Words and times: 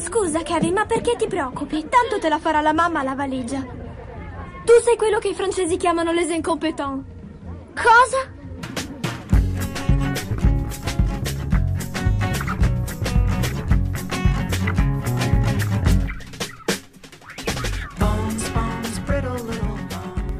Scusa, 0.00 0.42
Kevin, 0.42 0.72
ma 0.72 0.86
perché 0.86 1.14
ti 1.16 1.26
preoccupi? 1.26 1.86
Tanto 1.88 2.18
te 2.18 2.30
la 2.30 2.38
farà 2.38 2.62
la 2.62 2.72
mamma 2.72 3.02
la 3.02 3.14
valigia. 3.14 3.60
Tu 3.60 4.72
sei 4.82 4.96
quello 4.96 5.18
che 5.18 5.28
i 5.28 5.34
francesi 5.34 5.76
chiamano 5.76 6.10
les 6.10 6.30
incompetents. 6.30 7.04
Cosa? 7.74 8.38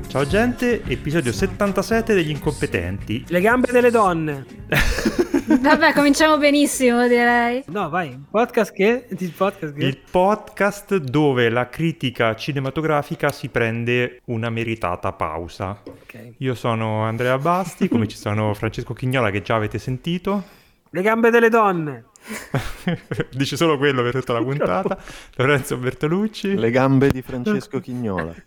Ciao 0.08 0.26
gente, 0.26 0.82
episodio 0.86 1.32
77 1.32 2.14
degli 2.14 2.30
incompetenti. 2.30 3.24
Le 3.28 3.40
gambe 3.40 3.70
delle 3.70 3.90
donne. 3.90 4.44
Vabbè, 5.58 5.92
cominciamo 5.94 6.38
benissimo, 6.38 7.08
direi. 7.08 7.64
No, 7.66 7.88
vai. 7.88 8.16
Podcast 8.30 8.72
che? 8.72 9.08
Il 9.18 9.32
podcast 9.32 9.74
che? 9.74 9.84
Il 9.84 9.98
podcast 10.08 10.96
dove 10.98 11.48
la 11.48 11.68
critica 11.68 12.36
cinematografica 12.36 13.30
si 13.30 13.48
prende 13.48 14.20
una 14.26 14.48
meritata 14.48 15.12
pausa. 15.12 15.80
Ok. 15.84 16.34
Io 16.38 16.54
sono 16.54 17.02
Andrea 17.02 17.36
Basti, 17.36 17.88
come 17.88 18.06
ci 18.06 18.16
sono 18.16 18.54
Francesco 18.54 18.94
Chignola 18.94 19.30
che 19.30 19.42
già 19.42 19.56
avete 19.56 19.78
sentito. 19.80 20.44
Le 20.88 21.02
gambe 21.02 21.30
delle 21.30 21.48
donne. 21.48 22.04
Dice 23.34 23.56
solo 23.56 23.76
quello 23.76 24.02
per 24.02 24.12
tutta 24.12 24.34
la 24.34 24.42
puntata. 24.42 24.98
Lorenzo 25.34 25.76
Bertolucci 25.78 26.54
Le 26.54 26.70
gambe 26.70 27.10
di 27.10 27.22
Francesco 27.22 27.80
Chignola. 27.80 28.32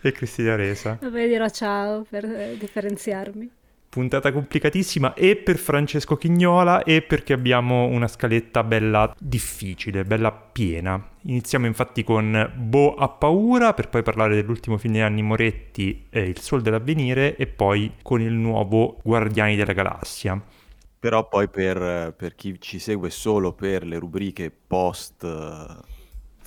e 0.00 0.10
Cristina 0.10 0.56
Resa. 0.56 0.98
Vabbè, 1.00 1.28
dirò 1.28 1.48
ciao 1.48 2.04
per 2.08 2.26
differenziarmi. 2.58 3.50
Puntata 3.94 4.32
complicatissima 4.32 5.14
e 5.14 5.36
per 5.36 5.56
Francesco 5.56 6.16
Chignola 6.16 6.82
e 6.82 7.00
perché 7.00 7.32
abbiamo 7.32 7.84
una 7.84 8.08
scaletta 8.08 8.64
bella 8.64 9.14
difficile, 9.16 10.02
bella 10.02 10.32
piena. 10.32 11.00
Iniziamo 11.22 11.66
infatti 11.66 12.02
con 12.02 12.52
Bo 12.56 12.96
ha 12.96 13.08
paura 13.08 13.72
per 13.72 13.90
poi 13.90 14.02
parlare 14.02 14.34
dell'ultimo 14.34 14.78
film 14.78 14.94
di 14.94 15.00
Anni 15.00 15.22
Moretti, 15.22 16.08
eh, 16.10 16.22
Il 16.22 16.40
Sol 16.40 16.60
dell'Avvenire 16.60 17.36
e 17.36 17.46
poi 17.46 17.92
con 18.02 18.20
il 18.20 18.32
nuovo 18.32 18.98
Guardiani 19.04 19.54
della 19.54 19.72
Galassia. 19.72 20.42
Però 20.98 21.28
poi 21.28 21.48
per, 21.48 22.14
per 22.16 22.34
chi 22.34 22.60
ci 22.60 22.80
segue 22.80 23.10
solo 23.10 23.52
per 23.52 23.86
le 23.86 24.00
rubriche 24.00 24.50
post 24.50 25.22
eh, 25.22 25.93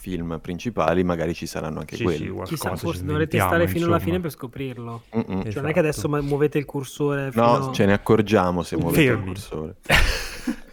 film 0.07 0.39
principali, 0.41 1.03
magari 1.03 1.33
ci 1.33 1.45
saranno 1.45 1.79
anche 1.79 1.97
Sì, 1.97 2.03
quelli. 2.03 2.31
sì, 2.33 2.41
Chissà, 2.45 2.75
forse 2.77 3.03
dovrete 3.03 3.37
stare 3.39 3.67
fino 3.67 3.87
alla 3.87 3.99
fine 3.99 4.21
per 4.21 4.31
scoprirlo. 4.31 5.03
Mm-mm. 5.15 5.25
Cioè, 5.25 5.33
non 5.35 5.41
è 5.43 5.47
Esatto. 5.49 5.71
che 5.73 5.79
adesso 5.79 6.07
mu- 6.09 6.21
muovete 6.21 6.57
il 6.57 6.63
cursore 6.65 7.31
fino... 7.31 7.57
No, 7.57 7.71
ce 7.73 7.85
ne 7.85 7.91
accorgiamo 7.93 8.63
se 8.63 8.77
muovete 8.77 9.01
il 9.01 9.07
Fermi. 9.09 9.25
cursore. 9.25 9.75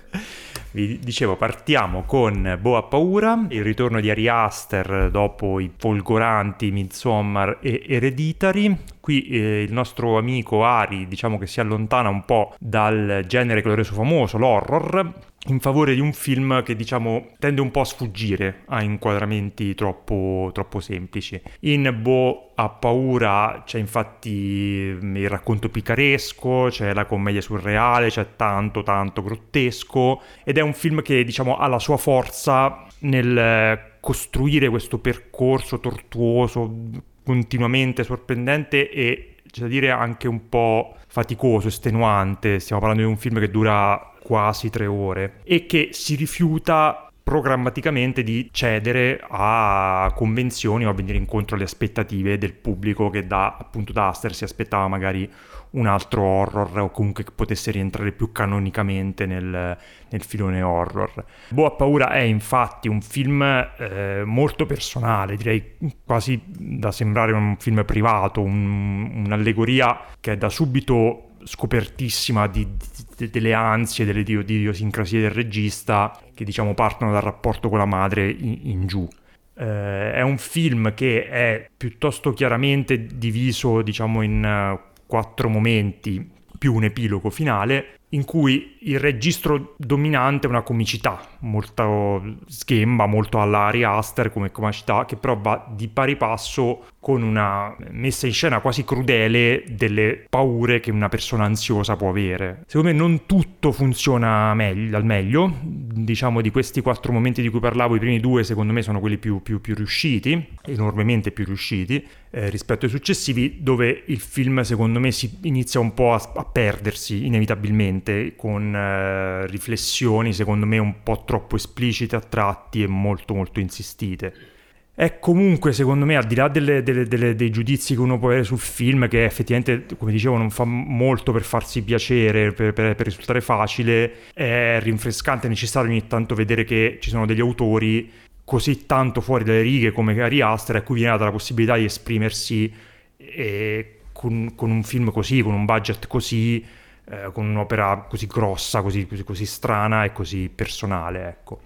Vi 0.70 0.98
dicevo, 0.98 1.36
partiamo 1.36 2.02
con 2.05 2.58
Bo 2.60 2.77
ha 2.77 2.82
paura, 2.82 3.44
il 3.48 3.62
ritorno 3.62 4.00
di 4.00 4.10
Ari 4.10 4.28
Aster 4.28 5.08
dopo 5.10 5.60
i 5.60 5.70
folgoranti 5.77 6.70
Midsommar 6.72 7.58
e 7.60 7.84
Hereditary. 7.86 8.77
Qui 9.05 9.27
eh, 9.27 9.62
il 9.64 9.70
nostro 9.70 10.16
amico 10.16 10.64
Ari, 10.64 11.06
diciamo 11.06 11.36
che 11.36 11.47
si 11.47 11.60
allontana 11.60 12.08
un 12.08 12.24
po' 12.24 12.55
dal 12.58 13.22
genere 13.27 13.61
che 13.61 13.66
lo 13.66 13.74
ha 13.74 13.77
reso 13.77 13.92
famoso, 13.92 14.38
l'horror, 14.38 15.12
in 15.48 15.61
favore 15.61 15.92
di 15.92 16.00
un 16.00 16.14
film 16.14 16.62
che 16.62 16.74
diciamo 16.74 17.27
tende 17.38 17.61
un 17.61 17.70
po' 17.70 17.80
a 17.80 17.84
sfuggire 17.84 18.62
a 18.69 18.83
inquadramenti 18.83 19.74
troppo, 19.74 20.48
troppo 20.55 20.80
semplici. 20.80 21.38
In 21.61 21.94
Bo 22.00 22.52
ha 22.55 22.70
paura 22.70 23.62
c'è 23.66 23.78
infatti 23.78 24.96
mm, 24.98 25.16
il 25.16 25.28
racconto 25.28 25.68
picaresco, 25.68 26.68
c'è 26.70 26.94
la 26.94 27.05
commedia 27.05 27.42
surreale, 27.42 28.08
c'è 28.08 28.36
tanto 28.36 28.83
tanto 28.83 29.22
grottesco 29.22 30.22
ed 30.44 30.56
è 30.56 30.62
un 30.62 30.72
film 30.72 31.02
che 31.02 31.24
diciamo 31.24 31.58
ha 31.58 31.66
la 31.66 31.78
sua 31.78 31.98
forza 31.98 32.86
nel 33.00 33.36
eh, 33.36 33.98
costruire 34.00 34.70
questo 34.70 34.96
percorso 34.96 35.78
tortuoso, 35.78 37.12
continuamente 37.25 38.05
sorprendente 38.05 38.91
e 38.91 39.36
c'è 39.51 39.62
da 39.62 39.68
dire 39.68 39.90
anche 39.90 40.29
un 40.29 40.48
po' 40.48 40.96
faticoso, 41.07 41.68
estenuante. 41.68 42.58
Stiamo 42.61 42.80
parlando 42.80 43.07
di 43.07 43.12
un 43.12 43.18
film 43.18 43.39
che 43.39 43.51
dura 43.51 44.12
quasi 44.23 44.70
tre 44.70 44.86
ore 44.86 45.40
e 45.45 45.67
che 45.67 45.90
si 45.92 46.14
rifiuta 46.17 47.03
programmaticamente 47.24 48.23
di 48.23 48.51
cedere 48.52 49.18
a 49.27 50.12
convenzioni 50.14 50.85
o 50.85 50.90
a 50.90 50.92
venire 50.92 51.17
incontro 51.17 51.57
alle 51.57 51.64
aspettative 51.64 52.36
del 52.36 52.52
pubblico 52.52 53.08
che 53.08 53.27
da 53.27 53.57
appunto 53.58 53.95
da 53.95 54.08
Aster 54.08 54.35
si 54.35 54.45
aspettava 54.45 54.86
magari 54.89 55.29
un 55.70 55.86
altro 55.86 56.23
horror 56.23 56.79
o 56.79 56.90
comunque 56.90 57.24
che 57.24 57.33
potesse 57.34 57.70
rientrare 57.70 58.13
più 58.13 58.30
canonicamente 58.30 59.24
nel, 59.24 59.77
nel 60.11 60.23
filone 60.23 60.61
horror. 60.61 61.24
Ha 61.57 61.70
paura 61.70 62.11
è 62.11 62.20
infatti 62.20 62.89
un 62.89 63.01
film 63.01 63.42
eh, 63.42 64.23
molto 64.27 64.67
personale, 64.67 65.36
direi 65.36 65.77
quasi 66.05 66.40
da 66.46 66.92
sembrare 66.92 67.33
un 67.33 67.57
film 67.58 67.84
privato, 67.86 68.42
un- 68.42 69.24
un'allegoria 69.24 69.98
che 70.20 70.33
è 70.33 70.36
da 70.36 70.51
subito 70.51 71.30
scopertissima 71.42 72.46
di- 72.46 72.68
delle 73.17 73.52
ansie, 73.52 74.05
delle 74.05 74.20
idio- 74.20 74.42
di 74.42 74.57
idiosincrasie 74.57 75.20
del 75.20 75.30
regista 75.30 76.19
che 76.35 76.45
diciamo 76.45 76.75
partono 76.75 77.13
dal 77.13 77.23
rapporto 77.23 77.69
con 77.69 77.79
la 77.79 77.85
madre 77.85 78.29
in, 78.30 78.58
in 78.63 78.86
giù. 78.86 79.08
Eh, 79.57 80.13
è 80.13 80.23
un 80.23 80.39
film 80.39 80.95
che 80.95 81.29
è 81.29 81.69
piuttosto 81.77 82.33
chiaramente 82.33 83.07
diviso 83.07 83.83
diciamo 83.83 84.23
in 84.23 84.45
eh, 84.45 84.80
quattro 85.07 85.48
momenti 85.48 86.30
più 86.58 86.75
un 86.75 86.85
epilogo 86.85 87.30
finale 87.30 87.98
in 88.14 88.25
cui 88.25 88.77
il 88.83 88.98
registro 88.98 89.75
dominante 89.77 90.46
è 90.46 90.51
una 90.51 90.63
comicità 90.63 91.20
molto 91.41 92.36
sghemba, 92.46 93.07
molto 93.07 93.41
alla 93.41 93.67
Ari 93.67 93.83
Aster 93.83 94.33
come 94.33 94.52
comicità, 94.52 95.05
che 95.05 95.17
però 95.17 95.36
va 95.36 95.67
di 95.75 95.89
pari 95.89 96.17
passo 96.17 96.86
con 97.04 97.22
una 97.22 97.76
messa 97.90 98.26
in 98.26 98.32
scena 98.32 98.60
quasi 98.60 98.82
crudele 98.82 99.62
delle 99.68 100.24
paure 100.26 100.80
che 100.80 100.90
una 100.90 101.10
persona 101.10 101.44
ansiosa 101.44 101.96
può 101.96 102.08
avere. 102.08 102.62
Secondo 102.66 102.88
me 102.88 102.96
non 102.96 103.26
tutto 103.26 103.72
funziona 103.72 104.54
meglio, 104.54 104.96
al 104.96 105.04
meglio, 105.04 105.52
diciamo 105.60 106.40
di 106.40 106.48
questi 106.50 106.80
quattro 106.80 107.12
momenti 107.12 107.42
di 107.42 107.50
cui 107.50 107.60
parlavo, 107.60 107.94
i 107.94 107.98
primi 107.98 108.20
due 108.20 108.42
secondo 108.42 108.72
me 108.72 108.80
sono 108.80 109.00
quelli 109.00 109.18
più, 109.18 109.42
più- 109.42 109.60
più 109.60 109.74
riusciti, 109.74 110.48
enormemente 110.64 111.30
più 111.30 111.44
riusciti 111.44 112.02
eh, 112.30 112.48
rispetto 112.48 112.86
ai 112.86 112.90
successivi, 112.90 113.58
dove 113.60 114.04
il 114.06 114.20
film 114.20 114.62
secondo 114.62 114.98
me 114.98 115.12
si 115.12 115.40
inizia 115.42 115.80
un 115.80 115.92
po' 115.92 116.14
a, 116.14 116.32
a 116.36 116.44
perdersi 116.46 117.26
inevitabilmente 117.26 118.34
con 118.34 118.74
eh, 118.74 119.46
riflessioni 119.48 120.32
secondo 120.32 120.64
me 120.64 120.78
un 120.78 121.02
po' 121.02 121.24
troppo 121.26 121.56
esplicite 121.56 122.16
a 122.16 122.20
tratti 122.20 122.82
e 122.82 122.86
molto 122.86 123.34
molto 123.34 123.60
insistite. 123.60 124.52
È 124.96 125.18
comunque, 125.18 125.72
secondo 125.72 126.05
me, 126.05 126.16
al 126.16 126.24
di 126.24 126.36
là 126.36 126.46
delle- 126.46 126.84
delle- 126.84 127.08
delle- 127.08 127.34
dei 127.34 127.50
giudizi 127.50 127.94
che 127.94 128.00
uno 128.00 128.16
può 128.16 128.28
avere 128.28 128.44
sul 128.44 128.60
film, 128.60 129.08
che 129.08 129.25
effettivamente, 129.25 129.87
come 129.99 130.12
dicevo, 130.12 130.37
non 130.37 130.50
fa 130.50 130.64
molto 130.64 131.32
per 131.32 131.43
farsi 131.43 131.82
piacere, 131.82 132.52
per, 132.52 132.72
per- 132.72 132.94
per 132.94 133.06
risultare 133.06 133.40
facile, 133.40 134.12
è 134.32 134.78
rinfrescante 134.81 135.46
e 135.46 135.49
necessario 135.49 135.90
ogni 135.90 136.06
tanto 136.06 136.37
vedere 136.37 136.62
che 136.62 136.99
ci 137.00 137.10
sono 137.10 137.26
degli 137.26 137.40
autori 137.40 138.08
così 138.44 138.87
tanto 138.87 139.20
fuori 139.20 139.43
dalle 139.43 139.62
righe 139.62 139.90
come 139.90 140.20
Ari 140.20 140.40
Aster 140.43 140.76
a 140.76 140.82
cui 140.82 140.96
viene 140.96 141.10
data 141.12 141.25
la 141.25 141.31
possibilità 141.32 141.76
di 141.76 141.84
esprimersi 141.84 142.72
eh, 143.16 144.00
con, 144.12 144.52
con 144.54 144.70
un 144.70 144.82
film 144.84 145.10
così, 145.10 145.40
con 145.43 145.54
un 145.54 145.64
budget 145.64 146.06
così, 146.06 146.64
eh, 147.10 147.31
con 147.32 147.46
un'opera 147.46 148.06
così 148.08 148.26
grossa, 148.26 148.81
così, 148.82 149.06
così- 149.08 149.25
così 149.25 149.44
strana 149.46 150.04
e 150.04 150.12
così 150.12 150.49
personale, 150.54 151.26
ecco. 151.26 151.60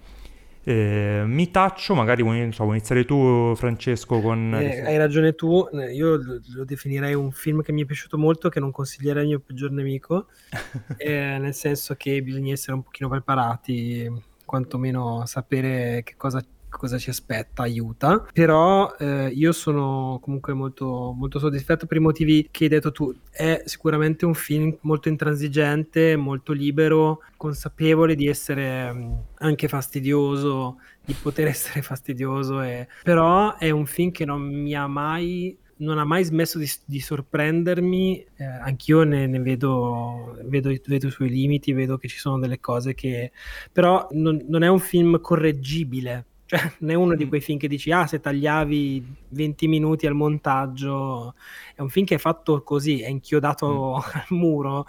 Eh, 0.68 1.22
mi 1.24 1.50
taccio, 1.50 1.94
magari 1.94 2.22
vuoi, 2.22 2.52
so, 2.52 2.64
vuoi 2.64 2.76
iniziare 2.76 3.06
tu, 3.06 3.54
Francesco, 3.56 4.20
con... 4.20 4.54
Eh, 4.54 4.84
hai 4.84 4.98
ragione 4.98 5.34
tu, 5.34 5.66
eh, 5.72 5.94
io 5.94 6.16
lo, 6.16 6.40
lo 6.56 6.64
definirei 6.66 7.14
un 7.14 7.32
film 7.32 7.62
che 7.62 7.72
mi 7.72 7.84
è 7.84 7.86
piaciuto 7.86 8.18
molto, 8.18 8.50
che 8.50 8.60
non 8.60 8.70
consiglierei 8.70 9.22
al 9.22 9.28
mio 9.28 9.40
peggior 9.40 9.70
nemico, 9.70 10.26
eh, 10.98 11.38
nel 11.38 11.54
senso 11.54 11.94
che 11.94 12.20
bisogna 12.20 12.52
essere 12.52 12.74
un 12.74 12.82
pochino 12.82 13.08
preparati, 13.08 14.12
quantomeno 14.44 15.24
sapere 15.24 16.02
che 16.04 16.16
cosa, 16.18 16.44
cosa 16.68 16.98
ci 16.98 17.10
aspetta 17.10 17.62
aiuta, 17.62 18.26
però 18.32 18.94
eh, 18.98 19.28
io 19.28 19.52
sono 19.52 20.18
comunque 20.22 20.52
molto, 20.52 21.14
molto 21.16 21.38
soddisfatto 21.38 21.86
per 21.86 21.96
i 21.96 22.00
motivi 22.00 22.48
che 22.50 22.64
hai 22.64 22.70
detto 22.70 22.92
tu, 22.92 23.14
è 23.30 23.62
sicuramente 23.64 24.24
un 24.24 24.34
film 24.34 24.76
molto 24.82 25.08
intransigente, 25.08 26.16
molto 26.16 26.52
libero, 26.52 27.22
consapevole 27.36 28.14
di 28.14 28.26
essere 28.26 28.92
mh, 28.92 29.24
anche 29.38 29.68
fastidioso, 29.68 30.78
di 31.04 31.14
poter 31.20 31.48
essere 31.48 31.82
fastidioso, 31.82 32.60
e... 32.62 32.88
però 33.02 33.56
è 33.56 33.70
un 33.70 33.86
film 33.86 34.10
che 34.10 34.24
non 34.24 34.42
mi 34.42 34.74
ha 34.74 34.86
mai 34.86 35.56
non 35.78 35.98
ha 35.98 36.04
mai 36.04 36.24
smesso 36.24 36.58
di, 36.58 36.68
di 36.86 37.00
sorprendermi, 37.00 38.26
eh, 38.36 38.44
anch'io 38.44 39.02
ne, 39.02 39.26
ne 39.26 39.38
vedo, 39.38 40.36
vedo, 40.44 40.72
vedo 40.86 41.06
i 41.06 41.10
suoi 41.10 41.28
limiti, 41.28 41.72
vedo 41.72 41.98
che 41.98 42.08
ci 42.08 42.18
sono 42.18 42.38
delle 42.38 42.60
cose 42.60 42.94
che... 42.94 43.32
però 43.72 44.08
non, 44.12 44.44
non 44.48 44.62
è 44.62 44.68
un 44.68 44.80
film 44.80 45.20
correggibile, 45.20 46.26
cioè 46.48 46.60
non 46.80 46.90
è 46.90 46.94
uno 46.94 47.14
di 47.14 47.28
quei 47.28 47.42
film 47.42 47.58
che 47.58 47.68
dici, 47.68 47.92
ah 47.92 48.06
se 48.06 48.20
tagliavi 48.20 49.16
20 49.28 49.68
minuti 49.68 50.06
al 50.06 50.14
montaggio, 50.14 51.34
è 51.74 51.82
un 51.82 51.90
film 51.90 52.06
che 52.06 52.14
è 52.14 52.18
fatto 52.18 52.62
così, 52.62 53.02
è 53.02 53.08
inchiodato 53.08 53.96
al 54.00 54.24
muro, 54.30 54.86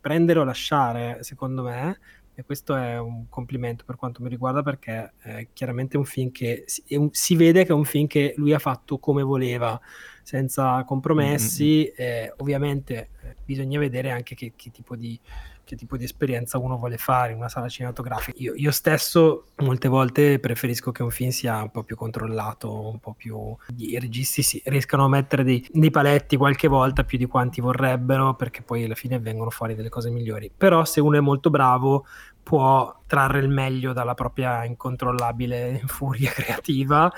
prendere 0.00 0.38
o 0.38 0.44
lasciare, 0.44 1.18
secondo 1.22 1.64
me. 1.64 1.98
E 2.32 2.44
questo 2.44 2.76
è 2.76 2.96
un 2.96 3.28
complimento 3.28 3.84
per 3.84 3.96
quanto 3.96 4.22
mi 4.22 4.28
riguarda 4.28 4.62
perché 4.62 5.12
è 5.18 5.48
chiaramente 5.52 5.98
un 5.98 6.04
film 6.04 6.30
che 6.30 6.62
si, 6.64 6.82
un, 6.90 7.08
si 7.10 7.34
vede 7.34 7.64
che 7.64 7.72
è 7.72 7.74
un 7.74 7.84
film 7.84 8.06
che 8.06 8.32
lui 8.36 8.54
ha 8.54 8.60
fatto 8.60 8.98
come 8.98 9.22
voleva, 9.22 9.78
senza 10.22 10.84
compromessi. 10.84 11.92
Mm-hmm. 12.00 12.08
Eh, 12.08 12.34
ovviamente 12.36 13.10
eh, 13.24 13.34
bisogna 13.44 13.80
vedere 13.80 14.12
anche 14.12 14.36
che, 14.36 14.52
che 14.54 14.70
tipo 14.70 14.94
di 14.94 15.18
che 15.70 15.76
tipo 15.76 15.96
di 15.96 16.02
esperienza 16.02 16.58
uno 16.58 16.76
vuole 16.76 16.96
fare 16.96 17.30
in 17.30 17.38
una 17.38 17.48
sala 17.48 17.68
cinematografica. 17.68 18.36
Io, 18.40 18.54
io, 18.56 18.72
stesso 18.72 19.44
molte 19.58 19.86
volte 19.86 20.40
preferisco 20.40 20.90
che 20.90 21.04
un 21.04 21.10
film 21.10 21.30
sia 21.30 21.62
un 21.62 21.70
po' 21.70 21.84
più 21.84 21.94
controllato, 21.94 22.88
un 22.88 22.98
po' 22.98 23.14
più... 23.16 23.56
i 23.76 23.98
registi 24.00 24.42
si, 24.42 24.60
riescano 24.64 25.04
a 25.04 25.08
mettere 25.08 25.44
dei, 25.44 25.64
dei 25.70 25.90
paletti 25.90 26.36
qualche 26.36 26.66
volta 26.66 27.04
più 27.04 27.18
di 27.18 27.26
quanti 27.26 27.60
vorrebbero 27.60 28.34
perché 28.34 28.62
poi 28.62 28.84
alla 28.84 28.96
fine 28.96 29.20
vengono 29.20 29.50
fuori 29.50 29.76
delle 29.76 29.88
cose 29.88 30.10
migliori. 30.10 30.50
Però 30.54 30.84
se 30.84 31.00
uno 31.00 31.16
è 31.16 31.20
molto 31.20 31.50
bravo 31.50 32.04
può 32.42 33.02
trarre 33.06 33.38
il 33.38 33.48
meglio 33.48 33.92
dalla 33.92 34.14
propria 34.14 34.64
incontrollabile 34.64 35.82
furia 35.86 36.32
creativa 36.32 37.12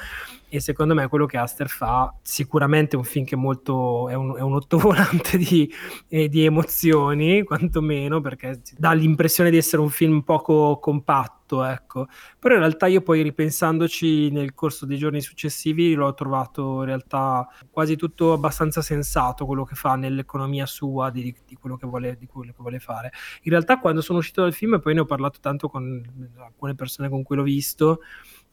e 0.54 0.60
secondo 0.60 0.93
me 0.93 1.08
quello 1.08 1.25
che 1.25 1.38
Aster 1.38 1.66
fa 1.66 2.14
sicuramente 2.20 2.94
è 2.94 2.99
un 2.99 3.06
film 3.06 3.25
che 3.25 3.37
molto 3.37 4.10
è 4.10 4.14
un, 4.14 4.37
è 4.37 4.43
un 4.43 4.52
ottovolante 4.52 5.38
di, 5.40 5.72
eh, 6.08 6.28
di 6.28 6.44
emozioni 6.44 7.43
quantomeno 7.43 8.20
perché 8.20 8.60
dà 8.76 8.93
l'impressione 8.93 9.49
di 9.49 9.56
essere 9.56 9.81
un 9.81 9.88
film 9.88 10.20
poco 10.20 10.78
compatto 10.78 11.40
ecco. 11.64 12.06
Però 12.38 12.54
in 12.54 12.60
realtà 12.60 12.87
io 12.87 13.00
poi 13.00 13.22
ripensandoci 13.22 14.31
nel 14.31 14.52
corso 14.52 14.84
dei 14.84 14.99
giorni 14.99 15.22
successivi 15.22 15.94
l'ho 15.94 16.12
trovato 16.12 16.81
in 16.81 16.84
realtà 16.84 17.49
quasi 17.70 17.96
tutto 17.96 18.34
abbastanza 18.34 18.82
sensato 18.82 19.46
quello 19.46 19.64
che 19.64 19.75
fa 19.75 19.96
nell'economia 19.96 20.66
sua 20.66 21.08
di, 21.08 21.34
di, 21.46 21.56
quello, 21.56 21.78
che 21.78 21.87
vuole, 21.87 22.19
di 22.19 22.26
quello 22.26 22.52
che 22.52 22.58
vuole 22.60 22.78
fare. 22.78 23.10
In 23.44 23.52
realtà 23.52 23.78
quando 23.78 24.02
sono 24.02 24.19
uscito 24.19 24.43
dal 24.43 24.52
film 24.52 24.81
poi 24.81 24.93
ne 24.93 25.00
ho 25.00 25.06
parlato 25.06 25.38
tanto 25.40 25.70
con 25.70 26.02
alcune 26.37 26.75
persone 26.75 27.08
con 27.08 27.22
cui 27.22 27.37
l'ho 27.37 27.43
visto 27.43 28.00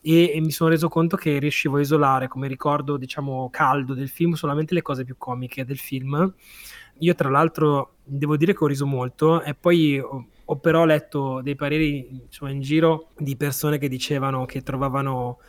e, 0.02 0.32
e, 0.34 0.42
mi 0.42 0.52
sono 0.52 0.70
reso 0.70 0.88
conto 0.88 1.18
che 1.18 1.40
riuscivo 1.40 1.78
a 1.78 1.82
isolare 1.82 2.28
come 2.28 2.48
ricordo, 2.48 2.98
diciamo, 2.98 3.50
caldo 3.50 3.94
del 3.94 4.10
film 4.10 4.34
solamente 4.34 4.74
le 4.74 4.82
cose 4.82 5.04
più 5.04 5.16
comiche 5.18 5.66
del 5.66 5.78
film. 5.78 6.34
Io, 7.00 7.16
tra 7.16 7.30
l'altro, 7.30 7.96
devo 8.04 8.38
dire 8.38 8.54
che 8.54 8.64
ho 8.64 8.68
riso 8.68 8.86
molto 8.86 9.42
e 9.42 9.54
poi 9.56 10.00
ho, 10.00 10.28
ho 10.44 10.56
però 10.58 10.86
letto 10.86 11.42
dei 11.42 11.56
pareri 11.56 12.24
insomma, 12.26 12.52
in 12.52 12.62
giro 12.62 13.10
di 13.18 13.36
persone 13.36 13.78
che 13.78 13.88
dicevano 13.88 14.46
che 14.46 14.62
trovavano 14.62 15.40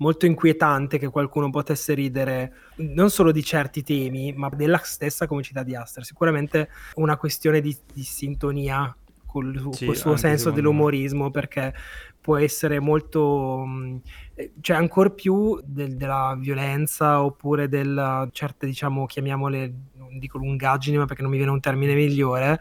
molto 0.00 0.26
inquietante 0.26 0.98
che 0.98 1.08
qualcuno 1.08 1.50
potesse 1.50 1.94
ridere 1.94 2.52
non 2.76 3.10
solo 3.10 3.32
di 3.32 3.42
certi 3.42 3.82
temi, 3.82 4.32
ma 4.32 4.48
della 4.48 4.80
stessa 4.82 5.26
comicità 5.26 5.62
di 5.62 5.74
Aster. 5.74 6.04
Sicuramente 6.04 6.68
una 6.94 7.16
questione 7.16 7.60
di, 7.60 7.76
di 7.92 8.02
sintonia 8.02 8.94
col, 9.26 9.70
sì, 9.72 9.86
col 9.86 9.96
suo 9.96 10.16
senso 10.16 10.50
dell'umorismo, 10.50 11.24
me. 11.24 11.30
perché 11.30 11.72
può 12.20 12.36
essere 12.36 12.80
molto, 12.80 13.64
mm, 13.66 13.96
eh, 14.34 14.52
cioè 14.60 14.76
ancora 14.76 15.10
più 15.10 15.60
del, 15.64 15.96
della 15.96 16.36
violenza 16.38 17.22
oppure 17.22 17.68
del 17.68 18.28
certe, 18.32 18.66
diciamo, 18.66 19.06
chiamiamole, 19.06 19.72
non 19.96 20.18
dico 20.18 20.38
lungaggini, 20.38 20.98
ma 20.98 21.06
perché 21.06 21.22
non 21.22 21.30
mi 21.30 21.38
viene 21.38 21.52
un 21.52 21.60
termine 21.60 21.94
migliore, 21.94 22.60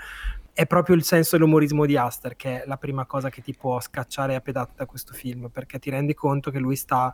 è 0.53 0.65
proprio 0.65 0.95
il 0.95 1.03
senso 1.03 1.37
dell'umorismo 1.37 1.85
di 1.85 1.95
Aster 1.95 2.35
che 2.35 2.63
è 2.63 2.67
la 2.67 2.77
prima 2.77 3.05
cosa 3.05 3.29
che 3.29 3.41
ti 3.41 3.55
può 3.55 3.79
scacciare 3.79 4.35
a 4.35 4.41
pedate 4.41 4.73
da 4.75 4.85
questo 4.85 5.13
film, 5.13 5.49
perché 5.49 5.79
ti 5.79 5.89
rendi 5.89 6.13
conto 6.13 6.51
che 6.51 6.59
lui 6.59 6.75
sta 6.75 7.13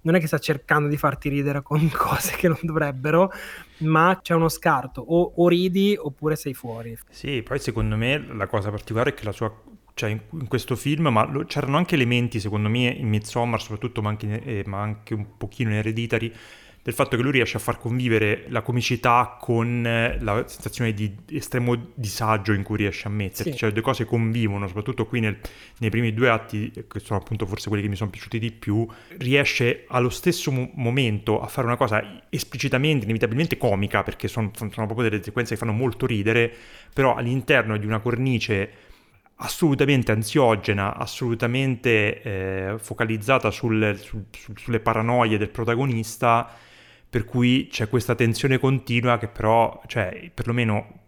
non 0.00 0.14
è 0.14 0.20
che 0.20 0.26
sta 0.26 0.38
cercando 0.38 0.88
di 0.88 0.96
farti 0.96 1.28
ridere 1.28 1.60
con 1.62 1.88
cose 1.92 2.36
che 2.36 2.48
non 2.48 2.58
dovrebbero, 2.62 3.32
ma 3.78 4.18
c'è 4.22 4.34
uno 4.34 4.48
scarto, 4.48 5.00
o, 5.00 5.32
o, 5.36 5.48
ridi 5.48 5.96
oppure 5.98 6.36
sei 6.36 6.54
fuori. 6.54 6.96
Sì, 7.10 7.42
poi 7.42 7.58
secondo 7.58 7.96
me 7.96 8.24
la 8.32 8.46
cosa 8.46 8.70
particolare 8.70 9.10
è 9.10 9.14
che 9.14 9.24
la 9.24 9.32
sua 9.32 9.52
cioè 9.98 10.10
in, 10.10 10.20
in, 10.30 10.46
questo 10.46 10.76
film, 10.76 11.08
ma 11.08 11.24
lo, 11.24 11.44
c'erano 11.44 11.76
anche 11.76 11.96
elementi, 11.96 12.38
secondo 12.38 12.68
me, 12.68 12.86
in 12.86 13.08
Midsommar, 13.08 13.60
soprattutto, 13.60 14.00
ma 14.00 14.10
anche, 14.10 14.42
eh, 14.44 14.62
ma 14.64 14.80
anche 14.80 15.12
un 15.12 15.36
pochino 15.36 15.70
in 15.70 15.76
Hereditary, 15.76 16.32
del 16.80 16.94
fatto 16.94 17.16
che 17.16 17.22
lui 17.22 17.32
riesce 17.32 17.56
a 17.56 17.60
far 17.60 17.78
convivere 17.78 18.44
la 18.48 18.62
comicità 18.62 19.36
con 19.40 19.84
eh, 19.84 20.18
la 20.20 20.46
sensazione 20.46 20.94
di 20.94 21.12
estremo 21.30 21.90
disagio 21.94 22.52
in 22.52 22.62
cui 22.62 22.76
riesce 22.76 23.08
a 23.08 23.10
mettersi, 23.10 23.50
sì. 23.50 23.56
cioè 23.56 23.68
le 23.70 23.74
due 23.74 23.82
cose 23.82 24.04
convivono, 24.04 24.68
soprattutto 24.68 25.04
qui 25.04 25.18
nel, 25.18 25.36
nei 25.78 25.90
primi 25.90 26.14
due 26.14 26.28
atti, 26.30 26.70
che 26.70 27.00
sono 27.00 27.18
appunto 27.18 27.44
forse 27.44 27.66
quelli 27.66 27.82
che 27.82 27.90
mi 27.90 27.96
sono 27.96 28.10
piaciuti 28.10 28.38
di 28.38 28.52
più, 28.52 28.86
riesce 29.16 29.84
allo 29.88 30.10
stesso 30.10 30.52
mo- 30.52 30.70
momento 30.74 31.40
a 31.40 31.48
fare 31.48 31.66
una 31.66 31.76
cosa 31.76 32.22
esplicitamente, 32.30 33.02
inevitabilmente 33.02 33.56
comica, 33.56 34.04
perché 34.04 34.28
son, 34.28 34.52
sono 34.54 34.70
proprio 34.70 35.10
delle 35.10 35.22
sequenze 35.22 35.54
che 35.54 35.60
fanno 35.60 35.72
molto 35.72 36.06
ridere, 36.06 36.50
però 36.94 37.16
all'interno 37.16 37.76
di 37.76 37.84
una 37.84 37.98
cornice 37.98 38.86
assolutamente 39.40 40.12
ansiogena, 40.12 40.96
assolutamente 40.96 42.22
eh, 42.22 42.74
focalizzata 42.78 43.50
sul, 43.50 43.96
sul, 43.98 44.24
sulle 44.56 44.80
paranoie 44.80 45.38
del 45.38 45.50
protagonista, 45.50 46.48
per 47.08 47.24
cui 47.24 47.68
c'è 47.70 47.88
questa 47.88 48.14
tensione 48.14 48.58
continua 48.58 49.18
che 49.18 49.28
però, 49.28 49.80
cioè, 49.86 50.30
perlomeno 50.32 51.06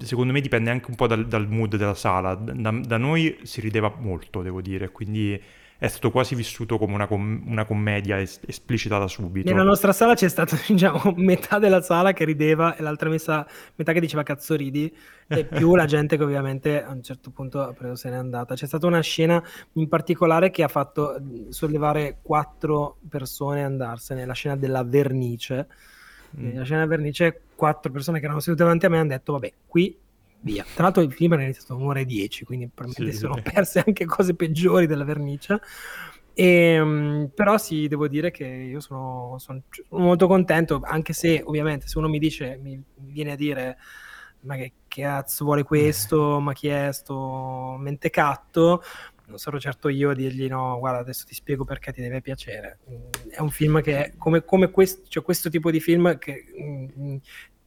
secondo 0.00 0.32
me 0.32 0.40
dipende 0.40 0.70
anche 0.70 0.90
un 0.90 0.96
po' 0.96 1.06
dal, 1.06 1.26
dal 1.26 1.48
mood 1.48 1.76
della 1.76 1.94
sala. 1.94 2.34
Da, 2.34 2.70
da, 2.70 2.96
noi 2.98 3.38
si 3.42 3.60
rideva 3.60 3.92
molto, 3.98 4.42
devo 4.42 4.60
dire, 4.60 4.90
quindi 4.90 5.40
è 5.84 5.88
stato 5.88 6.10
quasi 6.10 6.34
vissuto 6.34 6.78
come 6.78 6.94
una, 6.94 7.06
com- 7.06 7.42
una 7.44 7.66
commedia 7.66 8.18
es- 8.18 8.40
esplicita 8.46 8.98
da 8.98 9.06
subito. 9.06 9.50
Nella 9.50 9.64
nostra 9.64 9.92
sala 9.92 10.14
c'è 10.14 10.28
stata, 10.28 10.56
diciamo, 10.66 11.12
metà 11.16 11.58
della 11.58 11.82
sala 11.82 12.12
che 12.12 12.24
rideva 12.24 12.74
e 12.74 12.82
l'altra 12.82 13.10
messa, 13.10 13.46
metà 13.74 13.92
che 13.92 14.00
diceva 14.00 14.22
cazzo 14.22 14.54
ridi, 14.54 14.92
e 15.26 15.44
più 15.44 15.74
la 15.74 15.84
gente 15.84 16.16
che 16.16 16.22
ovviamente 16.22 16.82
a 16.82 16.90
un 16.90 17.02
certo 17.02 17.30
punto 17.30 17.60
ha 17.60 17.72
preso 17.74 17.96
se 17.96 18.08
n'è 18.08 18.16
andata. 18.16 18.54
C'è 18.54 18.66
stata 18.66 18.86
una 18.86 19.00
scena 19.00 19.42
in 19.72 19.86
particolare 19.88 20.50
che 20.50 20.62
ha 20.62 20.68
fatto 20.68 21.20
sollevare 21.50 22.18
quattro 22.22 22.96
persone 23.06 23.60
e 23.60 23.64
andarsene, 23.64 24.24
la 24.24 24.32
scena 24.32 24.56
della 24.56 24.82
vernice. 24.84 25.66
Mm. 26.38 26.56
La 26.56 26.64
scena 26.64 26.80
della 26.80 26.96
vernice, 26.96 27.42
quattro 27.54 27.92
persone 27.92 28.20
che 28.20 28.24
erano 28.24 28.40
sedute 28.40 28.62
davanti 28.62 28.86
a 28.86 28.88
me 28.88 28.98
hanno 28.98 29.08
detto, 29.08 29.32
vabbè, 29.32 29.52
qui 29.66 29.96
via. 30.44 30.64
Tra 30.74 30.84
l'altro 30.84 31.02
il 31.02 31.12
film 31.12 31.32
era 31.32 31.42
iniziato 31.42 31.74
un'ora 31.74 32.00
e 32.00 32.04
dieci, 32.04 32.44
quindi 32.44 32.68
probabilmente 32.72 33.16
sì, 33.16 33.22
sono 33.22 33.34
sì. 33.36 33.42
perse 33.50 33.82
anche 33.84 34.04
cose 34.04 34.34
peggiori 34.34 34.86
della 34.86 35.04
vernice. 35.04 35.60
E, 36.34 36.80
um, 36.80 37.30
però 37.34 37.56
sì, 37.58 37.88
devo 37.88 38.08
dire 38.08 38.30
che 38.30 38.44
io 38.44 38.80
sono, 38.80 39.36
sono, 39.38 39.62
molto 39.90 40.26
contento, 40.26 40.80
anche 40.84 41.12
se 41.12 41.42
ovviamente 41.44 41.86
se 41.86 41.98
uno 41.98 42.08
mi 42.08 42.18
dice, 42.18 42.58
mi 42.62 42.80
viene 42.96 43.32
a 43.32 43.36
dire 43.36 43.78
ma 44.40 44.56
che 44.56 44.72
cazzo 44.88 45.44
vuole 45.44 45.62
questo, 45.62 46.38
ma 46.38 46.52
chi 46.52 46.68
è 46.68 46.92
sto 46.92 47.76
mentecatto, 47.78 48.82
non 49.26 49.38
sarò 49.38 49.58
certo 49.58 49.88
io 49.88 50.10
a 50.10 50.14
dirgli 50.14 50.48
no, 50.48 50.78
guarda 50.78 50.98
adesso 50.98 51.24
ti 51.24 51.34
spiego 51.34 51.64
perché 51.64 51.92
ti 51.92 52.02
deve 52.02 52.20
piacere. 52.20 52.80
È 53.30 53.40
un 53.40 53.50
film 53.50 53.80
che, 53.80 54.12
come, 54.18 54.44
come 54.44 54.70
questo, 54.70 55.08
cioè 55.08 55.22
questo 55.22 55.48
tipo 55.48 55.70
di 55.70 55.80
film 55.80 56.18
che 56.18 56.44
mm, 56.60 57.16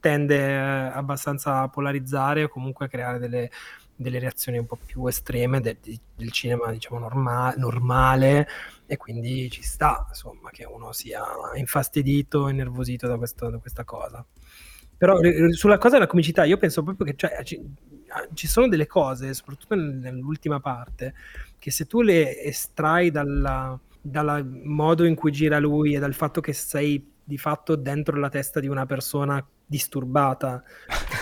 tende 0.08 0.38
eh, 0.38 0.56
abbastanza 0.56 1.60
a 1.60 1.68
polarizzare 1.68 2.44
o 2.44 2.48
comunque 2.48 2.86
a 2.86 2.88
creare 2.88 3.20
delle, 3.20 3.52
delle 3.94 4.20
reazioni 4.20 4.58
un 4.58 4.66
po' 4.66 4.78
più 4.84 5.06
estreme 5.06 5.60
del, 5.60 5.78
del 5.82 6.32
cinema, 6.32 6.72
diciamo, 6.72 6.98
norma- 6.98 7.54
normale 7.58 8.48
e 8.86 8.96
quindi 8.96 9.50
ci 9.50 9.62
sta, 9.64 10.06
insomma, 10.08 10.50
che 10.50 10.64
uno 10.64 10.94
sia 10.94 11.26
infastidito, 11.56 12.48
innervosito 12.48 13.06
da, 13.06 13.18
questo, 13.18 13.50
da 13.50 13.58
questa 13.58 13.84
cosa. 13.84 14.26
Però 14.98 15.20
sulla 15.52 15.78
cosa 15.78 15.96
della 15.96 16.08
comicità, 16.08 16.46
io 16.46 16.58
penso 16.58 16.84
proprio 16.84 17.06
che 17.06 17.16
cioè, 17.18 17.44
ci, 17.44 17.62
ci, 18.34 18.48
sono 18.48 18.70
delle 18.70 18.88
cose, 18.88 19.34
soprattutto 19.34 19.76
nell'ultima 19.76 20.62
parte, 20.62 21.14
che 21.60 21.70
se 21.70 21.86
tu 21.86 22.02
le 22.02 22.42
estrai 22.42 23.12
dal 23.12 24.50
modo 24.64 25.04
in 25.04 25.16
cui 25.16 25.32
gira 25.32 25.60
lui 25.60 25.96
e 25.96 26.00
dal 26.00 26.14
fatto 26.14 26.40
che 26.40 26.54
sei 26.54 27.16
di 27.27 27.38
fatto 27.38 27.75
dentro 27.75 28.17
la 28.17 28.29
testa 28.29 28.62
di 28.62 28.67
una 28.67 28.86
persona 28.86 29.46
disturbata 29.65 30.63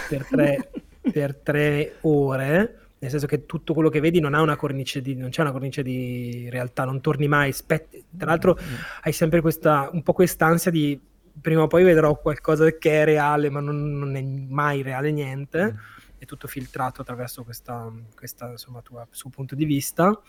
per 0.08 0.24
tre, 0.30 0.70
per 1.12 1.36
tre 1.38 1.96
ore, 2.02 2.80
nel 3.00 3.10
senso 3.10 3.26
che 3.26 3.48
tutto 3.48 3.74
quello 3.74 3.90
che 3.90 4.00
vedi 4.00 4.20
non 4.20 4.36
ha 4.36 4.42
una 4.42 4.56
cornice 4.56 5.02
di, 5.02 5.16
non 5.16 5.30
c'è 5.30 5.42
una 5.42 5.52
cornice 5.52 5.82
di 5.82 6.48
realtà, 6.52 6.86
non 6.86 7.02
torni 7.02 7.28
mai, 7.28 7.52
spetti, 7.54 8.06
tra 8.16 8.28
l'altro 8.28 8.56
mm. 8.62 8.76
hai 9.02 9.14
sempre 9.14 9.42
questa, 9.42 9.90
un 9.92 10.04
po' 10.04 10.14
quest'ansia 10.14 10.70
di 10.70 11.00
prima 11.42 11.64
o 11.64 11.68
poi 11.68 11.84
vedrò 11.84 12.16
qualcosa 12.20 12.70
che 12.78 13.02
è 13.02 13.04
reale 13.04 13.50
ma 13.50 13.60
non, 13.60 13.98
non 13.98 14.16
è 14.16 14.22
mai 14.22 14.84
reale 14.84 15.12
niente, 15.12 15.74
mm. 15.74 15.78
è 16.20 16.26
tutto 16.26 16.48
filtrato 16.48 17.02
attraverso 17.02 17.44
questa, 17.44 17.92
questa 18.16 18.52
insomma, 18.52 18.84
tua, 18.84 19.08
suo 19.10 19.32
punto 19.32 19.56
di 19.56 19.66
vista, 19.66 20.22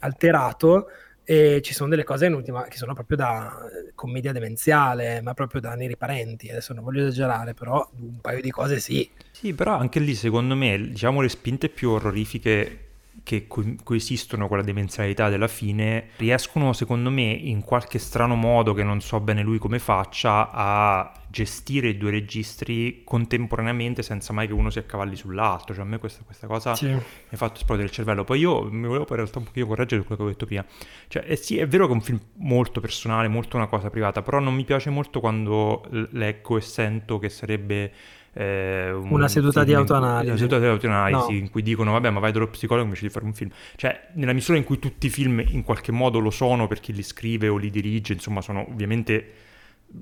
alterato, 0.00 0.88
e 1.24 1.60
ci 1.62 1.72
sono 1.72 1.88
delle 1.88 2.04
cose 2.04 2.26
in 2.26 2.34
ultima 2.34 2.64
che 2.64 2.76
sono 2.76 2.94
proprio 2.94 3.16
da 3.16 3.56
eh, 3.66 3.92
commedia 3.94 4.32
demenziale, 4.32 5.20
ma 5.22 5.34
proprio 5.34 5.60
da 5.60 5.74
neri 5.74 5.96
parenti. 5.96 6.50
Adesso 6.50 6.74
non 6.74 6.84
voglio 6.84 7.06
esagerare, 7.06 7.54
però 7.54 7.88
un 7.98 8.20
paio 8.20 8.40
di 8.40 8.50
cose 8.50 8.78
sì. 8.78 9.08
Sì, 9.30 9.54
però 9.54 9.76
anche 9.76 10.00
lì 10.00 10.14
secondo 10.14 10.54
me, 10.54 10.78
diciamo 10.78 11.20
le 11.20 11.28
spinte 11.28 11.68
più 11.68 11.90
orrorifiche 11.90 12.78
che 13.24 13.46
co- 13.48 13.64
coesistono 13.82 14.46
con 14.48 14.58
la 14.58 14.62
dimensionalità 14.62 15.28
della 15.30 15.48
fine 15.48 16.08
riescono 16.18 16.72
secondo 16.74 17.10
me 17.10 17.22
in 17.22 17.62
qualche 17.62 17.98
strano 17.98 18.34
modo 18.36 18.74
che 18.74 18.84
non 18.84 19.00
so 19.00 19.18
bene 19.18 19.42
lui 19.42 19.58
come 19.58 19.78
faccia 19.78 20.50
a 20.52 21.10
gestire 21.30 21.88
i 21.88 21.96
due 21.96 22.10
registri 22.12 23.02
contemporaneamente 23.02 24.02
senza 24.02 24.32
mai 24.32 24.46
che 24.46 24.52
uno 24.52 24.70
si 24.70 24.78
accavalli 24.78 25.16
sull'altro. 25.16 25.74
Cioè 25.74 25.82
a 25.84 25.86
me 25.86 25.98
questa, 25.98 26.22
questa 26.24 26.46
cosa 26.46 26.74
Sì. 26.76 26.86
mi 26.86 26.94
ha 27.32 27.36
fatto 27.36 27.56
esplodere 27.56 27.86
il 27.88 27.92
cervello. 27.92 28.22
Poi 28.24 28.38
io 28.38 28.62
mi 28.70 28.86
volevo 28.86 29.06
in 29.08 29.16
realtà 29.16 29.38
un 29.38 29.44
pochino 29.46 29.66
correggere 29.66 30.02
quello 30.02 30.16
che 30.16 30.22
ho 30.22 30.30
detto 30.30 30.46
prima. 30.46 30.64
Cioè 31.08 31.24
eh 31.26 31.36
sì 31.36 31.56
è 31.58 31.66
vero 31.66 31.86
che 31.86 31.92
è 31.92 31.94
un 31.96 32.02
film 32.02 32.20
molto 32.36 32.80
personale 32.80 33.26
molto 33.28 33.56
una 33.56 33.66
cosa 33.68 33.90
privata 33.90 34.22
però 34.22 34.38
non 34.38 34.54
mi 34.54 34.64
piace 34.64 34.90
molto 34.90 35.20
quando 35.20 35.82
leggo 36.10 36.56
e 36.56 36.60
sento 36.60 37.18
che 37.18 37.30
sarebbe 37.30 37.90
eh, 38.34 38.90
un 38.92 39.10
Una 39.10 39.28
seduta 39.28 39.60
film 39.60 39.64
di 39.66 39.74
autoanalisi. 39.74 40.28
una 40.30 40.36
seduta 40.38 40.58
di 40.58 40.66
autoanalisi 40.66 41.32
No. 41.32 41.38
in 41.38 41.50
cui 41.50 41.62
dicono 41.62 41.92
vabbè 41.92 42.10
ma 42.10 42.20
vai 42.20 42.32
dallo 42.32 42.48
psicologo 42.48 42.84
invece 42.86 43.06
di 43.06 43.12
fare 43.12 43.24
un 43.24 43.32
film 43.34 43.50
cioè 43.76 44.08
nella 44.14 44.32
misura 44.32 44.58
in 44.58 44.64
cui 44.64 44.78
tutti 44.78 45.06
i 45.06 45.10
film 45.10 45.42
in 45.46 45.62
qualche 45.62 45.92
modo 45.92 46.18
lo 46.18 46.30
sono 46.30 46.66
per 46.66 46.80
chi 46.80 46.92
li 46.92 47.02
scrive 47.02 47.48
o 47.48 47.56
li 47.56 47.70
dirige 47.70 48.12
insomma 48.12 48.40
sono 48.40 48.66
ovviamente 48.68 49.32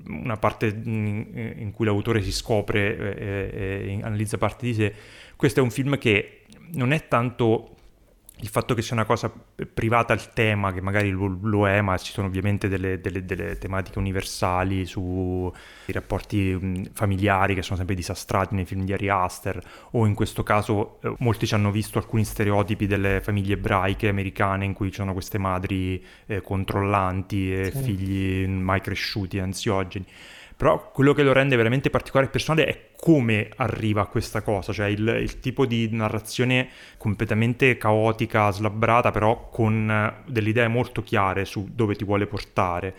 una 0.07 0.37
parte 0.37 0.65
in, 0.83 1.53
in 1.57 1.71
cui 1.71 1.85
l'autore 1.85 2.21
si 2.23 2.31
scopre 2.31 3.15
e, 3.17 3.89
e 3.91 3.99
analizza 4.01 4.37
parte 4.39 4.65
di 4.65 4.73
sé 4.73 4.93
questo 5.35 5.59
è 5.59 5.63
un 5.63 5.69
film 5.71 5.97
che 5.99 6.41
non 6.73 6.91
è 6.93 7.07
tanto 7.07 7.72
il 8.43 8.49
fatto 8.49 8.73
che 8.73 8.81
sia 8.81 8.93
una 8.93 9.05
cosa 9.05 9.31
privata 9.73 10.11
al 10.11 10.33
tema, 10.33 10.73
che 10.73 10.81
magari 10.81 11.09
lo, 11.11 11.27
lo 11.41 11.65
è, 11.65 11.79
ma 11.79 11.95
ci 11.97 12.11
sono 12.11 12.27
ovviamente 12.27 12.67
delle, 12.67 12.99
delle- 12.99 13.23
delle 13.23 13.57
tematiche 13.57 13.99
universali 13.99 14.85
sui 14.85 15.49
rapporti 15.87 16.89
familiari 16.93 17.55
che 17.55 17.61
sono 17.61 17.77
sempre 17.77 17.95
disastrati 17.95 18.53
nei 18.53 18.65
film 18.65 18.83
di 18.83 18.91
Ari 18.91 19.07
Aster, 19.07 19.61
o 19.91 20.05
in 20.05 20.13
questo 20.13 20.43
caso 20.43 20.99
eh, 21.03 21.15
molti 21.19 21.47
ci 21.47 21.53
hanno 21.53 21.71
visto 21.71 21.97
alcuni 21.99 22.25
stereotipi 22.25 22.85
delle 22.85 23.21
famiglie 23.21 23.53
ebraiche 23.53 24.09
americane 24.09 24.65
in 24.65 24.73
cui 24.73 24.89
ci 24.89 24.95
sono 24.97 25.13
queste 25.13 25.37
madri 25.37 26.03
eh, 26.25 26.41
controllanti 26.41 27.53
e 27.53 27.71
Sì. 27.71 27.81
figli 27.81 28.45
mai 28.47 28.81
cresciuti, 28.81 29.39
ansiogeni. 29.39 30.05
Però 30.63 30.91
quello 30.93 31.11
che 31.11 31.23
lo 31.23 31.33
rende 31.33 31.57
veramente 31.57 31.89
particolare 31.89 32.29
e 32.29 32.31
personale 32.31 32.65
è 32.65 32.89
come 32.95 33.49
arriva 33.57 34.03
a 34.03 34.05
questa 34.05 34.41
cosa, 34.41 34.71
cioè 34.71 34.87
il, 34.87 35.05
il 35.19 35.41
tipo 35.41 35.65
di 35.65 35.89
narrazione 35.91 36.69
completamente 36.95 37.75
caotica, 37.75 38.49
slabbrata, 38.49 39.11
però 39.11 39.49
con 39.49 39.91
eh, 39.91 40.23
delle 40.31 40.47
idee 40.47 40.69
molto 40.69 41.03
chiare 41.03 41.43
su 41.43 41.67
dove 41.69 41.95
ti 41.95 42.05
vuole 42.05 42.27
portare. 42.27 42.95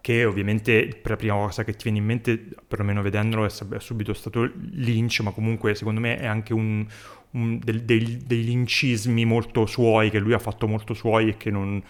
Che 0.00 0.24
ovviamente 0.24 0.88
per 1.00 1.12
la 1.12 1.16
prima 1.16 1.34
cosa 1.36 1.62
che 1.62 1.74
ti 1.74 1.84
viene 1.84 1.98
in 1.98 2.04
mente, 2.04 2.36
perlomeno 2.66 3.00
vedendolo, 3.00 3.44
è, 3.44 3.48
sub- 3.48 3.76
è 3.76 3.80
subito 3.80 4.12
stato 4.12 4.50
Lynch, 4.72 5.20
ma 5.20 5.30
comunque 5.30 5.76
secondo 5.76 6.00
me 6.00 6.18
è 6.18 6.26
anche 6.26 6.52
un, 6.52 6.84
un- 7.30 7.60
del- 7.62 7.84
dei, 7.84 8.22
dei 8.26 8.42
lincismi 8.42 9.24
molto 9.24 9.66
suoi, 9.66 10.10
che 10.10 10.18
lui 10.18 10.32
ha 10.32 10.40
fatto 10.40 10.66
molto 10.66 10.94
suoi 10.94 11.28
e 11.28 11.36
che 11.36 11.52
non, 11.52 11.80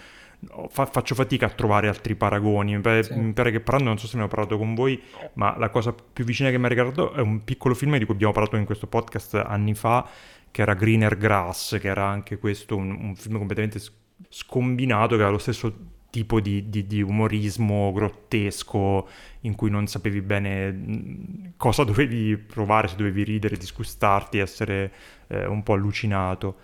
fa- 0.68 0.86
faccio 0.86 1.14
fatica 1.14 1.46
a 1.46 1.50
trovare 1.50 1.88
altri 1.88 2.14
paragoni. 2.14 2.74
Mi 2.74 2.80
pare, 2.80 3.02
Sì. 3.02 3.14
mi 3.18 3.32
pare 3.32 3.50
che 3.50 3.60
parlando, 3.60 3.90
non 3.90 3.98
so 3.98 4.06
se 4.06 4.16
ne 4.16 4.24
ho 4.24 4.28
parlato 4.28 4.56
con 4.58 4.74
voi, 4.74 5.00
ma 5.34 5.56
la 5.58 5.68
cosa 5.70 5.92
più 5.94 6.24
vicina 6.24 6.50
che 6.50 6.58
mi 6.58 6.64
ha 6.64 6.68
ricordato 6.68 7.12
è 7.12 7.20
un 7.20 7.44
piccolo 7.44 7.74
film 7.74 7.96
di 7.98 8.04
cui 8.04 8.14
abbiamo 8.14 8.32
parlato 8.32 8.56
in 8.56 8.64
questo 8.64 8.86
podcast 8.86 9.34
anni 9.34 9.74
fa, 9.74 10.06
che 10.50 10.62
era 10.62 10.74
Greener 10.74 11.16
Grass, 11.16 11.78
che 11.78 11.88
era 11.88 12.06
anche 12.06 12.38
questo 12.38 12.76
un, 12.76 12.90
un 12.90 13.14
film 13.16 13.36
completamente 13.38 13.80
scombinato, 14.28 15.08
che 15.08 15.14
aveva 15.14 15.30
lo 15.30 15.38
stesso 15.38 15.92
tipo 16.10 16.38
di, 16.40 16.68
di- 16.70 16.86
di 16.86 17.02
umorismo 17.02 17.90
grottesco 17.92 19.08
in 19.40 19.56
cui 19.56 19.68
non 19.68 19.88
sapevi 19.88 20.20
bene 20.20 21.52
cosa 21.56 21.82
dovevi 21.84 22.36
provare, 22.36 22.88
se 22.88 22.96
dovevi 22.96 23.24
ridere, 23.24 23.56
disgustarti, 23.56 24.38
essere 24.38 24.92
eh, 25.28 25.46
un 25.46 25.62
po' 25.62 25.72
allucinato. 25.72 26.56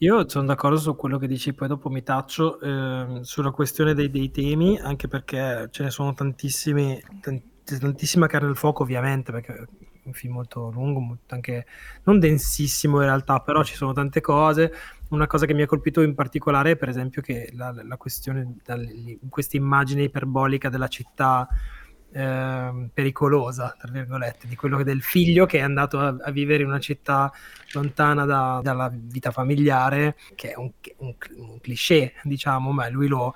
Io 0.00 0.28
sono 0.28 0.46
d'accordo 0.46 0.78
su 0.78 0.94
quello 0.94 1.18
che 1.18 1.26
dici, 1.26 1.54
poi 1.54 1.66
dopo 1.66 1.90
mi 1.90 2.04
taccio 2.04 2.60
ehm, 2.60 3.22
sulla 3.22 3.50
questione 3.50 3.94
dei, 3.94 4.10
dei 4.10 4.30
temi, 4.30 4.78
anche 4.78 5.08
perché 5.08 5.66
ce 5.72 5.82
ne 5.82 5.90
sono 5.90 6.14
tantissimi, 6.14 7.02
tan- 7.20 7.42
tantissima 7.64 8.28
carne 8.28 8.48
al 8.48 8.56
fuoco 8.56 8.84
ovviamente, 8.84 9.32
perché 9.32 9.54
è 9.54 9.66
un 10.04 10.12
film 10.12 10.34
molto 10.34 10.70
lungo, 10.70 11.00
molto 11.00 11.34
anche 11.34 11.66
non 12.04 12.20
densissimo 12.20 12.98
in 12.98 13.06
realtà, 13.06 13.40
però 13.40 13.64
ci 13.64 13.74
sono 13.74 13.92
tante 13.92 14.20
cose. 14.20 14.72
Una 15.08 15.26
cosa 15.26 15.46
che 15.46 15.54
mi 15.54 15.62
ha 15.62 15.66
colpito 15.66 16.00
in 16.00 16.14
particolare 16.14 16.72
è 16.72 16.76
per 16.76 16.90
esempio 16.90 17.20
che 17.20 17.50
la, 17.54 17.74
la 17.82 17.96
questione, 17.96 18.56
questa 19.28 19.56
immagine 19.56 20.04
iperbolica 20.04 20.68
della 20.68 20.88
città 20.88 21.48
ehm, 22.12 22.90
pericolosa, 22.92 23.74
tra 23.78 23.90
virgolette, 23.90 24.46
di 24.48 24.56
quello 24.56 24.82
del 24.82 25.02
figlio 25.02 25.46
che 25.46 25.58
è 25.58 25.60
andato 25.62 25.98
a, 26.00 26.16
a 26.20 26.30
vivere 26.30 26.62
in 26.62 26.68
una 26.68 26.80
città 26.80 27.32
lontana 27.72 28.24
da- 28.24 28.60
dalla 28.62 28.90
vita 28.92 29.30
familiare, 29.30 30.16
che 30.34 30.52
è 30.52 30.56
un, 30.56 30.70
un- 30.98 31.14
un 31.36 31.60
cliché, 31.60 32.14
diciamo, 32.24 32.72
ma 32.72 32.88
lui 32.88 33.08
lo, 33.08 33.34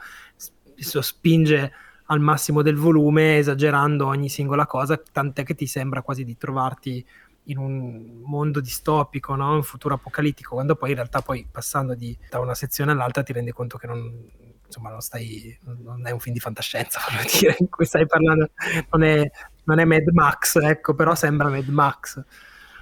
lo 0.95 1.03
spinge 1.03 1.73
al 2.07 2.21
massimo 2.21 2.63
del 2.63 2.77
volume, 2.77 3.39
esagerando 3.39 4.07
ogni 4.07 4.29
singola 4.29 4.67
cosa, 4.67 5.01
tant'è 5.01 5.45
che 5.45 5.55
ti 5.55 5.67
sembra 5.67 6.03
quasi 6.03 6.25
di 6.25 6.37
trovarti 6.37 7.05
in 7.47 7.59
un 7.59 8.21
mondo 8.25 8.61
distopico, 8.61 9.35
no? 9.35 9.55
un 9.55 9.63
futuro 9.63 9.95
apocalittico, 9.95 10.55
quando 10.55 10.77
poi 10.77 10.91
in 10.91 10.97
realtà 10.97 11.23
poi 11.23 11.47
passando 11.51 11.95
di- 11.95 12.17
da 12.29 12.39
una 12.41 12.55
sezione 12.55 12.93
all'altra 12.93 13.23
ti 13.23 13.33
rendi 13.33 13.51
conto 13.53 13.79
che 13.79 13.87
non, 13.87 14.31
insomma, 14.73 14.91
non, 14.91 15.01
stai, 15.01 15.57
non 15.83 16.07
è 16.07 16.11
un 16.11 16.19
film 16.21 16.35
di 16.35 16.41
fantascienza, 16.41 17.01
voglio 17.11 17.29
dire, 17.39 17.57
in 17.59 17.69
cui 17.69 17.85
stai 17.85 18.07
parlando, 18.07 18.51
non 18.91 19.03
è, 19.03 19.31
non 19.65 19.79
è 19.79 19.85
Mad 19.85 20.09
Max, 20.13 20.57
ecco, 20.57 20.95
però 20.95 21.15
sembra 21.15 21.49
Mad 21.49 21.69
Max. 21.69 22.23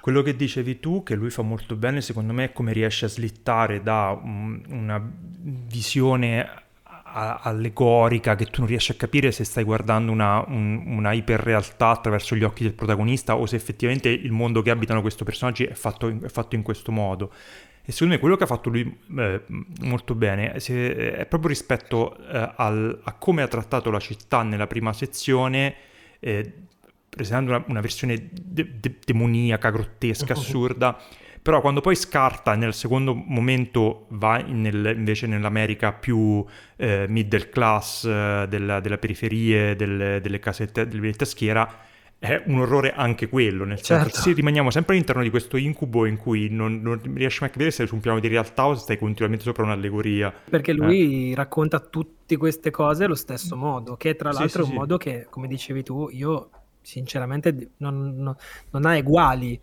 Quello 0.00 0.22
che 0.22 0.34
dicevi 0.34 0.80
tu, 0.80 1.02
che 1.02 1.14
lui 1.14 1.28
fa 1.30 1.42
molto 1.42 1.76
bene, 1.76 2.00
secondo 2.00 2.32
me, 2.32 2.44
è 2.44 2.52
come 2.52 2.72
riesce 2.72 3.04
a 3.04 3.08
slittare 3.08 3.82
da 3.82 4.18
un- 4.22 4.62
una 4.68 5.02
visione 5.02 6.48
allegorica 7.12 8.36
che 8.36 8.46
tu 8.46 8.60
non 8.60 8.68
riesci 8.68 8.92
a 8.92 8.94
capire 8.94 9.32
se 9.32 9.42
stai 9.44 9.64
guardando 9.64 10.12
una, 10.12 10.44
un- 10.46 10.82
una 10.86 11.12
iperrealtà 11.12 11.88
attraverso 11.88 12.36
gli 12.36 12.44
occhi 12.44 12.62
del 12.62 12.72
protagonista 12.72 13.36
o 13.36 13.46
se 13.46 13.56
effettivamente 13.56 14.08
il 14.08 14.30
mondo 14.30 14.62
che 14.62 14.70
abitano 14.70 15.00
questi 15.00 15.24
personaggi 15.24 15.64
è 15.64 15.74
fatto, 15.74 16.08
è 16.08 16.28
fatto 16.28 16.54
in 16.54 16.62
questo 16.62 16.92
modo. 16.92 17.32
E 17.82 17.92
secondo 17.92 18.14
me 18.14 18.20
quello 18.20 18.36
che 18.36 18.44
ha 18.44 18.46
fatto 18.46 18.68
lui 18.68 18.98
eh, 19.18 19.42
molto 19.80 20.14
bene 20.14 20.60
se- 20.60 21.14
è 21.16 21.26
proprio 21.26 21.48
rispetto 21.50 22.16
eh, 22.28 22.52
al- 22.56 23.00
a 23.02 23.12
come 23.14 23.42
ha 23.42 23.48
trattato 23.48 23.90
la 23.90 23.98
città 23.98 24.42
nella 24.42 24.66
prima 24.66 24.92
sezione, 24.92 25.74
eh, 26.20 26.52
presentando 27.08 27.50
una, 27.56 27.64
una 27.68 27.80
versione 27.80 28.28
de- 28.32 28.76
de- 28.78 28.96
demoniaca, 29.04 29.70
grottesca, 29.70 30.32
assurda. 30.34 30.96
Però 31.42 31.62
quando 31.62 31.80
poi 31.80 31.96
scarta 31.96 32.54
nel 32.54 32.74
secondo 32.74 33.14
momento 33.14 34.04
va 34.10 34.38
in- 34.40 34.60
nel- 34.60 34.92
invece 34.94 35.26
nell'America 35.26 35.90
più 35.92 36.44
eh, 36.76 37.06
middle 37.08 37.48
class, 37.48 38.04
eh, 38.04 38.44
della, 38.48 38.78
della 38.80 38.98
periferie, 38.98 39.74
del- 39.74 40.20
delle 40.20 40.38
casette 40.38 40.86
delle 40.86 41.12
schiera, 41.24 41.66
è 42.20 42.42
un 42.46 42.58
orrore 42.60 42.92
anche 42.92 43.30
quello, 43.30 43.64
nel 43.64 43.78
senso 43.78 43.94
Certo. 43.94 44.10
che 44.10 44.18
se 44.18 44.32
rimaniamo 44.34 44.70
sempre 44.70 44.92
all'interno 44.92 45.22
di 45.22 45.30
questo 45.30 45.56
incubo 45.56 46.04
in 46.04 46.18
cui 46.18 46.50
non, 46.50 46.82
non 46.82 47.00
riesci 47.14 47.38
mai 47.40 47.48
a 47.48 47.52
capire 47.52 47.70
se 47.70 47.78
sei 47.78 47.86
su 47.86 47.94
un 47.94 48.02
piano 48.02 48.20
di 48.20 48.28
realtà 48.28 48.66
o 48.66 48.74
se 48.74 48.82
stai 48.82 48.98
continuamente 48.98 49.42
sopra 49.42 49.62
un'allegoria. 49.64 50.30
Perché 50.50 50.74
lui 50.74 51.32
racconta 51.34 51.80
tutte 51.80 52.36
queste 52.36 52.70
cose 52.70 53.04
allo 53.04 53.14
stesso 53.14 53.56
modo, 53.56 53.96
che 53.96 54.16
tra 54.16 54.32
l'altro 54.32 54.48
sì, 54.48 54.58
è 54.58 54.60
un 54.60 54.66
sì. 54.66 54.74
modo 54.74 54.96
che, 54.98 55.28
come 55.30 55.48
dicevi 55.48 55.82
tu, 55.82 56.10
io 56.12 56.50
sinceramente 56.82 57.70
non, 57.78 58.14
non- 58.16 58.36
non 58.70 58.84
ha 58.84 58.98
uguali, 58.98 59.58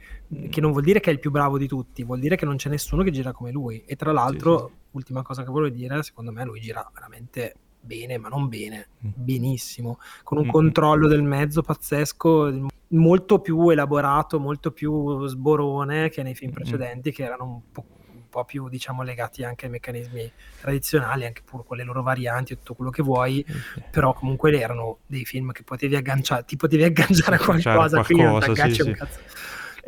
che 0.50 0.60
non 0.60 0.72
vuol 0.72 0.84
dire 0.84 1.00
che 1.00 1.12
è 1.12 1.14
il 1.14 1.20
più 1.20 1.30
bravo 1.30 1.60
di 1.60 1.68
tutti, 1.68 2.04
vuol 2.04 2.20
dire 2.20 2.36
che 2.38 2.46
non 2.46 2.56
c'è 2.56 2.70
nessuno 2.70 3.04
che 3.04 3.12
gira 3.12 3.34
come 3.34 3.52
lui. 3.52 3.84
E 3.86 3.96
tra 3.96 4.12
l'altro, 4.12 4.72
ultima 4.92 5.22
cosa 5.22 5.44
che 5.44 5.52
voglio 5.52 5.70
dire, 5.70 6.02
secondo 6.02 6.32
me 6.32 6.44
lui 6.44 6.60
gira 6.60 6.90
veramente 6.92 7.54
bene, 7.79 8.17
ma 8.17 8.27
non 8.29 8.48
bene, 8.48 8.89
Mm. 9.05 9.10
benissimo, 9.15 10.00
con 10.24 10.38
un 10.39 10.46
Mm. 10.48 10.50
controllo 10.50 11.07
del 11.07 11.24
mezzo 11.24 11.62
pazzesco, 11.62 12.65
molto 12.89 13.39
più 13.39 13.69
elaborato, 13.69 14.39
molto 14.39 14.72
più 14.72 15.25
sborone 15.27 16.10
che 16.10 16.24
nei 16.24 16.36
film 16.36 16.51
precedenti, 16.51 17.12
che 17.12 17.24
erano 17.24 17.43
un 17.46 17.62
po', 17.72 17.86
un 18.13 18.27
po' 18.29 18.46
più, 18.46 18.69
diciamo, 18.69 19.03
legati 19.03 19.43
anche 19.43 19.65
ai 19.65 19.72
meccanismi 19.72 20.34
tradizionali, 20.55 21.25
anche 21.25 21.41
pur 21.46 21.65
con 21.65 21.77
le 21.77 21.84
loro 21.84 22.01
varianti 22.01 22.53
e 22.53 22.55
tutto 22.57 22.74
quello 22.75 22.89
che 22.89 23.03
vuoi, 23.03 23.46
però 23.89 24.13
comunque 24.13 24.57
erano 24.60 25.00
dei 25.05 25.25
film 25.25 25.51
che 25.51 25.63
potevi 25.63 25.96
agganciare, 25.96 26.43
ti 26.46 26.55
potevi 26.55 26.84
agganciare 26.84 27.36
a 27.36 27.39
Agganciare 27.39 27.75
qualcosa, 27.77 28.03
qui 28.03 28.15
non 28.15 28.25
ti 28.39 28.46
qualcosa, 28.46 28.51
agganci 28.63 28.75
sì, 28.81 28.88
un 28.88 28.93
sì. 28.93 29.00
cazzo. 29.00 29.19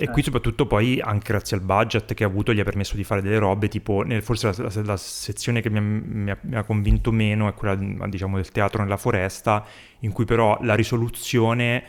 E 0.01 0.07
qui 0.09 0.23
soprattutto 0.23 0.65
poi 0.65 1.01
anche 1.01 1.27
grazie 1.33 1.57
al 1.57 1.61
budget 1.63 2.13
che 2.13 2.23
ha 2.23 2.27
avuto 2.27 2.53
gli 2.53 2.61
ha 2.61 2.63
permesso 2.63 2.95
di 2.95 3.03
fare 3.03 3.21
delle 3.21 3.37
robe 3.37 3.67
tipo, 3.67 4.01
nel- 4.03 4.23
forse 4.23 4.47
la, 4.47 4.69
la- 4.73 4.81
la 4.83 4.95
sezione 4.97 5.59
che 5.61 5.69
mi 5.69 5.77
ha, 5.77 5.81
mi 5.81 6.31
ha- 6.31 6.37
mi 6.41 6.55
ha 6.55 6.63
convinto 6.63 7.11
meno 7.11 7.49
è 7.49 7.53
quella 7.53 7.75
diciamo 8.07 8.37
del 8.37 8.49
teatro 8.49 8.81
nella 8.81 8.95
foresta, 8.95 9.65
in 9.99 10.13
cui 10.13 10.23
però 10.23 10.57
la 10.61 10.75
risoluzione 10.75 11.83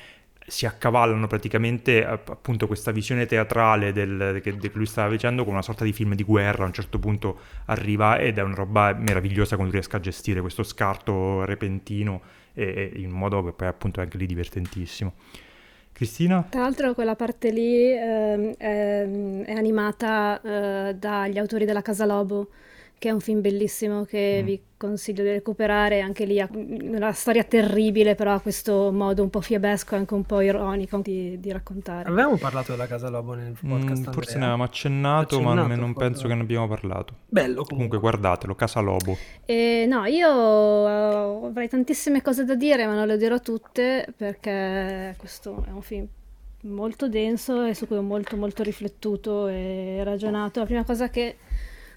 si 0.45 0.67
accavallano 0.67 1.29
praticamente 1.29 2.05
app- 2.05 2.31
appunto 2.31 2.67
questa 2.67 2.91
visione 2.91 3.27
teatrale 3.27 3.93
del, 3.93 4.41
che, 4.43 4.57
che 4.57 4.71
lui 4.75 4.87
stava 4.87 5.11
facendo 5.11 5.45
con 5.45 5.53
una 5.53 5.63
sorta 5.63 5.85
di 5.85 5.93
film 5.93 6.15
di 6.17 6.25
guerra, 6.25 6.65
a 6.65 6.67
un 6.67 6.73
certo 6.73 6.99
punto 6.99 7.39
arriva 7.67 8.19
ed 8.19 8.39
è 8.39 8.43
una 8.43 8.55
roba 8.57 8.93
meravigliosa 8.93 9.55
quando 9.55 9.73
riesca 9.73 9.99
a 9.99 10.01
gestire 10.01 10.41
questo 10.41 10.65
scarto 10.65 11.45
repentino 11.45 12.23
e, 12.55 12.91
e 12.93 13.01
in 13.01 13.11
modo 13.11 13.45
che 13.45 13.53
poi 13.53 13.69
appunto 13.69 14.01
è 14.01 14.03
anche 14.03 14.19
lì 14.19 14.27
divertentissimo. 14.27 15.15
Cristina? 16.01 16.47
Tra 16.49 16.63
l'altro 16.63 16.95
quella 16.95 17.15
parte 17.15 17.51
lì 17.51 17.93
ehm, 17.93 18.55
è, 18.57 19.07
è 19.45 19.53
animata 19.53 20.41
eh, 20.41 20.95
dagli 20.95 21.37
autori 21.37 21.67
della 21.67 21.83
Casa 21.83 22.07
Lobo, 22.07 22.49
che 23.01 23.09
è 23.09 23.13
un 23.13 23.21
film 23.21 23.41
bellissimo 23.41 24.05
che 24.05 24.41
Mm. 24.43 24.45
vi 24.45 24.63
consiglio 24.77 25.23
di 25.23 25.31
recuperare, 25.31 26.01
anche 26.01 26.27
lì 26.27 26.39
ha 26.39 26.47
una 26.53 27.13
storia 27.13 27.45
terribile, 27.45 28.15
però 28.15 28.35
ha 28.35 28.41
questo 28.41 28.93
modo 28.93 29.23
un 29.23 29.31
po' 29.31 29.41
fiabesco 29.41 29.95
e 29.95 29.99
anche 29.99 30.13
un 30.13 30.25
po' 30.25 30.43
ironico 30.43 30.99
di, 30.99 31.41
di 31.41 31.51
raccontare. 31.51 32.11
Avevamo 32.11 32.37
parlato 32.37 32.73
della 32.73 32.87
Casa 32.87 33.09
Lobo 33.09 33.33
nel 33.33 33.57
Mm, 33.65 33.71
podcast. 33.71 34.11
forse 34.13 34.33
ne 34.37 34.43
avevamo 34.43 34.65
accennato, 34.65 35.41
ma 35.41 35.53
Accennato, 35.53 35.81
non 35.81 35.93
forse. 35.95 36.09
penso 36.11 36.29
che 36.29 36.35
ne 36.35 36.41
abbiamo 36.43 36.69
parlato. 36.69 37.15
Bello 37.27 37.65
comunque. 37.65 37.75
Comunque 37.75 37.99
guardatelo, 38.01 38.55
Casa 38.55 38.81
Lobo. 38.81 39.17
E 39.47 39.87
no, 39.89 40.05
io 40.05 40.29
eh, 40.89 41.47
avrei 41.49 41.69
tantissime 41.71 42.21
cose 42.21 42.45
da 42.45 42.55
dire, 42.55 42.85
ma 42.87 42.95
non 42.95 43.07
le 43.07 43.17
dirò 43.17 43.41
tutte 43.41 44.07
perché 44.15 45.15
questo 45.17 45.65
è 45.67 45.71
un 45.71 45.81
film 45.83 46.07
molto 46.65 47.09
denso 47.09 47.65
e 47.65 47.75
su 47.75 47.87
cui 47.87 47.97
ho 47.97 48.03
molto 48.03 48.37
molto 48.37 48.63
riflettuto 48.63 49.47
e 49.49 50.03
ragionato. 50.05 50.61
La 50.61 50.67
prima 50.67 50.85
cosa 50.85 51.09
che 51.09 51.37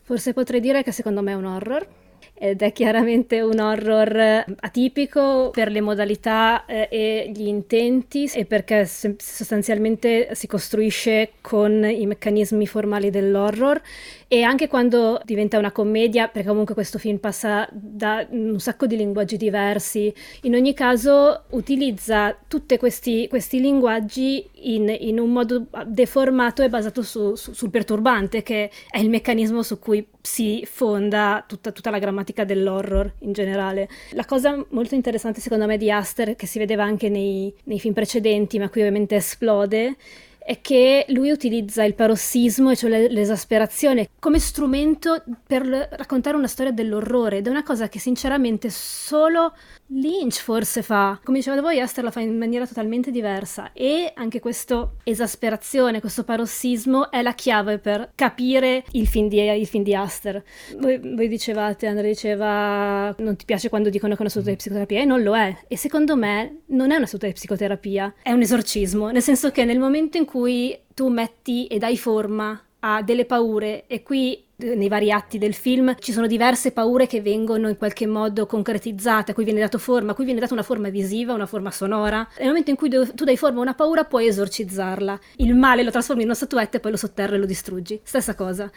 forse 0.03 0.33
potrei 0.33 0.59
dire 0.59 0.83
che 0.83 0.91
secondo 0.91 1.21
me 1.21 1.31
è 1.31 1.35
un 1.35 1.45
horror. 1.45 1.87
Ed 2.33 2.61
è 2.61 2.71
chiaramente 2.71 3.41
un 3.41 3.59
horror 3.59 4.43
atipico 4.59 5.51
per 5.51 5.71
le 5.71 5.81
modalità 5.81 6.65
eh, 6.65 6.87
e 6.91 7.31
gli 7.33 7.47
intenti 7.47 8.29
e 8.33 8.45
perché 8.45 8.85
sostanzialmente 8.85 10.29
si 10.33 10.47
costruisce 10.47 11.33
con 11.41 11.85
i 11.85 12.05
meccanismi 12.05 12.67
formali 12.67 13.09
dell'horror. 13.09 13.81
E 14.27 14.41
anche 14.41 14.67
quando 14.67 15.21
diventa 15.25 15.59
una 15.59 15.71
commedia, 15.71 16.27
perché 16.27 16.47
comunque 16.47 16.73
questo 16.73 16.97
film 16.97 17.17
passa 17.17 17.67
da 17.71 18.25
un 18.31 18.59
sacco 18.59 18.87
di 18.87 18.97
linguaggi 18.97 19.37
diversi, 19.37 20.11
in 20.41 20.55
ogni 20.55 20.73
caso 20.73 21.43
utilizza 21.51 22.35
tutti 22.47 22.77
questi, 22.77 23.27
questi 23.27 23.61
linguaggi 23.61 24.43
in, 24.63 24.89
in 24.99 25.19
un 25.19 25.31
modo 25.31 25.67
deformato 25.85 26.63
e 26.63 26.69
basato 26.69 27.03
su- 27.03 27.35
su- 27.35 27.53
sul 27.53 27.69
perturbante, 27.69 28.41
che 28.41 28.71
è 28.89 28.97
il 28.97 29.09
meccanismo 29.09 29.61
su 29.61 29.77
cui 29.77 30.03
si 30.25 30.65
fonda 30.65 31.43
tutta, 31.45 31.73
tutta 31.73 31.89
la 31.89 31.99
grammatica 31.99 32.45
dell'horror 32.45 33.13
in 33.19 33.33
generale. 33.33 33.89
La 34.11 34.23
cosa 34.23 34.65
molto 34.69 34.95
interessante 34.95 35.41
secondo 35.41 35.65
me 35.65 35.77
di 35.77 35.91
Aster, 35.91 36.37
che 36.37 36.47
si 36.47 36.59
vedeva 36.59 36.83
anche 36.83 37.09
nei, 37.09 37.53
nei 37.65 37.79
film 37.79 37.93
precedenti, 37.93 38.57
ma 38.57 38.69
qui 38.69 38.79
ovviamente 38.79 39.17
esplode, 39.17 39.97
è 40.45 40.59
che 40.61 41.05
lui 41.09 41.29
utilizza 41.29 41.83
il 41.83 41.93
parossismo, 41.93 42.73
cioè 42.73 42.89
le- 42.89 43.09
l'esasperazione, 43.09 44.09
come 44.19 44.39
strumento 44.39 45.23
per 45.45 45.65
raccontare 45.91 46.37
una 46.37 46.47
storia 46.47 46.71
dell'orrore 46.71 47.37
ed 47.37 47.47
è 47.47 47.49
una 47.49 47.63
cosa 47.63 47.89
che 47.89 47.99
sinceramente 47.99 48.69
solo 48.69 49.53
Lynch 49.93 50.41
forse 50.41 50.81
fa. 50.81 51.19
Come 51.23 51.37
dicevate 51.37 51.61
voi, 51.61 51.79
Aster 51.79 52.03
la 52.03 52.11
fa 52.11 52.19
in 52.21 52.37
maniera 52.37 52.65
totalmente 52.65 53.11
diversa 53.11 53.71
e 53.73 54.11
anche 54.15 54.39
questa 54.39 54.91
esasperazione, 55.03 55.99
questo 55.99 56.23
parossismo 56.23 57.11
è 57.11 57.21
la 57.21 57.33
chiave 57.33 57.77
per 57.77 58.11
capire 58.15 58.83
il 58.91 59.07
film 59.07 59.27
di, 59.27 59.39
il 59.39 59.67
film 59.67 59.83
di 59.83 59.93
Aster. 59.93 60.43
Voi, 60.77 60.99
voi 60.99 61.27
dicevate, 61.27 61.87
Andrea 61.87 62.09
diceva 62.09 63.13
non 63.19 63.35
ti 63.35 63.45
piace 63.45 63.69
quando 63.69 63.89
dicono 63.89 64.13
che 64.13 64.19
è 64.19 64.21
una 64.21 64.29
seduta 64.29 64.51
di 64.51 64.57
psicoterapia 64.57 65.01
e 65.01 65.05
non 65.05 65.21
lo 65.21 65.35
è 65.35 65.55
e 65.67 65.77
secondo 65.77 66.15
me 66.15 66.61
non 66.67 66.91
è 66.91 66.95
una 66.95 67.05
seduta 67.05 67.27
di 67.27 67.33
psicoterapia, 67.33 68.15
è 68.23 68.31
un 68.31 68.41
esorcismo, 68.41 69.11
nel 69.11 69.21
senso 69.21 69.51
che 69.51 69.65
nel 69.65 69.79
momento 69.79 70.17
in 70.17 70.25
cui 70.25 70.77
tu 70.93 71.09
metti 71.09 71.67
e 71.67 71.77
dai 71.77 71.97
forma 71.97 72.59
a 72.85 73.01
delle 73.01 73.25
paure 73.25 73.85
e 73.87 74.03
qui 74.03 74.43
nei 74.63 74.87
vari 74.87 75.11
atti 75.11 75.37
del 75.37 75.53
film 75.53 75.95
ci 75.99 76.11
sono 76.11 76.27
diverse 76.27 76.71
paure 76.71 77.07
che 77.07 77.21
vengono 77.21 77.69
in 77.69 77.77
qualche 77.77 78.07
modo 78.07 78.45
concretizzate, 78.45 79.31
a 79.31 79.33
cui 79.33 79.43
viene 79.43 79.59
dato 79.59 79.77
forma, 79.77 80.11
a 80.11 80.15
cui 80.15 80.25
viene 80.25 80.39
data 80.39 80.53
una 80.53 80.63
forma 80.63 80.89
visiva, 80.89 81.33
una 81.33 81.45
forma 81.45 81.71
sonora. 81.71 82.27
Nel 82.37 82.47
momento 82.47 82.69
in 82.69 82.75
cui 82.75 82.89
tu 82.89 83.23
dai 83.23 83.37
forma 83.37 83.59
a 83.59 83.61
una 83.61 83.73
paura 83.73 84.05
puoi 84.05 84.27
esorcizzarla. 84.27 85.19
Il 85.37 85.55
male 85.55 85.83
lo 85.83 85.91
trasformi 85.91 86.21
in 86.21 86.27
una 86.27 86.37
statuetta 86.37 86.77
e 86.77 86.79
poi 86.79 86.91
lo 86.91 86.97
sotterri 86.97 87.35
e 87.35 87.37
lo 87.37 87.45
distruggi. 87.45 87.99
Stessa 88.03 88.35
cosa. 88.35 88.71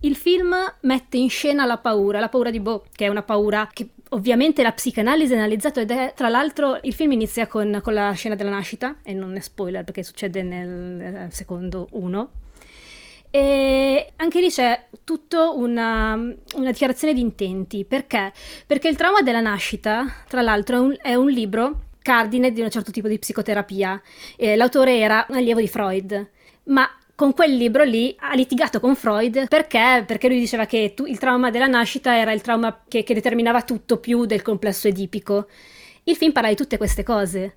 Il 0.00 0.14
film 0.14 0.54
mette 0.82 1.16
in 1.16 1.28
scena 1.28 1.64
la 1.64 1.78
paura, 1.78 2.20
la 2.20 2.28
paura 2.28 2.50
di 2.50 2.60
Bo, 2.60 2.84
che 2.94 3.06
è 3.06 3.08
una 3.08 3.22
paura 3.22 3.68
che 3.72 3.88
ovviamente 4.10 4.62
la 4.62 4.72
psicanalisi 4.72 5.34
ha 5.34 5.36
analizzato 5.36 5.80
ed 5.80 5.90
è 5.90 6.12
tra 6.14 6.28
l'altro 6.28 6.78
il 6.82 6.94
film 6.94 7.12
inizia 7.12 7.46
con, 7.46 7.80
con 7.82 7.92
la 7.92 8.12
scena 8.12 8.34
della 8.34 8.50
nascita 8.50 8.98
e 9.02 9.12
non 9.12 9.36
è 9.36 9.40
spoiler 9.40 9.84
perché 9.84 10.02
succede 10.02 10.42
nel 10.42 11.00
eh, 11.00 11.28
secondo 11.30 11.88
uno 11.92 12.30
e 13.30 14.12
anche 14.16 14.40
lì 14.40 14.48
c'è 14.48 14.86
tutta 15.04 15.50
una, 15.50 16.14
una 16.14 16.70
dichiarazione 16.70 17.14
di 17.14 17.20
intenti. 17.20 17.84
Perché? 17.84 18.32
Perché 18.66 18.88
il 18.88 18.96
trauma 18.96 19.22
della 19.22 19.40
nascita, 19.40 20.06
tra 20.28 20.42
l'altro, 20.42 20.76
è 20.76 20.80
un, 20.80 20.96
è 21.00 21.14
un 21.14 21.28
libro 21.28 21.82
cardine 22.00 22.52
di 22.52 22.60
un 22.60 22.70
certo 22.70 22.90
tipo 22.90 23.08
di 23.08 23.18
psicoterapia. 23.18 24.00
Eh, 24.36 24.56
l'autore 24.56 24.98
era 24.98 25.26
un 25.28 25.36
allievo 25.36 25.60
di 25.60 25.68
Freud, 25.68 26.30
ma 26.64 26.88
con 27.14 27.34
quel 27.34 27.56
libro 27.56 27.82
lì 27.82 28.14
ha 28.20 28.34
litigato 28.34 28.78
con 28.78 28.94
Freud 28.94 29.48
perché? 29.48 30.04
Perché 30.06 30.28
lui 30.28 30.38
diceva 30.38 30.66
che 30.66 30.94
tu- 30.94 31.04
il 31.04 31.18
trauma 31.18 31.50
della 31.50 31.66
nascita 31.66 32.16
era 32.16 32.32
il 32.32 32.40
trauma 32.42 32.84
che, 32.86 33.02
che 33.02 33.12
determinava 33.12 33.62
tutto 33.62 33.98
più 33.98 34.24
del 34.24 34.40
complesso 34.40 34.88
edipico. 34.88 35.48
Il 36.04 36.16
film 36.16 36.32
parla 36.32 36.48
di 36.48 36.54
tutte 36.54 36.76
queste 36.76 37.02
cose. 37.02 37.56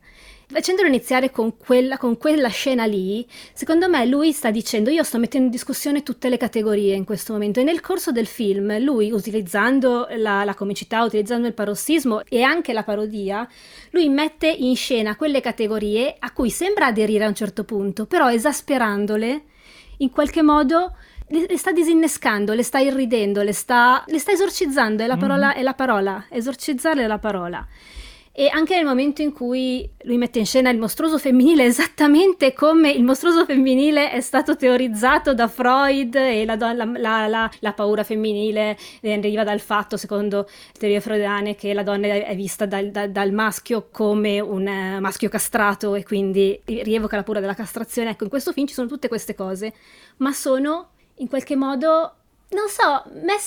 Facendolo 0.52 0.90
iniziare 0.90 1.32
con 1.32 1.56
quella, 1.56 1.98
con 1.98 2.18
quella 2.18 2.50
scena 2.50 2.84
lì, 2.84 3.26
secondo 3.54 3.88
me 3.88 4.06
lui 4.06 4.34
sta 4.34 4.52
dicendo 4.52 4.90
io 4.90 5.02
sto 5.02 5.18
mettendo 5.18 5.46
in 5.46 5.52
discussione 5.52 6.04
tutte 6.04 6.28
le 6.28 6.36
categorie 6.36 6.94
in 6.94 7.06
questo 7.06 7.32
momento 7.32 7.62
e 7.62 7.64
nel 7.64 7.80
corso 7.80 8.12
del 8.12 8.28
film 8.28 8.78
lui 8.80 9.14
utilizzando 9.14 10.08
la, 10.18 10.44
la 10.44 10.54
comicità, 10.54 11.04
utilizzando 11.04 11.48
il 11.48 11.54
parossismo 11.54 12.24
e 12.28 12.42
anche 12.42 12.74
la 12.74 12.84
parodia, 12.84 13.48
lui 13.92 14.10
mette 14.10 14.48
in 14.48 14.76
scena 14.76 15.16
quelle 15.16 15.40
categorie 15.40 16.18
a 16.20 16.32
cui 16.34 16.50
sembra 16.50 16.88
aderire 16.88 17.24
a 17.24 17.30
un 17.30 17.36
certo 17.36 17.64
punto, 17.64 18.06
però 18.06 18.30
esasperandole 18.30 19.44
in 20.00 20.10
qualche 20.10 20.42
modo 20.42 20.98
le, 21.28 21.58
sta 21.58 21.72
disinnescando, 21.72 22.52
le 22.52 22.64
sta 22.64 22.80
irridendo, 22.80 23.42
le 23.42 23.54
sta, 23.54 24.04
le 24.06 24.20
sta 24.20 24.34
esorcizzando, 24.34 25.02
è 25.02 25.08
la 25.08 25.16
parola, 25.16 25.54
è 25.54 25.62
la 25.62 25.74
parola, 25.74 26.26
esorcizzarle 26.30 27.04
è 27.04 27.08
la 27.08 27.20
parola. 27.20 27.66
E 28.34 28.48
anche 28.48 28.76
nel 28.76 28.86
momento 28.86 29.22
in 29.22 29.34
cui 29.34 29.90
lui 30.04 30.18
mette 30.18 30.40
in 30.40 30.46
scena 30.46 30.70
il 30.70 30.78
mostruoso 30.78 31.18
femminile, 31.18 31.66
esattamente 31.66 32.54
come 32.54 32.90
il 32.90 33.04
mostruoso 33.04 33.46
femminile 33.46 34.10
è 34.10 34.22
stato 34.22 34.56
teorizzato 34.56 35.34
da 35.34 35.50
Freud 35.50 36.16
e 36.16 36.46
la, 36.46 36.56
don- 36.56 36.94
la- 36.98 37.28
la- 37.28 37.52
la- 37.60 37.74
paura 37.74 38.04
femminile 38.06 38.78
eh, 39.02 39.20
deriva 39.20 39.44
dal 39.44 39.60
fatto, 39.60 39.98
secondo 39.98 40.48
teorie 40.80 41.02
freudiane, 41.02 41.56
che 41.56 41.74
la 41.74 41.84
donna 41.84 42.08
è 42.08 42.36
vista 42.36 42.66
dal, 42.66 42.90
dal- 42.90 43.12
dal 43.12 43.32
maschio 43.34 43.90
come 43.92 44.40
un 44.40 44.66
eh, 44.66 45.00
maschio 45.02 45.28
castrato 45.28 45.96
e 45.96 46.04
quindi 46.04 46.58
rievoca 46.66 47.18
la 47.18 47.24
paura 47.24 47.42
della 47.42 47.54
castrazione. 47.54 48.12
Ecco, 48.12 48.24
in 48.24 48.30
questo 48.30 48.54
film 48.54 48.66
ci 48.66 48.74
sono 48.74 48.88
tutte 48.88 49.10
queste 49.10 49.36
cose, 49.36 49.74
ma 50.18 50.32
sono 50.32 50.92
in 51.16 51.28
qualche 51.28 51.58
modo 51.58 52.16
non 52.52 52.68
so, 52.70 53.04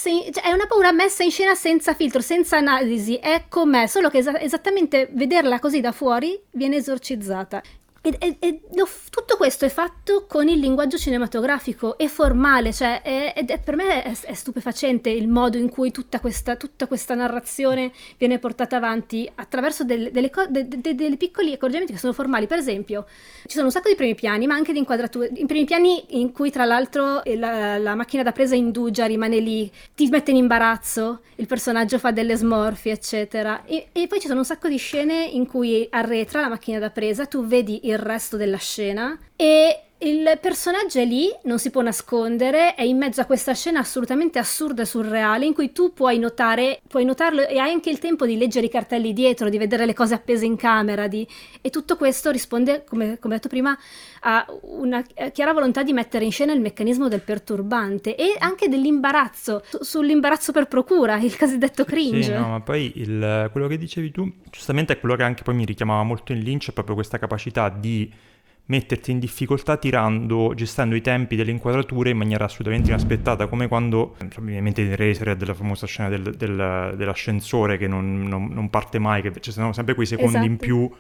in- 0.09 0.33
cioè, 0.33 0.45
è 0.45 0.53
una 0.53 0.67
paura 0.67 0.93
messa 0.93 1.23
in 1.23 1.31
scena 1.31 1.55
senza 1.55 1.95
filtro, 1.95 2.21
senza 2.21 2.57
analisi, 2.57 3.17
è 3.17 3.45
com'è, 3.49 3.87
solo 3.87 4.09
che 4.09 4.19
esa- 4.19 4.41
esattamente 4.41 5.09
vederla 5.13 5.59
così 5.59 5.81
da 5.81 5.93
fuori 5.93 6.41
viene 6.53 6.77
esorcizzata. 6.77 7.63
E, 8.07 8.15
e- 8.19 8.37
e 8.39 8.61
lo- 8.75 8.87
tutto 9.09 9.39
questo 9.39 9.65
è 9.65 9.71
fatto 9.71 10.27
con 10.29 10.47
il 10.47 10.59
linguaggio 10.59 10.99
cinematografico 10.99 11.97
e 11.97 12.07
formale, 12.09 12.71
cioè 12.71 13.01
è- 13.01 13.33
ed 13.35 13.49
è- 13.51 13.59
per 13.59 13.77
me 13.77 14.03
è, 14.03 14.15
è 14.27 14.35
stupefacente 14.35 15.09
il 15.09 15.27
modo 15.27 15.57
in 15.57 15.71
cui 15.71 15.91
tutta 15.91 16.21
questa, 16.21 16.57
tutta 16.57 16.87
questa 16.87 17.15
narrazione 17.15 17.93
viene 18.19 18.39
portata 18.39 18.77
avanti 18.77 19.27
attraverso 19.37 19.85
delle, 19.85 20.11
delle 20.11 20.29
co- 20.29 20.45
de- 20.47 20.69
de- 20.69 20.95
dei 20.95 21.17
piccoli 21.17 21.55
accorgimenti 21.55 21.95
che 21.95 21.99
sono 21.99 22.13
formali. 22.13 22.47
Per 22.47 22.59
esempio, 22.59 23.07
ci 23.47 23.53
sono 23.55 23.65
un 23.67 23.73
sacco 23.73 23.89
di 23.89 23.95
primi 23.95 24.15
piani, 24.15 24.47
ma 24.47 24.55
anche 24.55 24.73
di 24.73 24.79
inquadrature. 24.81 25.31
In 25.37 25.47
primi 25.47 25.65
piani 25.65 26.21
in 26.21 26.31
cui, 26.33 26.51
tra 26.51 26.67
l'altro, 26.67 27.23
la, 27.25 27.79
la 27.79 27.95
macchina 27.95 28.23
da 28.23 28.33
presa 28.33 28.55
indugia, 28.55 29.07
rimane 29.07 29.39
lì, 29.39 29.71
ti 29.95 30.09
mette 30.09 30.31
in 30.31 30.37
imbarazzo, 30.37 31.21
il 31.37 31.47
personaggio 31.47 31.99
fa 31.99 32.11
delle 32.11 32.37
smorfie, 32.37 32.93
eccetera. 32.93 33.65
E, 33.65 33.89
e 33.93 34.07
poi 34.09 34.21
ci 34.21 34.27
sono 34.27 34.41
un 34.41 34.45
sacco 34.45 34.69
di 34.69 34.77
scene 34.77 35.25
in 35.25 35.47
cui 35.47 35.87
arretra 35.89 36.43
la 36.43 36.49
macchina 36.51 36.79
da 36.79 36.91
presa, 36.91 37.25
tu 37.25 37.47
vedi 37.47 37.81
il 37.85 37.94
resto 37.99 38.37
della 38.37 38.59
scena 38.59 39.19
e 39.37 39.85
il 40.05 40.39
personaggio 40.41 40.99
è 40.99 41.05
lì, 41.05 41.29
non 41.45 41.59
si 41.59 41.71
può 41.71 41.81
nascondere, 41.83 42.75
è 42.75 42.83
in 42.83 42.99
mezzo 42.99 43.21
a 43.21 43.25
questa 43.25 43.55
scena 43.55 43.81
assolutamente 43.81 44.39
assurda 44.39 44.83
e 44.83 44.85
surreale 44.85 45.47
in 45.47 45.55
cui 45.55 45.73
tu 45.73 45.93
puoi 45.93 46.19
notare, 46.19 46.81
puoi 46.87 47.05
notarlo 47.05 47.47
e 47.47 47.59
hai 47.59 47.71
anche 47.73 47.91
il 47.91 47.99
tempo 47.99 48.27
di 48.27 48.37
leggere 48.37 48.67
i 48.67 48.71
cartelli 48.71 49.13
dietro, 49.13 49.49
di 49.49 49.59
vedere 49.59 49.87
le 49.87 49.95
cose 49.95 50.15
appese 50.15 50.45
in 50.45 50.57
camera 50.57 51.07
di- 51.07 51.27
e 51.61 51.71
tutto 51.71 51.97
questo 51.97 52.31
risponde, 52.31 52.85
come, 52.87 53.19
come 53.19 53.35
detto 53.37 53.49
prima, 53.49 53.77
a 54.21 54.47
una 54.63 55.03
chiara 55.33 55.53
volontà 55.53 55.83
di 55.83 55.93
mettere 55.93 56.25
in 56.25 56.33
scena 56.33 56.53
il 56.53 56.61
meccanismo 56.61 57.09
del 57.09 57.21
perturbante 57.21 58.15
e 58.17 58.35
anche 58.39 58.69
dell'imbarazzo, 58.69 59.63
su- 59.69 59.83
sull'imbarazzo 59.83 60.53
per 60.53 60.67
procura, 60.67 61.17
il 61.17 61.37
cosiddetto 61.37 61.85
cringe. 61.85 62.23
Sì, 62.25 62.31
no, 62.33 62.49
ma 62.49 62.61
poi 62.61 62.93
il- 62.97 63.49
quello 63.51 63.67
che 63.69 63.79
dicevi 63.79 64.11
tu, 64.11 64.31
giustamente 64.51 64.93
è 64.95 65.01
quello 65.01 65.17
che 65.17 65.23
anche 65.23 65.43
poi 65.43 65.55
mi 65.55 65.65
richiamava 65.65 66.03
molto 66.03 66.33
in 66.33 66.41
Lynch, 66.41 66.69
è 66.69 66.73
proprio 66.73 66.95
questa 66.95 67.19
capacità 67.19 67.69
di 67.71 68.33
metterti 68.67 69.11
in 69.11 69.19
difficoltà 69.19 69.77
tirando, 69.77 70.53
gestendo 70.55 70.95
i 70.95 71.03
tempi 71.03 71.37
delle 71.37 71.51
inquadrature 71.51 72.11
in 72.11 72.17
maniera 72.17 72.47
assolutamente 72.47 72.89
inaspettata, 72.89 73.47
come 73.47 73.69
quando, 73.69 74.17
mi 74.39 74.53
viene 74.53 74.71
in 74.71 74.75
in 74.77 74.93
Eraser 74.93 75.37
della 75.37 75.53
famosa 75.55 75.87
scena 75.87 76.09
del- 76.09 76.35
del- 76.35 76.95
dell'ascensore 76.97 77.77
che 77.77 77.87
non, 77.87 78.23
non- 78.23 78.49
non 78.49 78.71
parte 78.71 78.99
mai, 78.99 79.21
che 79.23 79.33
ci 79.41 79.53
sono 79.53 79.73
sempre 79.73 79.95
quei 79.95 80.07
secondi 80.07 80.37
in 80.39 80.43
Esatto. 80.53 80.57
più 80.65 80.91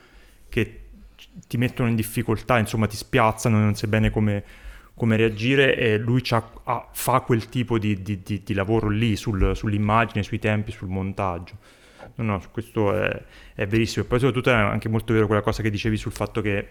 che 0.48 0.81
ti 1.48 1.57
mettono 1.57 1.88
in 1.88 1.94
difficoltà, 1.96 2.59
insomma 2.59 2.87
ti 2.87 2.96
spiazzano, 2.96 3.59
non 3.59 3.74
sai 3.74 3.88
bene 3.88 4.11
come, 4.11 4.44
come 4.94 5.16
reagire 5.16 5.74
e 5.77 5.96
lui 5.96 6.22
ha, 6.31 6.88
fa 6.92 7.20
quel 7.20 7.48
tipo 7.48 7.79
di, 7.79 8.03
di, 8.03 8.20
di, 8.22 8.42
di 8.44 8.55
lavoro 8.55 8.88
lì 8.88 9.16
sul, 9.16 9.57
sull'immagine, 9.57 10.22
sui 10.22 10.38
tempi, 10.38 10.70
sul 10.70 10.88
montaggio. 10.88 11.55
No, 12.16 12.24
no, 12.24 12.42
questo 12.53 12.94
è, 12.94 13.22
è 13.55 13.66
verissimo. 13.66 14.05
E 14.05 14.09
poi 14.09 14.18
soprattutto 14.18 14.50
è 14.50 14.53
anche 14.53 14.88
molto 14.90 15.14
vero 15.14 15.27
quella 15.27 15.40
cosa 15.40 15.62
che 15.62 15.70
dicevi 15.70 15.96
sul 15.96 16.12
fatto 16.12 16.40
che 16.42 16.68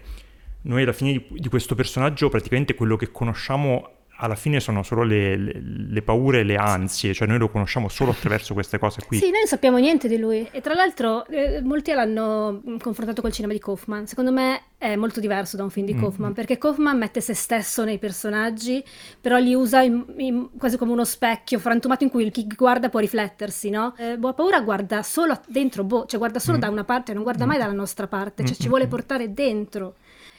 noi 0.64 0.82
alla 0.82 0.92
fine 0.92 1.12
di, 1.12 1.26
di 1.30 1.48
questo 1.48 1.74
personaggio 1.74 2.28
praticamente 2.28 2.74
quello 2.74 2.96
che 2.96 3.10
conosciamo 3.10 3.94
alla 4.18 4.36
fine 4.36 4.60
sono 4.60 4.82
solo 4.82 5.02
le, 5.02 5.36
le, 5.36 5.60
le, 5.60 6.02
paure 6.02 6.40
e 6.40 6.42
le 6.44 6.56
ansie, 6.56 7.12
cioè 7.14 7.26
noi 7.26 7.38
lo 7.38 7.48
conosciamo 7.48 7.88
solo 7.88 8.12
attraverso 8.12 8.54
queste 8.54 8.78
cose 8.78 9.02
qui. 9.04 9.18
Sì, 9.18 9.24
noi 9.24 9.38
non 9.38 9.46
sappiamo 9.46 9.78
niente 9.78 10.06
di 10.06 10.18
lui 10.18 10.46
e 10.50 10.60
tra 10.60 10.74
l'altro 10.74 11.26
eh, 11.26 11.60
molti 11.62 11.92
l'hanno 11.92 12.62
confrontato 12.80 13.20
col 13.20 13.32
cinema 13.32 13.52
di 13.52 13.58
Kaufman. 13.58 14.06
Secondo 14.06 14.30
me 14.30 14.62
è 14.78 14.94
molto 14.96 15.18
diverso 15.18 15.56
da 15.56 15.64
un 15.64 15.70
film 15.70 15.86
di 15.86 15.94
mm, 15.94 15.98
Kaufman 15.98 16.30
mm. 16.30 16.34
perché 16.34 16.58
Kaufman 16.58 16.96
mette 16.96 17.20
se 17.20 17.34
stesso 17.34 17.84
nei 17.84 17.98
personaggi, 17.98 18.84
però 19.20 19.38
li 19.38 19.54
usa 19.54 19.82
in, 19.82 20.04
in, 20.18 20.48
quasi 20.56 20.76
come 20.76 20.92
uno 20.92 21.04
specchio 21.04 21.58
frantumato 21.58 22.04
in 22.04 22.10
cui 22.10 22.30
chi 22.30 22.46
guarda 22.46 22.88
può 22.90 23.00
riflettersi, 23.00 23.68
no? 23.70 23.94
Eh, 23.96 24.16
Boa 24.16 24.32
Paura 24.32 24.60
guarda 24.60 25.02
solo 25.02 25.40
dentro 25.48 25.82
Bo, 25.82 26.06
cioè 26.06 26.18
guarda 26.18 26.38
solo 26.38 26.58
mm. 26.58 26.60
da 26.60 26.68
una 26.68 26.84
parte, 26.84 27.12
non 27.14 27.24
guarda 27.24 27.44
mm. 27.44 27.48
mai 27.48 27.58
dalla 27.58 27.72
nostra 27.72 28.06
parte, 28.06 28.44
cioè 28.44 28.54
ci 28.54 28.66
mm, 28.66 28.70
vuole 28.70 28.86
portare 28.86 29.32
dentro. 29.32 29.96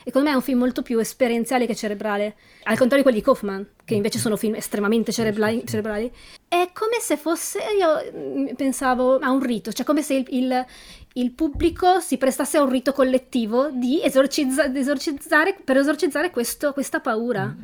E 0.07 0.11
secondo 0.11 0.27
me 0.27 0.35
è 0.35 0.37
un 0.37 0.43
film 0.43 0.59
molto 0.59 0.83
più 0.83 0.99
esperienziale 0.99 1.65
che 1.65 1.73
cerebrale, 1.73 2.35
al 2.65 2.77
contrario 2.77 2.97
di 2.97 3.01
quelli 3.01 3.17
di 3.17 3.23
Kaufman, 3.23 3.67
che 3.83 3.95
invece 3.95 4.19
sono 4.19 4.37
film 4.37 4.53
estremamente 4.53 5.11
cerebrali. 5.11 5.63
cerebrali. 5.65 6.11
È 6.47 6.69
come 6.73 6.99
se 7.01 7.17
fosse, 7.17 7.57
io 7.75 8.11
mm, 8.15 8.53
pensavo, 8.55 9.17
a 9.17 9.31
un 9.31 9.41
rito, 9.41 9.73
cioè 9.73 9.83
come 9.83 10.03
se 10.03 10.13
il, 10.13 10.25
il, 10.29 10.65
il 11.13 11.31
pubblico 11.31 11.99
si 12.01 12.17
prestasse 12.17 12.57
a 12.57 12.61
un 12.61 12.69
rito 12.69 12.91
collettivo 12.91 13.71
di 13.71 13.99
esorcizza, 14.03 14.71
esorcizzare, 14.71 15.55
per 15.63 15.77
esorcizzare 15.77 16.29
questo, 16.29 16.71
questa 16.71 16.99
paura. 16.99 17.55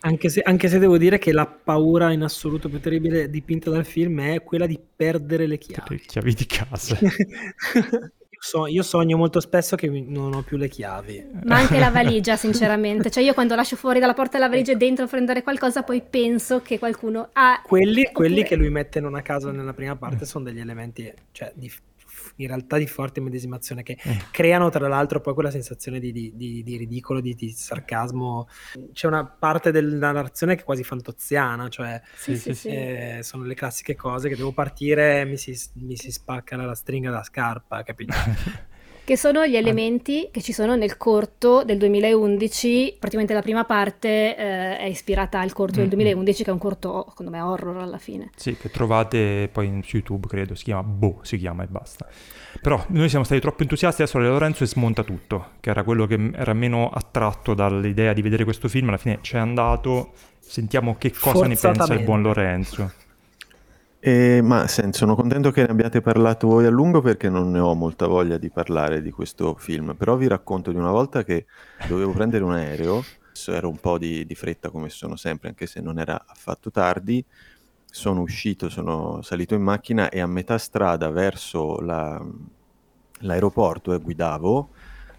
Anche 0.00 0.28
se, 0.28 0.42
anche 0.42 0.68
se, 0.68 0.78
devo 0.78 0.98
dire 0.98 1.16
che 1.16 1.32
la 1.32 1.46
paura 1.46 2.12
in 2.12 2.22
assoluto 2.22 2.68
più 2.68 2.78
terribile 2.78 3.30
dipinta 3.30 3.70
dal 3.70 3.86
film 3.86 4.20
è 4.20 4.42
quella 4.42 4.66
di 4.66 4.78
perdere 4.78 5.46
le 5.46 5.56
chiavi. 5.56 5.96
Le 5.96 6.00
chiavi 6.00 6.34
di 6.34 6.44
casa. 6.44 6.98
So, 8.38 8.66
io 8.66 8.82
sogno 8.82 9.16
molto 9.16 9.40
spesso 9.40 9.76
che 9.76 9.88
non 9.88 10.34
ho 10.34 10.42
più 10.42 10.56
le 10.56 10.68
chiavi. 10.68 11.26
Ma 11.44 11.56
anche 11.56 11.78
la 11.78 11.90
valigia, 11.90 12.36
sinceramente. 12.36 13.10
Cioè 13.10 13.22
io 13.22 13.34
quando 13.34 13.54
lascio 13.54 13.76
fuori 13.76 14.00
dalla 14.00 14.14
porta 14.14 14.38
la 14.38 14.48
valigia 14.48 14.72
e 14.72 14.76
dentro 14.76 15.04
a 15.04 15.08
prendere 15.08 15.42
qualcosa, 15.42 15.82
poi 15.82 16.02
penso 16.02 16.62
che 16.62 16.78
qualcuno 16.78 17.30
ha... 17.32 17.60
Quelli, 17.64 18.00
oppure... 18.00 18.12
quelli 18.12 18.42
che 18.42 18.56
lui 18.56 18.70
mette 18.70 18.98
in 18.98 19.04
una 19.06 19.22
casa 19.22 19.50
nella 19.50 19.72
prima 19.72 19.96
parte 19.96 20.24
sono 20.24 20.44
degli 20.44 20.60
elementi 20.60 21.12
cioè, 21.32 21.52
di, 21.54 21.70
in 22.36 22.46
realtà 22.48 22.78
di 22.78 22.86
forte 22.86 23.20
medesimazione 23.20 23.82
che 23.82 23.98
eh. 24.02 24.22
creano 24.30 24.68
tra 24.70 24.88
l'altro 24.88 25.20
poi 25.20 25.34
quella 25.34 25.50
sensazione 25.50 25.98
di, 25.98 26.12
di, 26.12 26.32
di, 26.34 26.62
di 26.62 26.76
ridicolo, 26.76 27.20
di, 27.20 27.50
sarcasmo. 27.50 28.48
C'è 28.92 29.06
una 29.06 29.24
parte 29.24 29.70
della 29.70 30.12
narrazione 30.12 30.54
che 30.54 30.62
è 30.62 30.64
quasi 30.64 30.84
fantoziana, 30.84 31.68
cioè 31.68 32.00
sì, 32.14 32.36
sì, 32.36 32.54
sì. 32.54 32.68
Eh, 32.68 33.18
sono 33.22 33.44
le 33.44 33.54
classiche 33.54 33.94
cose 33.94 34.28
che 34.28 34.36
devo 34.36 34.52
partire 34.52 35.20
e 35.20 35.24
mi 35.24 35.36
si, 35.36 35.58
mi 35.74 35.96
si 35.96 36.10
spacca 36.10 36.56
la 36.56 36.74
stringa 36.74 37.10
della 37.10 37.22
scarpa, 37.24 37.82
capito? 37.82 38.14
che 39.06 39.16
sono 39.16 39.46
gli 39.46 39.54
elementi 39.54 40.30
che 40.32 40.42
ci 40.42 40.52
sono 40.52 40.74
nel 40.74 40.96
corto 40.96 41.62
del 41.62 41.78
2011, 41.78 42.96
praticamente 42.98 43.34
la 43.34 43.40
prima 43.40 43.64
parte 43.64 44.36
eh, 44.36 44.78
è 44.78 44.84
ispirata 44.86 45.38
al 45.38 45.52
corto 45.52 45.78
del 45.78 45.86
2011 45.90 46.42
che 46.42 46.50
è 46.50 46.52
un 46.52 46.58
corto, 46.58 47.06
secondo 47.10 47.30
me, 47.30 47.40
horror 47.40 47.76
alla 47.76 47.98
fine. 47.98 48.30
Sì, 48.34 48.56
che 48.56 48.68
trovate 48.68 49.48
poi 49.52 49.80
su 49.84 49.94
YouTube, 49.98 50.26
credo, 50.26 50.56
si 50.56 50.64
chiama 50.64 50.82
Boh, 50.82 51.20
si 51.22 51.38
chiama 51.38 51.62
e 51.62 51.66
basta. 51.68 52.08
Però 52.60 52.84
noi 52.88 53.08
siamo 53.08 53.24
stati 53.24 53.40
troppo 53.40 53.62
entusiasti 53.62 54.02
adesso 54.02 54.18
Lorenzo 54.18 54.64
e 54.64 54.66
smonta 54.66 55.04
tutto, 55.04 55.50
che 55.60 55.70
era 55.70 55.84
quello 55.84 56.06
che 56.06 56.32
era 56.34 56.52
meno 56.52 56.90
attratto 56.90 57.54
dall'idea 57.54 58.12
di 58.12 58.22
vedere 58.22 58.42
questo 58.42 58.66
film, 58.66 58.88
alla 58.88 58.96
fine 58.96 59.20
c'è 59.20 59.38
andato, 59.38 60.14
sentiamo 60.40 60.96
che 60.98 61.12
cosa 61.12 61.46
ne 61.46 61.54
pensa 61.54 61.94
il 61.94 62.02
buon 62.02 62.22
Lorenzo. 62.22 63.05
Eh, 64.06 64.40
ma 64.40 64.68
senti, 64.68 64.98
sono 64.98 65.16
contento 65.16 65.50
che 65.50 65.62
ne 65.62 65.70
abbiate 65.70 66.00
parlato 66.00 66.46
voi 66.46 66.64
a 66.64 66.70
lungo 66.70 67.00
perché 67.00 67.28
non 67.28 67.50
ne 67.50 67.58
ho 67.58 67.74
molta 67.74 68.06
voglia 68.06 68.38
di 68.38 68.50
parlare 68.50 69.02
di 69.02 69.10
questo 69.10 69.56
film, 69.56 69.96
però 69.96 70.14
vi 70.14 70.28
racconto 70.28 70.70
di 70.70 70.78
una 70.78 70.92
volta 70.92 71.24
che 71.24 71.46
dovevo 71.88 72.12
prendere 72.12 72.44
un 72.44 72.52
aereo, 72.52 73.02
ero 73.48 73.68
un 73.68 73.78
po' 73.78 73.98
di, 73.98 74.24
di 74.24 74.34
fretta 74.36 74.70
come 74.70 74.90
sono 74.90 75.16
sempre, 75.16 75.48
anche 75.48 75.66
se 75.66 75.80
non 75.80 75.98
era 75.98 76.24
affatto 76.24 76.70
tardi, 76.70 77.24
sono 77.84 78.20
uscito, 78.20 78.68
sono 78.68 79.22
salito 79.22 79.56
in 79.56 79.62
macchina 79.62 80.08
e 80.08 80.20
a 80.20 80.26
metà 80.28 80.56
strada 80.56 81.10
verso 81.10 81.80
la, 81.80 82.24
l'aeroporto 83.22 83.92
e 83.92 83.98
guidavo, 83.98 84.68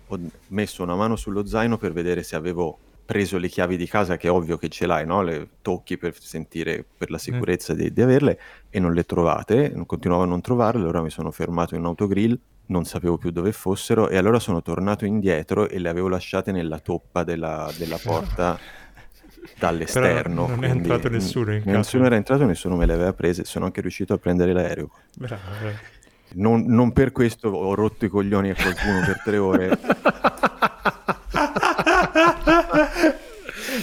ho 0.07 0.19
messo 0.47 0.83
una 0.83 0.95
mano 0.95 1.17
sullo 1.17 1.45
zaino 1.45 1.77
per 1.77 1.91
vedere 1.91 2.23
se 2.23 2.37
avevo 2.37 2.79
preso 3.07 3.37
le 3.37 3.47
chiavi 3.47 3.77
di 3.77 3.87
casa, 3.87 4.17
che 4.17 4.27
è 4.27 4.31
ovvio 4.31 4.57
che 4.57 4.67
ce 4.67 4.85
l'hai, 4.85 5.05
no? 5.05 5.21
le 5.21 5.47
tocchi 5.61 5.97
per 5.97 6.19
sentire 6.19 6.85
per 6.97 7.09
la 7.09 7.17
sicurezza 7.17 7.73
di, 7.73 7.91
di, 7.93 8.01
averle 8.01 8.37
e 8.69 8.79
non 8.79 8.93
le 8.93 9.05
trovate, 9.05 9.73
continuavo 9.85 10.23
a 10.23 10.25
non 10.25 10.41
trovarle, 10.41 10.81
allora 10.81 11.01
mi 11.01 11.09
sono 11.09 11.31
fermato 11.31 11.73
in 11.75 11.85
autogrill, 11.85 12.37
non 12.65 12.83
sapevo 12.83 13.17
più 13.17 13.31
dove 13.31 13.53
fossero 13.53 14.09
e 14.09 14.17
allora 14.17 14.39
sono 14.39 14.61
tornato 14.61 15.05
indietro 15.05 15.69
e 15.69 15.79
le 15.79 15.87
avevo 15.87 16.09
lasciate 16.09 16.51
nella 16.51 16.79
toppa 16.79 17.23
della, 17.23 17.71
della 17.77 17.97
porta 17.97 18.59
dall'esterno. 19.57 20.43
Però 20.43 20.55
non 20.55 20.65
è 20.65 20.69
entrato 20.69 21.07
nessuno 21.07 21.53
in 21.53 21.63
casa. 21.63 21.77
Nessuno 21.77 22.05
era 22.07 22.15
entrato, 22.17 22.43
nessuno 22.43 22.75
me 22.75 22.85
le 22.85 22.93
aveva 22.93 23.13
prese, 23.13 23.45
sono 23.45 23.63
anche 23.63 23.79
riuscito 23.79 24.13
a 24.13 24.17
prendere 24.17 24.51
l'aereo. 24.51 24.91
Bravo. 25.15 25.95
Non, 26.33 26.65
non 26.67 26.91
per 26.91 27.13
questo 27.13 27.47
ho 27.47 27.73
rotto 27.73 28.03
i 28.03 28.09
coglioni 28.09 28.49
a 28.49 28.53
qualcuno 28.53 28.99
per 29.05 29.21
tre 29.23 29.37
ore. 29.37 29.79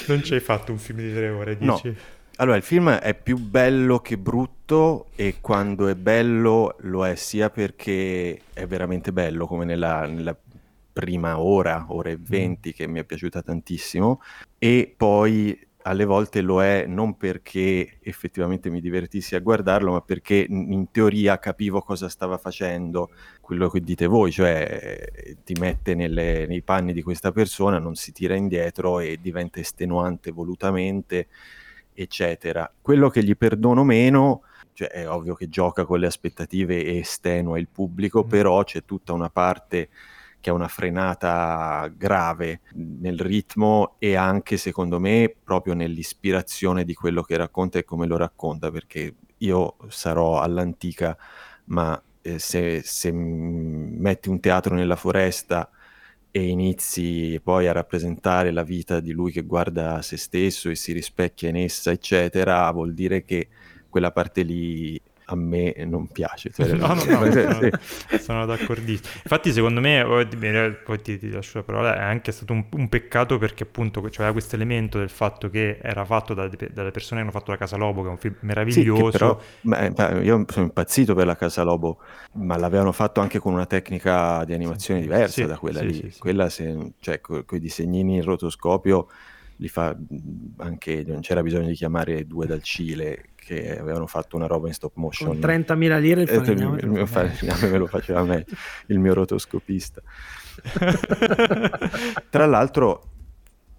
non 0.08 0.22
ci 0.22 0.34
hai 0.34 0.40
fatto 0.40 0.72
un 0.72 0.78
film 0.78 0.98
di 1.00 1.12
tre 1.12 1.28
ore, 1.28 1.56
dici? 1.56 1.88
No. 1.88 1.94
Allora, 2.36 2.56
il 2.56 2.62
film 2.62 2.90
è 2.90 3.14
più 3.14 3.38
bello 3.38 4.00
che 4.00 4.18
brutto 4.18 5.06
e 5.14 5.36
quando 5.40 5.86
è 5.86 5.94
bello 5.94 6.76
lo 6.80 7.06
è 7.06 7.14
sia 7.14 7.48
perché 7.48 8.40
è 8.52 8.66
veramente 8.66 9.12
bello, 9.12 9.46
come 9.46 9.64
nella, 9.64 10.06
nella 10.06 10.36
prima 10.92 11.38
ora, 11.38 11.86
ora 11.88 12.10
e 12.10 12.18
venti, 12.18 12.70
mm. 12.70 12.72
che 12.72 12.86
mi 12.88 13.00
è 13.00 13.04
piaciuta 13.04 13.42
tantissimo, 13.42 14.20
e 14.58 14.92
poi 14.96 15.56
alle 15.86 16.04
volte 16.04 16.40
lo 16.40 16.62
è 16.62 16.86
non 16.86 17.16
perché 17.16 17.98
effettivamente 18.00 18.70
mi 18.70 18.80
divertissi 18.80 19.34
a 19.34 19.40
guardarlo, 19.40 19.92
ma 19.92 20.00
perché 20.00 20.46
in 20.48 20.90
teoria 20.90 21.38
capivo 21.38 21.82
cosa 21.82 22.08
stava 22.08 22.38
facendo, 22.38 23.10
quello 23.44 23.68
che 23.68 23.80
dite 23.80 24.07
voi, 24.07 24.33
cioè 24.33 25.37
ti 25.44 25.54
mette 25.61 25.94
nelle, 25.94 26.46
nei 26.46 26.62
panni 26.62 26.94
di 26.94 27.02
questa 27.02 27.30
persona, 27.30 27.78
non 27.78 27.94
si 27.94 28.11
tira 28.11 28.35
indietro 28.35 29.00
e 29.00 29.18
diventa 29.20 29.61
estenuante 29.61 30.33
volutamente, 30.33 31.28
eccetera. 31.92 32.72
Quello 32.80 33.11
che 33.11 33.22
gli 33.22 33.37
perdono 33.37 33.85
meno, 33.85 34.44
cioè 34.72 34.88
è 34.88 35.09
ovvio 35.09 35.35
che 35.35 35.48
gioca 35.48 35.85
con 35.85 36.00
le 36.00 36.07
aspettative 36.07 36.83
e 36.83 36.96
estenua 36.98 37.59
il 37.59 37.68
pubblico, 37.68 38.24
mm. 38.24 38.28
però 38.28 38.64
c'è 38.64 38.85
tutta 38.85 39.12
una 39.12 39.28
parte 39.28 39.90
che 40.40 40.50
ha 40.50 40.54
una 40.54 40.68
frenata 40.68 41.90
grave 41.94 42.61
nel 42.74 43.18
ritmo 43.18 43.96
e 43.98 44.14
anche 44.14 44.57
secondo 44.57 45.00
me 45.00 45.35
proprio 45.42 45.74
nell'ispirazione 45.74 46.85
di 46.85 46.94
quello 46.94 47.22
che 47.22 47.37
racconta 47.37 47.78
e 47.78 47.85
come 47.85 48.07
lo 48.07 48.16
racconta, 48.16 48.70
perché 48.70 49.14
io 49.38 49.76
sarò 49.88 50.40
all'antica, 50.40 51.16
ma 51.66 52.00
eh, 52.24 52.38
se, 52.38 52.80
se 52.82 53.12
metti 53.12 54.30
un 54.30 54.40
teatro 54.40 54.74
nella 54.74 54.96
foresta 54.96 55.70
e 56.30 56.42
inizi 56.48 57.38
poi 57.42 57.68
a 57.68 57.72
rappresentare 57.72 58.50
la 58.50 58.62
vita 58.64 58.98
di 59.00 59.12
lui 59.12 59.30
che 59.30 59.42
guarda 59.42 60.02
se 60.02 60.16
stesso 60.16 60.70
e 60.70 60.74
si 60.74 60.92
rispecchia 60.92 61.50
in 61.50 61.56
essa, 61.56 61.90
eccetera, 61.92 62.70
vuol 62.72 62.94
dire 62.94 63.24
che 63.24 63.48
quella 63.90 64.10
parte 64.10 64.42
lì 64.42 65.00
a 65.26 65.37
me 65.37 65.74
non 65.87 66.08
piace. 66.08 66.50
Cioè, 66.50 66.72
no, 66.74 66.88
no, 66.88 67.04
no, 67.04 67.30
sono, 67.30 67.70
sono 68.20 68.46
d'accordissimo. 68.46 69.08
Infatti, 69.22 69.52
secondo 69.52 69.80
me, 69.80 70.04
poi 70.84 71.00
ti, 71.00 71.18
ti, 71.18 71.30
lascio 71.30 71.58
la 71.58 71.64
parola, 71.64 71.96
è 71.96 72.02
anche 72.02 72.32
stato 72.32 72.52
un, 72.52 72.64
un 72.70 72.88
peccato 72.88 73.38
perché 73.38 73.62
appunto 73.62 74.00
c'era 74.02 74.32
questo 74.32 74.56
elemento 74.56 74.98
del 74.98 75.10
fatto 75.10 75.48
che 75.48 75.78
era 75.80 76.04
fatto 76.04 76.34
da, 76.34 76.48
dalle 76.48 76.90
persone 76.90 77.20
che 77.20 77.26
hanno 77.26 77.30
fatto 77.30 77.50
la 77.50 77.56
Casa 77.56 77.76
Lobo, 77.76 78.02
che 78.02 78.08
è 78.08 78.10
un 78.10 78.18
film 78.18 78.37
meraviglioso. 78.40 79.10
Sì, 79.10 79.18
però, 79.18 79.40
ma, 79.62 80.20
io 80.20 80.44
sono 80.48 80.66
impazzito 80.66 81.14
per 81.14 81.26
la 81.26 81.37
Casa 81.37 81.62
Lobo, 81.62 81.98
ma 82.34 82.56
l'avevano 82.56 82.92
fatto 82.92 83.20
anche 83.20 83.38
con 83.38 83.52
una 83.52 83.66
tecnica 83.66 84.44
di 84.44 84.52
animazione 84.52 85.00
sì, 85.00 85.06
diversa 85.06 85.42
sì, 85.42 85.46
da 85.46 85.58
quella 85.58 85.80
sì, 85.80 85.87
lì. 85.87 86.14
Quella, 86.18 86.48
se, 86.48 86.92
cioè, 87.00 87.20
con 87.20 87.44
i 87.50 87.58
disegnini 87.58 88.16
in 88.16 88.24
rotoscopio 88.24 89.08
li 89.58 89.68
fa 89.68 89.96
anche 90.58 91.04
non 91.06 91.20
c'era 91.20 91.42
bisogno 91.42 91.68
di 91.68 91.74
chiamare 91.74 92.26
due 92.26 92.46
dal 92.46 92.62
Cile 92.62 93.30
che 93.44 93.78
avevano 93.78 94.07
fatto 94.07 94.37
una 94.37 94.46
roba 94.46 94.68
in 94.68 94.74
stop 94.74 94.92
motion. 94.96 95.28
Con 95.28 95.38
30.000 95.38 96.00
lire 96.00 96.22
il 96.22 96.28
falegname. 96.28 96.80
Il 96.80 96.88
mio 96.88 97.07
falegname 97.07 97.68
me 97.68 97.78
lo 97.78 97.87
faceva 97.87 98.22
me, 98.24 98.44
il 98.88 98.98
mio 98.98 99.14
rotoscopista. 99.14 100.02
Tra 102.30 102.46
l'altro 102.46 103.11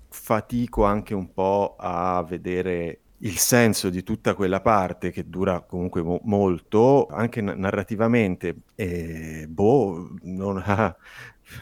fatico 0.10 0.86
anche 0.86 1.14
un 1.14 1.34
po' 1.34 1.76
a 1.78 2.24
vedere 2.28 3.00
il 3.20 3.38
senso 3.38 3.90
di 3.90 4.04
tutta 4.04 4.34
quella 4.34 4.62
parte 4.62 5.12
che 5.12 5.28
dura 5.28 5.62
comunque 5.62 6.02
mo- 6.02 6.22
molto, 6.24 7.08
anche 7.08 7.42
narrativamente. 7.42 8.56
E 8.76 9.46
boh, 9.48 10.10
non 10.24 10.62
ha... 10.64 10.96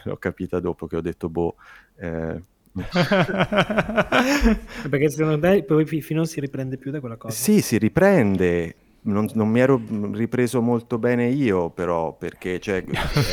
L'ho 0.04 0.16
capita 0.16 0.60
dopo 0.60 0.86
che 0.86 0.96
ho 0.96 1.00
detto 1.00 1.28
boh. 1.28 1.56
Eh, 1.96 2.42
Perché 4.90 5.10
secondo 5.10 5.38
te 5.38 5.62
poi 5.62 5.86
film 5.86 6.16
non 6.16 6.26
si 6.26 6.40
riprende 6.40 6.76
più 6.76 6.90
da 6.90 7.00
quella 7.00 7.16
cosa? 7.16 7.34
Sì, 7.34 7.60
si 7.60 7.78
riprende. 7.78 8.76
Non, 9.02 9.28
non 9.34 9.48
mi 9.48 9.60
ero 9.60 9.80
ripreso 10.12 10.62
molto 10.62 10.98
bene 10.98 11.28
io, 11.28 11.70
però, 11.70 12.16
perché 12.16 12.58
cioè, 12.58 12.82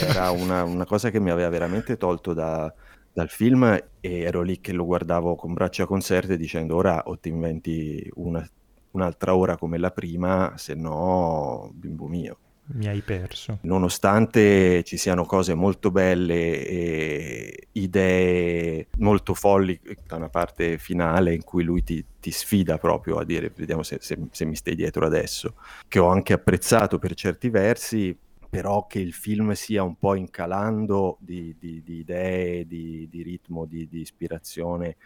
era 0.10 0.32
una, 0.32 0.64
una, 0.64 0.86
cosa 0.86 1.10
che 1.10 1.20
mi 1.20 1.30
aveva 1.30 1.50
veramente 1.50 1.96
tolto 1.96 2.34
da, 2.34 2.72
dal 3.12 3.30
film 3.30 3.64
e 4.02 4.20
ero 4.20 4.42
lì 4.42 4.60
che 4.60 4.74
lo 4.74 4.86
guardavo 4.86 5.36
con 5.36 5.54
braccia 5.54 5.86
conserte 5.86 6.36
dicendo 6.36 6.76
ora 6.76 7.04
o 7.06 7.18
ti 7.18 7.30
inventi 7.30 8.06
una, 8.16 8.46
un'altra 8.92 9.34
ora 9.34 9.58
come 9.58 9.78
la 9.78 9.92
prima, 9.92 10.54
se 10.58 10.76
no, 10.76 11.72
bimbo 11.74 12.08
mio 12.08 12.38
mi 12.74 12.88
hai 12.88 13.02
perso. 13.02 13.60
Nonostante 13.62 14.84
ci 14.84 14.98
siano 14.98 15.26
cose 15.26 15.54
molto 15.54 15.92
belle 15.92 16.66
e 16.66 17.68
idee 17.74 18.88
molto 18.98 19.34
folli 19.34 19.80
da 20.06 20.16
una 20.16 20.30
parte 20.30 20.78
finale 20.78 21.34
in 21.34 21.44
cui 21.44 21.64
lui 21.64 21.84
ti, 21.84 22.04
ti 22.20 22.32
sfida 22.32 22.78
proprio 22.78 23.18
a 23.18 23.26
dire 23.26 23.52
vediamo 23.56 23.84
se, 23.84 23.98
se, 24.00 24.18
se 24.32 24.46
mi 24.46 24.56
stai 24.56 24.76
dietro 24.76 25.06
adesso, 25.06 25.56
che 25.88 26.00
ho 26.00 26.08
anche 26.08 26.34
apprezzato 26.34 26.98
per 26.98 27.14
certi 27.14 27.50
versi, 27.50 28.18
però 28.50 28.86
che 28.86 29.00
il 29.00 29.14
film 29.14 29.52
sia 29.54 29.84
un 29.84 29.98
po' 29.98 30.16
incalando 30.16 31.18
di, 31.20 31.56
di, 31.58 31.82
di 31.84 32.00
idee, 32.00 32.68
di, 32.68 33.08
di 33.10 33.24
ritmo, 33.24 33.66
di, 33.66 33.88
ispirazione 33.92 34.98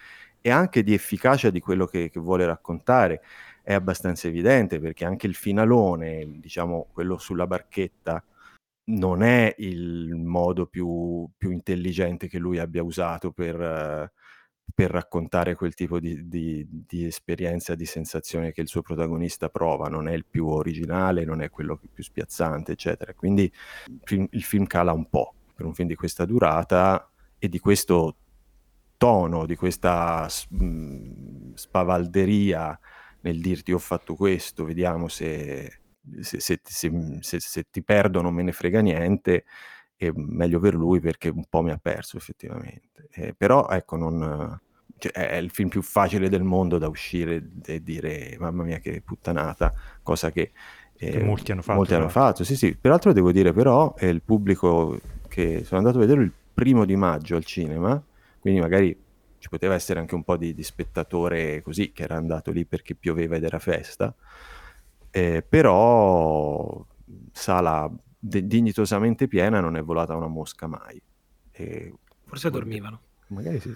e 0.41 0.49
anche 0.49 0.83
di 0.83 0.93
efficacia 0.93 1.49
di 1.49 1.59
quello 1.59 1.85
che, 1.85 2.09
che 2.09 2.19
vuole 2.19 2.45
raccontare 2.45 3.21
è 3.65 3.73
abbastanza 3.73 4.27
evidente 4.27 4.79
perché 4.79 5.05
anche 5.05 5.25
il 5.25 5.33
finalone, 5.33 6.37
diciamo 6.39 6.87
quello 6.93 7.17
sulla 7.17 7.47
barchetta, 7.47 8.23
non 8.87 9.23
è 9.23 9.55
il 9.57 10.13
modo 10.15 10.67
più, 10.67 11.27
più 11.35 11.49
intelligente 11.49 12.27
che 12.27 12.37
lui 12.37 12.59
abbia 12.59 12.83
usato 12.83 13.31
per, 13.31 14.11
per 14.71 14.91
raccontare 14.91 15.55
quel 15.55 15.73
tipo 15.73 15.99
di, 15.99 16.27
di, 16.27 16.63
di, 16.69 17.05
esperienza, 17.05 17.73
di 17.73 17.87
sensazione 17.87 18.51
che 18.51 18.61
il 18.61 18.67
suo 18.67 18.83
protagonista 18.83 19.49
prova, 19.49 19.87
non 19.87 20.07
è 20.07 20.13
il 20.13 20.25
più 20.29 20.45
originale, 20.47 21.25
non 21.25 21.41
è 21.41 21.49
quello 21.49 21.81
più 21.91 22.03
spiazzante, 22.03 22.73
eccetera. 22.73 23.15
Quindi 23.15 23.51
il 23.87 24.01
film, 24.03 24.27
il 24.29 24.43
film 24.43 24.67
cala 24.67 24.91
un 24.93 25.09
po' 25.09 25.33
per 25.55 25.65
un 25.65 25.73
film 25.73 25.87
di 25.87 25.95
questa 25.95 26.23
durata 26.25 27.09
e 27.39 27.49
di 27.49 27.57
questo 27.57 28.17
tono, 28.97 29.47
di 29.47 29.55
questa 29.55 30.27
spavalderia 31.55 32.79
nel 33.25 33.41
dirti 33.41 33.73
ho 33.73 33.79
fatto 33.79 34.13
questo, 34.13 34.65
vediamo 34.65 35.07
se, 35.07 35.79
se, 36.19 36.39
se, 36.39 36.59
se, 37.21 37.65
ti 37.71 37.83
perdo 37.83 38.21
non 38.21 38.35
me 38.35 38.43
ne 38.43 38.51
frega 38.51 38.81
niente, 38.81 39.45
è 39.95 40.11
meglio 40.13 40.59
per 40.59 40.75
lui 40.75 40.99
perché 40.99 41.29
un 41.29 41.45
po' 41.49 41.63
mi 41.63 41.71
ha 41.71 41.79
perso 41.81 42.17
effettivamente. 42.17 43.07
Eh, 43.11 43.33
però 43.33 43.67
ecco, 43.69 43.97
non, 43.97 44.59
cioè, 44.99 45.11
è 45.11 45.37
il 45.37 45.49
film 45.49 45.69
più 45.69 45.81
facile 45.81 46.29
del 46.29 46.43
mondo 46.43 46.77
da 46.77 46.87
uscire 46.87 47.43
e 47.65 47.81
dire 47.81 48.35
mamma 48.37 48.63
mia 48.63 48.77
che 48.77 49.01
puttanata, 49.03 49.73
cosa 50.03 50.31
che, 50.31 50.51
eh, 50.95 51.09
che 51.09 51.23
molti 51.23 51.51
hanno 51.51 51.63
fatto. 51.63 51.77
Molti 51.77 51.95
hanno 51.95 52.09
fatto, 52.09 52.43
sì 52.43 52.55
sì. 52.55 52.77
Peraltro 52.79 53.11
devo 53.11 53.31
dire 53.31 53.53
però 53.53 53.95
è 53.95 54.05
il 54.05 54.21
pubblico 54.21 54.99
che 55.27 55.63
sono 55.63 55.79
andato 55.79 55.97
a 55.97 56.01
vedere 56.01 56.21
il 56.21 56.31
primo 56.53 56.85
di 56.85 56.95
maggio 56.95 57.35
al 57.35 57.43
cinema, 57.43 57.99
quindi 58.39 58.59
magari 58.59 58.95
ci 59.45 59.51
poteva 59.51 59.75
essere 59.75 59.99
anche 59.99 60.15
un 60.15 60.23
po' 60.23 60.37
di, 60.37 60.55
di 60.55 60.63
spettatore 60.63 61.61
così 61.61 61.91
che 61.91 62.01
era 62.01 62.15
andato 62.15 62.49
lì 62.49 62.65
perché 62.65 62.95
pioveva 62.95 63.35
ed 63.35 63.43
era 63.43 63.59
festa, 63.59 64.11
eh, 65.11 65.45
però 65.47 66.83
sala 67.31 67.87
de- 68.17 68.47
dignitosamente 68.47 69.27
piena 69.27 69.59
non 69.59 69.75
è 69.75 69.83
volata 69.83 70.15
una 70.15 70.25
mosca 70.25 70.65
mai. 70.65 70.99
E 71.51 71.93
Forse 72.25 72.49
dormivano. 72.49 73.01
Magari 73.27 73.59
sì. 73.59 73.69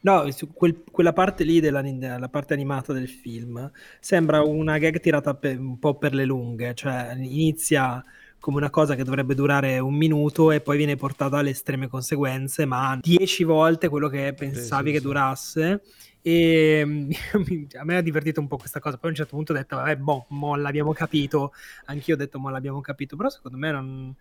no, 0.00 0.28
quel, 0.54 0.84
quella 0.90 1.12
parte 1.12 1.44
lì 1.44 1.60
della, 1.60 1.82
della, 1.82 2.30
parte 2.30 2.54
animata 2.54 2.94
del 2.94 3.08
film 3.08 3.70
sembra 4.00 4.40
una 4.40 4.78
gag 4.78 4.98
tirata 4.98 5.34
per, 5.34 5.58
un 5.58 5.78
po' 5.78 5.98
per 5.98 6.14
le 6.14 6.24
lunghe, 6.24 6.72
cioè 6.72 7.12
inizia 7.16 8.02
come 8.42 8.56
una 8.56 8.70
cosa 8.70 8.96
che 8.96 9.04
dovrebbe 9.04 9.36
durare 9.36 9.78
un 9.78 9.94
minuto 9.94 10.50
e 10.50 10.60
poi 10.60 10.76
viene 10.76 10.96
portata 10.96 11.38
alle 11.38 11.50
estreme 11.50 11.86
conseguenze, 11.86 12.64
ma 12.64 12.98
dieci 13.00 13.44
volte 13.44 13.88
quello 13.88 14.08
che 14.08 14.34
pensavi 14.36 14.88
sì, 14.88 14.96
sì, 14.96 14.98
che 14.98 15.00
durasse. 15.00 15.82
E 16.20 16.80
a 17.78 17.84
me 17.84 17.96
ha 17.96 18.00
divertito 18.00 18.40
un 18.40 18.48
po' 18.48 18.56
questa 18.56 18.80
cosa. 18.80 18.96
Poi 18.96 19.10
a 19.10 19.12
un 19.12 19.16
certo 19.16 19.36
punto 19.36 19.52
ho 19.52 19.54
detto, 19.54 19.76
vabbè, 19.76 19.96
boh, 19.96 20.26
mo 20.30 20.56
l'abbiamo 20.56 20.92
capito. 20.92 21.52
Anch'io 21.84 22.14
ho 22.14 22.18
detto, 22.18 22.40
mo 22.40 22.50
l'abbiamo 22.50 22.80
capito. 22.80 23.14
Però 23.14 23.28
secondo 23.28 23.56
me 23.56 23.70
non 23.70 24.12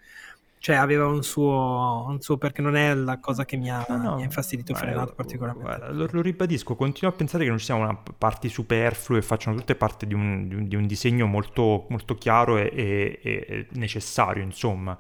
cioè 0.62 0.76
aveva 0.76 1.08
un 1.08 1.24
suo, 1.24 2.06
un 2.08 2.22
suo, 2.22 2.38
perché 2.38 2.62
non 2.62 2.76
è 2.76 2.94
la 2.94 3.20
cosa 3.20 3.46
che 3.46 3.58
mi 3.58 3.72
ha, 3.72 3.84
no, 3.90 3.98
no, 3.98 4.16
mi 4.18 4.22
ha 4.22 4.26
infastidito 4.26 4.76
frenato 4.76 5.12
particolarmente. 5.16 5.68
guarda, 5.68 5.92
lo, 5.92 6.08
lo, 6.12 6.22
ribadisco 6.22 6.76
continuo 6.76 7.12
a 7.12 7.18
pensare 7.18 7.46
che 7.46 7.50
non 7.50 7.58
ci 7.58 7.66
siano 7.66 8.04
parti 8.16 8.48
superflue 8.48 9.24
facciano 9.24 9.58
tutte 9.58 9.74
parte 9.74 10.06
di 10.06 10.14
un, 10.14 10.48
di 10.48 10.54
un, 10.54 10.68
di 10.68 10.76
un 10.76 10.86
disegno 10.86 11.26
molto, 11.26 11.88
molto 11.90 12.14
chiaro 12.14 12.60
e, 12.60 12.70
e, 12.76 13.20
e, 13.24 13.68
necessario 13.72 14.44
insomma. 14.44 14.96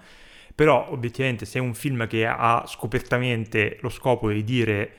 Però 0.55 0.89
obiettivamente 0.89 1.45
se 1.45 1.59
è 1.59 1.61
un 1.61 1.75
film 1.75 2.07
che 2.07 2.25
ha 2.25 2.63
scopertamente 2.65 3.77
lo 3.81 3.89
scopo 3.89 4.31
di 4.31 4.43
dire 4.43 4.93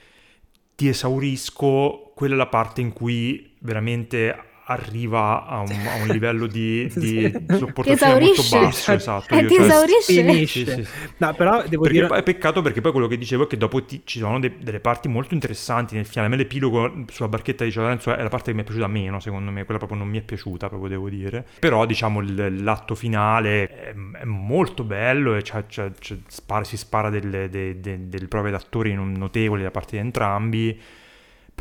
ti 0.76 0.86
esaurisco 0.86 2.12
quella 2.14 2.34
è 2.34 2.36
la 2.36 2.46
parte 2.46 2.80
in 2.80 2.92
cui 2.92 3.56
veramente 3.58 4.51
arriva 4.64 5.46
a 5.46 5.60
un, 5.60 5.70
a 5.70 6.02
un 6.02 6.08
livello 6.08 6.46
di, 6.46 6.90
di 6.94 7.32
sopportazione 7.48 8.24
molto 8.24 8.42
basso. 8.50 8.92
Esatto, 8.92 9.34
eh, 9.34 9.46
ti 9.46 9.56
esaurisce. 9.56 10.46
Sì, 10.46 10.46
sì, 10.46 10.64
sì. 10.64 10.86
No, 11.18 11.34
però 11.34 11.62
devo 11.66 11.82
perché 11.82 12.00
dire... 12.00 12.16
È 12.16 12.22
peccato 12.22 12.62
perché 12.62 12.80
poi 12.80 12.92
quello 12.92 13.06
che 13.06 13.18
dicevo 13.18 13.44
è 13.44 13.46
che 13.46 13.56
dopo 13.56 13.84
ti, 13.84 14.02
ci 14.04 14.18
sono 14.18 14.38
de, 14.38 14.58
delle 14.60 14.80
parti 14.80 15.08
molto 15.08 15.34
interessanti 15.34 15.94
nel 15.94 16.06
finale. 16.06 16.28
A 16.28 16.30
me 16.30 16.36
l'epilogo 16.36 17.04
sulla 17.08 17.28
barchetta 17.28 17.64
di 17.64 17.72
Lorenzo 17.72 18.14
è 18.14 18.22
la 18.22 18.28
parte 18.28 18.50
che 18.50 18.56
mi 18.56 18.62
è 18.62 18.64
piaciuta 18.64 18.86
meno, 18.86 19.20
secondo 19.20 19.50
me. 19.50 19.64
Quella 19.64 19.78
proprio 19.78 19.98
non 19.98 20.08
mi 20.08 20.18
è 20.18 20.22
piaciuta, 20.22 20.68
proprio 20.68 20.88
devo 20.88 21.08
dire. 21.08 21.44
Però, 21.58 21.84
diciamo, 21.84 22.20
il, 22.20 22.62
l'atto 22.62 22.94
finale 22.94 23.68
è, 23.68 23.94
è, 23.94 24.24
molto 24.24 24.84
bello 24.84 25.34
e 25.34 25.42
c'è, 25.42 25.66
c'è, 25.66 25.90
c'è, 25.98 26.16
spara, 26.26 26.64
si 26.64 26.76
spara 26.76 27.10
delle, 27.10 27.48
delle, 27.48 27.80
delle, 27.80 28.08
delle 28.08 28.28
prove 28.28 28.50
d'attori 28.50 28.94
notevoli 28.94 29.62
da 29.62 29.70
parte 29.70 29.96
di 29.96 30.02
entrambi 30.02 30.80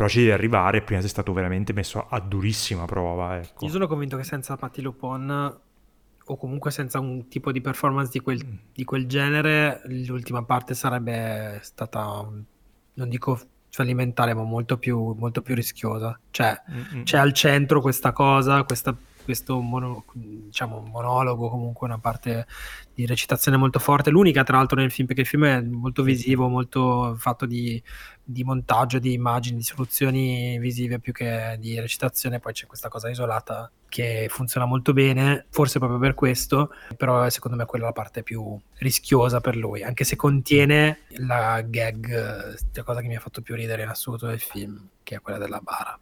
però 0.02 0.08
ci 0.08 0.20
devi 0.20 0.32
arrivare 0.32 0.82
prima 0.82 1.00
sei 1.00 1.10
stato 1.10 1.32
veramente 1.32 1.74
messo 1.74 2.08
a 2.10 2.20
durissima 2.20 2.86
prova. 2.86 3.38
Ecco. 3.38 3.66
Io 3.66 3.72
sono 3.72 3.86
convinto 3.86 4.18
che 4.18 4.24
senza 4.24 4.58
Patti 4.58 4.82
Lupon 4.82 5.60
o 6.24 6.38
comunque 6.38 6.72
senza 6.72 7.00
un 7.00 7.28
tipo 7.28 7.52
di 7.52 7.62
performance 7.62 8.10
di 8.12 8.20
quel, 8.20 8.44
mm. 8.44 8.56
di 8.74 8.84
quel 8.84 9.06
genere, 9.06 9.82
l'ultima 9.86 10.44
parte 10.44 10.74
sarebbe 10.74 11.60
stata, 11.62 12.28
non 12.94 13.10
dico 13.10 13.40
fallimentare, 13.70 14.34
ma 14.34 14.42
molto 14.42 14.80
più, 14.80 15.14
molto 15.14 15.44
più 15.44 15.54
rischiosa. 15.54 16.20
Cioè, 16.32 16.60
Mm-mm. 16.72 17.04
c'è 17.04 17.20
al 17.20 17.34
centro 17.34 17.80
questa 17.80 18.12
cosa, 18.12 18.64
questa 18.64 18.96
questo 19.32 19.62
mono, 19.62 20.04
diciamo, 20.14 20.82
monologo, 20.82 21.50
comunque 21.50 21.88
una 21.88 22.00
parte 22.00 22.46
di 22.94 23.06
recitazione 23.06 23.56
molto 23.56 23.80
forte, 23.80 24.10
l'unica 24.10 24.44
tra 24.44 24.58
l'altro 24.58 24.78
nel 24.78 24.92
film, 24.92 25.08
perché 25.08 25.22
il 25.22 25.28
film 25.28 25.46
è 25.46 25.62
molto 25.62 26.04
visivo, 26.04 26.50
molto 26.50 27.16
fatto 27.18 27.46
di, 27.46 27.82
di 28.22 28.44
montaggio, 28.44 29.00
di 29.00 29.14
immagini, 29.14 29.58
di 29.58 29.64
soluzioni 29.64 30.60
visive 30.60 31.00
più 31.00 31.14
che 31.14 31.56
di 31.60 31.80
recitazione, 31.80 32.40
poi 32.40 32.52
c'è 32.52 32.68
questa 32.68 32.90
cosa 32.90 33.10
isolata 33.10 33.72
che 33.88 34.28
funziona 34.30 34.66
molto 34.66 34.92
bene, 34.92 35.46
forse 35.50 35.80
proprio 35.80 36.00
per 36.00 36.14
questo, 36.14 36.74
però 36.98 37.30
secondo 37.30 37.56
me 37.56 37.64
quella 37.66 37.86
è 37.86 37.88
la 37.88 37.94
parte 37.94 38.24
più 38.24 38.60
rischiosa 38.80 39.40
per 39.40 39.56
lui, 39.56 39.82
anche 39.82 40.04
se 40.04 40.18
contiene 40.18 41.04
la 41.20 41.62
gag, 41.62 42.58
la 42.74 42.84
cosa 42.84 43.00
che 43.00 43.08
mi 43.08 43.16
ha 43.16 43.22
fatto 43.22 43.42
più 43.42 43.56
ridere 43.56 43.84
in 43.84 43.90
assoluto 43.90 44.28
del 44.28 44.42
film, 44.42 44.90
che 45.04 45.16
è 45.16 45.22
quella 45.22 45.40
della 45.40 45.62
bara. 45.62 45.98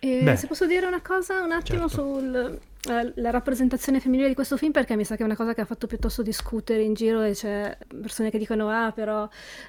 E 0.00 0.36
se 0.36 0.46
posso 0.46 0.66
dire 0.66 0.86
una 0.86 1.00
cosa 1.00 1.42
un 1.42 1.52
attimo 1.52 1.88
certo. 1.88 2.18
sulla 2.18 2.50
eh, 2.50 3.30
rappresentazione 3.30 4.00
femminile 4.00 4.28
di 4.28 4.34
questo 4.34 4.56
film, 4.56 4.72
perché 4.72 4.96
mi 4.96 5.04
sa 5.04 5.16
che 5.16 5.22
è 5.22 5.24
una 5.24 5.36
cosa 5.36 5.54
che 5.54 5.60
ha 5.60 5.64
fatto 5.64 5.86
piuttosto 5.86 6.22
discutere 6.22 6.82
in 6.82 6.94
giro 6.94 7.22
e 7.22 7.32
c'è 7.32 7.76
persone 8.00 8.30
che 8.30 8.38
dicono 8.38 8.68
ah 8.68 8.92
però 8.92 9.22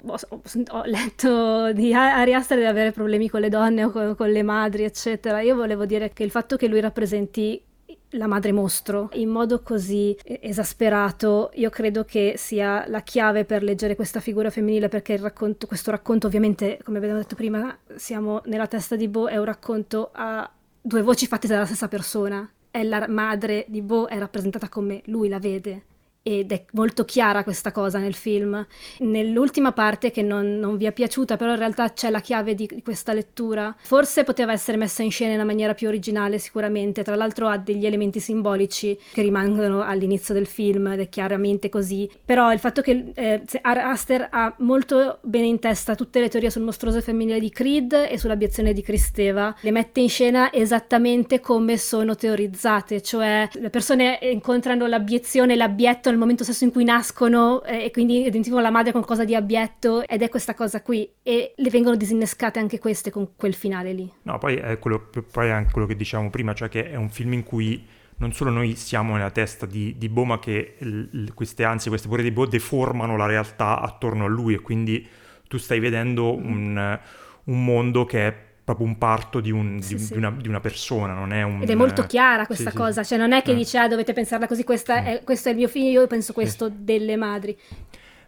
ho, 0.06 0.18
ho, 0.28 0.42
ho 0.68 0.82
letto 0.84 1.72
di 1.72 1.92
Ari 1.92 2.34
Aster 2.34 2.58
di 2.58 2.64
avere 2.64 2.92
problemi 2.92 3.28
con 3.28 3.40
le 3.40 3.48
donne 3.48 3.84
o 3.84 3.90
con, 3.90 4.14
con 4.16 4.30
le 4.30 4.42
madri 4.42 4.84
eccetera. 4.84 5.40
Io 5.40 5.56
volevo 5.56 5.84
dire 5.84 6.12
che 6.12 6.22
il 6.22 6.30
fatto 6.30 6.56
che 6.56 6.68
lui 6.68 6.80
rappresenti 6.80 7.60
la 8.10 8.26
madre 8.26 8.52
mostro 8.52 9.08
in 9.14 9.28
modo 9.28 9.62
così 9.62 10.16
esasperato, 10.24 11.50
io 11.54 11.70
credo 11.70 12.04
che 12.04 12.34
sia 12.36 12.84
la 12.88 13.00
chiave 13.02 13.44
per 13.44 13.62
leggere 13.62 13.96
questa 13.96 14.20
figura 14.20 14.50
femminile 14.50 14.88
perché 14.88 15.16
racconto, 15.16 15.66
questo 15.66 15.90
racconto 15.90 16.26
ovviamente, 16.26 16.78
come 16.82 16.98
abbiamo 16.98 17.18
detto 17.18 17.34
prima, 17.34 17.76
siamo 17.94 18.42
nella 18.46 18.66
testa 18.66 18.96
di 18.96 19.08
Bo, 19.08 19.28
è 19.28 19.36
un 19.36 19.44
racconto 19.44 20.10
a 20.12 20.50
due 20.80 21.02
voci 21.02 21.26
fatte 21.26 21.46
dalla 21.46 21.66
stessa 21.66 21.88
persona. 21.88 22.48
È 22.70 22.82
la 22.82 23.06
madre 23.08 23.64
di 23.68 23.82
Bo, 23.82 24.06
è 24.06 24.18
rappresentata 24.18 24.68
come 24.68 25.02
lui 25.06 25.28
la 25.28 25.40
vede 25.40 25.82
ed 26.22 26.52
è 26.52 26.64
molto 26.72 27.04
chiara 27.04 27.42
questa 27.42 27.72
cosa 27.72 27.98
nel 27.98 28.14
film. 28.14 28.66
Nell'ultima 28.98 29.72
parte 29.72 30.10
che 30.10 30.22
non, 30.22 30.58
non, 30.58 30.76
vi 30.76 30.84
è 30.84 30.92
piaciuta, 30.92 31.36
però 31.36 31.52
in 31.52 31.58
realtà 31.58 31.92
c'è 31.92 32.10
la 32.10 32.20
chiave 32.20 32.54
di, 32.54 32.68
questa 32.82 33.12
lettura. 33.12 33.74
Forse 33.80 34.24
poteva 34.24 34.52
essere 34.52 34.76
messa 34.76 35.02
in 35.02 35.10
scena 35.10 35.30
in 35.30 35.36
una 35.36 35.46
maniera 35.46 35.74
più 35.74 35.88
originale, 35.88 36.38
sicuramente. 36.38 37.02
Tra 37.02 37.16
l'altro 37.16 37.48
ha 37.48 37.56
degli 37.56 37.86
elementi 37.86 38.20
simbolici 38.20 38.98
che 39.12 39.22
rimangono 39.22 39.82
all'inizio 39.82 40.34
del 40.34 40.46
film 40.46 40.88
ed 40.88 41.00
è 41.00 41.08
chiaramente 41.08 41.68
così. 41.68 42.10
Però 42.24 42.52
il 42.52 42.58
fatto 42.58 42.82
che 42.82 43.12
eh, 43.14 43.42
Aster 43.62 44.28
ha 44.30 44.54
molto 44.58 45.18
bene 45.22 45.46
in 45.46 45.58
testa 45.58 45.94
tutte 45.94 46.20
le 46.20 46.28
teorie 46.28 46.50
sul 46.50 46.62
mostruoso 46.62 47.00
femminile 47.00 47.40
di 47.40 47.50
Creed 47.50 47.92
e 47.92 48.18
sull'abiezione 48.18 48.72
di 48.72 48.82
Cristeva, 48.82 49.54
le 49.60 49.70
mette 49.70 50.00
in 50.00 50.08
scena 50.08 50.52
esattamente 50.52 51.40
come 51.40 51.78
sono 51.78 52.14
teorizzate, 52.14 53.00
cioè 53.00 53.48
le 53.52 53.70
persone 53.70 54.18
incontrano 54.22 54.86
l'abiezione, 54.86 55.56
l'abbietto 55.56 56.09
nel 56.10 56.18
momento 56.18 56.44
stesso 56.44 56.64
in 56.64 56.72
cui 56.72 56.84
nascono 56.84 57.62
eh, 57.64 57.84
e 57.84 57.90
quindi 57.90 58.26
identificano 58.26 58.62
la 58.62 58.70
madre 58.70 58.92
con 58.92 59.02
qualcosa 59.02 59.24
di 59.24 59.34
abbietto 59.34 60.06
ed 60.06 60.22
è 60.22 60.28
questa 60.28 60.54
cosa 60.54 60.82
qui 60.82 61.08
e 61.22 61.54
le 61.56 61.70
vengono 61.70 61.96
disinnescate 61.96 62.58
anche 62.58 62.78
queste 62.78 63.10
con 63.10 63.30
quel 63.36 63.54
finale 63.54 63.92
lì. 63.92 64.10
No, 64.22 64.38
poi 64.38 64.56
è, 64.56 64.78
quello, 64.78 65.08
poi 65.30 65.46
è 65.46 65.50
anche 65.50 65.72
quello 65.72 65.86
che 65.86 65.96
dicevamo 65.96 66.30
prima, 66.30 66.52
cioè 66.54 66.68
che 66.68 66.90
è 66.90 66.96
un 66.96 67.08
film 67.08 67.32
in 67.32 67.42
cui 67.42 67.86
non 68.18 68.32
solo 68.32 68.50
noi 68.50 68.76
siamo 68.76 69.14
nella 69.14 69.30
testa 69.30 69.66
di, 69.66 69.96
di 69.96 70.08
Bo, 70.08 70.24
ma 70.24 70.38
che 70.38 70.76
l, 70.80 71.32
queste 71.34 71.64
ansie, 71.64 71.88
queste 71.88 72.08
paure 72.08 72.22
di 72.22 72.30
Bo 72.30 72.46
deformano 72.46 73.16
la 73.16 73.26
realtà 73.26 73.80
attorno 73.80 74.26
a 74.26 74.28
lui 74.28 74.54
e 74.54 74.60
quindi 74.60 75.06
tu 75.48 75.56
stai 75.56 75.80
vedendo 75.80 76.34
un, 76.34 76.98
un 77.44 77.64
mondo 77.64 78.04
che 78.04 78.26
è 78.26 78.49
proprio 78.70 78.86
un 78.86 78.98
parto 78.98 79.40
di, 79.40 79.50
un, 79.50 79.80
sì, 79.82 79.96
di, 79.96 80.00
sì. 80.00 80.12
di, 80.12 80.18
una, 80.18 80.30
di, 80.30 80.48
una, 80.48 80.60
persona, 80.60 81.12
non 81.12 81.32
è 81.32 81.42
un... 81.42 81.62
Ed 81.62 81.70
è 81.70 81.74
molto 81.74 82.06
chiara 82.06 82.46
questa 82.46 82.70
sì, 82.70 82.76
cosa, 82.76 83.02
cioè 83.02 83.18
non 83.18 83.32
è 83.32 83.42
che 83.42 83.50
eh. 83.50 83.54
dice 83.54 83.78
ah 83.78 83.88
dovete 83.88 84.12
pensarla 84.12 84.46
così, 84.46 84.64
questa 84.64 85.00
mm. 85.00 85.06
è, 85.06 85.24
questo 85.24 85.48
è 85.48 85.52
il 85.52 85.58
mio 85.58 85.68
figlio, 85.68 86.00
io 86.00 86.06
penso 86.06 86.32
questo 86.32 86.70
delle 86.72 87.16
madri. 87.16 87.56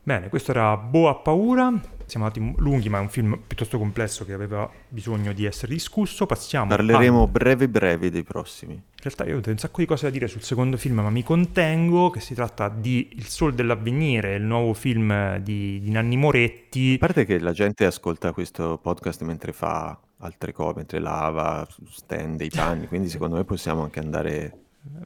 Bene, 0.05 0.29
questo 0.29 0.51
era 0.51 0.77
Bo 0.77 1.09
ha 1.09 1.15
paura, 1.15 1.73
siamo 2.07 2.27
andati 2.27 2.55
lunghi 2.61 2.89
ma 2.89 2.99
è 2.99 3.01
un 3.01 3.09
film 3.09 3.41
piuttosto 3.47 3.79
complesso 3.79 4.25
che 4.25 4.33
aveva 4.33 4.69
bisogno 4.89 5.33
di 5.33 5.45
essere 5.45 5.73
discusso, 5.73 6.27
passiamo 6.27 6.67
Parleremo 6.67 7.23
a... 7.23 7.27
brevi 7.29 7.69
brevi 7.69 8.11
dei 8.11 8.25
prossimi. 8.25 8.73
In 8.73 8.83
realtà 9.01 9.25
io 9.25 9.37
ho 9.37 9.51
un 9.51 9.59
sacco 9.59 9.81
di 9.81 9.87
cose 9.87 10.07
da 10.07 10.11
dire 10.11 10.27
sul 10.27 10.43
secondo 10.43 10.77
film 10.77 10.97
ma 10.97 11.11
mi 11.11 11.23
contengo, 11.23 12.11
che 12.11 12.19
si 12.19 12.35
tratta 12.35 12.69
di 12.69 13.11
Il 13.13 13.27
Sol 13.27 13.55
dell'Avvenire, 13.55 14.35
il 14.35 14.43
nuovo 14.43 14.75
film 14.75 15.39
di, 15.39 15.81
di 15.81 15.91
Nanni 15.93 16.17
Moretti. 16.17 16.95
A 16.95 16.99
parte 16.99 17.25
che 17.25 17.39
la 17.39 17.53
gente 17.53 17.85
ascolta 17.85 18.33
questo 18.33 18.79
podcast 18.83 19.23
mentre 19.23 19.53
fa 19.53 19.97
altre 20.23 20.53
cose, 20.53 20.75
mentre 20.77 20.99
lava, 20.99 21.67
stende 21.91 22.45
i 22.45 22.51
panni, 22.51 22.87
quindi 22.87 23.09
secondo 23.09 23.37
me 23.37 23.45
possiamo 23.45 23.83
anche 23.83 23.99
andare... 23.99 24.57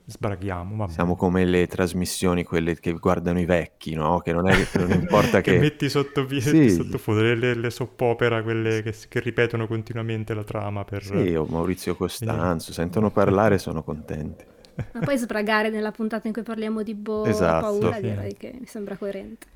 Sbraghiamo, 0.07 0.76
vabbè. 0.76 0.92
Siamo 0.92 1.16
come 1.16 1.44
le 1.44 1.66
trasmissioni, 1.66 2.44
quelle 2.44 2.79
che 2.79 2.92
guardano 2.92 3.38
i 3.38 3.44
vecchi, 3.44 3.94
no? 3.94 4.20
Che 4.20 4.33
non, 4.33 4.48
è, 4.48 4.66
che 4.70 4.79
non 4.79 4.90
importa 4.90 5.40
che... 5.42 5.52
che 5.52 5.59
metti 5.59 5.90
sotto, 5.90 6.26
sì. 6.40 6.70
sottofondo 6.70 7.20
le, 7.20 7.55
le 7.55 7.70
soppopera, 7.70 8.42
quelle 8.42 8.83
che, 8.83 8.94
che, 9.07 9.20
ripetono 9.20 9.66
continuamente 9.66 10.33
la 10.33 10.44
trama 10.44 10.85
per... 10.85 11.05
Sì, 11.05 11.35
o 11.35 11.44
Maurizio 11.44 11.94
Costanzo, 11.94 12.72
sentono 12.72 13.11
parlare 13.11 13.59
sono 13.59 13.83
contenti. 13.83 14.44
Ma 14.92 15.00
poi 15.00 15.18
sbragare 15.18 15.68
nella 15.68 15.92
puntata 15.92 16.26
in 16.26 16.33
cui 16.33 16.42
parliamo 16.42 16.83
di 16.83 16.94
Bo 16.94 17.24
esatto, 17.24 17.66
paura, 17.66 17.96
sì. 17.96 18.02
direi 18.02 18.35
che 18.35 18.57
mi 18.59 18.66
sembra 18.66 18.96
coerente. 18.96 19.46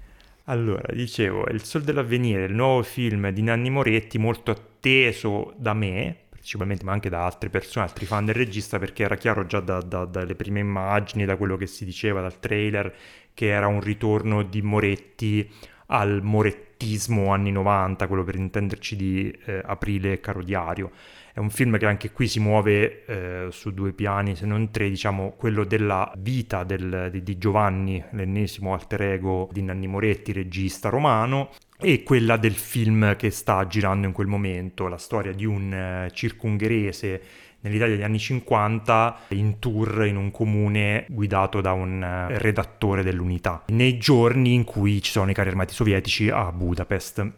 Allora, 0.45 0.93
dicevo, 0.93 1.47
Il 1.49 1.63
Sol 1.65 1.83
dell'Avvenire, 1.83 2.45
il 2.45 2.55
nuovo 2.55 2.83
film 2.83 3.31
di 3.31 3.43
Nanni 3.43 3.71
Moretti, 3.71 4.19
molto 4.19 4.70
atteso 4.81 5.53
da 5.57 5.75
me, 5.75 6.17
principalmente, 6.31 6.85
ma 6.85 6.93
anche 6.93 7.11
da 7.11 7.25
altre 7.25 7.51
persone, 7.51 7.85
altri 7.85 8.07
fan 8.07 8.25
del 8.25 8.35
regista, 8.35 8.79
perché 8.79 9.03
era 9.03 9.17
chiaro 9.17 9.45
già 9.45 9.61
da, 9.61 9.81
da, 9.81 10.07
dalle 10.07 10.35
prime 10.35 10.61
immagini, 10.61 11.27
da 11.27 11.37
quello 11.37 11.57
che 11.57 11.67
si 11.67 11.85
diceva, 11.85 12.23
dal 12.23 12.41
trailer, 12.41 12.93
che 13.35 13.49
era 13.49 13.67
un 13.67 13.81
ritorno 13.81 14.43
di 14.43 14.63
Moretti 14.63 15.49
al 15.93 16.23
morettismo 16.23 17.31
anni 17.33 17.53
90, 17.53 18.07
quello 18.07 18.25
per 18.25 18.37
intenderci 18.37 18.97
di 18.97 19.39
eh, 19.45 19.61
Aprile 19.65 20.21
Caro 20.21 20.43
Diario 20.43 20.91
è 21.33 21.39
un 21.39 21.51
film 21.51 21.79
che 21.79 21.87
anche 21.87 22.11
qui 22.11 22.27
si 22.27 22.41
muove 22.41 23.05
eh, 23.05 23.47
su 23.51 23.73
due 23.73 23.93
piani, 23.93 24.35
se 24.35 24.47
non 24.47 24.71
tre, 24.71 24.89
diciamo 24.89 25.35
quello 25.37 25.65
della 25.65 26.13
vita 26.19 26.65
del, 26.65 27.09
di, 27.11 27.23
di 27.23 27.39
Giovanni, 27.39 28.03
l'ennesimo 28.11 28.73
alter 28.73 29.03
ego 29.03 29.49
di 29.53 29.63
Nanni 29.63 29.87
Moretti, 29.87 30.33
regista 30.33 30.89
romano, 30.89 31.51
e 31.79 32.03
quella 32.03 32.37
del 32.37 32.55
film 32.55 33.17
che 33.17 33.31
sta 33.31 33.67
girando 33.67 34.07
in 34.07 34.13
quel 34.13 34.27
momento, 34.27 34.89
la 34.89 34.99
storia 34.99 35.33
di 35.33 35.45
un 35.45 35.73
eh, 35.73 36.11
circungherese 36.13 37.23
nell'Italia 37.61 37.95
degli 37.95 38.05
anni 38.05 38.19
50 38.19 39.19
in 39.29 39.59
tour 39.59 40.07
in 40.07 40.17
un 40.17 40.31
comune 40.31 41.07
guidato 41.09 41.61
da 41.61 41.73
un 41.73 42.03
eh, 42.03 42.39
redattore 42.39 43.03
dell'unità, 43.03 43.65
nei 43.69 43.99
giorni 43.99 44.55
in 44.55 44.65
cui 44.65 45.01
ci 45.03 45.11
sono 45.11 45.31
i 45.31 45.35
carri 45.35 45.51
armati 45.51 45.75
sovietici 45.75 46.29
a 46.29 46.51
Budapest. 46.53 47.33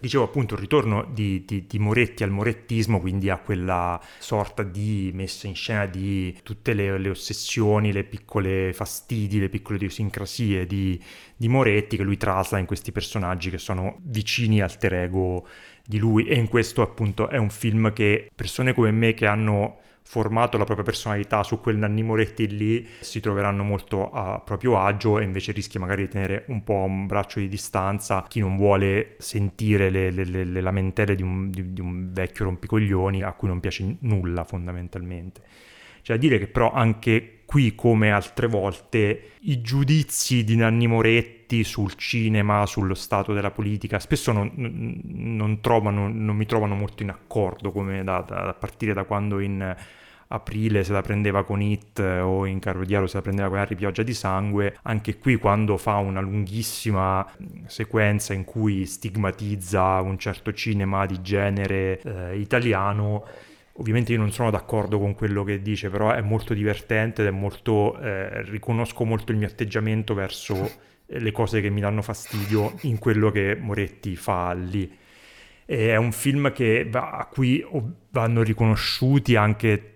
Dicevo 0.00 0.24
appunto 0.24 0.54
il 0.54 0.60
ritorno 0.60 1.08
di, 1.12 1.44
di, 1.44 1.66
di, 1.66 1.78
Moretti 1.78 2.22
al 2.22 2.30
morettismo, 2.30 3.00
quindi 3.00 3.30
a 3.30 3.38
quella 3.38 4.00
sorta 4.18 4.62
di 4.62 5.10
messa 5.14 5.46
in 5.46 5.54
scena 5.54 5.86
di 5.86 6.36
tutte 6.42 6.74
le, 6.74 6.98
le 6.98 7.08
ossessioni, 7.08 7.92
le 7.92 8.04
piccole 8.04 8.72
fastidi, 8.72 9.38
le 9.38 9.48
piccole 9.48 9.76
idiosincrasie 9.76 10.66
di, 10.66 11.00
di 11.36 11.48
Moretti 11.48 11.96
che 11.96 12.02
lui 12.02 12.16
trasla 12.16 12.58
in 12.58 12.66
questi 12.66 12.92
personaggi 12.92 13.50
che 13.50 13.58
sono 13.58 13.98
vicini 14.02 14.60
al 14.60 14.76
ego 14.80 15.46
di 15.84 15.98
lui. 15.98 16.26
E 16.26 16.34
in 16.34 16.48
questo 16.48 16.82
appunto 16.82 17.28
è 17.28 17.36
un 17.36 17.50
film 17.50 17.92
che 17.92 18.30
persone 18.34 18.74
come 18.74 18.90
me 18.90 19.14
che 19.14 19.26
hanno 19.26 19.80
formato 20.08 20.56
la 20.56 20.64
propria 20.64 20.84
personalità 20.84 21.42
su 21.42 21.60
quel 21.60 21.78
Nanni 21.78 22.04
Moretti 22.04 22.46
lì 22.46 22.86
si 23.00 23.18
troveranno 23.18 23.64
molto 23.64 24.10
a 24.12 24.38
proprio 24.38 24.78
agio 24.78 25.18
e 25.18 25.24
invece 25.24 25.50
rischia 25.50 25.80
magari 25.80 26.02
di 26.02 26.08
tenere 26.08 26.44
un 26.46 26.62
po' 26.62 26.74
un 26.74 27.06
braccio 27.06 27.40
di 27.40 27.48
distanza 27.48 28.24
chi 28.28 28.38
non 28.38 28.56
vuole 28.56 29.16
sentire 29.18 29.90
le, 29.90 30.12
le, 30.12 30.24
le, 30.24 30.44
le 30.44 30.60
lamentele 30.60 31.16
di 31.16 31.22
un, 31.22 31.50
di, 31.50 31.72
di 31.72 31.80
un 31.80 32.12
vecchio 32.12 32.44
rompicoglioni 32.44 33.24
a 33.24 33.32
cui 33.32 33.48
non 33.48 33.58
piace 33.58 33.96
nulla 33.98 34.44
fondamentalmente. 34.44 35.42
C'è 36.02 36.12
da 36.12 36.18
dire 36.20 36.38
che 36.38 36.46
però 36.46 36.70
anche 36.70 37.40
qui, 37.44 37.74
come 37.74 38.12
altre 38.12 38.46
volte, 38.46 39.30
i 39.40 39.60
giudizi 39.60 40.44
di 40.44 40.54
Nanni 40.54 40.86
Moretti 40.86 41.64
sul 41.64 41.94
cinema, 41.94 42.64
sullo 42.66 42.94
stato 42.94 43.32
della 43.32 43.50
politica, 43.50 43.98
spesso 43.98 44.30
non, 44.30 44.52
non, 44.54 45.60
trovano, 45.60 46.08
non 46.08 46.36
mi 46.36 46.46
trovano 46.46 46.76
molto 46.76 47.02
in 47.02 47.10
accordo, 47.10 47.72
come 47.72 48.04
da, 48.04 48.20
da, 48.20 48.48
a 48.48 48.54
partire 48.54 48.92
da 48.94 49.02
quando 49.02 49.40
in 49.40 49.74
aprile 50.28 50.84
se 50.84 50.92
la 50.92 51.02
prendeva 51.02 51.44
con 51.44 51.60
It 51.60 51.98
o 51.98 52.46
in 52.46 52.58
Carodiaro 52.58 53.06
se 53.06 53.16
la 53.16 53.22
prendeva 53.22 53.48
con 53.48 53.58
Harry 53.58 53.74
Pioggia 53.74 54.02
di 54.02 54.14
Sangue, 54.14 54.78
anche 54.82 55.18
qui 55.18 55.36
quando 55.36 55.76
fa 55.76 55.96
una 55.96 56.20
lunghissima 56.20 57.26
sequenza 57.66 58.34
in 58.34 58.44
cui 58.44 58.86
stigmatizza 58.86 60.00
un 60.00 60.18
certo 60.18 60.52
cinema 60.52 61.06
di 61.06 61.20
genere 61.22 62.00
eh, 62.00 62.38
italiano, 62.38 63.24
Ovviamente 63.78 64.12
io 64.12 64.18
non 64.18 64.32
sono 64.32 64.50
d'accordo 64.50 64.98
con 64.98 65.14
quello 65.14 65.44
che 65.44 65.60
dice, 65.60 65.90
però 65.90 66.10
è 66.10 66.22
molto 66.22 66.54
divertente 66.54 67.22
ed 67.22 67.28
è 67.28 67.30
molto... 67.30 67.98
Eh, 67.98 68.42
riconosco 68.44 69.04
molto 69.04 69.32
il 69.32 69.38
mio 69.38 69.48
atteggiamento 69.48 70.14
verso 70.14 70.70
le 71.06 71.30
cose 71.30 71.60
che 71.60 71.70
mi 71.70 71.80
danno 71.80 72.02
fastidio 72.02 72.74
in 72.82 72.98
quello 72.98 73.30
che 73.30 73.54
Moretti 73.54 74.16
fa 74.16 74.52
lì. 74.52 74.90
È 75.64 75.96
un 75.96 76.12
film 76.12 76.52
che 76.52 76.86
va, 76.88 77.10
a 77.10 77.26
cui 77.26 77.64
vanno 78.10 78.42
riconosciuti 78.42 79.36
anche 79.36 79.95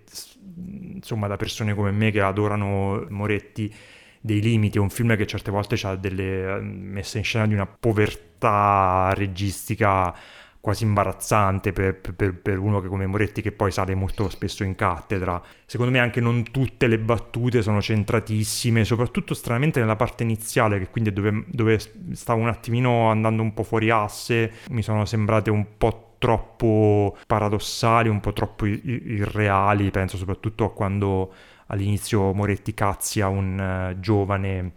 insomma 0.55 1.27
da 1.27 1.37
persone 1.37 1.73
come 1.73 1.91
me 1.91 2.11
che 2.11 2.21
adorano 2.21 3.05
Moretti 3.09 3.73
dei 4.19 4.39
limiti, 4.39 4.77
è 4.77 4.81
un 4.81 4.89
film 4.89 5.15
che 5.15 5.25
certe 5.25 5.51
volte 5.51 5.75
ha 5.83 5.95
delle 5.95 6.59
messe 6.61 7.17
in 7.17 7.23
scena 7.23 7.47
di 7.47 7.53
una 7.53 7.65
povertà 7.65 9.11
registica 9.15 10.15
quasi 10.61 10.83
imbarazzante 10.83 11.73
per, 11.73 11.99
per, 11.99 12.39
per, 12.39 12.59
uno 12.59 12.79
che 12.81 12.87
come 12.87 13.07
Moretti 13.07 13.41
che 13.41 13.51
poi 13.51 13.71
sale 13.71 13.95
molto 13.95 14.29
spesso 14.29 14.63
in 14.63 14.75
cattedra. 14.75 15.41
Secondo 15.65 15.91
me 15.91 15.97
anche 15.97 16.21
non 16.21 16.43
tutte 16.51 16.85
le 16.85 16.99
battute 16.99 17.63
sono 17.63 17.81
centratissime, 17.81 18.85
soprattutto 18.85 19.33
stranamente 19.33 19.79
nella 19.79 19.95
parte 19.95 20.21
iniziale 20.21 20.77
che 20.77 20.89
quindi 20.89 21.11
dove, 21.11 21.45
dove 21.47 21.79
stavo 22.11 22.41
un 22.41 22.47
attimino 22.47 23.09
andando 23.09 23.41
un 23.41 23.55
po' 23.55 23.63
fuori 23.63 23.89
asse, 23.89 24.51
mi 24.69 24.83
sono 24.83 25.03
sembrate 25.05 25.49
un 25.49 25.65
po' 25.77 26.10
troppo 26.21 27.17
paradossali, 27.25 28.07
un 28.07 28.19
po' 28.19 28.31
troppo 28.31 28.67
irreali, 28.67 29.89
penso 29.89 30.17
soprattutto 30.17 30.65
a 30.65 30.71
quando 30.71 31.33
all'inizio 31.65 32.31
Moretti 32.31 32.75
cazzia 32.75 33.27
un 33.27 33.93
uh, 33.95 33.99
giovane 33.99 34.73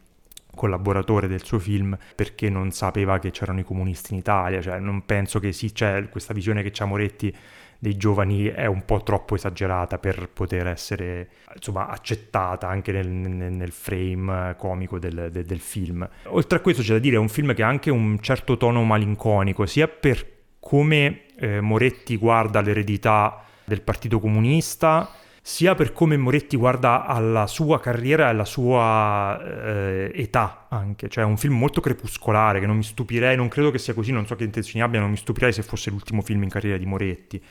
collaboratore 0.54 1.28
del 1.28 1.44
suo 1.44 1.59
film 1.59 1.94
perché 2.14 2.48
non 2.48 2.70
sapeva 2.70 3.18
che 3.18 3.30
c'erano 3.30 3.61
i 3.61 3.62
comunisti 3.62 4.14
in 4.14 4.20
Italia, 4.20 4.62
cioè 4.62 4.78
non 4.78 5.04
penso 5.04 5.38
che 5.38 5.52
sì, 5.52 5.70
c'è 5.70 6.09
questa 6.09 6.33
visione 6.33 6.62
che 6.62 6.70
c'ha 6.72 6.87
Moretti 6.87 7.37
dei 7.78 7.98
giovani 7.98 8.46
è 8.46 8.64
un 8.64 8.87
po' 8.87 9.02
troppo 9.02 9.35
esagerata 9.35 9.98
per 9.98 10.30
poter 10.33 10.68
essere 10.68 11.28
insomma 11.54 11.88
accettata 11.88 12.66
anche 12.66 12.90
nel, 12.90 13.09
nel, 13.09 13.52
nel 13.52 13.72
frame 13.72 14.54
comico 14.57 14.98
del, 14.98 15.28
del, 15.30 15.44
del, 15.44 15.61
film. 15.61 16.09
Oltre 16.28 16.57
a 16.57 16.61
questo 16.62 16.80
c'è 16.80 16.94
da 16.94 16.98
dire 17.00 17.16
è 17.16 17.18
un 17.18 17.28
film 17.28 17.52
che 17.52 17.62
ha 17.62 17.68
anche 17.68 17.90
un 17.90 18.18
certo 18.20 18.57
tono 18.57 18.83
malinconico 18.85 19.66
sia 19.66 19.88
per 19.88 20.33
come 20.59 21.23
eh, 21.36 21.60
Moretti 21.60 22.16
guarda 22.16 22.60
l'eredità 22.60 23.42
del 23.64 23.82
Partito 23.82 24.20
Comunista 24.20 25.10
sia 25.46 25.74
per 25.74 25.92
come 25.92 26.16
Moretti 26.16 26.56
guarda 26.56 27.04
alla 27.04 27.46
sua 27.46 27.78
carriera 27.78 28.24
e 28.24 28.28
alla 28.30 28.46
sua 28.46 29.38
eh, 29.44 30.10
età 30.14 30.66
anche, 30.70 31.10
cioè 31.10 31.22
è 31.22 31.26
un 31.26 31.37
film 31.37 31.58
molto 31.58 31.82
crepuscolare 31.82 32.60
che 32.60 32.66
non 32.66 32.76
mi 32.76 32.82
stupirei, 32.82 33.37
non 33.37 33.48
credo 33.48 33.70
che 33.70 33.78
sia 33.78 33.92
così, 33.92 34.10
non 34.10 34.26
so 34.26 34.37
che 34.37 34.44
intenzioni 34.44 34.82
abbia, 34.82 35.00
non 35.00 35.10
mi 35.10 35.18
stupirei 35.18 35.52
se 35.52 35.62
fosse 35.62 35.90
l'ultimo 35.90 36.22
film 36.22 36.44
in 36.44 36.48
carriera 36.48 36.78
di 36.78 36.87
Moretti 36.87 37.42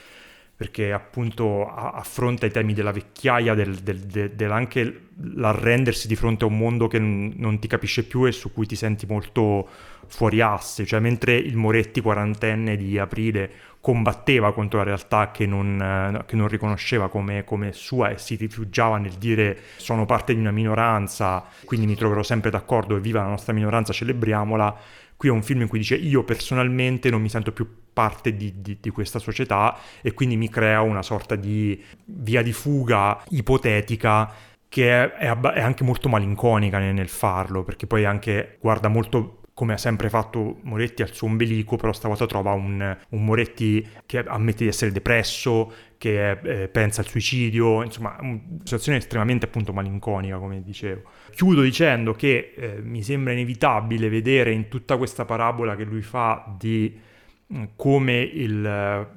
perché 0.55 0.91
appunto 0.93 1.67
affronta 1.67 2.45
i 2.45 2.51
temi 2.51 2.73
della 2.73 2.91
vecchiaia, 2.91 3.55
del, 3.55 3.75
del, 3.75 3.99
del, 3.99 4.51
anche 4.51 5.07
l'arrendersi 5.35 6.07
di 6.07 6.15
fronte 6.15 6.43
a 6.45 6.47
un 6.47 6.57
mondo 6.57 6.87
che 6.87 6.99
non 6.99 7.57
ti 7.59 7.67
capisce 7.67 8.03
più 8.03 8.25
e 8.25 8.31
su 8.31 8.53
cui 8.53 8.65
ti 8.67 8.75
senti 8.75 9.05
molto 9.05 9.67
fuori 10.07 10.41
asse, 10.41 10.85
cioè 10.85 10.99
mentre 10.99 11.35
il 11.35 11.55
Moretti 11.55 12.01
quarantenne 12.01 12.77
di 12.77 12.99
aprile 12.99 13.51
combatteva 13.83 14.53
contro 14.53 14.77
la 14.77 14.85
realtà 14.85 15.31
che 15.31 15.45
non, 15.45 16.23
che 16.25 16.37
non 16.37 16.47
riconosceva 16.47 17.09
come, 17.09 17.43
come, 17.43 17.73
sua 17.73 18.11
e 18.11 18.17
si 18.17 18.35
rifugiava 18.35 18.97
nel 18.97 19.13
dire 19.13 19.57
sono 19.75 20.05
parte 20.05 20.33
di 20.33 20.39
una 20.39 20.51
minoranza, 20.51 21.43
quindi 21.65 21.85
mi 21.85 21.95
troverò 21.95 22.23
sempre 22.23 22.49
d'accordo 22.49 22.95
e 22.95 23.01
viva 23.01 23.21
la 23.21 23.27
nostra 23.27 23.51
minoranza, 23.51 23.91
celebriamola, 23.91 24.77
qui 25.17 25.29
è 25.29 25.31
un 25.31 25.43
film 25.43 25.61
in 25.61 25.67
cui 25.67 25.79
dice 25.79 25.95
io 25.95 26.23
personalmente 26.23 27.09
non 27.09 27.21
mi 27.21 27.29
sento 27.29 27.51
più 27.51 27.67
parte 27.93 28.35
di, 28.35 28.61
di, 28.61 28.77
di, 28.79 28.89
questa 28.89 29.19
società 29.19 29.77
e 30.01 30.13
quindi 30.13 30.35
mi 30.35 30.49
crea 30.49 30.81
una 30.81 31.03
sorta 31.03 31.35
di 31.35 31.81
via 32.05 32.41
di 32.41 32.51
fuga 32.51 33.23
ipotetica 33.29 34.31
che 34.67 34.89
è, 34.89 35.11
è, 35.11 35.39
è 35.39 35.61
anche 35.61 35.83
molto 35.83 36.09
malinconica 36.09 36.79
nel, 36.79 36.93
nel, 36.95 37.07
farlo 37.07 37.63
perché 37.63 37.85
poi 37.85 38.05
anche 38.05 38.57
guarda 38.59 38.87
molto 38.87 39.42
come 39.53 39.73
ha 39.73 39.77
sempre 39.77 40.09
fatto 40.09 40.57
Moretti 40.63 41.03
al 41.03 41.13
suo 41.13 41.27
ombelico, 41.27 41.75
però 41.75 41.93
stavolta 41.93 42.25
trova 42.25 42.53
un, 42.53 42.97
un 43.09 43.23
Moretti 43.23 43.87
che 44.05 44.19
ammette 44.19 44.63
di 44.63 44.69
essere 44.69 44.91
depresso, 44.91 45.71
che 45.97 46.31
eh, 46.31 46.67
pensa 46.69 47.01
al 47.01 47.07
suicidio, 47.07 47.83
insomma, 47.83 48.17
una 48.19 48.39
situazione 48.63 48.97
estremamente 48.97 49.45
appunto 49.45 49.71
malinconica, 49.71 50.37
come 50.37 50.63
dicevo. 50.63 51.03
Chiudo 51.31 51.61
dicendo 51.61 52.13
che 52.13 52.53
eh, 52.55 52.81
mi 52.81 53.03
sembra 53.03 53.33
inevitabile 53.33 54.09
vedere 54.09 54.51
in 54.51 54.69
tutta 54.69 54.97
questa 54.97 55.23
parabola 55.23 55.75
che 55.75 55.83
lui 55.83 56.01
fa 56.01 56.51
di 56.57 56.99
mh, 57.47 57.63
come 57.75 58.21
il 58.21 58.65
eh, 58.65 59.07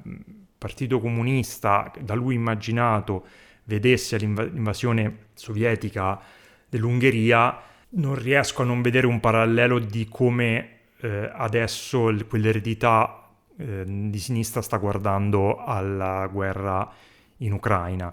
Partito 0.58 1.00
Comunista, 1.00 1.90
da 1.98 2.14
lui 2.14 2.34
immaginato, 2.34 3.26
vedesse 3.64 4.16
l'invasione 4.18 5.28
sovietica 5.34 6.20
dell'Ungheria, 6.68 7.58
non 7.96 8.14
riesco 8.14 8.62
a 8.62 8.64
non 8.64 8.82
vedere 8.82 9.06
un 9.06 9.20
parallelo 9.20 9.78
di 9.78 10.06
come 10.08 10.70
eh, 11.00 11.30
adesso 11.32 12.08
il, 12.08 12.26
quell'eredità 12.26 13.28
eh, 13.58 13.84
di 13.86 14.18
sinistra 14.18 14.62
sta 14.62 14.76
guardando 14.78 15.62
alla 15.64 16.26
guerra 16.26 16.90
in 17.38 17.52
Ucraina. 17.52 18.12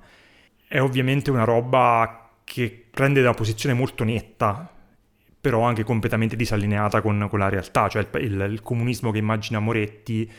È 0.68 0.80
ovviamente 0.80 1.32
una 1.32 1.44
roba 1.44 2.30
che 2.44 2.86
prende 2.90 3.22
una 3.22 3.34
posizione 3.34 3.76
molto 3.76 4.04
netta, 4.04 4.70
però 5.40 5.62
anche 5.62 5.84
completamente 5.84 6.36
disallineata 6.36 7.02
con, 7.02 7.28
con 7.30 7.40
la 7.40 7.50
realtà, 7.50 7.90
cioè 7.90 8.08
il, 8.14 8.22
il, 8.22 8.48
il 8.52 8.62
comunismo 8.62 9.12
che 9.12 9.18
immagina 9.18 9.60
Moretti 9.60 10.30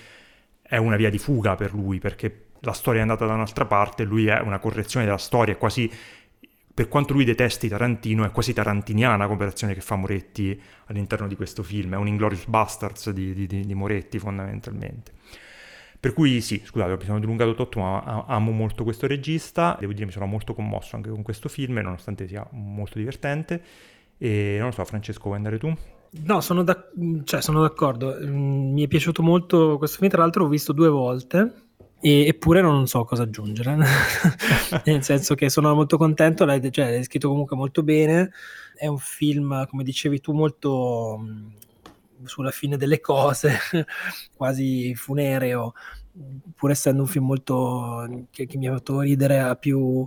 è 0.62 0.76
una 0.76 0.96
via 0.96 1.10
di 1.10 1.18
fuga 1.18 1.54
per 1.54 1.74
lui, 1.74 1.98
perché 1.98 2.46
la 2.60 2.72
storia 2.72 3.00
è 3.00 3.02
andata 3.02 3.26
da 3.26 3.34
un'altra 3.34 3.66
parte, 3.66 4.04
lui 4.04 4.26
è 4.26 4.40
una 4.40 4.58
correzione 4.58 5.04
della 5.04 5.18
storia, 5.18 5.52
è 5.52 5.58
quasi 5.58 5.90
per 6.74 6.88
quanto 6.88 7.12
lui 7.12 7.24
detesti 7.24 7.68
Tarantino, 7.68 8.24
è 8.24 8.32
quasi 8.32 8.52
tarantiniana 8.52 9.26
l'operazione 9.26 9.74
che 9.74 9.80
fa 9.80 9.94
Moretti 9.94 10.60
all'interno 10.86 11.28
di 11.28 11.36
questo 11.36 11.62
film, 11.62 11.94
è 11.94 11.96
un 11.96 12.08
Inglorious 12.08 12.46
Bastards 12.46 13.10
di, 13.10 13.32
di, 13.32 13.46
di 13.46 13.74
Moretti 13.74 14.18
fondamentalmente. 14.18 15.12
Per 16.00 16.12
cui 16.12 16.40
sì, 16.40 16.60
scusate, 16.62 16.96
mi 16.96 17.04
sono 17.04 17.20
dilungato 17.20 17.54
tutto, 17.54 17.78
ma 17.78 18.24
amo 18.26 18.50
molto 18.50 18.82
questo 18.82 19.06
regista, 19.06 19.76
devo 19.78 19.92
dire 19.92 20.04
mi 20.04 20.10
sono 20.10 20.26
molto 20.26 20.52
commosso 20.52 20.96
anche 20.96 21.08
con 21.08 21.22
questo 21.22 21.48
film, 21.48 21.78
nonostante 21.78 22.26
sia 22.26 22.46
molto 22.50 22.98
divertente. 22.98 23.62
E 24.18 24.56
non 24.58 24.66
lo 24.66 24.72
so, 24.72 24.84
Francesco, 24.84 25.22
vuoi 25.22 25.36
andare 25.36 25.58
tu? 25.58 25.72
No, 26.24 26.40
sono, 26.40 26.62
da- 26.62 26.90
cioè, 27.24 27.40
sono 27.40 27.60
d'accordo, 27.62 28.18
mm, 28.20 28.72
mi 28.72 28.82
è 28.82 28.88
piaciuto 28.88 29.22
molto 29.22 29.78
questo 29.78 29.98
film, 29.98 30.10
tra 30.10 30.22
l'altro 30.22 30.42
l'ho 30.42 30.50
visto 30.50 30.72
due 30.72 30.88
volte, 30.88 31.52
e, 32.04 32.26
eppure 32.26 32.60
non 32.60 32.86
so 32.86 33.02
cosa 33.06 33.22
aggiungere, 33.22 33.76
nel 34.84 35.02
senso 35.02 35.34
che 35.34 35.48
sono 35.48 35.74
molto 35.74 35.96
contento, 35.96 36.44
l'hai, 36.44 36.60
cioè, 36.70 36.90
l'hai 36.90 37.02
scritto 37.02 37.30
comunque 37.30 37.56
molto 37.56 37.82
bene, 37.82 38.30
è 38.74 38.86
un 38.86 38.98
film, 38.98 39.66
come 39.68 39.82
dicevi 39.82 40.20
tu, 40.20 40.32
molto 40.34 41.18
sulla 42.24 42.50
fine 42.50 42.76
delle 42.76 43.00
cose, 43.00 43.56
quasi 44.36 44.94
funereo, 44.94 45.72
pur 46.54 46.70
essendo 46.70 47.00
un 47.00 47.08
film 47.08 47.24
molto 47.24 48.26
che, 48.30 48.44
che 48.44 48.58
mi 48.58 48.68
ha 48.68 48.74
fatto 48.74 49.00
ridere 49.00 49.40
a 49.40 49.54
più 49.54 50.06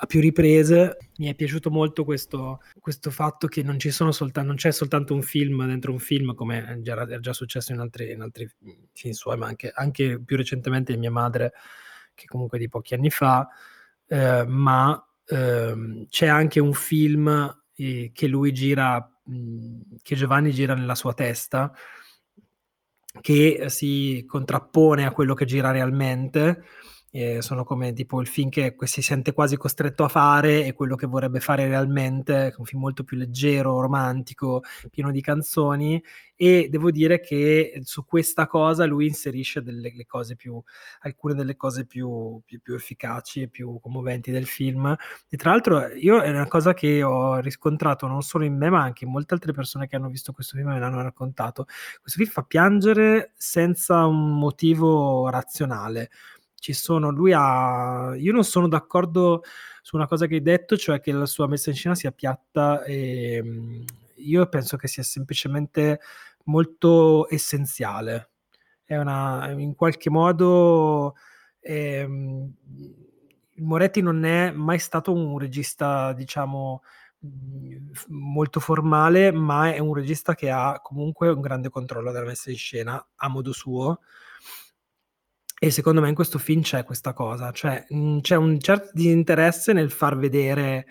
a 0.00 0.06
più 0.06 0.20
riprese. 0.20 0.96
Mi 1.18 1.26
è 1.26 1.34
piaciuto 1.34 1.70
molto 1.70 2.04
questo, 2.04 2.60
questo 2.80 3.10
fatto 3.10 3.46
che 3.48 3.62
non, 3.62 3.76
soltanto, 4.12 4.48
non, 4.48 4.56
c'è 4.56 4.70
soltanto 4.70 5.14
un 5.14 5.22
film 5.22 5.66
dentro 5.66 5.92
un 5.92 5.98
film, 5.98 6.34
come 6.34 6.64
è 6.64 6.80
già, 6.80 7.06
è 7.06 7.18
già 7.18 7.32
successo 7.32 7.72
in 7.72 7.80
altri, 7.80 8.12
in 8.12 8.20
altri, 8.20 8.48
film 8.92 9.12
suoi, 9.12 9.36
ma 9.36 9.46
anche, 9.46 9.70
anche, 9.74 10.20
più 10.20 10.36
recentemente 10.36 10.92
di 10.92 10.98
mia 10.98 11.10
madre, 11.10 11.52
che 12.14 12.26
comunque 12.26 12.58
di 12.58 12.68
pochi 12.68 12.94
anni 12.94 13.10
fa, 13.10 13.48
eh, 14.06 14.44
ma 14.46 15.04
eh, 15.26 16.06
c'è 16.08 16.26
anche 16.26 16.60
un 16.60 16.72
film 16.72 17.62
eh, 17.74 18.10
che 18.12 18.26
lui 18.28 18.52
gira, 18.52 19.10
mh, 19.24 19.96
che 20.02 20.14
Giovanni 20.14 20.52
gira 20.52 20.74
nella 20.74 20.94
sua 20.94 21.12
testa, 21.12 21.72
che 23.20 23.64
si 23.66 24.24
contrappone 24.28 25.04
a 25.04 25.10
quello 25.10 25.34
che 25.34 25.44
gira 25.44 25.72
realmente 25.72 26.62
eh, 27.10 27.40
sono 27.40 27.64
come 27.64 27.92
tipo 27.92 28.20
il 28.20 28.26
film 28.26 28.50
che 28.50 28.74
si 28.82 29.02
sente 29.02 29.32
quasi 29.32 29.56
costretto 29.56 30.04
a 30.04 30.08
fare 30.08 30.64
e 30.64 30.72
quello 30.72 30.94
che 30.94 31.06
vorrebbe 31.06 31.40
fare 31.40 31.66
realmente, 31.66 32.54
un 32.58 32.64
film 32.64 32.80
molto 32.80 33.04
più 33.04 33.16
leggero, 33.16 33.80
romantico, 33.80 34.62
pieno 34.90 35.10
di 35.10 35.20
canzoni 35.20 36.02
e 36.40 36.68
devo 36.70 36.90
dire 36.90 37.20
che 37.20 37.80
su 37.82 38.04
questa 38.04 38.46
cosa 38.46 38.84
lui 38.84 39.06
inserisce 39.06 39.62
delle 39.62 39.92
più, 40.36 40.62
alcune 41.00 41.34
delle 41.34 41.56
cose 41.56 41.84
più, 41.86 42.40
più, 42.44 42.60
più 42.60 42.74
efficaci 42.74 43.42
e 43.42 43.48
più 43.48 43.80
commoventi 43.80 44.30
del 44.30 44.46
film. 44.46 44.94
E 45.28 45.36
tra 45.36 45.50
l'altro 45.50 45.88
io 45.94 46.20
è 46.20 46.30
una 46.30 46.46
cosa 46.46 46.74
che 46.74 47.02
ho 47.02 47.38
riscontrato 47.40 48.06
non 48.06 48.22
solo 48.22 48.44
in 48.44 48.56
me 48.56 48.70
ma 48.70 48.82
anche 48.82 49.04
in 49.04 49.10
molte 49.10 49.34
altre 49.34 49.52
persone 49.52 49.88
che 49.88 49.96
hanno 49.96 50.08
visto 50.10 50.32
questo 50.32 50.56
film 50.56 50.70
e 50.70 50.74
me 50.74 50.78
l'hanno 50.78 51.02
raccontato. 51.02 51.64
Questo 52.00 52.20
film 52.20 52.30
fa 52.30 52.42
piangere 52.42 53.32
senza 53.36 54.06
un 54.06 54.38
motivo 54.38 55.28
razionale 55.30 56.10
ci 56.58 56.72
sono, 56.72 57.10
lui 57.10 57.32
ha, 57.34 58.14
io 58.16 58.32
non 58.32 58.44
sono 58.44 58.68
d'accordo 58.68 59.42
su 59.82 59.96
una 59.96 60.06
cosa 60.06 60.26
che 60.26 60.34
hai 60.34 60.42
detto, 60.42 60.76
cioè 60.76 61.00
che 61.00 61.12
la 61.12 61.26
sua 61.26 61.46
messa 61.46 61.70
in 61.70 61.76
scena 61.76 61.94
sia 61.94 62.10
piatta 62.12 62.82
e 62.84 63.34
ehm, 63.34 63.84
io 64.16 64.46
penso 64.48 64.76
che 64.76 64.88
sia 64.88 65.02
semplicemente 65.02 66.00
molto 66.44 67.28
essenziale. 67.30 68.30
È 68.84 68.96
una, 68.96 69.50
in 69.50 69.74
qualche 69.74 70.10
modo, 70.10 71.14
ehm, 71.60 72.52
Moretti 73.56 74.00
non 74.00 74.24
è 74.24 74.50
mai 74.50 74.78
stato 74.78 75.12
un 75.12 75.38
regista, 75.38 76.12
diciamo, 76.12 76.82
molto 78.08 78.60
formale, 78.60 79.32
ma 79.32 79.72
è 79.72 79.78
un 79.78 79.94
regista 79.94 80.34
che 80.34 80.50
ha 80.50 80.80
comunque 80.82 81.28
un 81.30 81.40
grande 81.40 81.68
controllo 81.68 82.12
della 82.12 82.24
messa 82.26 82.50
in 82.50 82.56
scena 82.56 83.04
a 83.16 83.28
modo 83.28 83.52
suo 83.52 84.00
e 85.58 85.70
secondo 85.70 86.00
me 86.00 86.08
in 86.08 86.14
questo 86.14 86.38
film 86.38 86.62
c'è 86.62 86.84
questa 86.84 87.12
cosa, 87.12 87.50
cioè 87.52 87.84
mh, 87.88 88.20
c'è 88.20 88.36
un 88.36 88.60
certo 88.60 88.90
disinteresse 88.92 89.72
nel 89.72 89.90
far 89.90 90.16
vedere 90.16 90.86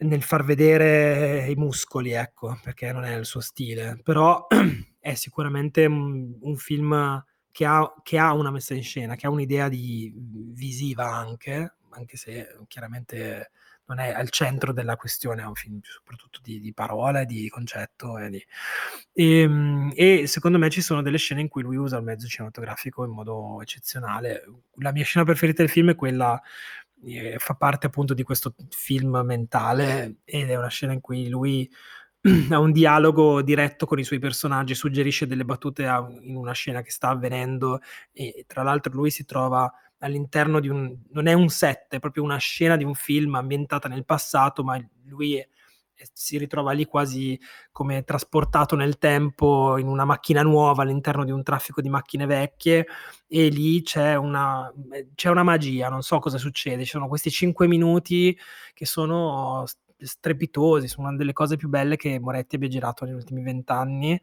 nel 0.00 0.22
far 0.22 0.44
vedere 0.44 1.46
i 1.50 1.54
muscoli, 1.56 2.12
ecco, 2.12 2.58
perché 2.62 2.90
non 2.92 3.04
è 3.04 3.14
il 3.16 3.26
suo 3.26 3.40
stile, 3.40 4.00
però 4.02 4.46
è 4.98 5.14
sicuramente 5.14 5.84
un, 5.84 6.38
un 6.40 6.56
film 6.56 7.22
che 7.52 7.66
ha, 7.66 7.92
che 8.02 8.18
ha, 8.18 8.32
una 8.32 8.50
messa 8.50 8.74
in 8.74 8.82
scena, 8.82 9.16
che 9.16 9.26
ha 9.26 9.30
un'idea 9.30 9.68
di 9.68 10.12
visiva 10.16 11.12
anche, 11.14 11.74
anche 11.90 12.16
se 12.16 12.46
chiaramente 12.66 13.50
non 13.90 13.98
è 13.98 14.12
al 14.12 14.30
centro 14.30 14.72
della 14.72 14.96
questione, 14.96 15.42
è 15.42 15.46
un 15.46 15.54
film 15.54 15.80
soprattutto 15.82 16.38
di, 16.42 16.60
di 16.60 16.72
parola, 16.72 17.24
di 17.24 17.48
concetto. 17.48 18.18
E, 18.18 18.30
di... 18.30 18.46
E, 19.12 19.40
ehm, 19.40 19.92
e, 19.94 20.26
secondo 20.28 20.58
me 20.58 20.70
ci 20.70 20.80
sono 20.80 21.02
delle 21.02 21.18
scene 21.18 21.40
in 21.40 21.48
cui 21.48 21.62
lui 21.62 21.76
usa 21.76 21.96
il 21.96 22.04
mezzo 22.04 22.28
cinematografico 22.28 23.04
in 23.04 23.10
modo 23.10 23.60
eccezionale. 23.60 24.44
La 24.76 24.92
mia 24.92 25.04
scena 25.04 25.24
preferita 25.24 25.62
del 25.62 25.70
film 25.70 25.90
è 25.90 25.94
quella 25.96 26.40
eh, 27.04 27.36
fa 27.38 27.54
parte 27.54 27.86
appunto 27.86 28.14
di 28.14 28.22
questo 28.22 28.54
film 28.70 29.22
mentale 29.24 30.18
ed 30.24 30.50
è 30.50 30.56
una 30.56 30.68
scena 30.68 30.92
in 30.92 31.00
cui 31.00 31.28
lui 31.28 31.68
ha 32.50 32.58
un 32.58 32.72
dialogo 32.72 33.42
diretto 33.42 33.86
con 33.86 33.98
i 33.98 34.04
suoi 34.04 34.18
personaggi, 34.18 34.74
suggerisce 34.74 35.26
delle 35.26 35.44
battute 35.44 35.86
a, 35.86 36.06
in 36.20 36.36
una 36.36 36.52
scena 36.52 36.82
che 36.82 36.90
sta 36.90 37.08
avvenendo 37.08 37.80
e 38.12 38.44
tra 38.46 38.62
l'altro 38.62 38.92
lui 38.92 39.10
si 39.10 39.24
trova 39.24 39.72
all'interno 40.00 40.60
di 40.60 40.68
un... 40.68 40.94
non 41.12 41.26
è 41.26 41.32
un 41.32 41.48
set, 41.48 41.94
è 41.94 41.98
proprio 41.98 42.22
una 42.22 42.36
scena 42.38 42.76
di 42.76 42.84
un 42.84 42.94
film 42.94 43.34
ambientata 43.34 43.88
nel 43.88 44.04
passato, 44.04 44.62
ma 44.62 44.78
lui 45.06 45.36
è, 45.36 45.48
si 46.12 46.38
ritrova 46.38 46.72
lì 46.72 46.84
quasi 46.84 47.38
come 47.70 48.04
trasportato 48.04 48.76
nel 48.76 48.98
tempo 48.98 49.78
in 49.78 49.86
una 49.86 50.04
macchina 50.04 50.42
nuova 50.42 50.82
all'interno 50.82 51.24
di 51.24 51.30
un 51.30 51.42
traffico 51.42 51.80
di 51.80 51.88
macchine 51.88 52.26
vecchie 52.26 52.86
e 53.26 53.48
lì 53.48 53.82
c'è 53.82 54.14
una, 54.14 54.72
c'è 55.14 55.28
una 55.28 55.42
magia, 55.42 55.88
non 55.88 56.02
so 56.02 56.18
cosa 56.18 56.38
succede, 56.38 56.84
ci 56.84 56.90
sono 56.90 57.08
questi 57.08 57.30
cinque 57.30 57.66
minuti 57.66 58.36
che 58.74 58.86
sono 58.86 59.64
strepitosi, 59.98 60.88
sono 60.88 61.08
una 61.08 61.16
delle 61.16 61.32
cose 61.32 61.56
più 61.56 61.68
belle 61.68 61.96
che 61.96 62.18
Moretti 62.18 62.56
abbia 62.56 62.68
girato 62.68 63.04
negli 63.04 63.14
ultimi 63.14 63.42
vent'anni 63.42 64.20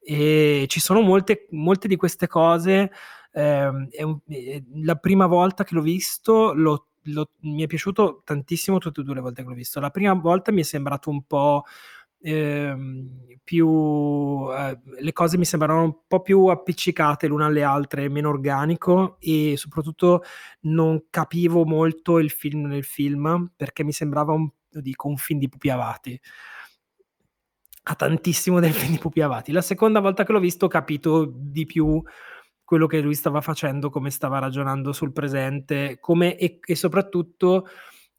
e 0.00 0.64
ci 0.68 0.80
sono 0.80 1.00
molte, 1.02 1.46
molte 1.50 1.86
di 1.88 1.96
queste 1.96 2.26
cose. 2.26 2.90
Eh, 3.38 3.88
è 3.90 4.62
la 4.82 4.96
prima 4.96 5.26
volta 5.26 5.62
che 5.62 5.74
l'ho 5.74 5.82
visto 5.82 6.52
l'ho 6.52 6.88
lo, 7.12 7.30
mi 7.40 7.62
è 7.62 7.66
piaciuto 7.66 8.22
tantissimo 8.24 8.78
tutte 8.78 9.00
e 9.00 9.04
due 9.04 9.14
le 9.14 9.20
volte 9.20 9.42
che 9.42 9.48
l'ho 9.48 9.54
visto. 9.54 9.80
La 9.80 9.90
prima 9.90 10.12
volta 10.14 10.52
mi 10.52 10.60
è 10.60 10.64
sembrato 10.64 11.10
un 11.10 11.22
po' 11.24 11.64
eh, 12.20 12.76
più... 13.42 14.48
Eh, 14.50 14.78
le 15.00 15.12
cose 15.12 15.38
mi 15.38 15.44
sembrano 15.44 15.82
un 15.82 15.96
po' 16.06 16.20
più 16.20 16.46
appiccicate 16.46 17.26
l'una 17.26 17.46
alle 17.46 17.62
altre, 17.62 18.08
meno 18.08 18.28
organico 18.28 19.16
e 19.20 19.54
soprattutto 19.56 20.22
non 20.62 21.04
capivo 21.10 21.64
molto 21.64 22.18
il 22.18 22.30
film 22.30 22.66
nel 22.66 22.84
film 22.84 23.52
perché 23.56 23.84
mi 23.84 23.92
sembrava 23.92 24.32
un, 24.32 24.48
dico, 24.70 25.08
un 25.08 25.16
film 25.16 25.38
di 25.38 25.48
pupi 25.48 25.70
avati 25.70 26.20
ha 27.90 27.94
tantissimo 27.94 28.60
del 28.60 28.74
film 28.74 28.92
di 28.92 28.98
pupi 28.98 29.22
avati. 29.22 29.50
La 29.50 29.62
seconda 29.62 30.00
volta 30.00 30.22
che 30.22 30.32
l'ho 30.32 30.40
visto 30.40 30.66
ho 30.66 30.68
capito 30.68 31.32
di 31.34 31.64
più 31.64 32.02
quello 32.68 32.86
che 32.86 33.00
lui 33.00 33.14
stava 33.14 33.40
facendo, 33.40 33.88
come 33.88 34.10
stava 34.10 34.38
ragionando 34.38 34.92
sul 34.92 35.10
presente, 35.10 35.96
come, 36.00 36.36
e, 36.36 36.58
e 36.62 36.74
soprattutto 36.74 37.66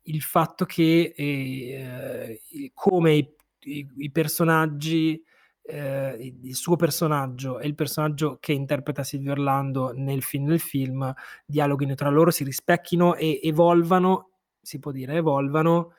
il 0.05 0.23
fatto 0.23 0.65
che 0.65 1.13
eh, 1.15 2.41
come 2.73 3.13
i, 3.13 3.35
i, 3.65 3.87
i 3.97 4.09
personaggi, 4.09 5.23
eh, 5.61 6.33
il 6.41 6.55
suo 6.55 6.77
personaggio 6.77 7.59
e 7.59 7.67
il 7.67 7.75
personaggio 7.75 8.37
che 8.39 8.53
interpreta 8.53 9.03
Silvio 9.03 9.33
Orlando 9.33 9.91
nel 9.93 10.23
film, 10.23 10.47
nel 10.47 10.59
film 10.59 11.13
dialoghino 11.45 11.93
tra 11.93 12.09
loro, 12.09 12.31
si 12.31 12.43
rispecchino 12.43 13.13
e 13.13 13.39
evolvano, 13.43 14.31
si 14.59 14.79
può 14.79 14.89
dire, 14.89 15.13
evolvano 15.13 15.93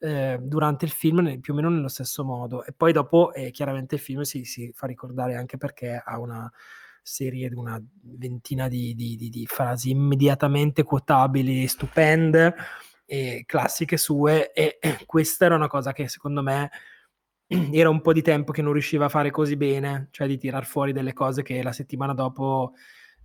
eh, 0.00 0.38
durante 0.42 0.84
il 0.84 0.90
film 0.90 1.40
più 1.40 1.54
o 1.54 1.56
meno 1.56 1.70
nello 1.70 1.88
stesso 1.88 2.22
modo. 2.22 2.66
E 2.66 2.74
poi 2.74 2.92
dopo 2.92 3.32
eh, 3.32 3.50
chiaramente 3.50 3.94
il 3.94 4.02
film 4.02 4.20
si, 4.24 4.44
si, 4.44 4.72
fa 4.74 4.86
ricordare 4.86 5.36
anche 5.36 5.56
perché 5.56 6.02
ha 6.04 6.18
una 6.18 6.52
serie 7.04 7.50
di 7.50 7.54
una 7.54 7.80
ventina 8.00 8.66
di, 8.66 8.94
di, 8.94 9.14
di, 9.16 9.28
di 9.28 9.46
frasi 9.46 9.90
immediatamente 9.90 10.82
quotabili, 10.82 11.66
stupende 11.66 12.54
e 13.04 13.44
classiche 13.46 13.98
sue 13.98 14.52
e 14.52 14.78
questa 15.04 15.44
era 15.44 15.54
una 15.54 15.68
cosa 15.68 15.92
che 15.92 16.08
secondo 16.08 16.42
me 16.42 16.70
era 17.72 17.90
un 17.90 18.00
po' 18.00 18.14
di 18.14 18.22
tempo 18.22 18.52
che 18.52 18.62
non 18.62 18.72
riusciva 18.72 19.04
a 19.04 19.10
fare 19.10 19.30
così 19.30 19.56
bene, 19.56 20.08
cioè 20.12 20.26
di 20.26 20.38
tirar 20.38 20.64
fuori 20.64 20.92
delle 20.92 21.12
cose 21.12 21.42
che 21.42 21.62
la 21.62 21.72
settimana 21.72 22.14
dopo 22.14 22.72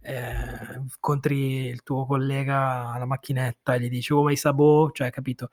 eh, 0.01 0.75
incontri 0.77 1.67
il 1.67 1.81
tuo 1.83 2.05
collega 2.05 2.91
alla 2.91 3.05
macchinetta 3.05 3.75
e 3.75 3.79
gli 3.79 3.89
dici 3.89 4.11
oh 4.11 4.23
ma 4.23 4.31
i 4.33 4.35
sabò, 4.35 4.91
cioè 4.91 5.09
capito? 5.09 5.51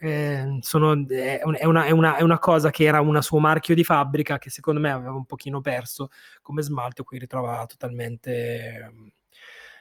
Eh, 0.00 0.58
sono, 0.60 1.06
è, 1.08 1.40
una, 1.44 1.58
è, 1.58 1.90
una, 1.90 2.16
è, 2.16 2.22
una, 2.22 2.38
cosa 2.38 2.70
che 2.70 2.84
era 2.84 3.00
un 3.00 3.20
suo 3.22 3.38
marchio 3.38 3.74
di 3.74 3.84
fabbrica 3.84 4.38
che 4.38 4.50
secondo 4.50 4.80
me 4.80 4.90
aveva 4.90 5.12
un 5.12 5.26
pochino 5.26 5.60
perso 5.60 6.10
come 6.42 6.62
smalto, 6.62 7.04
qui 7.04 7.18
ritrova 7.18 7.64
totalmente 7.66 8.92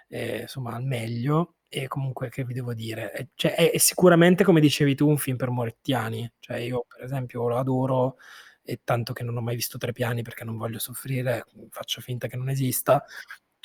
eh, 0.07 0.39
insomma 0.41 0.75
al 0.75 0.83
meglio. 0.83 1.55
E 1.67 1.87
comunque 1.87 2.29
che 2.29 2.45
vi 2.45 2.53
devo 2.53 2.73
dire? 2.73 3.29
Cioè, 3.35 3.53
è, 3.55 3.77
sicuramente 3.77 4.43
come 4.43 4.61
dicevi 4.61 4.95
tu 4.95 5.09
un 5.09 5.17
film 5.17 5.35
per 5.37 5.49
morettiani. 5.49 6.31
Cioè 6.39 6.57
io 6.57 6.85
per 6.87 7.03
esempio 7.03 7.47
lo 7.47 7.57
adoro 7.57 8.17
e 8.63 8.81
tanto 8.83 9.13
che 9.13 9.23
non 9.23 9.37
ho 9.37 9.41
mai 9.41 9.55
visto 9.55 9.77
Tre 9.77 9.91
Piani 9.91 10.21
perché 10.23 10.43
non 10.43 10.57
voglio 10.57 10.79
soffrire 10.79 11.45
faccio 11.69 12.01
finta 12.01 12.27
che 12.27 12.35
non 12.35 12.49
esista 12.49 13.03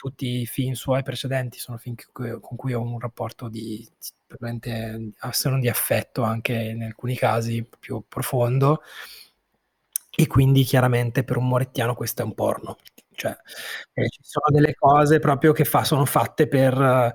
tutti 0.00 0.40
i 0.40 0.46
film 0.46 0.72
suoi 0.72 1.02
precedenti 1.02 1.58
sono 1.58 1.76
film 1.76 1.94
con 2.14 2.56
cui 2.56 2.72
ho 2.72 2.80
un 2.80 2.98
rapporto 2.98 3.50
di 3.50 3.86
se 5.30 5.50
non 5.50 5.60
di 5.60 5.68
affetto 5.68 6.22
anche 6.22 6.54
in 6.54 6.84
alcuni 6.84 7.14
casi 7.16 7.68
più 7.78 8.02
profondo. 8.08 8.80
E 10.10 10.26
quindi 10.26 10.64
chiaramente 10.64 11.22
per 11.22 11.36
un 11.36 11.48
morettiano 11.48 11.94
questo 11.94 12.22
è 12.22 12.24
un 12.24 12.32
porno 12.34 12.78
cioè 13.20 13.36
eh, 13.92 14.08
ci 14.08 14.20
sono 14.22 14.46
delle 14.48 14.74
cose 14.74 15.18
proprio 15.18 15.52
che 15.52 15.66
fa, 15.66 15.84
sono 15.84 16.06
fatte 16.06 16.48
per 16.48 16.74
uh, 16.74 17.12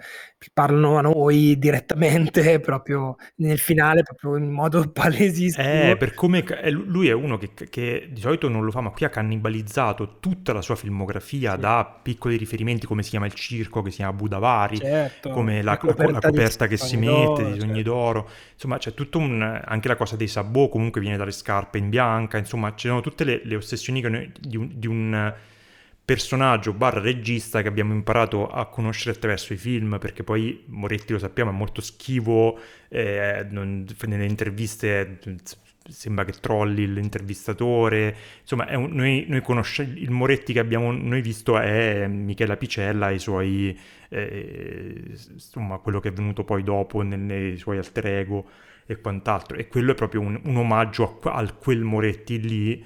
parlano 0.53 0.97
a 0.97 1.01
noi 1.01 1.57
direttamente 1.57 2.59
proprio 2.61 3.15
nel 3.37 3.57
finale 3.57 4.03
proprio 4.03 4.37
in 4.37 4.51
modo 4.51 4.87
palesissimo 4.93 5.65
eh, 5.67 5.95
per 5.97 6.13
come 6.13 6.43
lui 6.69 7.07
è 7.07 7.13
uno 7.13 7.39
che, 7.39 7.53
che, 7.69 8.07
di 8.11 8.21
solito 8.21 8.47
non 8.49 8.63
lo 8.63 8.69
fa 8.69 8.81
ma 8.81 8.91
qui 8.91 9.05
ha 9.05 9.09
cannibalizzato 9.09 10.19
tutta 10.19 10.53
la 10.53 10.61
sua 10.61 10.75
filmografia 10.75 11.53
sì. 11.53 11.59
da 11.59 11.99
piccoli 12.03 12.37
riferimenti 12.37 12.85
come 12.85 13.01
si 13.01 13.09
chiama 13.09 13.25
il 13.25 13.33
circo 13.33 13.81
che 13.81 13.89
si 13.89 13.97
chiama 13.97 14.13
Budavari 14.13 14.77
certo, 14.77 15.31
come 15.31 15.63
la, 15.63 15.71
la 15.71 15.77
coperta, 15.77 16.11
la 16.11 16.19
coperta 16.19 16.67
che 16.67 16.77
si 16.77 16.97
mette 16.97 17.51
di 17.51 17.59
Sogni 17.59 17.75
certo. 17.77 17.89
d'Oro 17.89 18.29
insomma 18.53 18.77
c'è 18.77 18.93
tutto 18.93 19.17
un 19.17 19.41
anche 19.41 19.87
la 19.87 19.95
cosa 19.95 20.15
dei 20.15 20.27
sabò 20.27 20.69
comunque 20.69 21.01
viene 21.01 21.17
dalle 21.17 21.31
scarpe 21.31 21.79
in 21.79 21.89
bianca 21.89 22.37
insomma 22.37 22.75
ci 22.75 22.89
sono 22.89 23.01
tutte 23.01 23.23
le, 23.23 23.41
le 23.43 23.55
ossessioni 23.55 24.01
noi, 24.01 24.31
di 24.39 24.57
un, 24.57 24.69
di 24.71 24.85
un 24.85 25.33
personaggio 26.05 26.71
barra 26.71 27.01
regista 27.01 27.63
che 27.63 27.67
abbiamo 27.67 27.93
imparato 27.93 28.47
a 28.47 28.67
conoscere 28.67 29.15
attraverso 29.15 29.53
i 29.53 29.57
film, 29.57 29.97
perché 29.99 30.23
poi 30.23 30.63
Moretti 30.67 31.13
lo 31.13 31.19
sappiamo 31.19 31.49
è 31.49 31.53
molto 31.53 31.81
schivo, 31.81 32.59
eh, 32.89 33.45
non, 33.49 33.85
nelle 34.05 34.25
interviste 34.25 35.19
sembra 35.87 36.25
che 36.25 36.33
trolli 36.33 36.91
l'intervistatore, 36.91 38.15
insomma 38.41 38.67
un, 38.77 38.91
noi, 38.91 39.25
noi 39.27 39.41
conosciamo, 39.41 39.93
il 39.95 40.11
Moretti 40.11 40.53
che 40.53 40.59
abbiamo 40.59 40.91
noi 40.91 41.21
visto 41.21 41.59
è 41.59 42.07
Michela 42.07 42.57
Picella 42.57 43.09
i 43.09 43.19
suoi, 43.19 43.77
eh, 44.09 45.03
insomma 45.31 45.77
quello 45.79 45.99
che 45.99 46.09
è 46.09 46.11
venuto 46.11 46.43
poi 46.43 46.63
dopo 46.63 47.01
nei 47.01 47.57
suoi 47.57 47.77
alter 47.77 48.05
ego 48.07 48.49
e 48.85 48.99
quant'altro, 48.99 49.57
e 49.57 49.67
quello 49.67 49.91
è 49.91 49.95
proprio 49.95 50.21
un, 50.21 50.39
un 50.43 50.57
omaggio 50.57 51.19
a, 51.23 51.33
a 51.33 51.51
quel 51.53 51.81
Moretti 51.81 52.39
lì, 52.39 52.85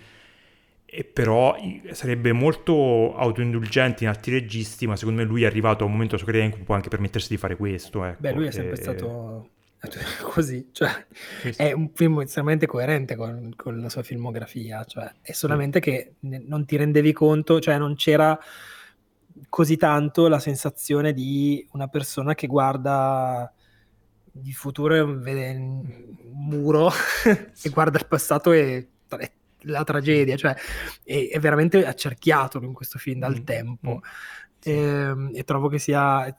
e 0.91 1.03
però 1.03 1.55
sarebbe 1.91 2.31
molto 2.31 3.15
autoindulgente 3.15 4.03
in 4.03 4.09
altri 4.09 4.31
registi, 4.31 4.87
ma 4.87 4.95
secondo 4.95 5.21
me 5.21 5.27
lui 5.27 5.43
è 5.43 5.45
arrivato 5.45 5.83
a 5.83 5.85
un 5.85 5.91
momento 5.91 6.15
della 6.15 6.23
sua 6.23 6.31
carriera 6.31 6.51
in 6.51 6.57
cui 6.57 6.65
può 6.65 6.75
anche 6.75 6.89
permettersi 6.89 7.29
di 7.29 7.37
fare 7.37 7.55
questo. 7.55 8.03
Ecco. 8.03 8.17
Beh, 8.19 8.31
lui 8.33 8.47
è 8.47 8.51
sempre 8.51 8.73
e... 8.73 8.81
stato 8.81 9.49
così, 10.23 10.69
cioè 10.71 10.89
sì, 11.41 11.53
sì. 11.53 11.61
è 11.61 11.71
un 11.73 11.91
film 11.93 12.21
estremamente 12.21 12.65
coerente 12.65 13.15
con, 13.15 13.53
con, 13.55 13.79
la 13.79 13.89
sua 13.89 14.01
filmografia, 14.01 14.83
cioè 14.83 15.11
è 15.21 15.31
solamente 15.31 15.79
sì. 15.81 15.89
che 15.89 16.13
non 16.21 16.65
ti 16.65 16.75
rendevi 16.75 17.13
conto, 17.13 17.59
cioè 17.59 17.77
non 17.77 17.95
c'era 17.95 18.37
così 19.47 19.77
tanto 19.77 20.27
la 20.27 20.39
sensazione 20.39 21.13
di 21.13 21.65
una 21.73 21.87
persona 21.87 22.33
che 22.33 22.47
guarda 22.47 23.53
il 24.43 24.53
futuro 24.53 24.95
e 24.95 25.05
vede 25.05 25.51
un 25.51 26.15
muro 26.33 26.89
e 27.61 27.69
guarda 27.69 27.99
il 27.99 28.07
passato 28.07 28.51
e 28.51 28.89
è 29.07 29.31
la 29.61 29.83
tragedia, 29.83 30.35
cioè 30.35 30.55
è, 31.03 31.29
è, 31.31 31.39
veramente 31.39 31.85
accerchiato 31.85 32.61
in 32.63 32.73
questo 32.73 32.97
film 32.97 33.19
dal 33.19 33.39
mm. 33.39 33.43
tempo. 33.43 33.95
Mm. 33.95 34.07
Sì. 34.59 34.69
E, 34.69 34.73
ehm, 34.73 35.31
e, 35.33 35.43
trovo 35.43 35.67
che 35.67 35.79
sia 35.79 36.35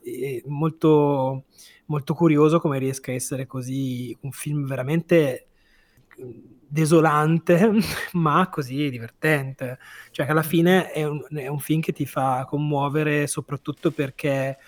molto, 0.47 1.45
molto 1.87 2.15
curioso 2.15 2.61
come 2.61 2.79
riesca 2.79 3.11
a 3.11 3.15
essere 3.15 3.47
così 3.47 4.17
un 4.21 4.33
film 4.33 4.67
veramente 4.67 5.47
desolante, 6.71 7.71
ma 8.13 8.49
così 8.49 8.89
divertente. 8.91 9.79
Cioè 10.11 10.27
che 10.27 10.33
alla 10.33 10.43
fine 10.43 10.91
è 10.91 11.05
un, 11.05 11.25
è 11.31 11.49
un 11.49 11.59
film 11.59 11.81
che 11.81 11.93
ti 11.93 12.07
fa 12.07 12.47
commuovere 12.49 13.27
soprattutto 13.27 13.91
perché 13.91 14.59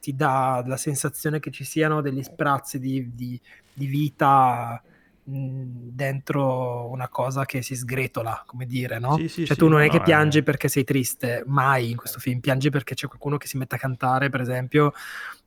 ti 0.00 0.14
dà 0.14 0.62
la 0.66 0.76
sensazione 0.76 1.40
che 1.40 1.50
ci 1.50 1.64
siano 1.64 2.02
degli 2.02 2.22
sprazzi 2.22 2.78
di, 2.78 3.14
di, 3.14 3.40
di 3.72 3.86
vita 3.86 4.82
dentro 5.26 6.90
una 6.90 7.08
cosa 7.08 7.46
che 7.46 7.62
si 7.62 7.74
sgretola, 7.74 8.44
come 8.46 8.66
dire, 8.66 8.98
no? 8.98 9.16
Sì, 9.16 9.28
sì, 9.28 9.46
cioè 9.46 9.56
tu 9.56 9.68
non 9.68 9.80
è 9.80 9.86
no, 9.86 9.92
che 9.92 10.02
piangi 10.02 10.40
è... 10.40 10.42
perché 10.42 10.68
sei 10.68 10.84
triste, 10.84 11.42
mai 11.46 11.90
in 11.90 11.96
questo 11.96 12.18
film, 12.18 12.40
piangi 12.40 12.68
perché 12.70 12.94
c'è 12.94 13.06
qualcuno 13.06 13.38
che 13.38 13.46
si 13.46 13.56
mette 13.56 13.76
a 13.76 13.78
cantare, 13.78 14.28
per 14.28 14.42
esempio, 14.42 14.92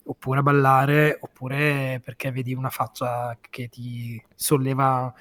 oppure 0.04 0.40
a 0.40 0.44
ballare, 0.44 1.18
oppure 1.22 2.02
perché 2.04 2.32
vedi 2.32 2.54
una 2.54 2.70
faccia 2.70 3.38
che 3.50 3.70
ti 3.70 4.22
solleva 4.34 5.14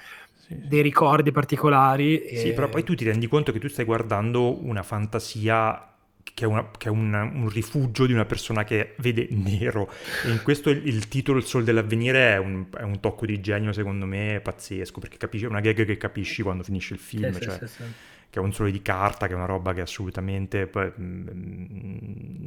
dei 0.47 0.81
ricordi 0.81 1.31
particolari. 1.31 2.21
E... 2.23 2.37
Sì, 2.37 2.53
però 2.53 2.67
poi 2.67 2.83
tu 2.83 2.95
ti 2.95 3.03
rendi 3.03 3.27
conto 3.27 3.51
che 3.51 3.59
tu 3.59 3.67
stai 3.67 3.85
guardando 3.85 4.65
una 4.65 4.81
fantasia 4.81 5.96
che 6.37 6.45
è, 6.45 6.47
una, 6.47 6.69
che 6.77 6.87
è 6.87 6.91
un, 6.91 7.11
un, 7.15 7.49
rifugio 7.49 8.05
di 8.05 8.13
una 8.13 8.25
persona 8.25 8.63
che 8.63 8.93
vede 8.97 9.27
nero. 9.31 9.91
E 10.23 10.29
in 10.29 10.43
questo 10.43 10.69
il, 10.69 10.85
il 10.85 11.07
titolo 11.07 11.39
Il 11.39 11.45
Sol 11.45 11.63
dell'Avvenire 11.63 12.33
è 12.33 12.37
un, 12.37 12.67
è 12.77 12.83
un, 12.83 12.99
tocco 12.99 13.25
di 13.25 13.41
genio, 13.41 13.73
secondo 13.73 14.05
me, 14.05 14.39
pazzesco, 14.39 14.99
perché 14.99 15.17
capisci, 15.17 15.45
è 15.45 15.47
una 15.47 15.61
gag 15.61 15.83
che 15.83 15.97
capisci 15.97 16.43
quando 16.43 16.61
finisce 16.61 16.93
il 16.93 16.99
film. 16.99 17.31
Sì, 17.33 17.41
cioè, 17.41 17.57
sì, 17.57 17.67
sì, 17.67 17.83
che 18.29 18.37
è 18.37 18.41
un 18.43 18.53
sole 18.53 18.69
di 18.69 18.83
carta, 18.83 19.25
che 19.25 19.33
è 19.33 19.35
una 19.35 19.47
roba 19.47 19.73
che 19.73 19.81
assolutamente 19.81 20.67
poi, 20.67 20.91
mm, 20.99 21.27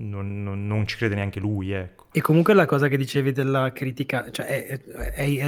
non, 0.08 0.40
non, 0.44 0.68
non, 0.68 0.86
ci 0.86 0.96
crede 0.96 1.16
neanche 1.16 1.40
lui. 1.40 1.72
Ecco. 1.72 2.06
E 2.12 2.20
comunque 2.20 2.54
la 2.54 2.66
cosa 2.66 2.86
che 2.86 2.96
dicevi 2.96 3.32
della 3.32 3.72
critica, 3.72 4.30
cioè 4.30 4.66
è, 4.66 4.80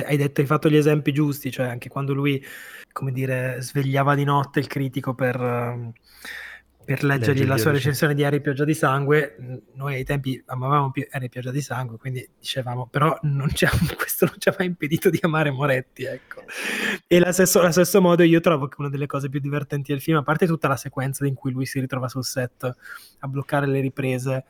hai 0.05 0.17
detto, 0.17 0.41
hai 0.41 0.49
fatto 0.49 0.69
gli 0.69 0.77
esempi 0.77 1.13
giusti, 1.13 1.53
cioè 1.53 1.67
anche 1.67 1.89
quando 1.89 2.13
lui, 2.13 2.45
come 2.91 3.13
dire, 3.13 3.59
svegliava 3.61 4.17
di 4.17 4.25
notte 4.25 4.59
il 4.59 4.67
critico 4.67 5.15
per 5.15 5.93
per 6.85 7.05
leggergli 7.05 7.39
Legge 7.39 7.49
la 7.49 7.57
sua 7.59 7.71
recensione 7.71 8.15
di 8.15 8.25
Harry 8.25 8.41
Pioggia 8.41 8.65
di 8.65 8.75
Sangue, 8.75 9.37
noi 9.75 9.95
ai 9.95 10.05
tempi 10.05 10.43
amavamo 10.47 10.93
Harry 11.11 11.29
Pioggia 11.29 11.51
di 11.51 11.61
Sangue, 11.61 11.97
quindi 11.97 12.29
dicevamo, 12.39 12.89
però 12.89 13.17
non 13.23 13.49
questo 13.97 14.27
non 14.27 14.35
ci 14.39 14.49
ha 14.49 14.55
mai 14.59 14.67
impedito 14.69 15.11
di 15.11 15.19
amare 15.23 15.51
Moretti, 15.51 16.05
ecco. 16.05 16.43
E 17.07 17.17
allo 17.17 17.33
stesso, 17.33 17.71
stesso, 17.71 18.01
modo 18.01 18.23
io 18.23 18.41
trovo 18.41 18.69
che 18.69 18.77
una 18.79 18.89
delle 18.89 19.07
cose 19.07 19.29
più 19.29 19.41
divertenti 19.41 19.93
del 19.93 20.01
film, 20.01 20.19
a 20.19 20.23
parte 20.23 20.47
tutta 20.47 20.69
la 20.69 20.77
sequenza 20.77 21.27
in 21.27 21.35
cui 21.35 21.53
lui 21.53 21.67
si 21.67 21.81
ritrova 21.81 22.09
sul 22.09 22.25
set 22.25 22.65
a 23.19 23.29
bloccare 23.29 23.67
le 23.67 23.81
riprese 23.81 24.45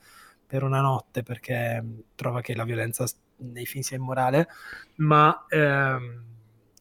per 0.46 0.62
una 0.62 0.80
notte 0.80 1.22
perché 1.22 1.82
trova 2.14 2.40
che 2.40 2.54
la 2.54 2.64
violenza 2.64 3.04
nei 3.36 3.66
film 3.66 3.82
sia 3.82 3.96
immorale, 3.96 4.48
ma 4.96 5.46
ehm, 5.48 6.24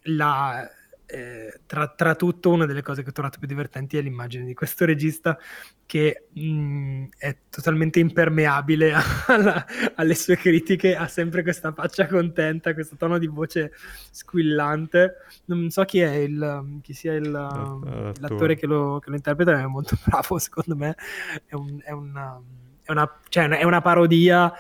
la 0.04 0.70
eh, 1.12 1.59
tra, 1.66 1.89
tra, 1.89 2.16
tutto 2.16 2.51
una 2.51 2.66
delle 2.66 2.82
cose 2.82 3.03
che 3.03 3.09
ho 3.09 3.12
trovato 3.12 3.38
più 3.38 3.47
divertenti 3.47 3.97
è 3.97 4.01
l'immagine 4.01 4.45
di 4.45 4.53
questo 4.53 4.86
regista 4.86 5.38
che 5.86 6.28
mh, 6.32 6.41
mm, 6.41 7.03
è 7.18 7.38
totalmente 7.49 7.99
impermeabile 7.99 8.93
alla, 9.28 9.66
alle 9.95 10.16
sue 10.16 10.38
critiche, 10.38 10.95
ha 10.95 11.07
sempre 11.07 11.43
questa 11.43 11.74
faccia 11.74 12.07
contenta, 12.07 12.74
questo 12.74 12.95
tono 12.95 13.18
di 13.18 13.28
voce 13.28 13.74
squillante. 14.09 15.16
Non 15.45 15.70
so 15.70 15.84
chi 15.84 15.99
è 15.99 16.14
il, 16.14 16.80
chi 16.82 16.93
sia 16.93 17.14
il, 17.14 17.28
uh, 17.28 18.14
l'attore 18.20 18.55
che 18.55 18.66
lo, 18.66 18.99
che 18.99 19.09
lo, 19.09 19.16
interpreta, 19.18 19.59
è 19.59 19.66
molto 19.66 19.97
bravo 20.07 20.39
secondo 20.39 20.78
me, 20.78 20.95
è, 21.45 21.55
un, 21.55 21.82
è, 21.84 21.91
una, 21.91 22.41
è, 22.84 22.91
una, 22.91 23.20
cioè, 23.28 23.49
è 23.49 23.64
una 23.64 23.82
parodia 23.82 24.53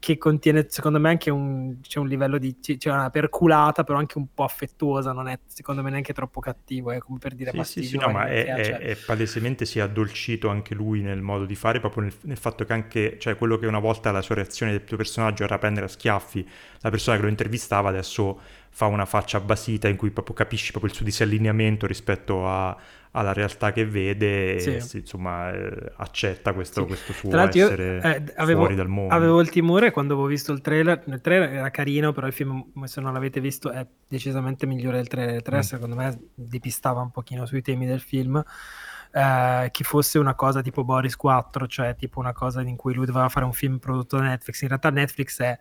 che 0.00 0.16
contiene 0.16 0.66
secondo 0.68 1.00
me 1.00 1.08
anche 1.08 1.30
un, 1.30 1.80
c'è 1.80 1.98
un 1.98 2.06
livello 2.06 2.38
di 2.38 2.58
c'è 2.60 2.90
una 2.90 3.10
perculata 3.10 3.82
però 3.82 3.98
anche 3.98 4.18
un 4.18 4.26
po' 4.32 4.44
affettuosa 4.44 5.12
non 5.12 5.26
è 5.26 5.38
secondo 5.46 5.82
me 5.82 5.90
neanche 5.90 6.12
troppo 6.12 6.40
cattivo 6.40 6.92
è 6.92 6.98
come 6.98 7.18
per 7.18 7.34
dire 7.34 7.50
sì, 7.64 7.82
sì, 7.82 7.82
sì 7.82 7.98
no, 7.98 8.10
ma 8.10 8.26
è, 8.26 8.44
è, 8.44 8.64
cioè... 8.64 8.78
è, 8.78 8.96
palesemente 8.96 9.64
si 9.64 9.80
è 9.80 9.82
addolcito 9.82 10.48
anche 10.48 10.74
lui 10.74 11.00
nel 11.00 11.20
modo 11.20 11.44
di 11.44 11.56
fare 11.56 11.80
proprio 11.80 12.04
nel, 12.04 12.14
nel, 12.22 12.36
fatto 12.36 12.64
che 12.64 12.72
anche 12.72 13.18
cioè 13.18 13.36
quello 13.36 13.58
che 13.58 13.66
una 13.66 13.80
volta 13.80 14.12
la 14.12 14.22
sua 14.22 14.36
reazione 14.36 14.70
del 14.70 14.84
tuo 14.84 14.96
personaggio 14.96 15.42
era 15.42 15.58
prendere 15.58 15.86
a 15.86 15.88
schiaffi 15.88 16.48
la 16.80 16.90
persona 16.90 17.16
che 17.16 17.22
lo 17.22 17.28
intervistava 17.28 17.88
adesso 17.88 18.40
fa 18.70 18.86
una 18.86 19.06
faccia 19.06 19.40
basita 19.40 19.88
in 19.88 19.96
cui 19.96 20.10
proprio 20.10 20.34
capisci 20.36 20.70
proprio 20.70 20.92
il 20.92 20.96
suo 20.96 21.04
disallineamento 21.04 21.86
rispetto 21.86 22.46
a, 22.46 22.76
alla 23.12 23.32
realtà 23.32 23.72
che 23.72 23.86
vede 23.86 24.58
sì. 24.60 24.74
e 24.74 24.80
si, 24.80 24.98
insomma 24.98 25.52
eh, 25.52 25.92
accetta 25.96 26.52
questo, 26.52 26.82
sì. 26.82 26.86
questo 26.86 27.12
suo 27.12 27.36
essere 27.38 27.96
io, 27.96 28.02
eh, 28.02 28.22
avevo, 28.36 28.60
fuori 28.60 28.74
dal 28.74 28.88
mondo. 28.88 29.14
Avevo 29.14 29.40
il 29.40 29.50
timore 29.50 29.90
quando 29.90 30.14
avevo 30.14 30.28
visto 30.28 30.52
il 30.52 30.60
trailer, 30.60 31.02
il 31.06 31.20
trailer 31.20 31.52
era 31.52 31.70
carino, 31.70 32.12
però 32.12 32.26
il 32.26 32.32
film 32.32 32.64
se 32.84 33.00
non 33.00 33.12
l'avete 33.12 33.40
visto 33.40 33.70
è 33.70 33.86
decisamente 34.06 34.66
migliore 34.66 34.96
del 34.96 35.08
trailer, 35.08 35.34
il 35.36 35.42
trailer 35.42 35.64
mm. 35.64 35.68
secondo 35.68 35.96
me 35.96 36.18
depistava 36.34 37.00
un 37.00 37.10
pochino 37.10 37.46
sui 37.46 37.62
temi 37.62 37.86
del 37.86 38.00
film. 38.00 38.42
Eh, 39.10 39.68
che 39.70 39.84
fosse 39.84 40.18
una 40.18 40.34
cosa 40.34 40.60
tipo 40.60 40.84
Boris 40.84 41.16
4, 41.16 41.66
cioè 41.66 41.96
tipo 41.96 42.20
una 42.20 42.34
cosa 42.34 42.60
in 42.60 42.76
cui 42.76 42.92
lui 42.92 43.06
doveva 43.06 43.30
fare 43.30 43.46
un 43.46 43.54
film 43.54 43.78
prodotto 43.78 44.18
da 44.18 44.24
Netflix. 44.24 44.60
In 44.60 44.68
realtà 44.68 44.90
Netflix 44.90 45.40
è 45.40 45.58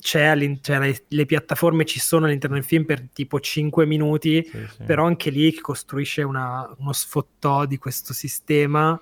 cioè 0.00 0.34
le, 0.34 1.04
le, 1.06 1.26
piattaforme 1.26 1.84
ci 1.84 2.00
sono 2.00 2.26
all'interno 2.26 2.56
del 2.56 2.64
film 2.64 2.84
per 2.84 3.08
tipo 3.12 3.38
5 3.38 3.86
minuti, 3.86 4.42
sì, 4.44 4.66
sì. 4.76 4.82
però 4.84 5.06
anche 5.06 5.30
lì 5.30 5.54
costruisce 5.54 6.22
una, 6.22 6.68
uno 6.78 6.92
sfottò 6.92 7.66
di 7.66 7.78
questo 7.78 8.12
sistema 8.12 9.00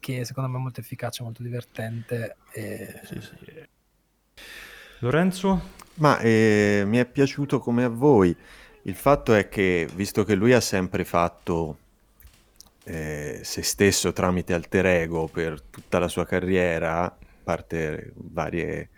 che 0.00 0.24
secondo 0.24 0.48
me 0.50 0.58
è 0.58 0.60
molto 0.60 0.80
efficace, 0.80 1.22
molto 1.22 1.42
divertente. 1.42 2.36
E... 2.52 3.00
Sì, 3.04 3.20
Lorenzo? 5.00 5.76
Ma 5.94 6.18
eh, 6.18 6.82
mi 6.86 6.98
è 6.98 7.06
piaciuto 7.06 7.58
come 7.58 7.84
a 7.84 7.88
voi. 7.88 8.34
Il 8.82 8.94
fatto 8.94 9.34
è 9.34 9.48
che, 9.48 9.88
visto 9.94 10.24
che 10.24 10.34
lui 10.34 10.52
ha 10.52 10.60
sempre 10.60 11.04
fatto 11.04 11.78
eh, 12.84 13.40
se 13.42 13.62
stesso 13.62 14.12
tramite 14.12 14.54
alter 14.54 14.86
ego 14.86 15.28
per 15.28 15.60
tutta 15.60 15.98
la 15.98 16.08
sua 16.08 16.24
carriera, 16.24 17.04
a 17.04 17.16
parte 17.42 18.12
varie 18.14 18.88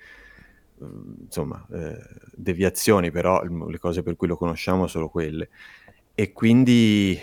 insomma, 0.80 1.66
eh, 1.72 1.98
deviazioni, 2.34 3.10
però 3.10 3.42
le 3.42 3.78
cose 3.78 4.02
per 4.02 4.16
cui 4.16 4.28
lo 4.28 4.36
conosciamo 4.36 4.86
sono 4.86 5.08
quelle. 5.08 5.48
E 6.14 6.32
quindi, 6.32 7.18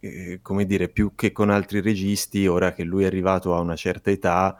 eh, 0.00 0.40
come 0.42 0.64
dire, 0.66 0.88
più 0.88 1.14
che 1.14 1.32
con 1.32 1.50
altri 1.50 1.80
registi, 1.80 2.46
ora 2.46 2.72
che 2.72 2.84
lui 2.84 3.04
è 3.04 3.06
arrivato 3.06 3.54
a 3.54 3.60
una 3.60 3.76
certa 3.76 4.10
età, 4.10 4.56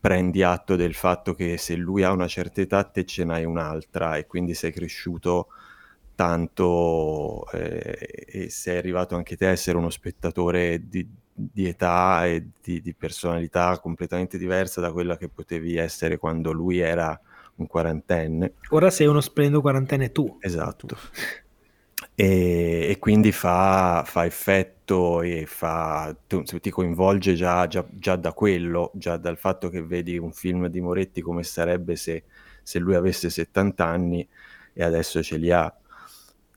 prendi 0.00 0.42
atto 0.42 0.76
del 0.76 0.94
fatto 0.94 1.34
che 1.34 1.58
se 1.58 1.76
lui 1.76 2.02
ha 2.02 2.12
una 2.12 2.26
certa 2.28 2.60
età, 2.60 2.84
te 2.84 3.04
ce 3.04 3.24
n'hai 3.24 3.44
un'altra 3.44 4.16
e 4.16 4.26
quindi 4.26 4.54
sei 4.54 4.72
cresciuto 4.72 5.48
tanto 6.14 7.50
eh, 7.52 8.24
e 8.26 8.50
sei 8.50 8.76
arrivato 8.78 9.16
anche 9.16 9.36
te 9.36 9.46
a 9.46 9.50
essere 9.50 9.78
uno 9.78 9.90
spettatore 9.90 10.88
di, 10.88 11.06
di 11.32 11.66
età 11.66 12.26
e 12.26 12.48
di, 12.62 12.82
di, 12.82 12.94
personalità 12.94 13.78
completamente 13.80 14.36
diversa 14.36 14.80
da 14.80 14.92
quella 14.92 15.16
che 15.16 15.28
potevi 15.28 15.76
essere 15.76 16.18
quando 16.18 16.52
lui 16.52 16.78
era 16.78 17.18
un 17.56 17.66
quarantenne. 17.66 18.54
Ora 18.70 18.90
sei 18.90 19.06
uno 19.06 19.20
splendido 19.20 19.60
quarantenne 19.60 20.12
tu. 20.12 20.38
Esatto. 20.40 20.86
E, 22.14 22.86
e, 22.90 22.98
quindi 22.98 23.32
fa, 23.32 24.02
fa, 24.04 24.24
effetto 24.24 25.22
e 25.22 25.46
fa, 25.46 26.14
tu, 26.26 26.42
ti 26.42 26.70
coinvolge 26.70 27.34
già, 27.34 27.66
già, 27.66 27.86
già, 27.90 28.16
da 28.16 28.32
quello, 28.32 28.90
già 28.94 29.16
dal 29.16 29.38
fatto 29.38 29.68
che 29.68 29.82
vedi 29.82 30.18
un 30.18 30.32
film 30.32 30.66
di 30.66 30.80
Moretti 30.80 31.20
come 31.22 31.42
sarebbe 31.42 31.96
se, 31.96 32.24
se 32.62 32.78
lui 32.78 32.94
avesse 32.94 33.30
70 33.30 33.84
anni 33.86 34.28
e 34.72 34.82
adesso 34.82 35.22
ce 35.22 35.36
li 35.36 35.50
ha. 35.50 35.74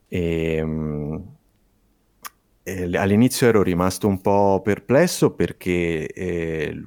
E, 0.08 0.56
ehm, 0.56 1.36
e 2.64 2.98
all'inizio 2.98 3.48
ero 3.48 3.62
rimasto 3.62 4.08
un 4.08 4.22
po' 4.22 4.62
perplesso 4.64 5.32
perché 5.32 6.08
eh, 6.08 6.82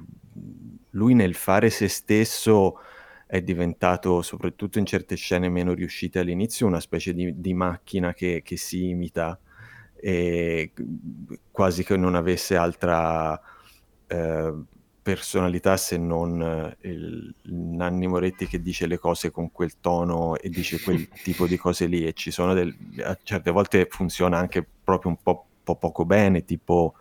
lui 0.91 1.13
nel 1.13 1.35
fare 1.35 1.69
se 1.69 1.87
stesso 1.87 2.79
è 3.27 3.41
diventato, 3.41 4.21
soprattutto 4.21 4.79
in 4.79 4.85
certe 4.85 5.15
scene 5.15 5.49
meno 5.49 5.73
riuscite 5.73 6.19
all'inizio, 6.19 6.65
una 6.65 6.79
specie 6.79 7.13
di, 7.13 7.39
di 7.39 7.53
macchina 7.53 8.13
che, 8.13 8.41
che, 8.43 8.55
si 8.55 8.87
imita 8.87 9.37
e 9.93 10.71
quasi 11.51 11.83
che 11.83 11.97
non 11.97 12.15
avesse 12.15 12.55
altra 12.55 13.39
eh, 14.07 14.53
personalità 15.01 15.75
se 15.75 15.97
non 15.97 16.75
il, 16.81 17.33
il 17.41 17.53
Nanni 17.53 18.07
Moretti 18.07 18.47
che 18.47 18.61
dice 18.61 18.87
le 18.87 18.97
cose 18.97 19.29
con 19.29 19.51
quel 19.51 19.73
tono 19.81 20.37
e 20.37 20.47
dice 20.49 20.79
quel 20.79 21.09
tipo 21.21 21.47
di 21.47 21.57
cose 21.57 21.85
lì 21.85 22.07
e 22.07 22.13
ci 22.13 22.31
sono 22.31 22.53
del, 22.53 22.73
a 23.03 23.17
certe 23.21 23.51
volte 23.51 23.87
funziona 23.89 24.37
anche 24.37 24.65
proprio 24.83 25.11
un 25.11 25.17
po', 25.21 25.45
po 25.63 25.75
poco 25.75 26.05
bene, 26.05 26.45
tipo... 26.45 26.95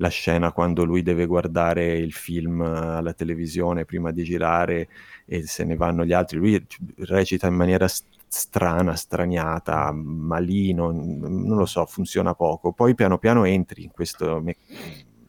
la 0.00 0.08
scena 0.08 0.50
quando 0.52 0.84
lui 0.84 1.02
deve 1.02 1.26
guardare 1.26 1.98
il 1.98 2.12
film 2.12 2.62
alla 2.62 3.12
televisione 3.12 3.84
prima 3.84 4.10
di 4.10 4.24
girare 4.24 4.88
e 5.26 5.46
se 5.46 5.62
ne 5.64 5.76
vanno 5.76 6.04
gli 6.04 6.12
altri. 6.12 6.38
Lui 6.38 6.66
recita 6.96 7.46
in 7.46 7.54
maniera 7.54 7.86
strana, 7.86 8.96
straniata, 8.96 9.92
malino, 9.92 10.90
non 10.90 11.56
lo 11.56 11.66
so, 11.66 11.84
funziona 11.84 12.34
poco. 12.34 12.72
Poi 12.72 12.94
piano 12.94 13.18
piano 13.18 13.44
entri 13.44 13.84
in 13.84 13.90
questo 13.90 14.40
me- 14.40 14.56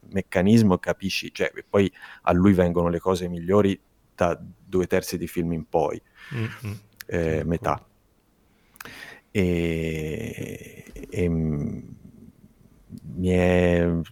meccanismo 0.09 0.75
e 0.75 0.79
capisci, 0.79 1.33
cioè 1.33 1.51
poi 1.69 1.91
a 2.23 2.31
lui 2.31 2.53
vengono 2.53 2.87
le 2.87 2.99
cose 2.99 3.27
migliori 3.27 3.77
da 4.15 4.39
due 4.41 4.87
terzi 4.87 5.17
di 5.17 5.27
film 5.27 5.51
in 5.51 5.67
poi, 5.67 6.01
mm-hmm. 6.33 6.73
eh, 7.07 7.43
metà. 7.43 7.85
E, 9.33 10.83
e 11.09 11.25
è 11.25 11.27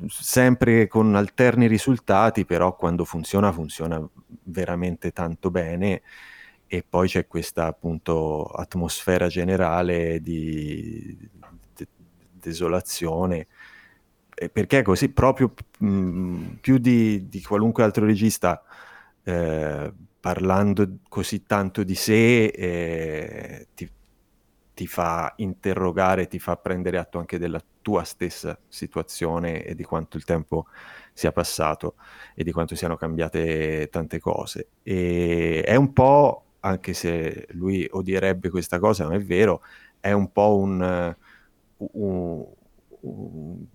sempre 0.07 0.87
con 0.87 1.15
alterni 1.15 1.67
risultati, 1.67 2.45
però 2.45 2.75
quando 2.75 3.05
funziona 3.05 3.51
funziona 3.51 4.05
veramente 4.43 5.11
tanto 5.11 5.51
bene. 5.51 6.01
E 6.67 6.85
poi 6.87 7.07
c'è 7.07 7.25
questa 7.25 7.65
appunto 7.65 8.45
atmosfera 8.45 9.27
generale 9.27 10.21
di 10.21 11.17
de- 11.75 11.87
desolazione. 12.31 13.47
Perché 14.51 14.83
così? 14.83 15.09
Proprio 15.09 15.53
mh, 15.79 16.57
più 16.61 16.77
di, 16.77 17.27
di, 17.27 17.41
qualunque 17.41 17.83
altro 17.83 18.05
regista 18.05 18.63
eh, 19.23 19.91
parlando 20.19 20.99
così 21.09 21.43
tanto 21.45 21.83
di 21.83 21.95
sé 21.95 22.45
eh, 22.45 23.67
ti, 23.73 23.89
ti 24.79 24.87
fa 24.87 25.33
interrogare, 25.35 26.29
ti 26.29 26.39
fa 26.39 26.55
prendere 26.55 26.97
atto 26.97 27.19
anche 27.19 27.37
della 27.37 27.61
tua 27.81 28.05
stessa 28.05 28.57
situazione 28.69 29.65
e 29.65 29.75
di 29.75 29.83
quanto 29.83 30.15
il 30.15 30.23
tempo 30.23 30.67
sia 31.11 31.33
passato 31.33 31.95
e 32.33 32.45
di 32.45 32.53
quanto 32.53 32.75
siano 32.75 32.95
cambiate 32.95 33.89
tante 33.91 34.19
cose. 34.21 34.69
E 34.81 35.63
è 35.65 35.75
un 35.75 35.91
po', 35.91 36.45
anche 36.61 36.93
se 36.93 37.47
lui 37.49 37.85
odierebbe 37.91 38.49
questa 38.49 38.79
cosa, 38.79 39.03
non 39.03 39.15
è 39.15 39.19
vero, 39.19 39.63
è 39.99 40.13
un 40.13 40.31
po' 40.31 40.55
un, 40.55 41.15
un, 41.75 42.45
un 43.01 43.65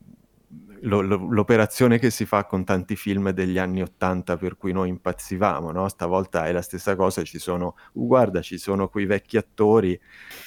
lo, 0.84 1.00
lo, 1.00 1.16
l'operazione 1.30 1.98
che 1.98 2.10
si 2.10 2.24
fa 2.24 2.44
con 2.44 2.64
tanti 2.64 2.96
film 2.96 3.30
degli 3.30 3.58
anni 3.58 3.82
Ottanta 3.82 4.36
per 4.36 4.56
cui 4.56 4.72
noi 4.72 4.88
impazzivamo, 4.90 5.70
no? 5.70 5.88
Stavolta 5.88 6.46
è 6.46 6.52
la 6.52 6.62
stessa 6.62 6.96
cosa, 6.96 7.22
ci 7.22 7.38
sono, 7.38 7.76
uh, 7.92 8.06
guarda, 8.06 8.40
ci 8.40 8.58
sono 8.58 8.88
quei 8.88 9.06
vecchi 9.06 9.36
attori, 9.36 9.98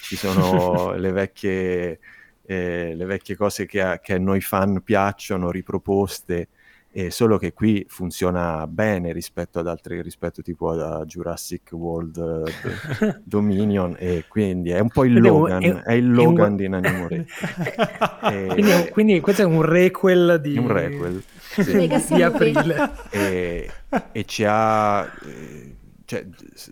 ci 0.01 0.15
sono 0.15 0.93
le 0.97 1.11
vecchie, 1.11 1.99
eh, 2.45 2.95
le 2.95 3.05
vecchie 3.05 3.35
cose 3.35 3.65
che 3.65 3.81
a, 3.81 3.99
che 3.99 4.13
a 4.13 4.19
noi 4.19 4.41
fan 4.41 4.81
piacciono, 4.83 5.51
riproposte, 5.51 6.49
eh, 6.91 7.11
solo 7.11 7.37
che 7.37 7.53
qui 7.53 7.85
funziona 7.87 8.65
bene 8.65 9.11
rispetto 9.11 9.59
ad 9.59 9.67
altri, 9.67 10.01
rispetto 10.01 10.41
tipo 10.41 10.71
a 10.71 11.05
Jurassic 11.05 11.71
World 11.71 12.17
uh, 12.17 13.15
Dominion, 13.23 13.95
e 13.99 14.25
quindi 14.27 14.71
è 14.71 14.79
un 14.79 14.89
po' 14.89 15.03
il 15.03 15.11
quindi 15.11 15.29
Logan, 15.29 15.63
è, 15.63 15.81
è, 15.83 15.93
il 15.93 16.11
Logan 16.11 16.51
un... 16.51 16.55
di 16.55 16.67
Nanni 16.67 16.97
Moretti. 16.97 17.31
e... 18.31 18.45
quindi, 18.47 18.89
quindi, 18.91 19.19
questo 19.19 19.43
è 19.43 19.45
un 19.45 19.61
requel 19.61 20.39
di... 20.41 20.57
Un 20.57 20.67
requel, 20.67 21.23
sì. 21.49 21.87
di 22.15 22.23
aprile. 22.23 22.91
E, 23.09 23.69
e 24.11 24.25
ci 24.25 24.43
ha... 24.47 25.03
Eh, 25.03 25.75
cioè, 26.05 26.25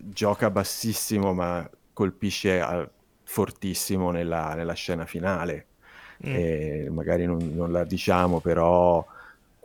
gioca 0.05 0.49
bassissimo 0.49 1.33
ma 1.33 1.69
colpisce 1.91 2.61
a, 2.61 2.89
fortissimo 3.23 4.11
nella, 4.11 4.53
nella, 4.55 4.73
scena 4.73 5.05
finale. 5.05 5.67
Mm. 6.25 6.93
magari 6.93 7.25
non, 7.25 7.51
non 7.53 7.73
la 7.73 7.83
diciamo, 7.83 8.39
però 8.39 9.05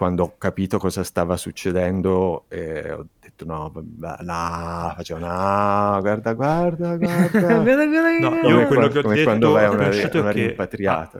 quando 0.00 0.22
ho 0.22 0.34
capito 0.38 0.78
cosa 0.78 1.04
stava 1.04 1.36
succedendo, 1.36 2.46
eh, 2.48 2.90
ho 2.90 3.04
detto 3.20 3.44
no, 3.44 3.70
no, 3.74 4.94
facevo 4.96 5.18
no, 5.18 5.98
guarda, 6.00 6.32
guarda, 6.32 6.96
guarda. 6.96 7.62
no, 7.62 8.48
io 8.48 8.66
quello 8.66 8.88
che 8.88 8.98
ho 9.00 9.02
detto 9.02 9.22
quando 9.24 9.50
vai 9.50 9.66
a 9.66 9.70
una, 9.70 9.90
una 9.90 10.30
rimpatriata. 10.30 11.18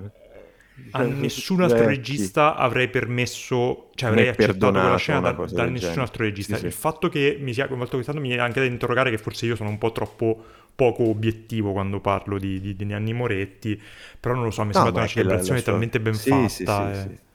A, 0.93 1.01
a 1.01 1.03
nessun 1.03 1.61
altro 1.61 1.85
regista 1.85 2.55
avrei 2.55 2.89
permesso, 2.89 3.91
cioè 3.97 4.09
avrei 4.09 4.29
accettato 4.29 4.71
quella 4.71 4.97
scena 4.97 5.21
da, 5.21 5.33
da 5.33 5.65
nessun 5.67 6.01
altro 6.01 6.25
regista. 6.25 6.55
Sì, 6.55 6.61
sì. 6.61 6.67
Il 6.69 6.73
fatto 6.73 7.11
che 7.11 7.37
mi 7.39 7.53
sia 7.53 7.67
coinvolto 7.67 7.97
quest'anno 7.97 8.21
mi 8.21 8.29
viene 8.29 8.43
anche 8.43 8.61
da 8.61 8.67
interrogare 8.67 9.11
che 9.11 9.19
forse 9.19 9.45
io 9.45 9.57
sono 9.57 9.69
un 9.69 9.77
po' 9.77 9.93
troppo 9.93 10.43
poco 10.75 11.07
obiettivo 11.07 11.73
quando 11.73 12.01
parlo 12.01 12.39
di, 12.39 12.59
di, 12.63 12.75
di 12.75 12.85
Nanni 12.87 13.13
Moretti, 13.13 13.79
però 14.19 14.35
non 14.35 14.45
lo 14.45 14.51
so, 14.51 14.65
mi 14.65 14.71
è 14.71 14.73
no, 14.73 14.85
sembrata 14.85 15.01
una 15.01 15.07
celebrazione 15.07 15.61
sua... 15.61 15.73
talmente 15.73 16.01
ben 16.01 16.15
sì, 16.15 16.31
fatta. 16.31 16.95
Sì, 16.95 17.29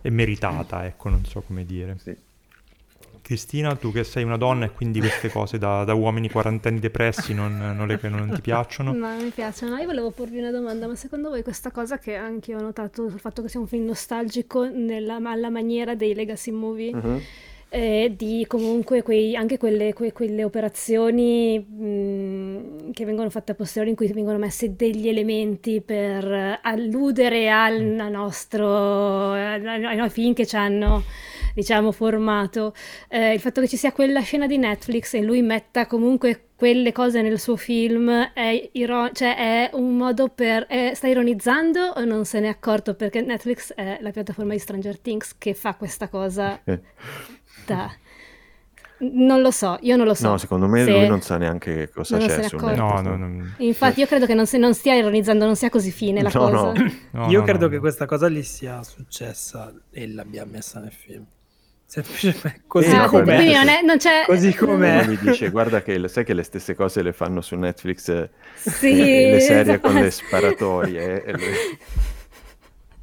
e 0.00 0.10
meritata, 0.10 0.84
ecco, 0.84 1.08
non 1.08 1.24
so 1.24 1.40
come 1.40 1.64
dire. 1.64 1.96
Sì. 2.02 2.16
Cristina, 3.20 3.76
tu 3.76 3.92
che 3.92 4.04
sei 4.04 4.24
una 4.24 4.38
donna 4.38 4.64
e 4.64 4.70
quindi 4.70 5.00
queste 5.00 5.28
cose 5.28 5.58
da, 5.58 5.84
da 5.84 5.92
uomini 5.92 6.30
quarantenni 6.30 6.78
depressi 6.80 7.34
non, 7.34 7.58
non, 7.58 7.86
le, 7.86 8.00
non, 8.04 8.32
ti 8.34 8.40
piacciono? 8.40 8.92
No, 8.92 9.16
mi 9.16 9.28
piacciono. 9.28 9.76
Io 9.76 9.84
volevo 9.84 10.10
porvi 10.12 10.38
una 10.38 10.50
domanda, 10.50 10.86
ma 10.86 10.94
secondo 10.94 11.28
voi 11.28 11.42
questa 11.42 11.70
cosa 11.70 11.98
che 11.98 12.14
anche 12.14 12.52
io 12.52 12.58
ho 12.58 12.62
notato 12.62 13.10
sul 13.10 13.20
fatto 13.20 13.42
che 13.42 13.50
sia 13.50 13.60
un 13.60 13.66
film 13.66 13.84
nostalgico 13.84 14.64
nella, 14.70 15.16
alla 15.16 15.50
maniera 15.50 15.94
dei 15.94 16.14
legacy 16.14 16.50
movie, 16.52 16.94
uh-huh 16.94 17.22
eh, 17.70 18.12
di 18.16 18.44
comunque 18.46 19.02
quei, 19.02 19.36
anche 19.36 19.58
quelle, 19.58 19.92
que, 19.92 20.12
quelle 20.12 20.44
operazioni 20.44 21.58
mh, 21.58 22.92
che 22.92 23.04
vengono 23.04 23.28
fatte 23.30 23.52
a 23.52 23.54
posteriori 23.54 23.90
in 23.90 23.96
cui 23.96 24.10
vengono 24.12 24.38
messi 24.38 24.74
degli 24.74 25.08
elementi 25.08 25.80
per 25.80 26.60
alludere 26.62 27.50
al 27.50 27.82
nostro, 27.82 29.32
ai 29.32 29.96
nostri 29.96 30.22
film 30.22 30.34
che 30.34 30.46
ci 30.46 30.56
hanno 30.56 31.02
diciamo 31.54 31.92
formato. 31.92 32.72
Eh, 33.08 33.34
il 33.34 33.40
fatto 33.40 33.60
che 33.60 33.68
ci 33.68 33.76
sia 33.76 33.92
quella 33.92 34.20
scena 34.20 34.46
di 34.46 34.58
Netflix 34.58 35.14
e 35.14 35.22
lui 35.22 35.42
metta 35.42 35.86
comunque 35.86 36.44
quelle 36.56 36.90
cose 36.90 37.22
nel 37.22 37.38
suo 37.38 37.56
film 37.56 38.10
è, 38.32 38.70
iro- 38.72 39.12
cioè 39.12 39.36
è 39.36 39.70
un 39.74 39.96
modo 39.96 40.28
per 40.28 40.66
è, 40.66 40.92
sta 40.94 41.06
ironizzando 41.06 41.92
o 41.96 42.04
non 42.04 42.24
se 42.24 42.40
ne 42.40 42.46
è 42.46 42.50
accorto? 42.50 42.94
Perché 42.94 43.20
Netflix 43.20 43.72
è 43.74 43.98
la 44.00 44.10
piattaforma 44.10 44.52
di 44.54 44.58
Stranger 44.58 44.98
Things 44.98 45.36
che 45.38 45.54
fa 45.54 45.74
questa 45.74 46.08
cosa 46.08 46.60
vista. 47.76 47.96
Non 49.00 49.42
lo 49.42 49.52
so, 49.52 49.78
io 49.82 49.96
non 49.96 50.06
lo 50.06 50.14
so. 50.14 50.28
No, 50.28 50.38
secondo 50.38 50.66
me 50.66 50.84
lui 50.84 51.06
non 51.06 51.20
sa 51.20 51.36
neanche 51.36 51.88
cosa 51.88 52.16
non 52.18 52.26
c'è 52.26 52.42
su 52.48 52.56
no, 52.56 53.00
no, 53.00 53.16
no, 53.16 53.54
Infatti 53.58 54.00
io 54.00 54.06
credo 54.06 54.26
che 54.26 54.34
non, 54.34 54.44
si, 54.44 54.58
non, 54.58 54.74
stia 54.74 54.96
ironizzando, 54.96 55.44
non 55.44 55.54
sia 55.54 55.70
così 55.70 55.92
fine 55.92 56.20
la 56.20 56.32
cosa. 56.32 56.72
io 57.28 57.42
credo 57.44 57.68
che 57.68 57.78
questa 57.78 58.06
cosa 58.06 58.28
gli 58.28 58.42
sia 58.42 58.82
successa 58.82 59.72
e 59.92 60.08
l'abbia 60.08 60.44
messa 60.44 60.80
nel 60.80 60.90
film. 60.90 61.24
Semplicemente 61.84 62.62
così 62.66 62.90
ah, 62.90 63.06
com'è. 63.06 63.36
Quindi 63.36 63.54
non, 63.54 63.68
è, 63.68 63.82
non 63.82 63.98
c'è... 63.98 64.24
Così 64.26 64.52
com'è. 64.52 65.06
mi 65.06 65.16
dice, 65.16 65.50
guarda 65.50 65.80
che 65.80 66.08
sai 66.08 66.24
che 66.24 66.34
le 66.34 66.42
stesse 66.42 66.74
cose 66.74 67.00
le 67.00 67.12
fanno 67.12 67.40
su 67.40 67.54
Netflix 67.54 68.08
eh, 68.08 68.30
sì, 68.56 68.96
le 68.96 69.40
serie 69.40 69.74
esatto. 69.74 69.80
con 69.80 69.94
le 69.94 70.10
sparatorie. 70.10 71.24
E 71.24 71.32
le... 71.36 71.52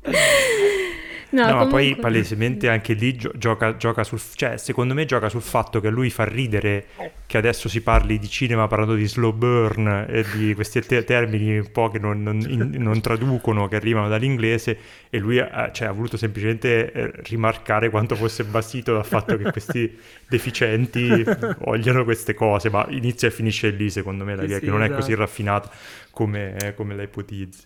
No, 1.36 1.42
no 1.42 1.48
comunque... 1.52 1.66
ma 1.66 1.70
poi 1.70 1.96
palesemente 1.98 2.70
anche 2.70 2.94
lì 2.94 3.14
gio- 3.18 3.34
gioca, 3.36 3.76
gioca, 3.76 4.06
sul... 4.06 4.22
Cioè, 4.34 4.56
secondo 4.56 4.94
me 4.94 5.04
gioca 5.04 5.28
sul 5.28 5.42
fatto 5.42 5.82
che 5.82 5.90
lui 5.90 6.10
fa 6.10 6.24
ridere 6.24 6.86
che 7.26 7.38
adesso 7.38 7.68
si 7.68 7.82
parli 7.82 8.18
di 8.18 8.30
cinema 8.30 8.68
parlando 8.68 8.96
di 8.96 9.06
slow 9.06 9.34
burn 9.34 10.06
e 10.08 10.26
di 10.34 10.54
questi 10.54 10.80
te- 10.80 11.04
termini 11.04 11.58
un 11.58 11.72
po' 11.74 11.90
che 11.90 12.00
non, 12.00 12.24
non, 12.24 12.40
in, 12.40 12.76
non, 12.78 13.02
traducono, 13.02 13.68
che 13.68 13.76
arrivano 13.76 14.08
dall'inglese 14.08 14.78
e 15.10 15.18
lui 15.18 15.40
ha, 15.40 15.72
cioè, 15.74 15.90
ha 15.90 15.92
voluto 15.92 16.16
semplicemente 16.16 16.92
eh, 16.94 17.12
rimarcare 17.24 17.90
quanto 17.90 18.16
fosse 18.16 18.46
basito 18.46 18.94
dal 18.94 19.06
fatto 19.06 19.36
che 19.36 19.52
questi 19.52 19.98
deficienti 20.30 21.22
vogliano 21.60 22.06
queste 22.06 22.34
cose, 22.34 22.70
ma 22.70 22.86
inizia 22.92 23.28
e 23.28 23.32
finisce 23.32 23.72
lì 23.72 23.90
secondo 23.90 24.24
me 24.24 24.38
la 24.38 24.44
sì, 24.44 24.60
che 24.60 24.66
non 24.68 24.82
esatto. 24.82 24.94
è 24.94 24.96
così 25.02 25.16
raffinata 25.16 25.70
come, 26.12 26.56
eh, 26.56 26.74
come 26.74 26.96
la 26.96 27.04
ipotizzi. 27.04 27.64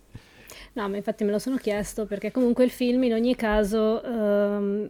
No, 0.73 0.87
ma 0.87 0.95
infatti 0.95 1.23
me 1.23 1.31
lo 1.31 1.39
sono 1.39 1.57
chiesto 1.57 2.05
perché 2.05 2.31
comunque 2.31 2.63
il 2.63 2.69
film 2.69 3.03
in 3.03 3.13
ogni 3.13 3.35
caso 3.35 4.01
um, 4.05 4.89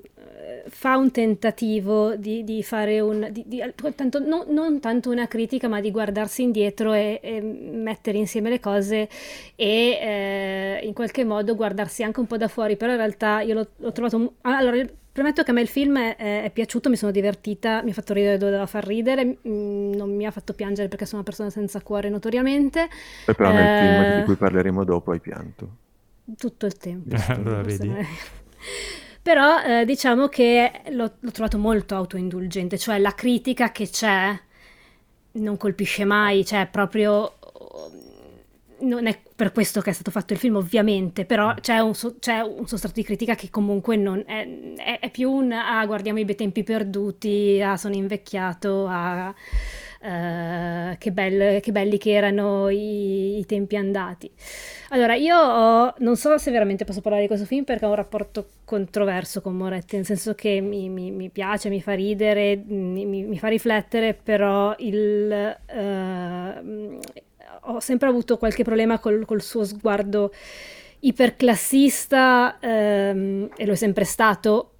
fa 0.67 0.97
un 0.97 1.11
tentativo 1.11 2.15
di, 2.15 2.43
di 2.43 2.63
fare 2.63 2.99
un... 2.99 3.29
Di, 3.31 3.43
di, 3.47 3.63
tanto, 3.95 4.19
no, 4.19 4.45
non 4.47 4.79
tanto 4.79 5.09
una 5.09 5.27
critica, 5.27 5.67
ma 5.67 5.79
di 5.81 5.91
guardarsi 5.91 6.43
indietro 6.43 6.93
e, 6.93 7.19
e 7.21 7.41
mettere 7.41 8.17
insieme 8.17 8.49
le 8.49 8.59
cose 8.59 9.09
e 9.55 9.99
eh, 10.01 10.79
in 10.83 10.93
qualche 10.93 11.23
modo 11.23 11.55
guardarsi 11.55 12.03
anche 12.03 12.19
un 12.19 12.27
po' 12.27 12.37
da 12.37 12.47
fuori, 12.47 12.75
però 12.75 12.91
in 12.91 12.97
realtà 12.97 13.41
io 13.41 13.53
l'ho, 13.53 13.67
l'ho 13.77 13.91
trovato... 13.91 14.33
Allora, 14.41 14.83
Premetto 15.11 15.43
che 15.43 15.51
a 15.51 15.53
me 15.53 15.61
il 15.61 15.67
film 15.67 15.97
è, 15.99 16.43
è, 16.43 16.51
piaciuto, 16.51 16.89
mi 16.89 16.95
sono 16.95 17.11
divertita, 17.11 17.81
mi 17.83 17.89
ha 17.89 17.93
fatto 17.93 18.13
ridere 18.13 18.37
dove 18.37 18.51
doveva 18.51 18.67
far 18.67 18.85
ridere, 18.85 19.37
non 19.41 20.15
mi 20.15 20.25
ha 20.25 20.31
fatto 20.31 20.53
piangere 20.53 20.87
perché 20.87 21.05
sono 21.05 21.17
una 21.17 21.25
persona 21.25 21.49
senza 21.49 21.81
cuore 21.81 22.09
notoriamente. 22.09 22.87
E 23.25 23.33
però 23.33 23.51
nel 23.51 23.65
eh, 23.65 23.79
film 23.79 24.19
di 24.19 24.23
cui 24.25 24.35
parleremo 24.35 24.83
dopo 24.83 25.11
hai 25.11 25.19
pianto. 25.19 25.69
Tutto 26.37 26.65
il 26.65 26.77
tempo. 26.77 27.15
allora 27.27 27.61
vedi. 27.61 27.91
Però 29.21 29.61
eh, 29.61 29.85
diciamo 29.85 30.27
che 30.27 30.71
l'ho, 30.91 31.11
l'ho 31.19 31.31
trovato 31.31 31.57
molto 31.57 31.95
autoindulgente, 31.95 32.77
cioè 32.77 32.97
la 32.99 33.13
critica 33.13 33.71
che 33.71 33.89
c'è 33.89 34.39
non 35.33 35.57
colpisce 35.57 36.05
mai, 36.05 36.45
cioè 36.45 36.67
proprio 36.71 37.33
non 38.81 39.07
è 39.07 39.17
per 39.35 39.51
questo 39.51 39.81
che 39.81 39.89
è 39.89 39.93
stato 39.93 40.11
fatto 40.11 40.33
il 40.33 40.39
film, 40.39 40.55
ovviamente, 40.55 41.25
però 41.25 41.51
mm. 41.51 41.57
c'è 41.61 41.79
un, 41.79 41.93
c'è 42.19 42.39
un 42.39 42.67
sostrato 42.67 42.95
di 42.95 43.03
critica 43.03 43.35
che 43.35 43.49
comunque 43.49 43.95
non 43.95 44.23
è, 44.25 44.47
è, 44.75 44.99
è, 44.99 45.11
più 45.11 45.31
un 45.31 45.51
ah, 45.51 45.85
guardiamo 45.85 46.19
i 46.19 46.25
bei 46.25 46.35
tempi 46.35 46.63
perduti, 46.63 47.61
ah, 47.61 47.77
sono 47.77 47.95
invecchiato, 47.95 48.85
ah, 48.87 49.29
uh, 49.29 50.97
che, 50.97 51.11
belle, 51.11 51.59
che, 51.61 51.71
belli 51.71 51.97
che 51.97 52.11
erano 52.11 52.69
i, 52.69 53.39
i 53.39 53.45
tempi 53.45 53.75
andati. 53.75 54.29
Allora, 54.89 55.15
io 55.15 55.37
ho, 55.37 55.93
non 55.99 56.15
so 56.15 56.37
se 56.37 56.51
veramente 56.51 56.85
posso 56.85 57.01
parlare 57.01 57.23
di 57.23 57.29
questo 57.29 57.45
film 57.45 57.63
perché 57.63 57.85
ho 57.85 57.89
un 57.89 57.95
rapporto 57.95 58.47
controverso 58.65 59.41
con 59.41 59.55
Moretti, 59.55 59.95
nel 59.95 60.05
senso 60.05 60.35
che 60.35 60.61
mi, 60.61 60.89
mi, 60.89 61.11
mi 61.11 61.29
piace, 61.29 61.69
mi 61.69 61.81
fa 61.81 61.93
ridere, 61.93 62.61
mi, 62.65 63.05
mi, 63.05 63.37
fa 63.37 63.47
riflettere, 63.47 64.13
però 64.13 64.75
il... 64.79 65.57
Uh, 65.73 66.99
ho 67.61 67.79
sempre 67.79 68.07
avuto 68.07 68.37
qualche 68.37 68.63
problema 68.63 68.99
col, 68.99 69.25
col 69.25 69.41
suo 69.41 69.63
sguardo 69.63 70.31
iperclassista 71.01 72.57
ehm, 72.59 73.49
e 73.55 73.65
lo 73.65 73.73
è 73.73 73.75
sempre 73.75 74.03
stato, 74.03 74.73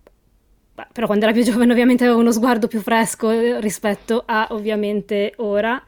però 0.92 1.06
quando 1.06 1.26
era 1.26 1.34
più 1.34 1.44
giovane 1.44 1.72
ovviamente 1.72 2.04
aveva 2.04 2.20
uno 2.20 2.32
sguardo 2.32 2.68
più 2.68 2.82
fresco 2.82 3.60
rispetto 3.60 4.24
a 4.26 4.48
ovviamente 4.52 5.34
ora. 5.38 5.82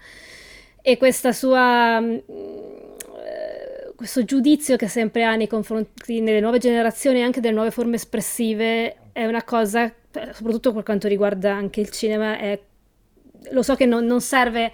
E 0.82 0.98
questa 0.98 1.32
sua 1.32 2.00
mm, 2.00 2.14
eh, 2.14 3.94
questo 3.96 4.24
giudizio 4.24 4.78
che 4.78 4.88
sempre 4.88 5.24
ha 5.24 5.36
nei 5.36 5.48
confronti 5.48 6.22
delle 6.22 6.40
nuove 6.40 6.58
generazioni 6.58 7.20
e 7.20 7.24
anche 7.24 7.40
delle 7.40 7.54
nuove 7.54 7.72
forme 7.72 7.96
espressive 7.96 8.96
è 9.12 9.26
una 9.26 9.44
cosa 9.44 9.94
soprattutto 10.34 10.74
per 10.74 10.84
quanto 10.84 11.08
riguarda 11.08 11.54
anche 11.54 11.80
il 11.80 11.90
cinema 11.90 12.38
è, 12.38 12.60
lo 13.52 13.64
so 13.64 13.76
che 13.76 13.86
non, 13.86 14.06
non 14.06 14.22
serve 14.22 14.72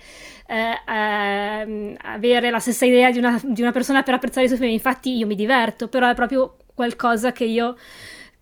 eh, 0.47 0.81
ehm, 0.91 1.95
avere 2.03 2.49
la 2.49 2.59
stessa 2.59 2.85
idea 2.85 3.11
di 3.11 3.17
una, 3.17 3.39
di 3.43 3.61
una, 3.61 3.71
persona 3.71 4.03
per 4.03 4.13
apprezzare 4.13 4.45
i 4.45 4.47
suoi 4.47 4.59
film, 4.59 4.71
infatti 4.71 5.17
io 5.17 5.27
mi 5.27 5.35
diverto, 5.35 5.87
però 5.87 6.09
è 6.09 6.15
proprio 6.15 6.55
qualcosa 6.73 7.31
che 7.31 7.43
io 7.43 7.75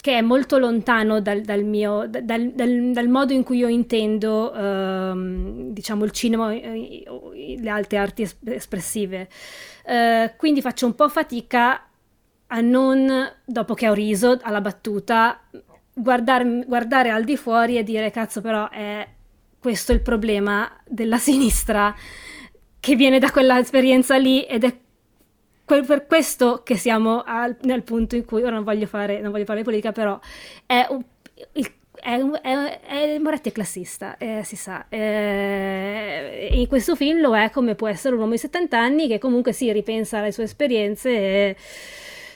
che 0.06 0.20
è 0.20 0.22
molto 0.22 0.60
lontano 0.60 1.20
dal, 1.20 1.42
dal 1.42 1.64
mio 1.64 2.06
dal, 2.08 2.52
dal, 2.52 2.92
dal, 2.92 3.08
modo 3.08 3.34
in 3.34 3.42
cui 3.44 3.58
io 3.58 3.68
intendo 3.68 4.54
ehm, 4.54 5.72
diciamo 5.72 6.04
il 6.04 6.12
cinema 6.12 6.54
e 6.54 7.58
le 7.60 7.70
altre 7.70 7.98
arti 7.98 8.22
es- 8.22 8.38
espressive. 8.46 9.28
Eh, 9.84 10.34
quindi 10.38 10.62
faccio 10.62 10.86
un 10.86 10.94
po' 10.94 11.10
fatica 11.10 11.88
a 12.48 12.62
non, 12.62 13.32
dopo 13.44 13.74
che 13.74 13.90
ho 13.90 13.94
riso 13.94 14.38
alla 14.44 14.62
battuta, 14.62 15.42
guardar, 15.92 16.66
guardare 16.68 17.10
al 17.10 17.24
di 17.24 17.36
fuori 17.36 17.78
e 17.78 17.84
dire 17.84 18.12
cazzo 18.12 18.42
però 18.42 18.70
è 18.70 19.08
questo 19.66 19.94
il 19.94 20.02
problema 20.02 20.72
della 20.88 21.18
sinistra 21.18 21.96
che 22.80 22.96
viene 22.96 23.18
da 23.18 23.32
quella 23.32 23.58
esperienza 23.58 24.16
lì 24.16 24.44
ed 24.44 24.64
è 24.64 24.78
per 25.66 26.06
questo 26.06 26.62
che 26.64 26.78
siamo 26.78 27.24
al, 27.26 27.58
nel 27.64 27.82
punto 27.82 28.16
in 28.16 28.26
cui, 28.26 28.44
ora 28.44 28.54
non 28.54 28.64
voglio 28.64 28.86
fare, 28.86 29.20
non 29.22 29.32
voglio 29.32 29.46
fare 29.46 29.64
politica, 29.64 29.92
però 29.92 30.20
è 30.68 30.86
un, 30.90 31.04
il, 31.54 31.72
è, 31.96 32.22
è, 32.42 32.80
è, 32.82 33.18
Moretti 33.18 33.50
è 33.50 33.52
classista, 33.52 34.18
eh, 34.18 34.42
si 34.44 34.56
sa. 34.56 34.86
Eh, 34.88 36.50
in 36.52 36.68
questo 36.68 36.96
film 36.96 37.20
lo 37.20 37.36
è 37.36 37.50
come 37.50 37.74
può 37.74 37.88
essere 37.88 38.14
un 38.14 38.20
uomo 38.20 38.34
di 38.34 38.38
70 38.38 38.80
anni 38.80 39.08
che 39.08 39.18
comunque 39.18 39.52
si 39.52 39.72
ripensa 39.72 40.20
alle 40.20 40.32
sue 40.32 40.44
esperienze 40.44 41.10
e 41.10 41.56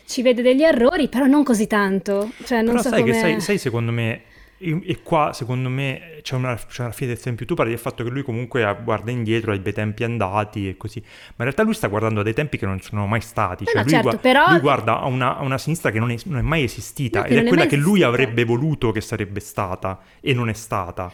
ci 0.08 0.24
vede 0.24 0.42
degli 0.42 0.64
errori, 0.64 1.10
però 1.10 1.28
non 1.28 1.44
così 1.44 1.68
tanto. 1.68 2.32
Cioè, 2.44 2.64
non 2.64 2.72
però 2.72 2.82
so 2.82 2.90
sai 2.90 3.02
come... 3.02 3.12
che 3.12 3.20
sai, 3.20 3.40
sai 3.40 3.60
secondo 3.60 3.92
me 3.92 4.24
e 4.62 5.02
qua 5.02 5.32
secondo 5.32 5.70
me 5.70 6.20
c'è 6.22 6.36
una, 6.36 6.54
c'è 6.56 6.84
una 6.84 6.92
fine 6.92 7.16
del 7.16 7.34
più. 7.36 7.46
Tu 7.46 7.54
parli 7.54 7.72
del 7.72 7.80
fatto 7.80 8.04
che 8.04 8.10
lui 8.10 8.24
comunque 8.24 8.78
guarda 8.84 9.10
indietro 9.10 9.52
ai 9.52 9.60
bei 9.60 9.72
tempi 9.72 10.04
andati 10.04 10.68
e 10.68 10.76
così, 10.76 11.00
ma 11.00 11.36
in 11.38 11.44
realtà 11.46 11.64
lui 11.64 11.74
sta 11.74 11.88
guardando 11.88 12.20
a 12.20 12.24
dei 12.24 12.34
tempi 12.34 12.58
che 12.58 12.66
non 12.66 12.82
sono 12.82 13.08
mai 13.08 13.22
stati. 13.22 13.64
Cioè 13.64 13.76
no, 13.76 13.82
lui, 13.82 13.90
certo, 13.90 14.10
gu- 14.10 14.20
però... 14.20 14.50
lui, 14.50 14.60
guarda 14.60 15.00
a 15.00 15.06
una, 15.06 15.38
a 15.38 15.44
una 15.44 15.58
sinistra 15.58 15.92
che 15.92 16.00
non 16.00 16.12
è, 16.12 16.18
non 16.26 16.40
è, 16.40 16.42
mai 16.42 16.64
esistita 16.64 17.22
no, 17.22 17.26
ed 17.28 17.38
è 17.38 17.48
quella 17.48 17.68
che 17.68 17.78
lui 17.78 18.02
esistita. 18.02 18.08
avrebbe 18.08 18.44
voluto 18.44 18.92
che 18.92 19.02
sarebbe 19.02 19.40
stata 19.40 20.00
e 20.20 20.34
non 20.34 20.50
è 20.50 20.54
stata. 20.54 21.10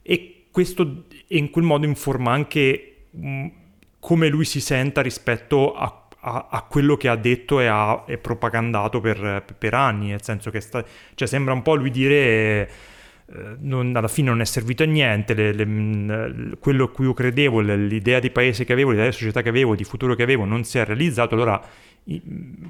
E 0.00 0.44
questo 0.50 1.04
in 1.28 1.50
quel 1.50 1.64
modo 1.64 1.84
informa 1.84 2.32
anche 2.32 3.06
mh, 3.10 3.46
come 4.00 4.28
lui 4.28 4.46
si 4.46 4.60
senta 4.60 5.02
rispetto 5.02 5.74
a 5.74 5.99
a, 6.20 6.48
a, 6.50 6.62
quello 6.62 6.96
che 6.96 7.08
ha 7.08 7.16
detto 7.16 7.60
e 7.60 7.66
ha 7.66 8.04
e 8.06 8.18
propagandato 8.18 9.00
per, 9.00 9.44
per, 9.56 9.74
anni, 9.74 10.08
nel 10.08 10.22
senso 10.22 10.50
che 10.50 10.60
sta, 10.60 10.84
cioè 11.14 11.28
sembra 11.28 11.52
un 11.54 11.62
po' 11.62 11.74
lui 11.74 11.90
dire 11.90 12.70
eh, 13.32 13.56
non, 13.60 13.94
alla 13.94 14.08
fine 14.08 14.28
non 14.28 14.40
è 14.40 14.44
servito 14.44 14.82
a 14.82 14.86
niente, 14.86 15.34
le, 15.34 15.52
le, 15.52 16.56
quello 16.58 16.84
a 16.84 16.90
cui 16.90 17.04
io 17.06 17.14
credevo, 17.14 17.60
l'idea 17.60 18.18
di 18.18 18.30
paese 18.30 18.64
che 18.64 18.72
avevo, 18.72 18.90
l'idea 18.90 19.06
di 19.06 19.12
società 19.12 19.40
che 19.40 19.48
avevo, 19.48 19.74
di 19.74 19.84
futuro 19.84 20.14
che 20.14 20.24
avevo 20.24 20.44
non 20.44 20.64
si 20.64 20.78
è 20.78 20.84
realizzato, 20.84 21.34
allora 21.34 21.62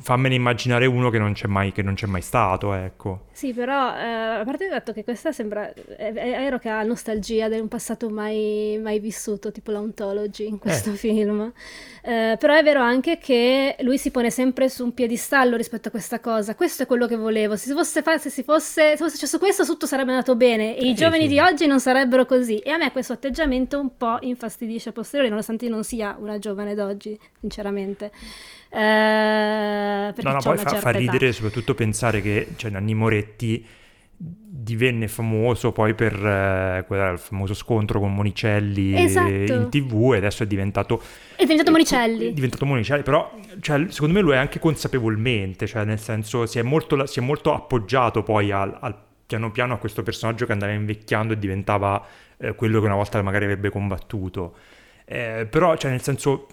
fammene 0.01 0.34
immaginare 0.34 0.86
uno 0.86 1.09
che 1.09 1.18
non 1.18 1.32
c'è 1.32 1.47
mai, 1.47 1.72
che 1.72 1.82
non 1.82 1.95
c'è 1.95 2.07
mai 2.07 2.20
stato, 2.20 2.72
ecco. 2.74 3.26
Sì, 3.32 3.53
però 3.55 3.97
eh, 3.97 4.41
a 4.41 4.43
parte 4.45 4.64
il 4.64 4.70
fatto 4.70 4.93
che 4.93 5.05
questa 5.05 5.32
sembra, 5.32 5.72
è, 5.72 6.12
vero 6.12 6.59
che 6.59 6.68
ha 6.68 6.82
nostalgia 6.82 7.49
di 7.49 7.59
un 7.59 7.68
passato 7.68 8.11
mai, 8.11 8.78
mai 8.82 8.99
vissuto, 8.99 9.51
tipo 9.53 9.70
l'ontology 9.70 10.47
in 10.47 10.59
questo 10.59 10.91
Eh. 10.91 10.95
film, 10.97 11.53
Eh, 12.03 12.36
però 12.38 12.55
è 12.55 12.62
vero 12.62 12.80
anche 12.80 13.18
che 13.18 13.76
lui 13.80 13.99
si 13.99 14.11
pone 14.11 14.30
sempre 14.30 14.68
su 14.68 14.84
un 14.84 14.95
piedistallo 14.95 15.57
rispetto 15.57 15.88
a 15.88 15.91
questa 15.91 16.18
cosa, 16.20 16.55
questo 16.55 16.82
è 16.82 16.86
quello 16.86 17.07
che 17.07 17.16
volevo, 17.16 17.57
se 17.57 17.72
fosse, 17.72 18.03
se 18.18 18.30
si 18.30 18.43
fosse, 18.43 18.91
se 18.91 18.97
fosse 18.97 19.11
successo 19.16 19.38
questo 19.38 19.64
tutto 19.64 19.86
sarebbe 19.86 20.11
andato 20.11 20.34
bene 20.36 20.76
e 20.76 20.86
i 20.86 20.91
Eh, 20.91 20.95
giovani 20.95 21.22
sì. 21.22 21.28
di 21.28 21.38
oggi 21.41 21.66
non 21.66 21.78
sarebbero 21.80 22.24
così 22.26 22.59
e 22.59 22.70
a 22.70 22.76
me 22.78 22.91
questo 22.93 23.12
atteggiamento 23.12 23.78
un 23.78 23.97
po' 23.97 24.16
infastidisce 24.20 24.91
a 24.91 24.93
posteriori, 24.93 25.28
nonostante 25.30 25.66
io 25.66 25.70
non 25.70 25.84
sia 25.84 26.16
una 26.18 26.38
giovane 26.38 26.74
d'oggi, 26.74 27.18
sinceramente. 27.41 28.11
Eh, 28.71 30.12
No, 30.23 30.33
no, 30.33 30.39
poi 30.43 30.57
fa, 30.59 30.71
fa 30.71 30.91
età. 30.91 30.99
ridere 30.99 31.33
soprattutto 31.33 31.75
pensare 31.75 32.21
che 32.21 32.49
cioè, 32.57 32.71
Nanni 32.71 32.95
Moretti 32.95 33.64
divenne 34.23 35.09
famoso 35.09 35.73
poi 35.73 35.95
per 35.95 36.12
eh, 36.14 36.85
quel 36.87 37.18
famoso 37.18 37.55
scontro 37.55 38.01
con 38.01 38.14
Monicelli 38.14 38.95
Esatto. 39.01 39.29
in 39.31 39.68
tv 39.71 40.12
e 40.14 40.16
adesso 40.18 40.43
è 40.43 40.47
diventato 40.47 41.01
È 41.37 41.43
diventato 41.43 41.68
è 41.71 41.73
Monicelli. 41.73 42.33
diventato 42.35 42.66
Monicelli 42.66 43.03
però 43.03 43.33
cioè, 43.61 43.87
secondo 43.89 44.14
me 44.14 44.21
lo 44.21 44.35
è 44.35 44.37
anche 44.37 44.59
consapevolmente 44.59 45.66
cioè 45.66 45.85
nel 45.85 45.99
senso 45.99 46.45
si 46.45 46.59
è 46.59 46.62
molto, 46.62 47.07
si 47.07 47.21
è 47.21 47.23
molto 47.23 47.55
appoggiato 47.55 48.23
poi 48.23 48.51
al, 48.51 48.77
al 48.79 48.95
piano 49.27 49.51
piano 49.53 49.73
a 49.75 49.79
questo 49.79 50.03
personaggio 50.03 50.45
che 50.45 50.53
andava 50.53 50.73
invecchiando 50.73 51.33
e 51.33 51.39
diventava 51.39 52.05
eh, 52.37 52.55
quello 52.55 52.81
che 52.81 52.87
una 52.87 52.97
volta 52.97 53.23
magari 53.23 53.45
avrebbe 53.45 53.71
combattuto 53.71 54.55
Eh, 55.07 55.47
però 55.49 55.77
cioè 55.77 55.91
nel 55.93 56.03
senso 56.03 56.47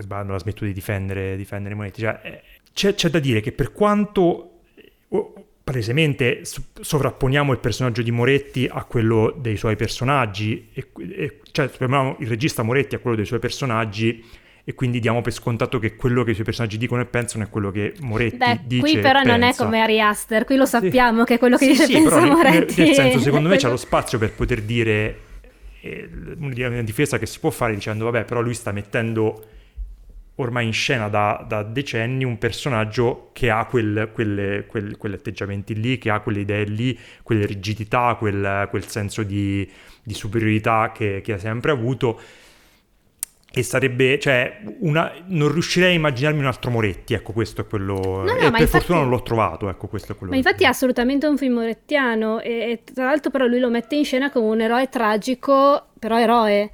poi 0.00 0.02
sbaglio, 0.02 0.24
non 0.24 0.32
la 0.32 0.38
smetto 0.38 0.64
di 0.64 0.72
difendere, 0.72 1.36
difendere 1.36 1.74
Monetti. 1.74 2.00
Cioè, 2.00 2.20
eh, 2.22 2.42
c'è, 2.72 2.94
c'è 2.94 3.08
da 3.10 3.18
dire 3.18 3.40
che 3.40 3.52
per 3.52 3.72
quanto 3.72 4.60
oh, 5.08 5.34
palesemente 5.62 6.44
so- 6.44 6.62
sovrapponiamo 6.80 7.52
il 7.52 7.58
personaggio 7.58 8.02
di 8.02 8.10
Moretti 8.10 8.68
a 8.70 8.84
quello 8.84 9.34
dei 9.38 9.56
suoi 9.56 9.76
personaggi, 9.76 10.68
e, 10.72 10.88
e- 10.94 11.40
cioè 11.52 11.68
sovrapponiamo 11.68 12.16
il 12.20 12.28
regista 12.28 12.62
Moretti 12.62 12.94
a 12.94 12.98
quello 12.98 13.16
dei 13.16 13.26
suoi 13.26 13.38
personaggi, 13.38 14.24
e 14.62 14.74
quindi 14.74 15.00
diamo 15.00 15.20
per 15.20 15.32
scontato 15.32 15.78
che 15.78 15.96
quello 15.96 16.22
che 16.22 16.30
i 16.30 16.34
suoi 16.34 16.44
personaggi 16.44 16.76
dicono 16.76 17.00
e 17.00 17.06
pensano 17.06 17.44
è 17.44 17.48
quello 17.48 17.70
che 17.70 17.94
Moretti 18.00 18.36
Beh, 18.36 18.60
dice 18.64 18.82
qui 18.82 18.98
però 18.98 19.22
non 19.22 19.42
è 19.42 19.54
come 19.54 19.80
Ari 19.80 20.00
Aster, 20.00 20.44
qui 20.44 20.56
lo 20.56 20.66
sappiamo 20.66 21.24
che 21.24 21.38
quello 21.38 21.56
che 21.56 21.64
Sì, 21.64 21.70
dice 21.72 21.86
sì, 21.86 21.92
pensa 21.94 22.20
però 22.20 22.34
Moretti. 22.34 22.82
Nel 22.82 22.94
senso, 22.94 23.18
secondo 23.20 23.48
me 23.48 23.56
c'è 23.56 23.68
lo 23.68 23.76
spazio 23.78 24.18
per 24.18 24.32
poter 24.32 24.60
dire 24.62 25.18
eh, 25.80 26.08
una 26.38 26.82
difesa 26.82 27.18
che 27.18 27.26
si 27.26 27.40
può 27.40 27.50
fare 27.50 27.74
dicendo, 27.74 28.04
vabbè, 28.04 28.24
però 28.24 28.42
lui 28.42 28.54
sta 28.54 28.70
mettendo 28.70 29.44
ormai 30.40 30.66
in 30.66 30.72
scena 30.72 31.08
da, 31.08 31.44
da 31.46 31.62
decenni 31.62 32.24
un 32.24 32.38
personaggio 32.38 33.30
che 33.32 33.50
ha 33.50 33.64
quel, 33.66 34.10
quelle, 34.12 34.66
quel- 34.66 34.96
quegli 34.96 35.14
atteggiamenti 35.14 35.74
lì, 35.78 35.98
che 35.98 36.10
ha 36.10 36.20
quelle 36.20 36.40
idee 36.40 36.64
lì, 36.64 36.98
quelle 37.22 37.46
rigidità, 37.46 38.16
quel, 38.18 38.66
quel 38.70 38.86
senso 38.86 39.22
di, 39.22 39.68
di 40.02 40.14
superiorità 40.14 40.92
che, 40.94 41.20
che 41.22 41.32
ha 41.34 41.38
sempre 41.38 41.70
avuto. 41.70 42.20
E 43.52 43.64
sarebbe, 43.64 44.16
cioè, 44.20 44.60
una, 44.78 45.12
non 45.26 45.50
riuscirei 45.50 45.90
a 45.90 45.94
immaginarmi 45.94 46.38
un 46.38 46.46
altro 46.46 46.70
Moretti, 46.70 47.14
ecco, 47.14 47.32
questo 47.32 47.62
è 47.62 47.66
quello. 47.66 48.22
no, 48.22 48.22
e 48.22 48.24
ma 48.24 48.36
per 48.36 48.44
infatti- 48.44 48.68
fortuna 48.68 49.00
non 49.00 49.08
l'ho 49.08 49.22
trovato, 49.22 49.68
ecco, 49.68 49.88
questo 49.88 50.12
è 50.12 50.14
quello. 50.14 50.30
Ma 50.30 50.38
infatti 50.38 50.62
è 50.62 50.66
assolutamente 50.68 51.26
un 51.26 51.36
film 51.36 51.54
morettiano 51.54 52.38
e, 52.38 52.50
e 52.50 52.82
tra 52.94 53.06
l'altro 53.06 53.30
però 53.32 53.46
lui 53.46 53.58
lo 53.58 53.68
mette 53.68 53.96
in 53.96 54.04
scena 54.04 54.30
come 54.30 54.46
un 54.46 54.60
eroe 54.60 54.88
tragico, 54.88 55.88
però 55.98 56.20
eroe. 56.20 56.70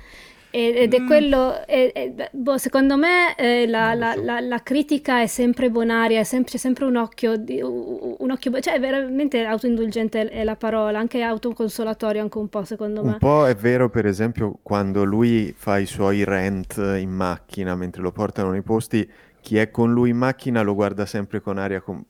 Ed 0.59 0.94
è 0.94 1.00
Mm. 1.00 1.07
quello, 1.07 1.66
e- 1.66 1.92
e- 1.94 2.28
boh, 2.32 2.57
secondo 2.57 2.96
me 2.96 3.34
eh, 3.36 3.66
la, 3.66 3.92
la- 3.92 4.14
la- 4.16 4.40
la 4.40 4.62
critica 4.62 5.20
è 5.20 5.26
sempre 5.26 5.68
bonaria, 5.68 6.20
è 6.20 6.24
sempre, 6.24 6.52
c'è 6.52 6.57
sempre 6.57 6.86
un 6.86 6.96
occhio, 6.96 7.36
di- 7.36 7.61
un 7.62 8.30
occhio, 8.30 8.59
cioè 8.61 8.80
veramente 8.80 9.44
autoindulgente 9.44 10.28
è 10.30 10.44
la 10.44 10.57
parola, 10.57 10.98
anche 10.98 11.20
autoconsolatorio 11.20 12.22
anche 12.22 12.38
un 12.38 12.48
po' 12.48 12.64
secondo 12.64 13.04
me. 13.04 13.12
Un 13.12 13.18
po' 13.18 13.46
è 13.46 13.54
vero, 13.54 13.90
per 13.90 14.07
esempio, 14.07 14.59
quando 14.62 15.04
lui 15.04 15.52
fa 15.54 15.76
i 15.76 15.84
suoi 15.86 16.24
rant 16.24 16.76
in 16.76 17.11
macchina 17.11 17.74
mentre 17.76 18.00
lo 18.00 18.12
portano 18.12 18.50
nei 18.50 18.62
posti, 18.62 19.07
chi 19.42 19.59
è 19.59 19.70
con 19.70 19.92
lui 19.92 20.11
in 20.11 20.16
macchina 20.16 20.62
lo 20.62 20.74
guarda 20.74 21.04
sempre 21.04 21.40
con 21.40 21.59
aria 21.59 21.80
com- 21.82 22.02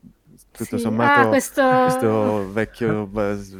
tutto 0.57 0.77
Sì. 0.77 0.83
sommato 0.83 1.21
Ah, 1.21 1.27
questo- 1.29 1.63
questo 1.85 2.53
vecchio 2.53 3.09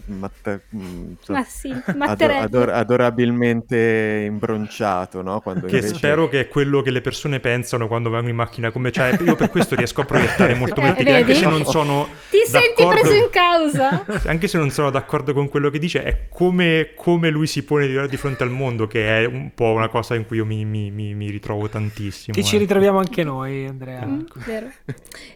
matta- 0.07 0.61
mm, 0.75 1.13
Ma 1.29 1.45
sì, 1.45 1.71
ado- 1.71 1.99
Mattarelli. 1.99 2.41
ador- 2.45 2.71
adorabilmente 2.71 4.25
imbronciato, 4.27 5.23
no? 5.23 5.41
Quando 5.41 5.67
Che 5.67 5.77
invece... 5.77 5.95
spero 5.95 6.29
che 6.29 6.41
è 6.41 6.49
quello 6.49 6.83
che 6.83 6.91
le 6.91 7.01
persone 7.01 7.41
pensano 7.41 7.87
quando 7.89 8.11
vanno 8.11 8.29
in 8.29 8.37
macchina 8.37 8.71
come 8.71 8.91
cioè 8.93 9.17
io 9.21 9.37
per 9.37 9.51
questo 9.51 9.75
riesco 9.75 10.01
a 10.03 10.05
proiettare 10.05 10.55
molto 10.57 10.81
Eh, 10.81 10.85
Moretti, 10.89 11.11
anche 11.11 11.35
se 11.35 11.47
non 11.47 11.65
sono 11.65 12.09
Ti 12.31 12.39
senti 12.47 12.83
d'accordo- 12.83 13.01
preso 13.01 13.15
in 13.15 13.29
causa? 13.31 14.05
anche 14.29 14.49
se 14.49 14.59
non 14.59 14.71
sono 14.71 14.91
d'accordo 14.91 15.33
con 15.33 15.49
quello 15.49 15.71
che 15.71 15.79
dice 15.79 16.03
è 16.03 16.29
come, 16.29 16.91
come 16.95 17.31
lui 17.31 17.47
si 17.47 17.65
pone 17.65 17.87
di, 17.87 18.09
di 18.09 18.17
fronte 18.17 18.43
al 18.43 18.51
mondo 18.51 18.87
che 18.87 19.23
è 19.23 19.25
un 19.27 19.51
po' 19.55 19.73
una 19.73 19.89
cosa 19.89 20.15
in 20.15 20.27
cui 20.27 20.37
io 20.39 20.45
mi, 20.47 20.65
mi- 20.65 20.91
mi- 20.91 21.15
mi 21.15 21.31
ritrovo 21.31 21.69
tantissimo 21.69 22.35
Che 22.35 22.43
ci 22.43 22.57
eh. 22.57 22.59
ritroviamo 22.59 22.99
anche 22.99 23.25
noi, 23.25 23.67
Andrea. 23.67 24.05
Mm, 24.05 24.21
vero. 24.47 24.67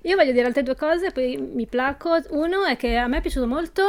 Io 0.02 0.16
voglio 0.16 0.32
dire 0.32 0.46
altre 0.46 0.62
due 0.62 0.76
cose, 0.76 1.10
poi 1.12 1.36
mi 1.52 1.66
placo. 1.66 2.18
Uno 2.30 2.64
è 2.64 2.76
che 2.76 2.96
a 2.96 3.06
me 3.06 3.18
è 3.18 3.20
piaciuto 3.20 3.46
molto, 3.46 3.82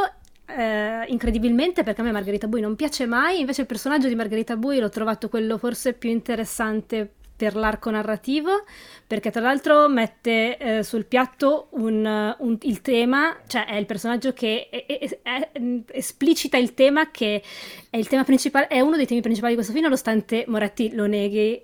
eh, 0.46 1.04
incredibilmente, 1.08 1.82
perché 1.82 2.00
a 2.00 2.04
me 2.04 2.12
Margherita 2.12 2.46
Bui 2.48 2.60
non 2.60 2.76
piace 2.76 3.06
mai, 3.06 3.40
invece 3.40 3.62
il 3.62 3.66
personaggio 3.66 4.08
di 4.08 4.14
Margherita 4.14 4.56
Bui 4.56 4.78
l'ho 4.78 4.88
trovato 4.88 5.28
quello 5.28 5.58
forse 5.58 5.92
più 5.94 6.10
interessante 6.10 7.10
per 7.34 7.56
l'arco 7.56 7.90
narrativo, 7.90 8.64
perché 9.04 9.32
tra 9.32 9.40
l'altro 9.40 9.88
mette 9.88 10.56
eh, 10.58 10.82
sul 10.84 11.06
piatto 11.06 11.68
un- 11.70 12.36
un- 12.38 12.58
il 12.60 12.80
tema, 12.82 13.36
cioè 13.48 13.64
è 13.66 13.74
il 13.74 13.86
personaggio 13.86 14.32
che 14.32 14.68
è- 14.70 14.86
è- 14.86 15.18
è- 15.22 15.50
esplicita 15.90 16.56
il 16.56 16.74
tema 16.74 17.10
che 17.10 17.42
è 17.90 17.96
il 17.96 18.06
tema 18.06 18.22
principale, 18.22 18.68
è 18.68 18.78
uno 18.78 18.96
dei 18.96 19.06
temi 19.06 19.22
principali 19.22 19.52
di 19.54 19.58
questo 19.58 19.72
film, 19.72 19.86
nonostante 19.86 20.44
Moretti 20.46 20.94
lo 20.94 21.06
neghi 21.06 21.60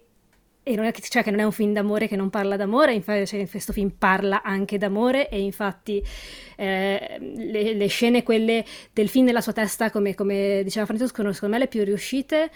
e 0.68 0.76
non 0.76 0.84
è 0.84 0.92
che, 0.92 1.00
cioè 1.00 1.22
che 1.22 1.30
non 1.30 1.40
è 1.40 1.44
un 1.44 1.52
film 1.52 1.72
d'amore 1.72 2.08
che 2.08 2.16
non 2.16 2.28
parla 2.28 2.56
d'amore, 2.56 2.92
infatti 2.92 3.26
cioè, 3.26 3.48
questo 3.48 3.72
film 3.72 3.90
parla 3.96 4.42
anche 4.42 4.76
d'amore 4.76 5.30
e 5.30 5.40
infatti 5.40 6.02
eh, 6.56 7.16
le, 7.18 7.72
le 7.72 7.86
scene, 7.86 8.22
quelle 8.22 8.62
del 8.92 9.08
film 9.08 9.24
nella 9.24 9.40
sua 9.40 9.54
testa, 9.54 9.90
come, 9.90 10.14
come 10.14 10.60
diceva 10.62 10.84
Francesco, 10.84 11.16
sono 11.16 11.32
secondo 11.32 11.54
me 11.56 11.62
le 11.62 11.68
più 11.68 11.82
riuscite 11.84 12.50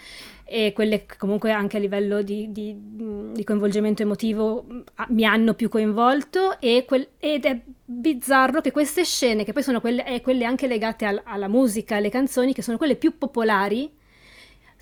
e 0.45 0.73
quelle 0.73 1.05
comunque 1.17 1.51
anche 1.51 1.77
a 1.77 1.79
livello 1.79 2.21
di, 2.21 2.51
di- 2.51 2.75
di 2.77 3.43
coinvolgimento 3.43 4.03
emotivo 4.03 4.65
mi 5.09 5.25
hanno 5.25 5.55
più 5.55 5.67
coinvolto 5.69 6.59
e 6.59 6.83
quel- 6.85 7.07
ed 7.17 7.45
è 7.45 7.59
bizzarro 7.83 8.61
che 8.61 8.71
queste 8.71 9.03
scene, 9.05 9.43
che 9.43 9.53
poi 9.53 9.63
sono 9.63 9.81
quelle, 9.81 10.05
eh, 10.05 10.21
quelle 10.21 10.45
anche 10.45 10.67
legate 10.67 11.05
al- 11.05 11.21
alla 11.25 11.47
musica, 11.47 11.95
alle 11.95 12.09
canzoni, 12.09 12.53
che 12.53 12.61
sono 12.61 12.77
quelle 12.77 12.95
più 12.95 13.17
popolari, 13.17 13.91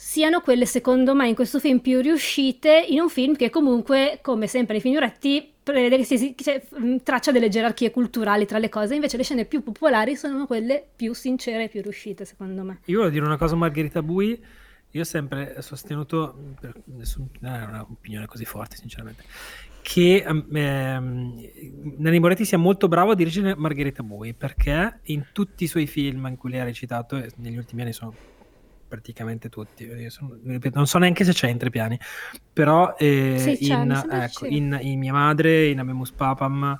siano 0.03 0.41
quelle 0.41 0.65
secondo 0.65 1.13
me 1.13 1.27
in 1.27 1.35
questo 1.35 1.59
film 1.59 1.77
più 1.77 2.01
riuscite 2.01 2.87
in 2.89 3.01
un 3.01 3.07
film 3.07 3.35
che 3.35 3.51
comunque 3.51 4.17
come 4.23 4.47
sempre 4.47 4.73
nei 4.73 4.81
film 4.81 4.95
Uretti 4.95 5.47
prevede 5.61 5.97
che 5.97 6.03
si, 6.03 6.35
cioè, 6.35 6.65
traccia 7.03 7.31
delle 7.31 7.49
gerarchie 7.49 7.91
culturali 7.91 8.47
tra 8.47 8.57
le 8.57 8.67
cose 8.67 8.95
invece 8.95 9.15
le 9.15 9.23
scene 9.23 9.45
più 9.45 9.61
popolari 9.61 10.15
sono 10.15 10.47
quelle 10.47 10.83
più 10.95 11.13
sincere 11.13 11.65
e 11.65 11.69
più 11.69 11.83
riuscite 11.83 12.25
secondo 12.25 12.63
me. 12.63 12.79
Io 12.85 12.97
voglio 12.97 13.11
dire 13.11 13.25
una 13.25 13.37
cosa 13.37 13.53
a 13.53 13.57
Margherita 13.59 14.01
Bui 14.01 14.43
io 14.89 15.01
ho 15.01 15.05
sempre 15.05 15.61
sostenuto 15.61 16.35
per 16.59 16.81
nessun, 16.85 17.29
non 17.39 17.53
è 17.53 17.63
un'opinione 17.63 18.25
così 18.25 18.43
forte 18.43 18.77
sinceramente 18.77 19.23
che 19.83 20.25
ehm, 20.27 21.47
Nanni 21.99 22.19
Moretti 22.19 22.43
sia 22.43 22.57
molto 22.57 22.87
bravo 22.87 23.11
a 23.11 23.15
dirigere 23.15 23.55
Margherita 23.55 24.01
Bui 24.01 24.33
perché 24.33 24.99
in 25.03 25.27
tutti 25.31 25.63
i 25.65 25.67
suoi 25.67 25.85
film 25.85 26.25
in 26.25 26.37
cui 26.37 26.49
lei 26.49 26.61
ha 26.61 26.63
recitato 26.63 27.23
negli 27.35 27.57
ultimi 27.57 27.83
anni 27.83 27.93
sono 27.93 28.30
praticamente 28.91 29.47
tutti. 29.47 30.09
Sono, 30.09 30.37
non 30.73 30.85
so 30.85 30.97
neanche 30.97 31.23
se 31.23 31.31
c'è 31.31 31.47
in 31.47 31.57
tre 31.57 31.69
piani, 31.69 31.97
però 32.51 32.95
eh, 32.97 33.55
sì, 33.57 33.71
in, 33.71 34.03
ecco, 34.11 34.45
in, 34.45 34.77
in, 34.81 34.99
Mia 34.99 35.13
Madre, 35.13 35.69
in 35.69 35.79
Abemus 35.79 36.11
Papam 36.11 36.77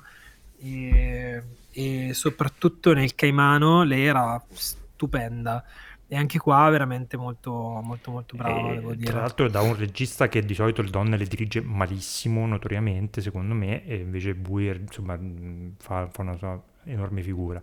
e, 0.60 1.42
e, 1.70 2.10
soprattutto 2.12 2.92
nel 2.92 3.14
Caimano 3.14 3.82
lei 3.82 4.04
era 4.04 4.42
stupenda. 4.50 5.64
E 6.06 6.16
anche 6.16 6.36
qua 6.36 6.68
veramente 6.68 7.16
molto, 7.16 7.80
molto, 7.82 8.10
molto 8.10 8.36
brava, 8.36 8.74
devo 8.74 8.92
dire. 8.92 9.10
Tra 9.10 9.20
l'altro 9.20 9.48
da 9.48 9.62
un 9.62 9.74
regista 9.74 10.28
che 10.28 10.44
di 10.44 10.52
solito 10.52 10.82
le 10.82 10.90
donne 10.90 11.16
le 11.16 11.24
dirige 11.24 11.62
malissimo, 11.62 12.46
notoriamente, 12.46 13.22
secondo 13.22 13.54
me, 13.54 13.86
e 13.86 13.94
invece 13.96 14.34
Buir, 14.34 14.80
insomma, 14.80 15.18
fa, 15.78 16.06
fa 16.08 16.20
una 16.20 16.36
sua 16.36 16.62
enorme 16.84 17.22
figura. 17.22 17.62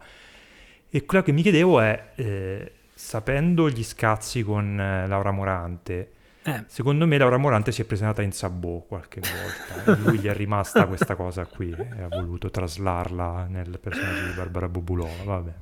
E 0.89 1.05
quello 1.05 1.23
che 1.23 1.31
mi 1.31 1.43
chiedevo 1.43 1.79
è, 1.79 2.13
eh, 2.15 2.71
sapendo 2.99 3.69
gli 3.69 3.81
scazzi 3.81 4.43
con 4.43 4.77
eh, 4.77 5.07
Laura 5.07 5.31
Morante, 5.31 6.11
eh. 6.43 6.65
secondo 6.67 7.07
me 7.07 7.17
Laura 7.17 7.37
Morante 7.37 7.71
si 7.71 7.81
è 7.81 7.85
presentata 7.85 8.21
in 8.21 8.33
Sabò 8.33 8.81
qualche 8.81 9.21
volta. 9.21 9.93
e 9.93 10.03
lui 10.03 10.19
gli 10.19 10.27
è 10.27 10.33
rimasta 10.33 10.85
questa 10.85 11.15
cosa 11.15 11.45
qui 11.45 11.71
e 11.71 12.01
ha 12.01 12.09
voluto 12.09 12.51
traslarla 12.51 13.47
nel 13.49 13.79
personaggio 13.79 14.25
di 14.25 14.33
Barbara 14.33 14.67
Bubulova. 14.67 15.23
Vabbè. 15.23 15.53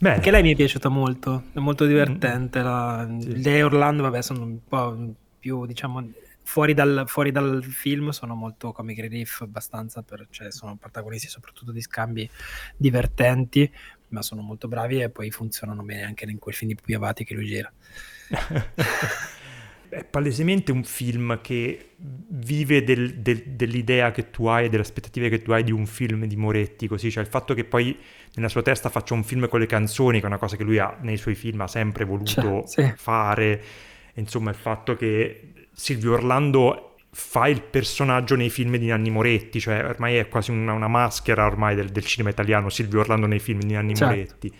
Bene. 0.00 0.14
Anche 0.14 0.30
lei 0.30 0.42
mi 0.42 0.52
è 0.52 0.56
piaciuta 0.56 0.88
molto, 0.88 1.44
è 1.52 1.58
molto 1.58 1.84
divertente. 1.84 2.62
La... 2.62 3.06
Sì. 3.20 3.42
Lei 3.42 3.58
e 3.58 3.62
Orlando, 3.62 4.02
vabbè, 4.04 4.22
sono 4.22 4.42
un 4.42 4.64
po' 4.66 5.14
più, 5.38 5.66
diciamo, 5.66 6.02
fuori 6.44 6.74
dal, 6.74 7.04
fuori 7.06 7.32
dal 7.32 7.64
film, 7.64 8.10
sono 8.10 8.34
molto 8.34 8.70
comic 8.72 9.00
relief, 9.00 9.40
abbastanza, 9.40 10.02
per, 10.02 10.28
cioè 10.30 10.52
sono 10.52 10.76
protagonisti 10.76 11.26
soprattutto 11.26 11.72
di 11.72 11.80
scambi 11.80 12.28
divertenti, 12.76 13.70
ma 14.14 14.22
sono 14.22 14.40
molto 14.40 14.68
bravi 14.68 15.02
e 15.02 15.10
poi 15.10 15.30
funzionano 15.30 15.82
bene 15.82 16.04
anche 16.04 16.24
in 16.24 16.38
quel 16.38 16.54
film 16.54 16.72
di 16.82 16.94
Avati 16.94 17.24
che 17.24 17.34
lui 17.34 17.46
gira. 17.46 17.70
È 19.86 20.02
palesemente 20.02 20.72
un 20.72 20.82
film 20.82 21.40
che 21.40 21.90
vive 21.98 22.82
del, 22.82 23.16
del, 23.16 23.42
dell'idea 23.46 24.10
che 24.10 24.30
tu 24.30 24.46
hai 24.46 24.64
e 24.64 24.68
delle 24.68 24.82
aspettative 24.82 25.28
che 25.28 25.42
tu 25.42 25.52
hai 25.52 25.62
di 25.62 25.70
un 25.70 25.86
film 25.86 26.24
di 26.24 26.34
Moretti, 26.34 26.88
così, 26.88 27.10
cioè 27.12 27.22
il 27.22 27.28
fatto 27.28 27.54
che 27.54 27.64
poi 27.64 27.96
nella 28.34 28.48
sua 28.48 28.62
testa 28.62 28.88
faccia 28.88 29.14
un 29.14 29.22
film 29.22 29.48
con 29.48 29.60
le 29.60 29.66
canzoni, 29.66 30.18
che 30.18 30.24
è 30.24 30.26
una 30.28 30.38
cosa 30.38 30.56
che 30.56 30.64
lui 30.64 30.78
ha 30.78 30.96
nei 31.02 31.16
suoi 31.16 31.36
film 31.36 31.60
ha 31.60 31.68
sempre 31.68 32.04
voluto 32.04 32.64
cioè, 32.66 32.86
sì. 32.86 32.92
fare, 32.96 33.62
insomma 34.14 34.50
il 34.50 34.56
fatto 34.56 34.96
che 34.96 35.68
Silvio 35.72 36.14
Orlando 36.14 36.93
fa 37.14 37.46
il 37.46 37.62
personaggio 37.62 38.34
nei 38.34 38.50
film 38.50 38.76
di 38.76 38.86
Nanni 38.88 39.08
Moretti, 39.08 39.60
cioè 39.60 39.84
ormai 39.84 40.16
è 40.16 40.28
quasi 40.28 40.50
una, 40.50 40.72
una 40.72 40.88
maschera 40.88 41.46
ormai 41.46 41.76
del, 41.76 41.90
del, 41.90 42.04
cinema 42.04 42.30
italiano, 42.30 42.68
Silvio 42.68 43.00
Orlando 43.00 43.26
nei 43.26 43.38
film 43.38 43.60
di 43.60 43.72
Nanni 43.72 43.94
certo. 43.94 44.14
Moretti. 44.14 44.52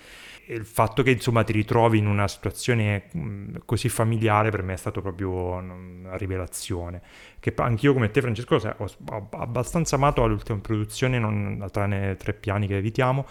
E 0.47 0.55
il 0.55 0.65
fatto 0.65 1.03
che 1.03 1.11
insomma 1.11 1.43
ti 1.43 1.53
ritrovi 1.53 1.99
in 1.99 2.07
una 2.07 2.29
situazione 2.29 3.09
mh, 3.11 3.57
così 3.65 3.89
familiare 3.89 4.51
per 4.51 4.63
me 4.63 4.75
è 4.75 4.77
stato 4.77 5.01
proprio 5.01 5.31
una 5.33 6.17
rivelazione. 6.17 7.03
Che 7.41 7.53
anch'io 7.57 7.93
come 7.93 8.13
te 8.13 8.21
Francesco 8.21 8.55
ho, 8.55 8.91
ho 9.09 9.29
abbastanza 9.33 9.97
amato 9.97 10.25
l'ultima 10.25 10.61
produzione, 10.61 11.19
non, 11.19 11.67
tranne 11.73 12.15
tre 12.15 12.35
piani 12.35 12.69
che 12.69 12.77
evitiamo, 12.77 13.27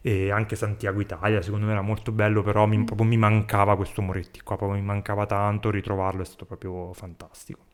e 0.00 0.32
anche 0.32 0.56
Santiago 0.56 1.00
Italia 1.00 1.40
secondo 1.42 1.66
me 1.66 1.72
era 1.72 1.80
molto 1.80 2.10
bello 2.10 2.42
però 2.42 2.66
mi, 2.66 2.78
mm. 2.78 2.84
proprio 2.84 3.06
mi 3.06 3.16
mancava 3.16 3.74
questo 3.74 4.02
Moretti 4.02 4.42
qua 4.42 4.58
proprio 4.58 4.78
mi 4.78 4.84
mancava 4.84 5.24
tanto 5.24 5.70
ritrovarlo 5.70 6.20
è 6.20 6.26
stato 6.26 6.44
proprio 6.44 6.92
fantastico 6.92 7.64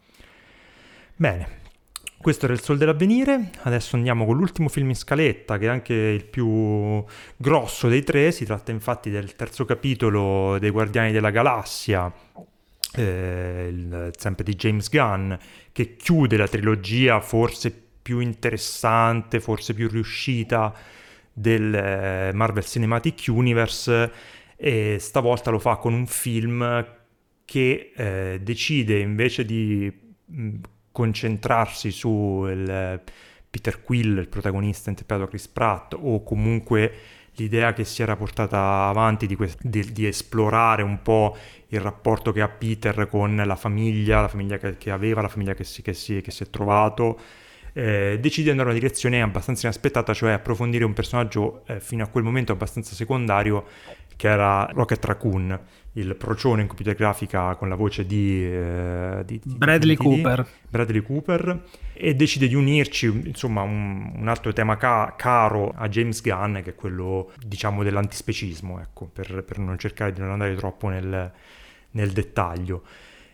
Bene, 1.20 1.48
questo 2.16 2.46
era 2.46 2.54
il 2.54 2.62
Sol 2.62 2.78
dell'Avvenire, 2.78 3.50
adesso 3.64 3.94
andiamo 3.94 4.24
con 4.24 4.38
l'ultimo 4.38 4.70
film 4.70 4.88
in 4.88 4.94
scaletta, 4.94 5.58
che 5.58 5.66
è 5.66 5.68
anche 5.68 5.92
il 5.92 6.24
più 6.24 7.04
grosso 7.36 7.88
dei 7.88 8.02
tre, 8.02 8.32
si 8.32 8.46
tratta 8.46 8.70
infatti 8.70 9.10
del 9.10 9.36
terzo 9.36 9.66
capitolo 9.66 10.58
dei 10.58 10.70
Guardiani 10.70 11.12
della 11.12 11.28
Galassia, 11.28 12.10
eh, 12.96 13.68
il, 13.70 14.12
sempre 14.16 14.44
di 14.44 14.54
James 14.54 14.88
Gunn, 14.88 15.34
che 15.72 15.96
chiude 15.96 16.38
la 16.38 16.48
trilogia 16.48 17.20
forse 17.20 17.70
più 18.00 18.20
interessante, 18.20 19.40
forse 19.40 19.74
più 19.74 19.90
riuscita 19.90 20.74
del 21.30 21.74
eh, 21.74 22.30
Marvel 22.32 22.64
Cinematic 22.64 23.24
Universe, 23.28 24.12
e 24.56 24.96
stavolta 24.98 25.50
lo 25.50 25.58
fa 25.58 25.76
con 25.76 25.92
un 25.92 26.06
film 26.06 26.86
che 27.44 27.92
eh, 27.94 28.40
decide 28.42 29.00
invece 29.00 29.44
di 29.44 30.08
concentrarsi 30.92 31.90
su 31.90 32.46
il 32.48 33.00
Peter 33.50 33.82
Quill, 33.82 34.18
il 34.18 34.28
protagonista 34.28 34.90
interpretato 34.90 35.26
da 35.26 35.30
Chris 35.30 35.48
Pratt, 35.48 35.96
o 35.98 36.22
comunque 36.22 36.92
l'idea 37.34 37.72
che 37.72 37.84
si 37.84 38.02
era 38.02 38.16
portata 38.16 38.86
avanti 38.86 39.26
di, 39.26 39.34
que- 39.34 39.56
di, 39.60 39.92
di, 39.92 40.06
esplorare 40.06 40.82
un 40.82 41.00
po' 41.02 41.36
il 41.68 41.80
rapporto 41.80 42.32
che 42.32 42.42
ha 42.42 42.48
Peter 42.48 43.08
con 43.08 43.34
la 43.44 43.56
famiglia, 43.56 44.20
la 44.20 44.28
famiglia 44.28 44.58
che, 44.58 44.76
che 44.76 44.90
aveva, 44.90 45.22
la 45.22 45.28
famiglia 45.28 45.54
che 45.54 45.64
si, 45.64 45.82
che 45.82 45.94
si, 45.94 46.20
che 46.20 46.30
si 46.30 46.42
è 46.42 46.50
trovato, 46.50 47.18
eh, 47.72 48.18
decide 48.20 48.44
di 48.44 48.50
andare 48.50 48.70
in 48.70 48.74
una 48.74 48.86
direzione 48.86 49.22
abbastanza 49.22 49.66
inaspettata, 49.66 50.12
cioè 50.12 50.32
approfondire 50.32 50.84
un 50.84 50.92
personaggio 50.92 51.62
eh, 51.66 51.80
fino 51.80 52.04
a 52.04 52.08
quel 52.08 52.24
momento 52.24 52.52
abbastanza 52.52 52.94
secondario 52.94 53.66
che 54.20 54.28
era 54.28 54.68
Rocket 54.74 55.02
Raccoon, 55.02 55.58
il 55.92 56.14
procione 56.14 56.60
in 56.60 56.66
computer 56.66 56.94
grafica 56.94 57.54
con 57.54 57.70
la 57.70 57.74
voce 57.74 58.04
di, 58.04 58.44
eh, 58.44 59.22
di, 59.24 59.40
di 59.42 59.54
Bradley 59.54 59.96
di, 59.96 60.02
Cooper. 60.02 60.46
Bradley 60.68 61.00
Cooper 61.00 61.62
e 61.94 62.14
decide 62.14 62.46
di 62.46 62.54
unirci 62.54 63.06
insomma 63.06 63.62
un, 63.62 64.12
un 64.14 64.28
altro 64.28 64.52
tema 64.52 64.76
ca- 64.76 65.14
caro 65.16 65.72
a 65.74 65.88
James 65.88 66.20
Gunn 66.20 66.56
che 66.56 66.72
è 66.72 66.74
quello 66.74 67.32
diciamo 67.42 67.82
dell'antispecismo 67.82 68.78
ecco 68.78 69.06
per, 69.10 69.42
per 69.42 69.56
non 69.56 69.78
cercare 69.78 70.12
di 70.12 70.20
non 70.20 70.32
andare 70.32 70.54
troppo 70.54 70.88
nel, 70.88 71.32
nel 71.92 72.10
dettaglio 72.10 72.82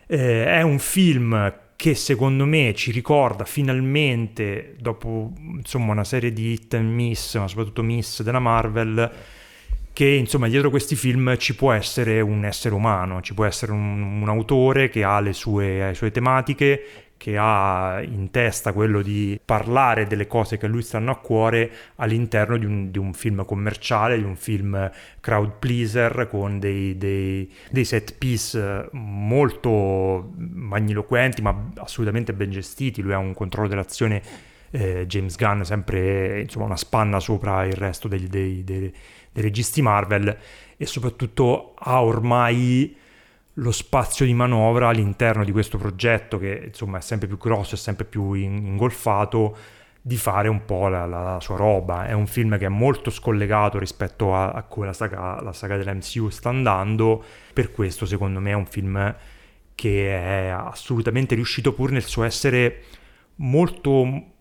eh, 0.07 0.47
è 0.47 0.63
un 0.63 0.79
film 0.79 1.53
che 1.75 1.97
secondo 1.97 2.45
me 2.45 2.75
ci 2.75 2.93
ricorda 2.93 3.45
finalmente 3.45 4.77
dopo 4.79 5.33
insomma 5.37 5.91
una 5.91 6.05
serie 6.05 6.33
di 6.33 6.53
hit 6.53 6.75
and 6.75 6.89
miss 6.89 7.37
ma 7.39 7.49
soprattutto 7.49 7.83
miss 7.83 8.23
della 8.23 8.39
Marvel 8.39 9.35
che 9.97 10.05
insomma 10.05 10.47
dietro 10.47 10.69
questi 10.69 10.95
film 10.95 11.39
ci 11.39 11.55
può 11.55 11.73
essere 11.73 12.21
un 12.21 12.45
essere 12.45 12.75
umano, 12.75 13.23
ci 13.23 13.33
può 13.33 13.47
essere 13.47 13.73
un, 13.73 14.21
un 14.21 14.29
autore 14.29 14.91
che 14.91 15.03
ha 15.03 15.21
le 15.21 15.33
sue, 15.33 15.87
le 15.87 15.95
sue 15.95 16.11
tematiche, 16.11 17.15
che 17.17 17.39
ha 17.39 18.03
in 18.03 18.31
testa 18.31 18.75
quello 18.75 19.01
di 19.01 19.41
parlare 19.43 20.07
delle 20.07 20.27
cose 20.27 20.59
che 20.59 20.67
a 20.67 20.69
lui 20.69 20.83
stanno 20.83 21.13
a 21.13 21.17
cuore 21.17 21.71
all'interno 21.95 22.59
di 22.59 22.67
un, 22.67 22.91
di 22.91 22.99
un 22.99 23.15
film 23.15 23.47
commerciale, 23.47 24.19
di 24.19 24.25
un 24.25 24.37
film 24.37 24.91
crowd 25.21 25.53
pleaser 25.59 26.29
con 26.29 26.59
dei, 26.59 26.99
dei, 26.99 27.51
dei, 27.71 27.85
set 27.87 28.17
piece 28.19 28.91
molto 28.93 30.31
magniloquenti 30.37 31.41
ma 31.41 31.71
assolutamente 31.77 32.35
ben 32.35 32.51
gestiti, 32.51 33.01
lui 33.01 33.15
ha 33.15 33.19
un 33.19 33.33
controllo 33.33 33.69
dell'azione 33.69 34.21
eh, 34.73 35.07
James 35.07 35.37
Gunn 35.37 35.63
sempre 35.63 36.43
insomma 36.43 36.67
una 36.67 36.77
spanna 36.77 37.19
sopra 37.19 37.65
il 37.65 37.73
resto 37.73 38.09
dei, 38.09 38.29
dei, 38.29 38.63
dei 39.37 39.43
registi 39.43 39.83
Marvel 39.83 40.37
e 40.79 40.87
soprattutto 40.87 41.75
ha 41.79 42.03
ormai 42.03 42.97
lo 43.55 43.71
spazio 43.71 44.25
di 44.25 44.35
manovra 44.35 44.89
all'interno 44.89 45.45
di 45.45 45.53
questo 45.53 45.79
progetto 45.79 46.39
che 46.39 46.65
insomma 46.67 46.99
è 46.99 47.01
sempre 47.01 47.29
più 47.29 47.37
grosso 47.37 47.75
e 47.75 47.79
sempre 47.79 48.07
più 48.07 48.33
ingolfato 48.33 49.57
di 50.01 50.17
fare 50.17 50.49
un 50.49 50.65
po' 50.65 50.89
la, 50.89 51.05
la, 51.05 51.23
la, 51.23 51.41
sua 51.41 51.57
roba. 51.57 52.07
È 52.07 52.13
un 52.13 52.27
film 52.27 52.57
che 52.59 52.67
è 52.67 52.69
molto 52.69 53.11
scollegato 53.11 53.79
rispetto 53.79 54.35
a, 54.35 54.53
a 54.53 54.63
come 54.63 54.87
la 54.87 54.93
saga, 54.93 55.41
la 55.43 55.53
saga 55.53 55.77
dell'MCU 55.77 56.29
sta 56.29 56.49
andando, 56.49 57.23
per 57.53 57.73
questo 57.73 58.07
secondo 58.07 58.41
me 58.41 58.51
è 58.51 58.55
un 58.55 58.67
film 58.67 59.15
che 59.75 60.17
è 60.17 60.49
assolutamente 60.49 61.35
riuscito 61.35 61.75
pur 61.75 61.91
nel 61.91 62.05
suo 62.05 62.25
essere 62.25 62.85
molto 63.37 64.35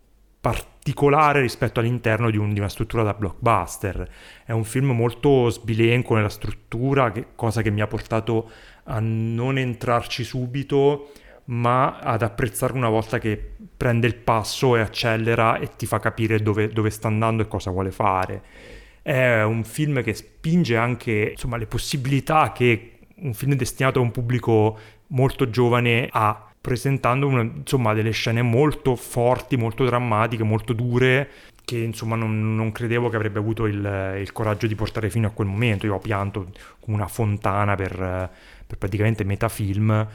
particolare 0.46 1.42
rispetto 1.42 1.80
all'interno 1.80 2.30
di, 2.30 2.38
un, 2.38 2.54
di, 2.54 2.60
una 2.60 2.70
struttura 2.70 3.02
da 3.02 3.16
blockbuster. 3.16 4.08
È 4.46 4.52
un 4.52 4.64
film 4.64 4.92
molto 4.92 5.50
sbilenco 5.50 6.14
nella 6.14 6.30
struttura, 6.30 7.12
che, 7.12 7.30
cosa 7.34 7.64
che 7.64 7.72
mi 7.72 7.82
ha 7.82 7.88
portato 7.88 8.52
a 8.84 9.00
non 9.00 9.58
entrarci 9.58 10.24
subito, 10.24 11.10
ma 11.46 11.98
ad 11.98 12.22
apprezzarlo 12.22 12.78
una 12.78 12.90
volta 12.90 13.18
che 13.18 13.54
prende 13.76 14.06
il 14.06 14.14
passo 14.14 14.76
e 14.76 14.82
accelera 14.82 15.58
e 15.58 15.72
ti 15.76 15.88
fa 15.88 15.98
capire 15.98 16.40
dove, 16.40 16.68
dove 16.70 16.92
sta 16.92 17.08
andando 17.08 17.42
e 17.42 17.48
cosa 17.48 17.72
vuole 17.72 17.90
fare. 17.90 18.44
È 19.02 19.42
un 19.42 19.64
film 19.64 20.04
che 20.04 20.14
spinge 20.14 20.78
anche 20.78 21.30
insomma, 21.32 21.58
le 21.58 21.66
possibilità 21.66 22.52
che 22.52 23.00
un 23.16 23.34
film 23.34 23.56
destinato 23.56 23.98
a 23.98 24.04
un 24.04 24.12
pubblico 24.12 24.78
molto 25.08 25.50
giovane 25.50 26.08
a 26.12 26.45
presentando 26.66 27.28
una, 27.28 27.44
insomma, 27.44 27.94
delle 27.94 28.10
scene 28.10 28.42
molto 28.42 28.96
forti, 28.96 29.56
molto 29.56 29.86
drammatiche, 29.86 30.42
molto 30.42 30.74
dure, 30.74 31.30
che 31.64 31.78
insomma 31.78 32.16
non, 32.16 32.56
non 32.56 32.72
credevo 32.72 33.08
che 33.08 33.16
avrebbe 33.16 33.38
avuto 33.38 33.68
il, 33.68 34.18
il, 34.20 34.32
coraggio 34.32 34.66
di 34.66 34.74
portare 34.74 35.12
fino 35.12 35.28
a 35.28 35.30
quel 35.30 35.48
momento. 35.48 35.86
Io 35.86 35.94
ho 35.94 36.00
pianto 36.00 36.48
come 36.80 36.98
una 36.98 37.08
fontana 37.08 37.76
per, 37.76 37.92
per 38.66 38.80
praticamente 38.80 39.24
metà 39.24 39.48
film 39.48 40.08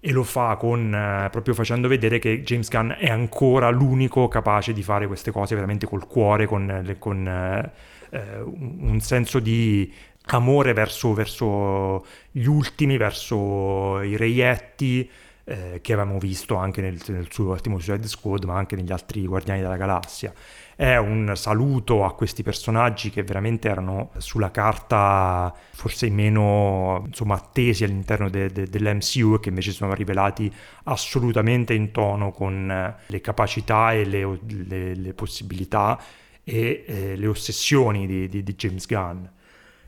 e 0.00 0.10
lo 0.10 0.22
fa 0.22 0.56
con, 0.56 0.94
eh, 0.94 1.28
proprio 1.28 1.52
facendo 1.52 1.86
vedere 1.86 2.18
che 2.18 2.42
James 2.42 2.70
Gunn 2.70 2.92
è 2.92 3.10
ancora 3.10 3.68
l'unico 3.68 4.26
capace 4.28 4.72
di 4.72 4.82
fare 4.82 5.06
queste 5.06 5.32
cose 5.32 5.54
veramente 5.54 5.84
col 5.84 6.06
cuore, 6.06 6.46
con, 6.46 6.96
con 6.98 7.28
eh, 7.28 7.70
eh 8.08 8.40
un 8.40 9.00
senso 9.00 9.38
di 9.38 9.92
amore 10.28 10.72
verso, 10.72 11.12
verso, 11.12 12.06
gli 12.30 12.46
ultimi, 12.46 12.96
verso 12.96 14.00
i 14.00 14.16
reietti, 14.16 15.10
eh, 15.44 15.80
che 15.82 15.92
avevamo 15.92 16.18
visto 16.18 16.56
anche 16.56 16.80
nel, 16.80 17.00
nel 17.08 17.28
suo 17.30 17.52
ultimo 17.52 17.78
Suicide 17.78 18.08
Squad, 18.08 18.44
ma 18.44 18.56
anche 18.56 18.76
negli 18.76 18.92
altri 18.92 19.26
Guardiani 19.26 19.60
della 19.60 19.76
Galassia. 19.76 20.32
È 20.76 20.96
un 20.96 21.32
saluto 21.36 22.04
a 22.04 22.14
questi 22.14 22.42
personaggi 22.42 23.10
che 23.10 23.22
veramente 23.22 23.68
erano 23.68 24.10
sulla 24.16 24.50
carta 24.50 25.54
forse 25.72 26.10
meno 26.10 27.04
insomma, 27.06 27.34
attesi 27.36 27.84
all'interno 27.84 28.28
de, 28.28 28.50
de, 28.50 28.66
dell'MCU 28.66 29.34
e 29.34 29.40
che 29.40 29.50
invece 29.50 29.70
sono 29.70 29.94
rivelati 29.94 30.52
assolutamente 30.84 31.74
in 31.74 31.92
tono 31.92 32.32
con 32.32 32.70
eh, 32.70 32.96
le 33.06 33.20
capacità 33.20 33.92
e 33.92 34.04
le, 34.04 34.38
le, 34.46 34.94
le 34.94 35.14
possibilità 35.14 36.00
e 36.42 36.84
eh, 36.86 37.16
le 37.16 37.26
ossessioni 37.26 38.06
di, 38.06 38.28
di, 38.28 38.42
di 38.42 38.54
James 38.54 38.86
Gunn. 38.86 39.24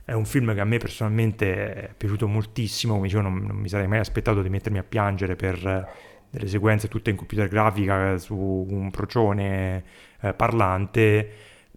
È 0.06 0.12
un 0.12 0.24
film 0.24 0.54
che 0.54 0.60
a 0.60 0.64
me 0.64 0.78
personalmente 0.78 1.74
è 1.74 1.94
piaciuto 1.96 2.28
moltissimo, 2.28 2.94
come 2.94 3.08
dicevo 3.08 3.22
non, 3.22 3.38
non 3.38 3.56
mi 3.56 3.68
sarei 3.68 3.88
mai 3.88 3.98
aspettato 3.98 4.40
di 4.40 4.48
mettermi 4.48 4.78
a 4.78 4.84
piangere 4.84 5.34
per 5.34 5.66
eh, 5.66 5.84
delle 6.30 6.46
sequenze 6.46 6.86
tutte 6.86 7.10
in 7.10 7.16
computer 7.16 7.48
grafica 7.48 8.16
su 8.16 8.36
un 8.36 8.92
procione 8.92 9.82
eh, 10.20 10.32
parlante, 10.32 11.28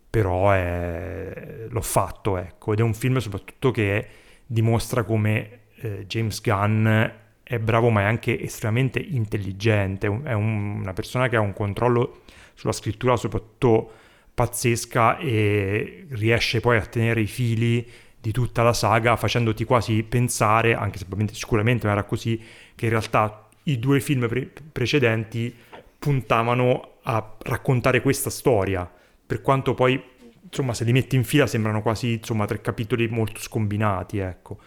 però 0.08 0.52
è... 0.52 1.66
l'ho 1.70 1.82
fatto, 1.82 2.38
ecco, 2.38 2.74
ed 2.74 2.80
è 2.82 2.84
un 2.84 2.94
film 2.94 3.18
soprattutto 3.18 3.72
che 3.72 4.08
dimostra 4.46 5.02
come 5.02 5.62
eh, 5.78 6.06
James 6.06 6.40
Gunn 6.40 6.88
è 7.42 7.58
bravo 7.58 7.90
ma 7.90 8.02
è 8.02 8.04
anche 8.04 8.40
estremamente 8.40 9.00
intelligente, 9.00 10.06
è 10.06 10.34
un, 10.34 10.82
una 10.82 10.94
persona 10.94 11.28
che 11.30 11.36
ha 11.36 11.40
un 11.40 11.54
controllo 11.54 12.22
sulla 12.54 12.74
scrittura 12.74 13.18
soprattutto 13.18 13.92
pazzesca 14.36 15.18
e 15.18 16.06
riesce 16.10 16.60
poi 16.60 16.78
a 16.78 16.86
tenere 16.86 17.22
i 17.22 17.26
fili 17.26 17.84
di 18.22 18.32
tutta 18.32 18.64
la 18.64 18.74
saga, 18.74 19.16
facendoti 19.16 19.64
quasi 19.64 20.04
pensare, 20.04 20.76
anche 20.76 20.98
se 20.98 21.06
sicuramente 21.32 21.86
non 21.86 21.96
era 21.96 22.06
così, 22.06 22.42
che 22.76 22.86
in 22.86 22.92
realtà 22.92 23.48
i 23.64 23.80
due 23.80 24.00
film 24.00 24.28
pre- 24.28 24.52
precedenti 24.72 25.56
puntavano 25.98 26.98
a 27.04 27.36
raccontare 27.40 28.02
questa 28.02 28.30
storia, 28.30 28.90
per 29.26 29.42
quanto 29.42 29.74
poi, 29.74 30.02
insomma, 30.42 30.74
se 30.74 30.84
li 30.84 30.92
metti 30.92 31.16
in 31.16 31.24
fila 31.24 31.48
sembrano 31.48 31.82
quasi, 31.82 32.14
insomma, 32.14 32.46
tre 32.46 32.62
capitoli 32.62 33.08
molto 33.08 33.40
scombinati, 33.40 34.18
ecco. 34.18 34.58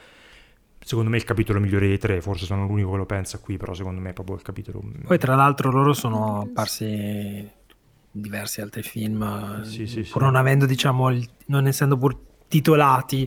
Secondo 0.84 1.10
me 1.10 1.16
è 1.16 1.20
il 1.20 1.24
capitolo 1.24 1.60
migliore 1.60 1.86
dei 1.86 1.98
tre, 1.98 2.20
forse 2.20 2.44
sono 2.44 2.66
l'unico 2.66 2.90
che 2.90 2.96
lo 2.96 3.06
pensa 3.06 3.38
qui, 3.38 3.56
però 3.56 3.72
secondo 3.72 4.00
me 4.00 4.10
è 4.10 4.12
proprio 4.12 4.34
il 4.34 4.42
capitolo... 4.42 4.82
Poi 5.04 5.18
tra 5.18 5.36
l'altro 5.36 5.70
loro 5.70 5.92
sono 5.92 6.40
apparsi 6.40 7.48
diversi 8.10 8.60
altri 8.60 8.82
film, 8.82 9.62
sì, 9.62 9.86
sì, 9.86 10.00
pur 10.00 10.06
sì. 10.06 10.18
non 10.18 10.36
avendo, 10.36 10.66
diciamo, 10.66 11.10
il, 11.10 11.28
non 11.46 11.66
essendo 11.68 11.96
pur 11.96 12.18
titolati, 12.52 13.26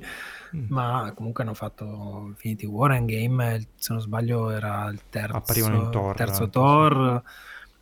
mm. 0.55 0.65
ma 0.69 1.11
comunque 1.15 1.43
hanno 1.43 1.55
fatto 1.55 2.25
Infinity 2.27 2.67
War 2.67 2.91
Endgame, 2.91 3.69
se 3.73 3.91
non 3.91 4.01
sbaglio 4.01 4.51
era 4.51 4.87
il 4.89 5.01
terzo, 5.09 5.89
Thor, 5.89 6.15
terzo 6.15 6.47
Thor, 6.47 7.23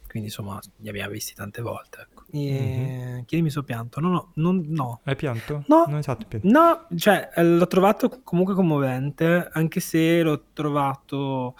quindi 0.07 0.29
insomma 0.29 0.57
li 0.77 0.87
abbiamo 0.87 1.11
visti 1.11 1.33
tante 1.33 1.61
volte. 1.61 2.07
Mm-hmm. 2.35 3.23
Chiedimi 3.25 3.51
se 3.51 3.59
ho 3.59 3.63
pianto. 3.63 3.99
No, 3.99 4.09
no, 4.09 4.31
non, 4.35 4.65
no. 4.69 5.01
Hai 5.03 5.15
pianto? 5.15 5.65
No, 5.67 5.83
non 5.85 5.97
esatto, 5.97 6.25
pianto. 6.25 6.47
no, 6.47 6.87
cioè 6.97 7.29
eh, 7.35 7.43
l'ho 7.43 7.67
trovato 7.67 8.21
comunque 8.23 8.55
commovente, 8.55 9.49
anche 9.51 9.81
se 9.81 10.23
l'ho 10.23 10.45
trovato 10.53 11.55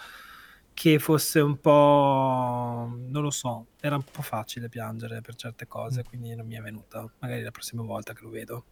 che 0.72 0.98
fosse 0.98 1.40
un 1.40 1.60
po', 1.60 2.90
non 2.90 3.22
lo 3.22 3.30
so, 3.30 3.66
era 3.80 3.96
un 3.96 4.02
po' 4.10 4.22
facile 4.22 4.68
piangere 4.68 5.20
per 5.20 5.34
certe 5.34 5.66
cose, 5.68 6.00
mm. 6.00 6.08
quindi 6.08 6.34
non 6.34 6.46
mi 6.46 6.54
è 6.54 6.60
venuta. 6.60 7.06
Magari 7.18 7.42
la 7.42 7.50
prossima 7.50 7.82
volta 7.82 8.14
che 8.14 8.22
lo 8.22 8.30
vedo 8.30 8.64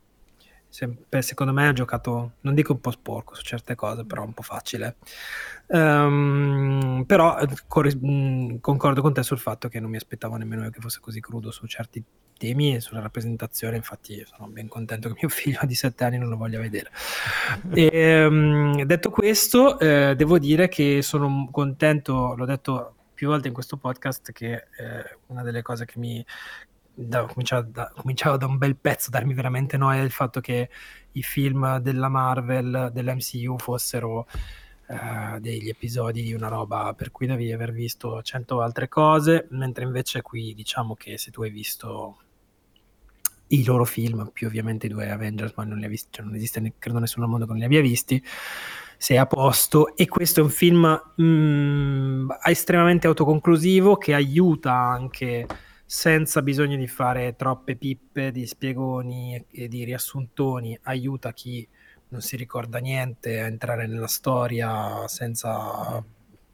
secondo 0.72 1.52
me 1.52 1.68
ha 1.68 1.72
giocato, 1.72 2.32
non 2.40 2.54
dico 2.54 2.72
un 2.72 2.80
po' 2.80 2.90
sporco 2.90 3.34
su 3.34 3.42
certe 3.42 3.74
cose, 3.74 4.04
però 4.04 4.24
un 4.24 4.32
po' 4.32 4.42
facile. 4.42 4.96
Um, 5.66 7.04
però 7.06 7.38
eh, 7.38 7.46
cor- 7.66 8.58
concordo 8.60 9.02
con 9.02 9.12
te 9.12 9.22
sul 9.22 9.38
fatto 9.38 9.68
che 9.68 9.80
non 9.80 9.90
mi 9.90 9.96
aspettavo 9.96 10.36
nemmeno 10.36 10.64
io 10.64 10.70
che 10.70 10.80
fosse 10.80 11.00
così 11.00 11.20
crudo 11.20 11.50
su 11.50 11.66
certi 11.66 12.02
temi 12.38 12.74
e 12.74 12.80
sulla 12.80 13.00
rappresentazione, 13.00 13.76
infatti 13.76 14.24
sono 14.26 14.48
ben 14.48 14.66
contento 14.66 15.08
che 15.08 15.14
mio 15.20 15.28
figlio 15.30 15.60
di 15.62 15.74
7 15.74 16.04
anni 16.04 16.18
non 16.18 16.28
lo 16.28 16.36
voglia 16.36 16.58
vedere. 16.58 16.90
e, 17.74 18.24
um, 18.24 18.82
detto 18.82 19.10
questo, 19.10 19.78
eh, 19.78 20.14
devo 20.16 20.38
dire 20.38 20.68
che 20.68 21.02
sono 21.02 21.48
contento, 21.50 22.34
l'ho 22.34 22.46
detto 22.46 22.94
più 23.14 23.28
volte 23.28 23.46
in 23.46 23.54
questo 23.54 23.76
podcast, 23.76 24.32
che 24.32 24.52
eh, 24.54 25.18
una 25.26 25.42
delle 25.42 25.62
cose 25.62 25.84
che 25.84 25.98
mi, 26.00 26.24
da, 26.94 27.24
cominciava, 27.24 27.62
da, 27.62 27.92
cominciava, 27.94 28.36
da, 28.36 28.46
un 28.46 28.58
bel 28.58 28.76
pezzo 28.76 29.08
a 29.08 29.12
darmi 29.12 29.34
veramente 29.34 29.76
noia 29.76 30.02
il 30.02 30.10
fatto 30.10 30.40
che 30.40 30.68
i 31.12 31.22
film 31.22 31.78
della 31.78 32.08
Marvel, 32.08 32.90
dell'MCU 32.92 33.58
fossero 33.58 34.26
uh, 34.86 35.38
degli 35.38 35.68
episodi 35.68 36.22
di 36.22 36.34
una 36.34 36.48
roba 36.48 36.94
per 36.94 37.10
cui 37.10 37.26
devi 37.26 37.50
aver 37.52 37.72
visto 37.72 38.22
cento 38.22 38.60
altre 38.60 38.88
cose, 38.88 39.46
mentre 39.50 39.84
invece 39.84 40.22
qui 40.22 40.54
diciamo 40.54 40.94
che 40.94 41.18
se 41.18 41.30
tu 41.30 41.42
hai 41.42 41.50
visto 41.50 42.18
i 43.48 43.64
loro 43.64 43.84
film, 43.84 44.30
più 44.32 44.46
ovviamente 44.46 44.86
i 44.86 44.88
due 44.88 45.10
Avengers, 45.10 45.52
ma 45.56 45.64
non 45.64 45.78
li 45.78 45.84
ha 45.84 45.88
visti, 45.88 46.08
cioè 46.10 46.24
non 46.24 46.34
esiste 46.34 46.74
credo 46.78 46.98
nessuno 46.98 47.24
al 47.24 47.30
mondo 47.30 47.44
che 47.44 47.50
non 47.52 47.60
li 47.60 47.66
abbia 47.66 47.82
visti, 47.82 48.22
sei 48.96 49.18
a 49.18 49.26
posto. 49.26 49.94
E 49.94 50.08
questo 50.08 50.40
è 50.40 50.42
un 50.42 50.48
film 50.48 51.02
mm, 51.20 52.30
estremamente 52.46 53.06
autoconclusivo 53.06 53.96
che 53.96 54.14
aiuta 54.14 54.72
anche 54.72 55.46
senza 55.92 56.40
bisogno 56.40 56.78
di 56.78 56.88
fare 56.88 57.36
troppe 57.36 57.76
pippe 57.76 58.30
di 58.30 58.46
spiegoni 58.46 59.44
e 59.50 59.68
di 59.68 59.84
riassuntoni, 59.84 60.78
aiuta 60.84 61.34
chi 61.34 61.68
non 62.08 62.22
si 62.22 62.34
ricorda 62.36 62.78
niente 62.78 63.38
a 63.42 63.44
entrare 63.44 63.86
nella 63.86 64.06
storia 64.06 65.06
senza 65.06 66.02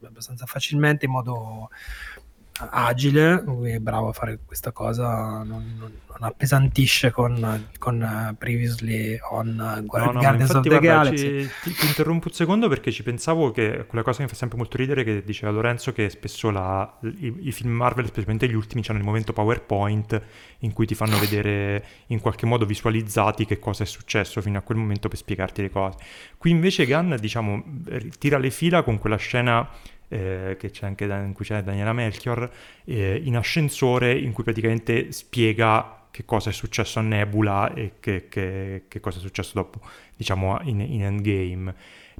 abbastanza 0.03 0.45
facilmente 0.45 1.05
in 1.05 1.13
modo 1.13 1.71
agile, 2.71 3.43
lui 3.45 3.73
è 3.73 3.79
bravo 3.79 4.09
a 4.09 4.13
fare 4.13 4.39
questa 4.45 4.73
cosa, 4.73 5.43
non, 5.43 5.77
non, 5.79 5.93
non 6.07 6.29
appesantisce 6.29 7.11
con, 7.11 7.69
con 7.79 8.01
uh, 8.01 8.37
Previously 8.37 9.19
on 9.31 9.49
uh, 9.49 9.53
no, 9.53 9.75
no, 9.77 9.83
Guardians 9.87 10.51
of 10.51 10.63
the 10.63 10.69
guarda, 10.69 10.87
Galaxy. 10.87 11.43
Ci, 11.43 11.51
ti, 11.63 11.73
ti, 11.75 11.87
interrompo 11.87 12.29
un 12.29 12.35
secondo 12.35 12.69
perché 12.69 12.91
ci 12.91 13.03
pensavo 13.03 13.51
che 13.53 13.85
quella 13.87 14.03
cosa 14.03 14.23
mi 14.23 14.29
fa 14.29 14.35
sempre 14.35 14.59
molto 14.59 14.77
ridere 14.77 15.05
che 15.05 15.23
diceva 15.25 15.53
Lorenzo 15.53 15.93
che 15.93 16.11
spesso 16.11 16.51
la, 16.51 16.99
i, 17.03 17.35
i, 17.41 17.53
film 17.53 17.71
Marvel, 17.71 18.07
specialmente 18.07 18.49
gli 18.49 18.55
ultimi, 18.55 18.83
hanno 18.89 18.99
il 18.99 19.05
momento 19.05 19.33
PowerPoint 19.33 20.21
in 20.61 20.73
cui 20.73 20.87
ti 20.87 20.95
fanno 20.95 21.19
vedere 21.19 21.85
in 22.07 22.21
qualche 22.21 22.47
modo 22.47 22.67
visualizzati 22.67 23.45
che 23.45 23.59
cosa 23.59 23.85
è 23.85 23.87
successo 23.87 24.41
fino 24.41 24.59
a 24.59 24.63
quel 24.63 24.79
momento 24.79 25.09
per 25.09 25.19
spiegarti 25.19 25.63
le 25.63 25.71
cose. 25.71 25.99
Qui 26.37 26.51
invece 26.51 26.87
Gunn, 26.87 27.15
diciamo, 27.15 27.63
tira 28.19 28.39
le 28.39 28.51
fila 28.51 28.83
con 28.83 28.99
quella 28.99 29.17
scena 29.17 29.69
eh, 30.09 30.57
anche 30.81 31.05
in 31.05 31.33
cui 31.33 31.45
c'è 31.45 31.63
Daniela 31.63 31.93
Melchior, 31.93 32.51
eh, 32.85 33.21
in 33.23 33.37
ascensore 33.37 34.19
in 34.19 34.33
cui 34.33 34.45
praticamente 34.45 35.13
spiega 35.13 36.07
che 36.11 36.25
cosa 36.25 36.51
è 36.51 36.53
successo 36.53 36.99
a 36.99 37.03
Nebula 37.03 37.73
e 37.75 37.93
che, 38.01 38.29
che, 38.29 38.85
che 38.89 39.01
cosa 39.01 39.19
è 39.19 39.21
successo 39.21 39.53
dopo, 39.55 39.81
diciamo, 40.17 40.59
in, 40.63 40.81
in 40.81 41.05
Endgame 41.05 41.75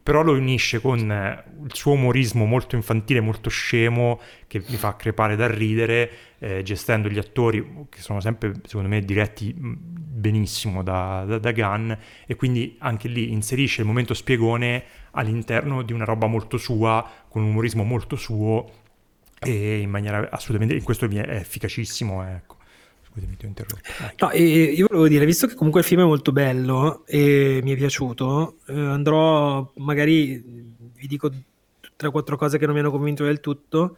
però 0.09 0.23
lo 0.23 0.33
unisce 0.33 0.81
con 0.81 1.13
eh, 1.13 1.45
il 1.65 1.75
suo 1.75 1.93
umorismo 1.93 2.47
molto 2.47 2.77
infantile, 2.77 3.21
molto 3.21 3.51
scemo, 3.51 4.19
che 4.47 4.65
mi 4.67 4.77
fa 4.77 4.97
crepare 4.97 5.37
dal 5.37 5.51
ridere, 5.51 6.11
eh, 6.39 6.63
gestendo 6.63 7.11
gli 7.11 7.19
attori 7.19 7.85
che 7.91 8.01
sono 8.01 8.19
sempre, 8.19 8.55
secondo 8.65 8.89
me, 8.89 9.05
diretti 9.05 9.55
mm, 9.55 9.75
benissimo 9.77 10.83
da, 10.83 11.27
da, 11.27 11.37
da 11.37 11.53
Gunn, 11.53 11.93
e 12.27 12.37
quindi 12.37 12.77
anche 12.79 13.07
lì 13.07 13.33
inserisce 13.33 13.83
il 13.83 13.87
momento 13.87 14.15
spiegone 14.15 14.83
all'interno 15.11 15.83
di 15.83 15.93
una 15.93 16.07
roba 16.07 16.27
molto 16.27 16.57
sua, 16.57 17.07
con 17.29 17.43
un 17.43 17.51
umorismo 17.51 17.85
molto 17.85 18.17
suo, 18.17 18.67
e 19.39 19.81
in 19.81 19.91
maniera 19.91 20.27
assolutamente, 20.31 20.75
in 20.75 20.85
questo 20.85 21.05
è 21.05 21.37
efficacissimo, 21.37 22.27
ecco. 22.27 22.58
Scusami, 23.19 23.37
ti 23.37 23.45
ho 23.45 23.49
interrotto. 23.49 23.83
No, 24.21 24.31
io 24.33 24.87
volevo 24.89 25.09
dire, 25.09 25.27
visto 25.27 25.47
che 25.49 25.55
comunque 25.55 25.81
il 25.81 25.87
film 25.87 26.03
è 26.03 26.05
molto 26.05 26.31
bello 26.31 27.05
e 27.07 27.61
mi 27.63 27.73
è 27.73 27.77
piaciuto, 27.77 28.59
eh, 28.69 28.79
andrò 28.79 29.73
magari, 29.77 30.41
vi 30.95 31.07
dico 31.07 31.31
tre 31.97 32.09
o 32.09 32.11
quattro 32.13 32.37
cose 32.37 32.59
che 32.59 32.65
non 32.67 32.75
mi 32.75 32.81
hanno 32.81 32.93
convinto 32.93 33.25
del 33.25 33.41
tutto, 33.41 33.97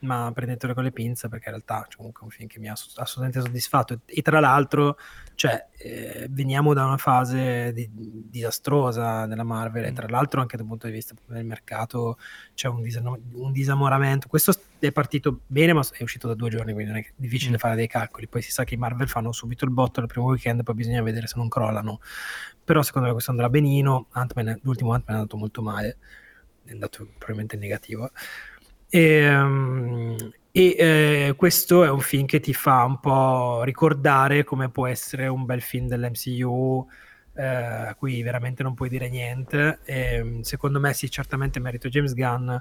ma 0.00 0.30
prendetelo 0.32 0.74
con 0.74 0.84
le 0.84 0.92
pinze 0.92 1.28
perché 1.28 1.48
in 1.48 1.54
realtà 1.54 1.86
cioè, 1.88 1.96
comunque 1.96 2.22
è 2.22 2.24
un 2.24 2.30
film 2.30 2.48
che 2.48 2.58
mi 2.58 2.68
ha 2.68 2.72
assolutamente 2.72 3.40
soddisfatto. 3.40 3.94
E, 3.94 3.98
e 4.06 4.22
tra 4.22 4.40
l'altro 4.40 4.98
cioè, 5.34 5.68
eh, 5.78 6.26
veniamo 6.30 6.74
da 6.74 6.84
una 6.84 6.98
fase 6.98 7.72
di, 7.72 7.88
disastrosa 7.92 9.26
della 9.26 9.42
Marvel 9.42 9.84
e 9.84 9.92
mm. 9.92 9.94
tra 9.94 10.08
l'altro 10.08 10.40
anche 10.40 10.56
dal 10.56 10.66
punto 10.66 10.86
di 10.86 10.92
vista 10.92 11.14
del 11.26 11.44
mercato 11.44 12.18
c'è 12.54 12.68
un, 12.68 12.82
disam- 12.82 13.18
un, 13.32 13.52
disamoramento. 13.52 14.28
Questo 14.28 14.52
è 14.78 14.92
partito 14.92 15.40
bene 15.46 15.72
ma 15.72 15.82
è 15.92 16.02
uscito 16.02 16.28
da 16.28 16.34
due 16.34 16.50
giorni 16.50 16.72
quindi 16.72 16.92
non 16.92 17.00
è 17.00 17.06
difficile 17.16 17.56
mm. 17.56 17.58
fare 17.58 17.74
dei 17.74 17.88
calcoli. 17.88 18.28
Poi 18.28 18.42
si 18.42 18.50
sa 18.50 18.64
che 18.64 18.74
i 18.74 18.78
Marvel 18.78 19.08
fanno 19.08 19.32
subito 19.32 19.64
il 19.64 19.70
botto 19.70 20.00
il 20.00 20.06
primo 20.06 20.26
weekend 20.26 20.62
poi 20.62 20.74
bisogna 20.74 21.02
vedere 21.02 21.26
se 21.26 21.34
non 21.36 21.48
crollano. 21.48 22.00
Però 22.64 22.82
secondo 22.82 23.06
me 23.06 23.12
questo 23.12 23.30
andrà 23.30 23.48
benino. 23.48 24.08
Ant-Man, 24.10 24.58
l'ultimo 24.62 24.92
Ant-Man 24.92 25.14
è 25.16 25.18
andato 25.20 25.36
molto 25.36 25.62
male. 25.62 25.98
È 26.64 26.72
andato 26.72 27.06
probabilmente 27.16 27.56
negativo 27.56 28.10
e, 28.96 29.18
ehm, 29.24 30.16
e 30.50 30.76
eh, 30.78 31.34
questo 31.36 31.84
è 31.84 31.90
un 31.90 32.00
film 32.00 32.24
che 32.24 32.40
ti 32.40 32.54
fa 32.54 32.84
un 32.84 32.98
po' 32.98 33.62
ricordare 33.62 34.42
come 34.44 34.70
può 34.70 34.86
essere 34.86 35.26
un 35.26 35.44
bel 35.44 35.60
film 35.60 35.86
dell'MCU 35.86 36.86
eh, 37.36 37.94
qui 37.98 38.22
veramente 38.22 38.62
non 38.62 38.74
puoi 38.74 38.88
dire 38.88 39.08
niente. 39.08 39.80
E, 39.84 40.14
ehm, 40.14 40.40
secondo 40.40 40.80
me 40.80 40.92
sì, 40.94 41.10
certamente 41.10 41.60
merito 41.60 41.88
James 41.88 42.14
Gunn, 42.14 42.54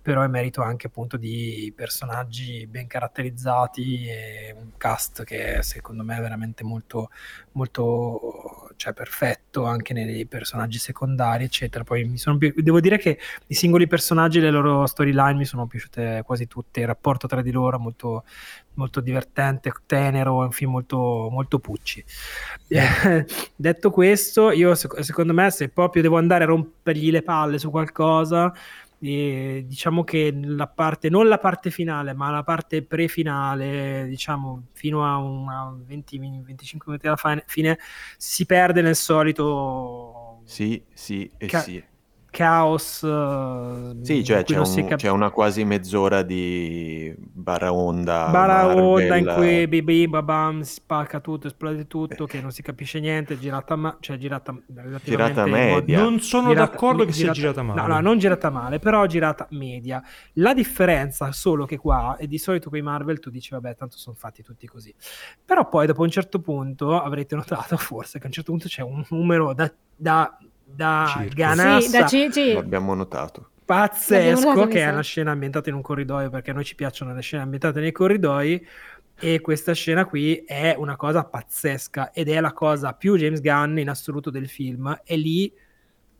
però 0.00 0.22
è 0.22 0.26
merito 0.26 0.62
anche 0.62 0.86
appunto 0.88 1.16
di 1.16 1.72
personaggi 1.76 2.66
ben 2.66 2.86
caratterizzati 2.86 4.06
e 4.08 4.54
un 4.58 4.70
cast 4.76 5.22
che 5.24 5.62
secondo 5.62 6.02
me 6.02 6.16
è 6.16 6.20
veramente 6.20 6.64
molto, 6.64 7.10
molto 7.52 8.72
cioè, 8.76 8.92
perfetto 8.94 9.64
anche 9.64 9.92
nei 9.92 10.26
personaggi 10.26 10.78
secondari, 10.78 11.44
eccetera. 11.44 11.84
Poi 11.84 12.04
mi 12.04 12.18
sono 12.18 12.38
devo 12.38 12.80
dire 12.80 12.98
che 12.98 13.18
i 13.48 13.54
singoli 13.54 13.86
personaggi 13.86 14.38
e 14.38 14.40
le 14.40 14.50
loro 14.50 14.86
storyline 14.86 15.34
mi 15.34 15.44
sono 15.44 15.66
piaciute 15.66 16.22
quasi 16.24 16.48
tutte, 16.48 16.80
il 16.80 16.86
rapporto 16.86 17.26
tra 17.28 17.42
di 17.42 17.52
loro 17.52 17.78
molto, 17.78 18.24
molto 18.74 19.00
divertente, 19.00 19.72
tenero, 19.86 20.42
è 20.42 20.46
un 20.46 20.52
film 20.52 20.72
molto, 20.72 21.28
molto 21.30 21.58
pucci. 21.58 22.04
Eh, 22.68 23.26
detto 23.56 23.90
questo, 23.90 24.50
io 24.50 24.74
secondo 24.74 25.32
me 25.32 25.50
se 25.50 25.68
proprio 25.68 26.02
devo 26.02 26.18
andare 26.18 26.44
a 26.44 26.48
rompergli 26.48 27.10
le 27.10 27.22
palle 27.22 27.58
su 27.58 27.70
qualcosa 27.70 28.52
e 28.98 29.64
diciamo 29.66 30.04
che 30.04 30.32
la 30.32 30.68
parte, 30.68 31.08
non 31.08 31.26
la 31.26 31.38
parte 31.38 31.70
finale, 31.70 32.14
ma 32.14 32.30
la 32.30 32.44
parte 32.44 32.82
pre-finale, 32.84 34.06
diciamo 34.08 34.68
fino 34.72 35.04
a 35.04 35.16
una 35.16 35.76
20, 35.76 36.18
25 36.18 36.86
minuti 36.86 37.08
alla 37.08 37.42
fine, 37.46 37.78
si 38.16 38.46
perde 38.46 38.80
nel 38.80 38.96
solito. 38.96 40.42
Sì, 40.44 40.82
sì, 40.92 41.28
e 41.36 41.46
ca- 41.46 41.60
sì 41.60 41.90
caos. 42.32 43.02
Eh, 43.02 44.04
sì, 44.04 44.24
cioè 44.24 44.42
c'è, 44.42 44.58
un, 44.58 44.86
cap- 44.86 44.98
c'è, 44.98 45.10
una 45.10 45.30
quasi 45.30 45.64
mezz'ora 45.64 46.22
di 46.22 47.14
baraonda. 47.18 48.28
Baraonda 48.30 49.16
in 49.16 49.32
cui 49.36 49.66
bim 49.68 50.10
babam 50.10 50.62
si 50.62 50.74
spacca 50.74 51.20
tutto, 51.20 51.46
esplode 51.46 51.86
tutto, 51.86 52.24
che 52.24 52.40
non 52.40 52.50
si 52.50 52.62
capisce 52.62 52.98
niente, 52.98 53.38
girata, 53.38 53.76
ma- 53.76 53.96
cioè 54.00 54.16
girata 54.16 54.56
girata 55.04 55.46
media. 55.46 56.00
Non 56.00 56.20
sono 56.20 56.48
girata, 56.48 56.70
d'accordo 56.70 57.04
che 57.04 57.12
girata, 57.12 57.34
sia 57.34 57.42
girata 57.42 57.62
male. 57.62 57.80
No, 57.80 57.86
no, 57.86 58.00
non 58.00 58.18
girata 58.18 58.50
male, 58.50 58.78
però 58.78 59.06
girata 59.06 59.46
media. 59.50 60.02
La 60.34 60.54
differenza 60.54 61.30
solo 61.32 61.66
che 61.66 61.76
qua, 61.76 62.16
e 62.16 62.26
di 62.26 62.38
solito 62.38 62.70
quei 62.70 62.82
Marvel 62.82 63.20
tu 63.20 63.28
dici 63.28 63.50
vabbè, 63.50 63.76
tanto 63.76 63.98
sono 63.98 64.16
fatti 64.18 64.42
tutti 64.42 64.66
così. 64.66 64.92
Però 65.44 65.68
poi 65.68 65.86
dopo 65.86 66.02
un 66.02 66.10
certo 66.10 66.40
punto 66.40 66.98
avrete 66.98 67.36
notato 67.36 67.76
forse 67.76 68.18
che 68.18 68.24
a 68.24 68.28
un 68.28 68.32
certo 68.32 68.50
punto 68.52 68.68
c'è 68.68 68.82
un 68.82 69.04
numero 69.10 69.52
da, 69.52 69.70
da 69.94 70.38
da 70.74 71.12
Circo. 71.16 71.34
Ganassa. 71.34 71.80
Sì, 71.80 71.90
da 71.90 72.04
Gigi. 72.04 72.52
L'abbiamo 72.52 72.94
notato. 72.94 73.50
Pazzesco, 73.64 74.66
che 74.66 74.80
è 74.80 74.90
una 74.90 75.02
scena 75.02 75.30
ambientata 75.30 75.68
in 75.68 75.76
un 75.76 75.82
corridoio, 75.82 76.30
perché 76.30 76.50
a 76.50 76.54
noi 76.54 76.64
ci 76.64 76.74
piacciono 76.74 77.14
le 77.14 77.22
scene 77.22 77.42
ambientate 77.42 77.80
nei 77.80 77.92
corridoi. 77.92 78.66
E 79.18 79.40
questa 79.40 79.72
scena 79.72 80.04
qui 80.04 80.42
è 80.44 80.74
una 80.76 80.96
cosa 80.96 81.24
pazzesca 81.24 82.10
ed 82.12 82.28
è 82.28 82.40
la 82.40 82.52
cosa 82.52 82.92
più 82.92 83.16
James 83.16 83.40
Gunn 83.40 83.78
in 83.78 83.88
assoluto 83.88 84.30
del 84.30 84.48
film. 84.48 85.00
E 85.04 85.16
lì 85.16 85.52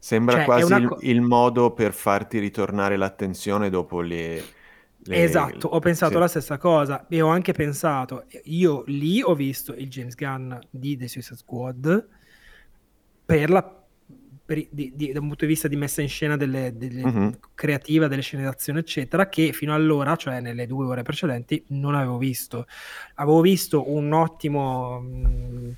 Sembra 0.02 0.38
cioè, 0.38 0.44
quasi 0.46 0.72
il, 0.72 0.88
co- 0.88 0.98
il, 1.02 1.20
modo 1.20 1.72
per 1.72 1.92
farti 1.92 2.40
ritornare 2.40 2.96
l'attenzione 2.96 3.70
dopo 3.70 4.00
le. 4.00 4.42
le 4.98 5.22
esatto, 5.22 5.68
ho 5.68 5.78
pensato 5.78 6.14
sì. 6.14 6.18
la 6.18 6.26
stessa 6.26 6.58
cosa 6.58 7.06
e 7.06 7.20
ho 7.20 7.28
anche 7.28 7.52
pensato, 7.52 8.24
io 8.46 8.82
lì 8.88 9.22
ho 9.22 9.36
visto 9.36 9.72
il 9.74 9.88
James 9.88 10.16
Gunn 10.16 10.54
di 10.68 10.96
The 10.96 11.06
Suicide 11.06 11.36
Squad 11.36 12.08
per 13.24 13.50
la 13.50 13.81
per, 14.52 14.66
di, 14.70 14.92
di, 14.94 15.12
da 15.12 15.20
un 15.20 15.28
punto 15.28 15.46
di 15.46 15.52
vista 15.52 15.66
di 15.66 15.76
messa 15.76 16.02
in 16.02 16.08
scena 16.08 16.36
delle, 16.36 16.76
delle 16.76 17.02
uh-huh. 17.02 17.38
creativa, 17.54 18.06
delle 18.06 18.20
scene 18.20 18.42
d'azione, 18.42 18.80
eccetera, 18.80 19.28
che 19.30 19.52
fino 19.52 19.72
allora, 19.72 20.14
cioè 20.16 20.40
nelle 20.40 20.66
due 20.66 20.84
ore 20.84 21.02
precedenti, 21.02 21.64
non 21.68 21.94
avevo 21.94 22.18
visto. 22.18 22.66
Avevo 23.14 23.40
visto 23.40 23.90
un 23.90 24.12
ottimo. 24.12 25.00
Mh, 25.00 25.26
mm, 25.26 25.70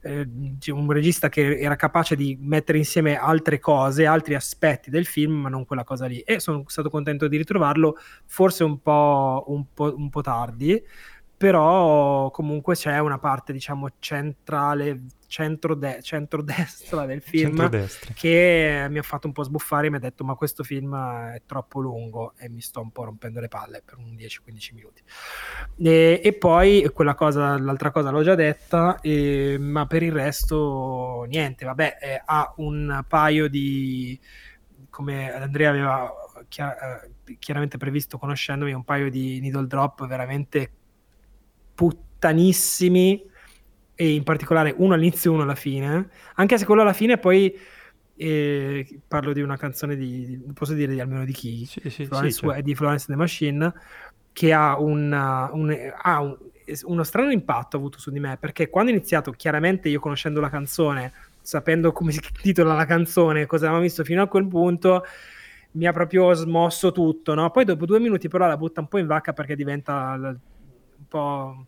eh, 0.00 0.28
un 0.70 0.90
regista 0.92 1.28
che 1.28 1.58
era 1.58 1.74
capace 1.74 2.14
di 2.14 2.36
mettere 2.40 2.78
insieme 2.78 3.16
altre 3.16 3.58
cose, 3.58 4.06
altri 4.06 4.34
aspetti 4.34 4.90
del 4.90 5.06
film, 5.06 5.40
ma 5.40 5.48
non 5.48 5.64
quella 5.64 5.84
cosa 5.84 6.06
lì. 6.06 6.20
E 6.20 6.38
sono 6.38 6.64
stato 6.66 6.90
contento 6.90 7.28
di 7.28 7.36
ritrovarlo, 7.36 7.96
forse 8.26 8.62
un 8.62 8.80
po', 8.80 9.44
un 9.48 9.64
po', 9.72 9.94
un 9.96 10.10
po 10.10 10.20
tardi, 10.20 10.80
però 11.38 12.30
comunque 12.30 12.74
c'è 12.74 12.98
una 12.98 13.18
parte, 13.18 13.52
diciamo, 13.52 13.88
centrale 14.00 15.04
centro-de- 15.28 16.00
centrodestra 16.02 17.04
del 17.04 17.20
film 17.20 17.70
che 18.14 18.86
mi 18.88 18.98
ha 18.98 19.02
fatto 19.02 19.26
un 19.26 19.34
po' 19.34 19.44
sbuffare 19.44 19.86
e 19.86 19.90
mi 19.90 19.96
ha 19.96 20.00
detto 20.00 20.24
ma 20.24 20.34
questo 20.34 20.64
film 20.64 20.96
è 20.96 21.42
troppo 21.46 21.80
lungo 21.80 22.32
e 22.38 22.48
mi 22.48 22.62
sto 22.62 22.80
un 22.80 22.90
po' 22.90 23.04
rompendo 23.04 23.38
le 23.38 23.48
palle 23.48 23.82
per 23.84 23.98
un 23.98 24.16
10-15 24.16 24.74
minuti. 24.74 25.02
E, 25.76 26.20
e, 26.24 26.32
poi 26.32 26.90
quella 26.92 27.14
cosa 27.14 27.58
l'altra 27.58 27.90
cosa 27.90 28.10
l'ho 28.10 28.22
già 28.22 28.34
detta 28.34 28.98
e, 29.00 29.58
ma 29.60 29.86
per 29.86 30.02
il 30.02 30.12
resto 30.12 31.24
niente. 31.28 31.64
Vabbè 31.66 31.98
eh, 32.00 32.22
ha 32.24 32.52
un 32.56 33.04
paio 33.06 33.48
di 33.48 34.18
come 34.88 35.30
Andrea 35.30 35.68
aveva 35.68 36.10
chiar- 36.48 37.04
eh, 37.26 37.36
chiaramente 37.38 37.76
previsto 37.76 38.18
conoscendomi 38.18 38.72
un 38.72 38.84
paio 38.84 39.10
di 39.10 39.38
needle 39.40 39.66
drop 39.66 40.06
veramente 40.06 40.72
puttanissimi 41.78 43.24
e 43.94 44.12
in 44.12 44.24
particolare 44.24 44.74
uno 44.76 44.94
all'inizio 44.94 45.30
e 45.30 45.34
uno 45.34 45.44
alla 45.44 45.54
fine, 45.54 46.08
anche 46.34 46.58
se 46.58 46.64
quello 46.64 46.82
alla 46.82 46.92
fine 46.92 47.18
poi 47.18 47.56
eh, 48.16 49.00
parlo 49.06 49.32
di 49.32 49.42
una 49.42 49.56
canzone 49.56 49.94
di, 49.94 50.42
posso 50.54 50.72
dire 50.72 50.92
di, 50.92 50.98
almeno 50.98 51.24
di 51.24 51.32
chi? 51.32 51.64
Sì, 51.66 51.88
sì, 51.88 52.06
Florence, 52.06 52.36
sì, 52.36 52.46
cioè. 52.46 52.62
di 52.62 52.74
Florence 52.74 53.06
the 53.06 53.14
Machine, 53.14 53.72
che 54.32 54.52
ha, 54.52 54.76
una, 54.80 55.50
un, 55.52 55.92
ha 55.96 56.20
un, 56.20 56.36
uno 56.82 57.02
strano 57.04 57.30
impatto 57.30 57.76
avuto 57.76 58.00
su 58.00 58.10
di 58.10 58.18
me, 58.18 58.36
perché 58.40 58.68
quando 58.68 58.90
ho 58.90 58.94
iniziato, 58.94 59.30
chiaramente 59.30 59.88
io 59.88 60.00
conoscendo 60.00 60.40
la 60.40 60.50
canzone, 60.50 61.12
sapendo 61.40 61.92
come 61.92 62.10
si 62.10 62.18
titola 62.42 62.74
la 62.74 62.86
canzone, 62.86 63.46
cosa 63.46 63.66
avevamo 63.66 63.84
visto 63.84 64.02
fino 64.02 64.20
a 64.20 64.26
quel 64.26 64.48
punto, 64.48 65.04
mi 65.72 65.86
ha 65.86 65.92
proprio 65.92 66.32
smosso 66.32 66.90
tutto, 66.90 67.34
no? 67.34 67.48
Poi 67.52 67.64
dopo 67.64 67.86
due 67.86 68.00
minuti 68.00 68.26
però 68.26 68.48
la 68.48 68.56
butta 68.56 68.80
un 68.80 68.88
po' 68.88 68.98
in 68.98 69.06
vacca 69.06 69.32
perché 69.32 69.54
diventa 69.54 70.36
po' 71.08 71.66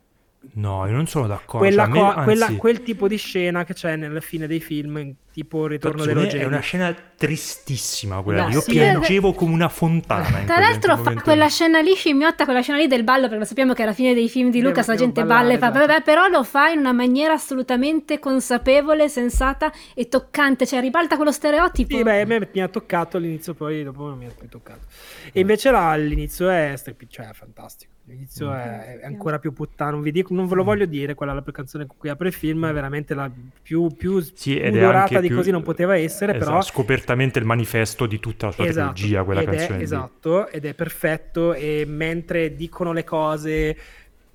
No, 0.55 0.87
io 0.87 0.93
non 0.93 1.07
sono 1.07 1.27
d'accordo. 1.27 1.59
Quella 1.59 1.85
cioè, 1.85 1.93
me, 1.93 2.15
co- 2.15 2.23
quella, 2.23 2.57
quel 2.57 2.83
tipo 2.83 3.07
di 3.07 3.19
scena 3.19 3.65
che 3.65 3.75
c'è 3.75 3.97
nella 3.97 4.21
fine 4.21 4.47
dei 4.47 4.59
film, 4.59 5.15
tipo 5.33 5.67
ritorno 5.67 6.03
dello 6.07 6.23
È 6.23 6.45
una 6.45 6.61
scena 6.61 6.95
tristissima 6.95 8.23
quella 8.23 8.47
lì. 8.47 8.55
Io 8.55 8.61
sì, 8.63 8.71
piangevo 8.71 9.35
come 9.35 9.53
una 9.53 9.69
fontana. 9.69 10.43
Tra 10.45 10.59
l'altro, 10.59 10.97
fa 10.97 11.13
quella 11.21 11.49
scena 11.49 11.81
lì 11.81 11.95
scimmiotta, 11.95 12.45
quella 12.45 12.63
scena 12.63 12.79
lì 12.79 12.87
del 12.87 13.05
ballo, 13.05 13.25
perché 13.25 13.37
lo 13.37 13.45
sappiamo 13.45 13.75
che 13.75 13.83
alla 13.83 13.93
fine 13.93 14.15
dei 14.15 14.31
film 14.31 14.51
di 14.51 14.63
Lucas 14.63 14.87
la 14.87 14.97
gente 14.97 15.25
balla 15.25 15.53
e 15.53 15.59
fa, 15.59 15.69
esatto. 15.69 15.87
vabbè, 15.87 16.03
però 16.03 16.27
lo 16.27 16.43
fa 16.43 16.71
in 16.71 16.79
una 16.79 16.93
maniera 16.93 17.35
assolutamente 17.35 18.19
consapevole, 18.19 19.11
sensata 19.11 19.71
e 19.95 20.09
toccante, 20.09 20.67
cioè 20.67 20.81
ribalta 20.81 21.17
quello 21.17 21.33
stereotipo. 21.33 21.95
Sì, 21.95 22.03
beh, 22.03 22.23
a 22.23 22.25
me 22.25 22.49
mi 22.51 22.63
ha 22.63 22.69
toccato 22.69 23.19
all'inizio, 23.19 23.53
poi 23.53 23.85
dopo 23.85 24.09
non 24.09 24.17
mi 24.17 24.25
ha 24.25 24.33
più 24.37 24.49
toccato. 24.49 24.87
E 25.33 25.41
invece 25.41 25.71
là, 25.71 25.91
all'inizio 25.91 26.49
è, 26.49 26.75
cioè, 27.09 27.29
è 27.29 27.33
fantastico. 27.35 27.99
L'inizio 28.11 28.53
è, 28.53 28.99
è, 28.99 29.05
ancora 29.05 29.39
più 29.39 29.53
puttana. 29.53 29.93
Non, 29.93 30.03
vi 30.03 30.11
dico, 30.11 30.35
non 30.35 30.49
ve 30.49 30.57
lo 30.57 30.65
voglio 30.65 30.85
dire. 30.85 31.15
Quella 31.15 31.33
è 31.33 31.35
la 31.37 31.45
canzone 31.53 31.87
con 31.87 31.97
cui 31.97 32.09
apre 32.09 32.29
il 32.29 32.35
film. 32.35 32.67
È 32.67 32.73
veramente 32.73 33.15
la 33.15 33.31
più, 33.63 33.87
più 33.97 34.21
sì, 34.21 34.61
di 34.61 35.27
più, 35.29 35.37
così 35.37 35.53
non 35.53 35.63
poteva 35.63 35.97
essere. 35.97 36.33
Esatto, 36.33 36.51
però 36.51 36.63
scopertamente 36.63 37.39
il 37.39 37.45
manifesto 37.45 38.07
di 38.07 38.19
tutta 38.19 38.47
la 38.47 38.53
sua 38.53 38.67
esatto, 38.67 38.95
trilogia. 38.95 39.23
Quella 39.23 39.45
canzone. 39.45 39.79
È, 39.79 39.83
esatto, 39.83 40.49
ed 40.49 40.65
è 40.65 40.75
perfetto. 40.75 41.55
E 41.55 41.85
mentre 41.87 42.57
dicono 42.57 42.93
le 42.93 43.05
cose 43.05 43.77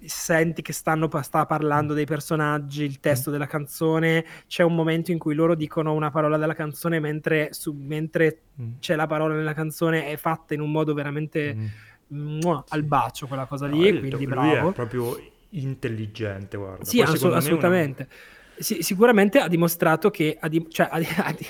senti 0.06 0.62
che 0.62 0.72
stanno, 0.72 1.10
sta 1.22 1.46
parlando 1.46 1.94
dei 1.94 2.06
personaggi, 2.06 2.84
il 2.84 3.00
testo 3.02 3.30
mm. 3.30 3.34
della 3.34 3.48
canzone, 3.48 4.26
c'è 4.48 4.64
un 4.64 4.76
momento 4.76 5.12
in 5.12 5.18
cui 5.18 5.36
loro 5.36 5.56
dicono 5.56 5.94
una 5.94 6.12
parola 6.12 6.38
della 6.38 6.54
canzone 6.54 7.00
mentre, 7.00 7.50
su, 7.52 7.74
mentre 7.74 8.40
mm. 8.62 8.72
c'è 8.80 8.96
la 8.96 9.08
parola 9.08 9.34
nella 9.36 9.54
canzone 9.54 10.08
è 10.08 10.16
fatta 10.16 10.54
in 10.54 10.62
un 10.62 10.72
modo 10.72 10.94
veramente... 10.94 11.56
Mm 11.56 11.66
al 12.70 12.84
bacio 12.84 13.28
quella 13.28 13.46
cosa 13.46 13.68
lì, 13.68 13.92
no, 13.92 14.00
quindi 14.00 14.28
bravo. 14.28 14.70
è 14.70 14.74
proprio 14.74 15.20
intelligente, 15.50 16.58
guarda. 16.58 16.84
Sì, 16.86 17.02
assolut- 17.02 17.36
assolutamente. 17.38 18.04
Una... 18.04 18.12
Sì, 18.58 18.82
sicuramente 18.82 19.40
ha 19.40 19.48
dimostrato 19.48 20.10
che 20.12 20.38
ha 20.40 20.48
di- 20.50 20.66
cioè, 20.70 20.88
ha 20.92 21.00
di- 21.00 21.48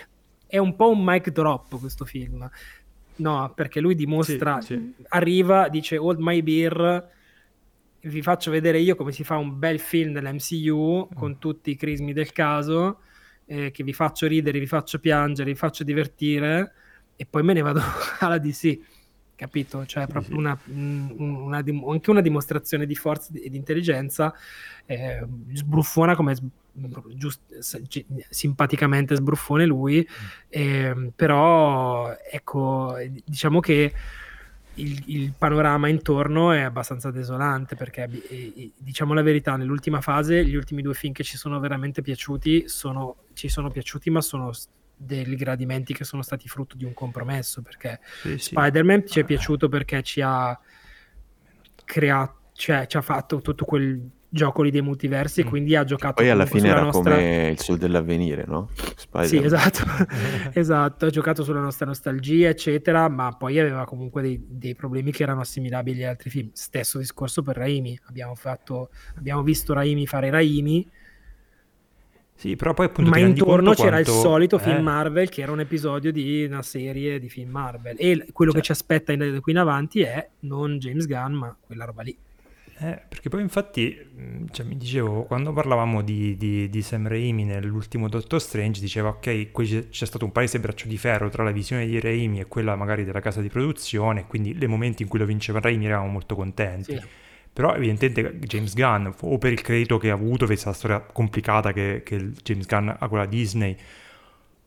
è 0.47 0.57
un 0.57 0.75
po' 0.75 0.89
un 0.89 1.03
mic 1.03 1.29
drop 1.29 1.77
questo 1.79 2.05
film. 2.05 2.49
No, 3.17 3.51
perché 3.55 3.79
lui 3.79 3.95
dimostra, 3.95 4.59
Sì, 4.61 4.73
sì. 4.73 5.03
arriva, 5.09 5.69
dice 5.69 5.97
Hold 5.97 6.19
my 6.19 6.41
beer, 6.41 7.09
vi 8.01 8.21
faccio 8.21 8.51
vedere 8.51 8.77
io 8.79 8.95
come 8.95 9.11
si 9.11 9.23
fa 9.23 9.37
un 9.37 9.57
bel 9.57 9.79
film 9.79 10.11
dell'MCU 10.13 11.07
Mm. 11.11 11.15
con 11.17 11.39
tutti 11.39 11.71
i 11.71 11.75
crismi 11.75 12.13
del 12.13 12.31
caso, 12.31 12.99
eh, 13.45 13.71
che 13.71 13.83
vi 13.83 13.93
faccio 13.93 14.27
ridere, 14.27 14.59
vi 14.59 14.67
faccio 14.67 14.99
piangere, 14.99 15.49
vi 15.51 15.57
faccio 15.57 15.83
divertire 15.83 16.73
e 17.15 17.25
poi 17.25 17.41
me 17.43 17.53
ne 17.53 17.61
vado 17.61 17.79
alla 18.19 18.37
DC. 18.37 18.79
Capito? 19.35 19.85
Cioè, 19.85 20.03
è 20.03 20.07
proprio 20.07 20.33
sì. 20.33 20.37
una, 20.39 20.57
un- 20.65 21.13
una 21.17 21.61
dim- 21.61 21.83
anche 21.89 22.09
una 22.09 22.21
dimostrazione 22.21 22.85
di 22.85 22.95
forza 22.95 23.31
e 23.33 23.49
di 23.49 23.57
intelligenza. 23.57 24.33
eh, 24.87 25.25
sbruffona 25.53 26.15
come 26.15 26.35
giust- 27.15 27.57
simpaticamente 28.29 29.15
sbruffone 29.15 29.65
lui, 29.65 30.07
ehm, 30.49 31.11
però 31.15 32.15
ecco, 32.31 32.95
diciamo 33.25 33.59
che 33.59 33.93
il, 34.75 35.03
il 35.07 35.33
panorama 35.37 35.87
intorno 35.87 36.51
è 36.51 36.61
abbastanza 36.61 37.09
desolante 37.09 37.75
perché 37.75 38.09
diciamo 38.77 39.13
la 39.13 39.21
verità, 39.21 39.55
nell'ultima 39.55 40.01
fase 40.01 40.45
gli 40.45 40.55
ultimi 40.55 40.81
due 40.81 40.93
film 40.93 41.13
che 41.13 41.23
ci 41.23 41.37
sono 41.37 41.59
veramente 41.59 42.01
piaciuti 42.01 42.67
sono, 42.67 43.15
ci 43.33 43.47
sono 43.47 43.71
piaciuti 43.71 44.09
ma 44.09 44.21
sono 44.21 44.51
degli 44.97 45.35
gradimenti 45.35 45.93
che 45.93 46.03
sono 46.03 46.21
stati 46.21 46.47
frutto 46.47 46.75
di 46.77 46.85
un 46.85 46.93
compromesso 46.93 47.61
perché 47.61 47.99
Sì, 48.21 48.37
sì. 48.37 48.49
Spider-Man 48.49 49.07
ci 49.07 49.19
è 49.19 49.23
piaciuto 49.23 49.67
perché 49.69 50.01
ci 50.03 50.21
ha 50.21 50.57
creato, 51.83 52.35
cioè 52.53 52.85
ci 52.87 52.97
ha 52.97 53.01
fatto 53.01 53.41
tutto 53.41 53.65
quel 53.65 54.09
gioco 54.27 54.63
lì 54.63 54.71
dei 54.71 54.81
multiversi 54.81 55.41
e 55.41 55.45
Mm. 55.45 55.47
quindi 55.47 55.75
ha 55.77 55.85
giocato 55.85 56.15
Poi 56.15 56.29
alla 56.29 56.45
fine 56.45 56.67
era 56.67 56.81
nostra... 56.81 57.13
come 57.15 57.49
il 57.51 57.59
sol 57.59 57.77
dell'avvenire, 57.77 58.43
no? 58.45 58.69
Spider-Man. 58.73 59.27
Sì, 59.27 59.37
esatto, 59.37 59.79
esatto, 60.53 61.05
ha 61.05 61.09
giocato 61.09 61.43
sulla 61.43 61.61
nostra 61.61 61.85
nostalgia, 61.85 62.49
eccetera, 62.49 63.07
ma 63.07 63.31
poi 63.31 63.59
aveva 63.59 63.85
comunque 63.85 64.21
dei, 64.21 64.43
dei 64.45 64.75
problemi 64.75 65.11
che 65.11 65.23
erano 65.23 65.39
assimilabili 65.41 65.99
agli 66.03 66.09
altri 66.09 66.29
film. 66.29 66.49
Stesso 66.51 66.97
discorso 66.97 67.43
per 67.43 67.55
Raimi, 67.55 67.97
abbiamo, 68.07 68.35
fatto, 68.35 68.89
abbiamo 69.17 69.41
visto 69.41 69.73
Raimi 69.73 70.05
fare 70.05 70.29
Raimi, 70.29 70.85
Sì, 72.37 72.55
però 72.57 72.73
poi 72.73 72.87
appunto 72.87 73.09
ma 73.09 73.17
intorno 73.17 73.73
c'era 73.73 73.91
quanto- 73.91 74.11
il 74.11 74.17
solito 74.17 74.57
eh, 74.57 74.59
film 74.59 74.83
Marvel 74.83 75.29
che 75.29 75.41
era 75.41 75.51
un 75.53 75.61
episodio 75.61 76.11
di 76.11 76.43
una 76.43 76.61
serie 76.61 77.17
di 77.17 77.29
film 77.29 77.49
Marvel 77.49 77.95
e 77.97 78.27
quello 78.33 78.51
Cioè- 78.51 78.59
che 78.61 78.65
ci 78.67 78.71
aspetta 78.73 79.15
da 79.15 79.39
qui 79.39 79.51
in 79.53 79.57
avanti 79.57 80.01
è 80.01 80.27
non 80.41 80.77
James 80.77 81.07
Gunn, 81.07 81.33
ma 81.33 81.55
quella 81.59 81.85
roba 81.85 82.01
lì. 82.03 82.15
Eh, 82.77 83.01
perché 83.07 83.29
poi 83.29 83.41
infatti, 83.41 83.97
mh, 84.15 84.47
cioè, 84.51 84.65
mi 84.65 84.75
dicevo, 84.75 85.23
quando 85.23 85.53
parlavamo 85.53 86.01
di, 86.01 86.35
di, 86.35 86.69
di 86.69 86.81
Sam 86.81 87.07
Raimi 87.07 87.45
nell'ultimo 87.45 88.09
Doctor 88.09 88.41
Strange, 88.41 88.81
diceva 88.81 89.07
ok, 89.07 89.51
qui 89.53 89.65
c'è, 89.65 89.87
c'è 89.87 90.05
stato 90.05 90.25
un 90.25 90.33
palese 90.33 90.59
braccio 90.59 90.89
di 90.89 90.97
ferro 90.97 91.29
tra 91.29 91.41
la 91.45 91.51
visione 91.51 91.85
di 91.85 91.97
Raimi 92.01 92.41
e 92.41 92.47
quella 92.47 92.75
magari 92.75 93.05
della 93.05 93.21
casa 93.21 93.39
di 93.39 93.47
produzione, 93.47 94.27
quindi 94.27 94.53
nei 94.53 94.67
momenti 94.67 95.03
in 95.03 95.07
cui 95.07 95.19
lo 95.19 95.25
vinceva 95.25 95.61
Raimi 95.61 95.85
eravamo 95.85 96.11
molto 96.11 96.35
contenti. 96.35 96.91
Sì. 96.95 97.01
Però 97.55 97.73
evidentemente 97.73 98.37
James 98.39 98.73
Gunn, 98.73 99.07
o 99.21 99.37
per 99.37 99.53
il 99.53 99.61
credito 99.61 99.97
che 99.97 100.09
ha 100.09 100.13
avuto, 100.13 100.39
per 100.39 100.47
questa 100.47 100.73
storia 100.73 100.99
complicata 100.99 101.71
che, 101.71 102.01
che 102.03 102.31
James 102.43 102.65
Gunn 102.65 102.89
ha 102.89 103.07
con 103.07 103.17
la 103.17 103.25
Disney, 103.25 103.77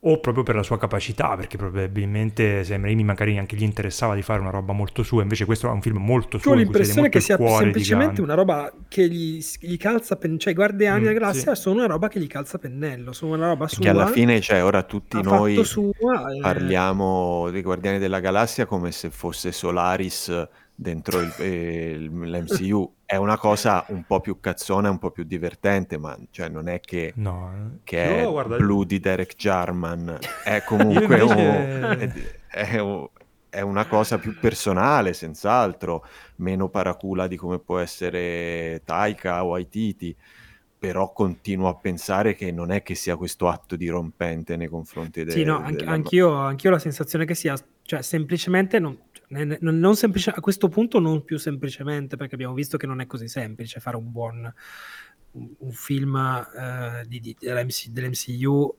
o 0.00 0.20
proprio 0.20 0.42
per 0.42 0.54
la 0.54 0.62
sua 0.62 0.78
capacità, 0.78 1.36
perché 1.36 1.58
probabilmente 1.58 2.64
Sam 2.64 2.82
Raimi 2.82 3.04
magari 3.04 3.32
neanche 3.32 3.56
gli 3.56 3.62
interessava 3.62 4.14
di 4.14 4.22
fare 4.22 4.40
una 4.40 4.48
roba 4.48 4.72
molto 4.72 5.02
sua, 5.02 5.20
invece 5.20 5.44
questo 5.44 5.66
è 5.66 5.70
un 5.70 5.82
film 5.82 5.98
molto 5.98 6.38
suo. 6.38 6.52
Tu 6.52 6.56
ho 6.56 6.60
l'impressione 6.60 7.10
che 7.10 7.20
sia 7.20 7.36
semplicemente 7.36 8.22
una 8.22 8.32
roba 8.34 8.72
che 8.88 9.06
gli, 9.06 9.44
gli 9.60 9.76
calza 9.76 10.16
pen- 10.16 10.38
cioè 10.38 10.52
i 10.52 10.56
Guardiani 10.56 11.00
Mm, 11.00 11.04
della 11.04 11.18
Galassia 11.18 11.54
sì. 11.54 11.60
sono 11.60 11.74
una 11.76 11.86
roba 11.88 12.08
che 12.08 12.20
gli 12.20 12.26
calza 12.26 12.56
pennello, 12.56 13.12
sono 13.12 13.34
una 13.34 13.48
roba 13.48 13.66
sua. 13.66 13.82
Perché 13.82 13.90
alla 13.90 14.06
fine, 14.06 14.40
cioè, 14.40 14.64
ora 14.64 14.82
tutti 14.84 15.20
noi 15.20 15.62
sua, 15.64 15.92
eh, 16.32 16.40
parliamo 16.40 17.50
dei 17.50 17.62
Guardiani 17.62 17.98
della 17.98 18.20
Galassia 18.20 18.64
come 18.64 18.92
se 18.92 19.10
fosse 19.10 19.52
Solaris 19.52 20.48
dentro 20.80 21.18
il- 21.20 21.34
eh, 21.38 21.90
il- 21.90 22.10
l'MCU. 22.12 22.94
È 23.04 23.16
una 23.16 23.36
cosa 23.36 23.84
un 23.88 24.04
po' 24.04 24.20
più 24.20 24.38
cazzona, 24.38 24.90
un 24.90 24.98
po' 24.98 25.10
più 25.10 25.24
divertente, 25.24 25.98
ma 25.98 26.16
cioè, 26.30 26.48
non 26.48 26.68
è 26.68 26.78
che, 26.78 27.12
No, 27.16 27.78
che 27.82 28.20
è 28.22 28.26
guarda, 28.30 28.56
blu 28.56 28.84
di 28.84 29.00
Derek 29.00 29.34
Jarman. 29.34 30.18
È 30.44 30.62
comunque 30.64 31.18
invece- 31.18 31.34
un- 31.34 32.12
è, 32.48 32.74
è 32.74 32.78
un- 32.78 33.08
è 33.50 33.60
una 33.62 33.86
cosa 33.86 34.18
più 34.18 34.38
personale, 34.38 35.14
senz'altro, 35.14 36.04
meno 36.36 36.68
paracula 36.68 37.26
di 37.26 37.36
come 37.36 37.58
può 37.58 37.78
essere 37.78 38.82
Taika 38.84 39.42
o 39.44 39.48
Waititi. 39.48 40.14
Però 40.80 41.12
continuo 41.12 41.66
a 41.66 41.74
pensare 41.74 42.36
che 42.36 42.52
non 42.52 42.70
è 42.70 42.84
che 42.84 42.94
sia 42.94 43.16
questo 43.16 43.48
atto 43.48 43.74
dirompente 43.74 44.56
nei 44.56 44.68
confronti 44.68 45.24
de- 45.24 45.32
Sì, 45.32 45.42
no, 45.42 45.56
anche- 45.58 45.78
della- 45.78 45.90
anch'io, 45.90 46.32
anch'io 46.34 46.68
ho 46.70 46.72
la 46.74 46.78
sensazione 46.78 47.24
che 47.24 47.34
sia, 47.34 47.56
cioè 47.82 48.00
semplicemente, 48.00 48.78
non, 48.78 48.96
semplice- 49.94 50.30
a 50.30 50.40
questo 50.40 50.68
punto 50.68 50.98
non 50.98 51.24
più 51.24 51.38
semplicemente, 51.38 52.16
perché 52.16 52.34
abbiamo 52.34 52.54
visto 52.54 52.76
che 52.76 52.86
non 52.86 53.00
è 53.00 53.06
così 53.06 53.28
semplice 53.28 53.80
fare 53.80 53.96
un 53.96 54.10
buon 54.10 54.52
un, 55.32 55.48
un 55.58 55.72
film 55.72 56.16
eh, 56.16 57.04
di, 57.06 57.20
di- 57.20 57.36
dell'MC 57.38 57.88
dell'MCU 57.88 58.76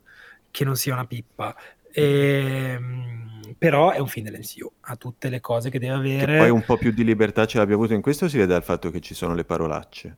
che 0.51 0.65
non 0.65 0.75
sia 0.75 0.93
una 0.93 1.05
pippa. 1.05 1.55
Ehm, 1.91 3.53
però 3.57 3.91
è 3.91 3.99
un 3.99 4.07
film 4.07 4.25
dell'MCU, 4.25 4.71
ha 4.81 4.95
tutte 4.95 5.29
le 5.29 5.39
cose 5.39 5.69
che 5.69 5.79
deve 5.79 5.93
Che 6.01 6.13
avere. 6.23 6.37
poi 6.39 6.49
un 6.49 6.63
po' 6.63 6.77
più 6.77 6.91
di 6.91 7.03
libertà 7.03 7.45
ce 7.45 7.57
l'abbia 7.57 7.75
avuto 7.75 7.93
in 7.93 8.01
questo 8.01 8.27
si 8.27 8.37
vede 8.37 8.53
dal 8.53 8.63
fatto 8.63 8.89
che 8.91 8.99
ci 8.99 9.13
sono 9.13 9.33
le 9.33 9.43
parolacce. 9.43 10.17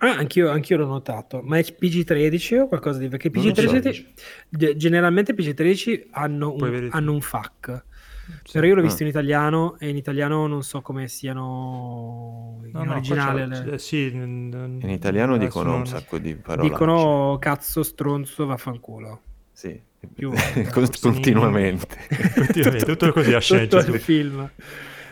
Ah, 0.00 0.16
anch'io, 0.16 0.48
anch'io 0.50 0.76
l'ho 0.76 0.86
notato, 0.86 1.40
ma 1.42 1.58
è 1.58 1.62
PG-13 1.62 2.60
o 2.60 2.68
qualcosa 2.68 3.00
di... 3.00 3.08
Perché 3.08 3.30
Non 3.32 3.44
lo 3.46 3.54
so. 3.54 3.60
PG-13, 3.62 4.06
ge- 4.48 4.76
generalmente 4.76 5.34
PG-13 5.34 6.06
hanno 6.10 6.52
un, 6.54 6.88
hanno 6.92 7.12
un 7.12 7.20
FAC, 7.20 7.84
però 8.52 8.66
io 8.66 8.74
l'ho 8.74 8.82
visto 8.82 9.02
in 9.02 9.08
italiano 9.08 9.76
e 9.78 9.88
in 9.88 9.96
italiano 9.96 10.46
non 10.46 10.62
so 10.62 10.80
come 10.82 11.08
siano 11.08 12.60
in 12.64 12.70
No, 12.72 12.84
no, 12.84 12.92
originale. 12.92 13.48
c'è- 13.48 13.64
le- 13.64 13.72
eh, 13.74 13.78
sì, 13.78 14.10
n- 14.12 14.48
n- 14.50 14.78
In 14.82 14.90
italiano 14.90 15.34
adesso 15.34 15.46
dicono 15.58 15.76
un 15.76 15.86
sacco 15.86 16.18
di 16.18 16.34
parolacce. 16.34 16.70
Dicono 16.72 17.36
cazzo, 17.40 17.82
stronzo, 17.82 18.46
vaffanculo. 18.46 19.20
Sì, 19.52 19.80
Più- 20.14 20.30
continuamente. 21.00 21.96
Continuamente, 22.34 22.84
tutto 22.84 23.12
così 23.12 23.34
a 23.34 23.40
Tutto 23.40 23.78
Gesù. 23.78 23.92
il 23.92 24.00
film. 24.00 24.50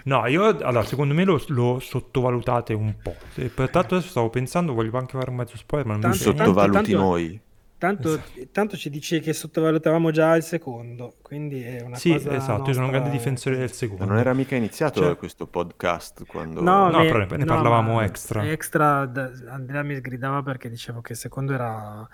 No, 0.05 0.25
io 0.27 0.45
allora, 0.45 0.85
secondo 0.85 1.15
me 1.15 1.25
lo, 1.25 1.43
lo 1.49 1.81
sottovalutate 1.81 2.73
un 2.75 2.95
po'. 3.03 3.17
E 3.35 3.47
per 3.49 3.71
tanto 3.71 3.97
adesso 3.97 4.11
stavo 4.11 4.31
pensando, 4.31 4.73
voglio 4.73 4.97
anche 4.97 5.19
fare 5.19 5.31
un 5.31 5.37
mezzo 5.37 5.57
spoiler, 5.57 5.89
ma 5.89 5.97
non 5.97 6.11
mi 6.11 6.17
Tanto-. 6.17 6.37
Sottovaluti 6.37 6.93
tanto- 6.93 6.97
noi. 6.97 7.41
Tanto, 7.79 8.09
Esatto. 8.15 8.49
tanto 8.53 8.77
ci 8.79 8.89
dice 8.89 9.21
che 9.21 9.35
sottovalutavamo 9.35 10.11
già 10.11 10.35
il 10.35 10.43
secondo, 10.43 11.17
quindi 11.21 11.63
è 11.63 11.83
una 11.83 11.97
Sì, 11.97 12.13
cosa 12.13 12.35
esatto, 12.35 12.69
io 12.69 12.73
sono 12.73 12.87
un 12.87 12.91
grande 12.93 13.11
nostra- 13.11 13.11
difensore 13.19 13.57
del 13.57 13.69
Ma 13.69 13.75
secondo. 13.75 14.05
non 14.07 14.17
era 14.17 14.33
mica 14.33 14.57
iniziato 14.57 15.01
Cioè- 15.01 15.17
questo 15.17 15.47
podcast 15.47 16.25
quando... 16.27 16.63
No, 16.63 16.89
No, 16.89 17.01
ne, 17.03 17.07
però 17.11 17.19
ne- 17.27 17.37
ne 17.37 17.45
parlavamo 17.45 17.95
ma 17.97 18.05
extra. 18.05 18.47
Extra, 18.51 19.01
Andrea 19.49 19.83
mi 19.83 19.95
sgridava 19.95 20.43
perché 20.43 20.71
dicevo 20.71 21.03
che 21.03 21.13
il 21.13 21.19
secondo 21.19 21.53
era... 21.53 22.09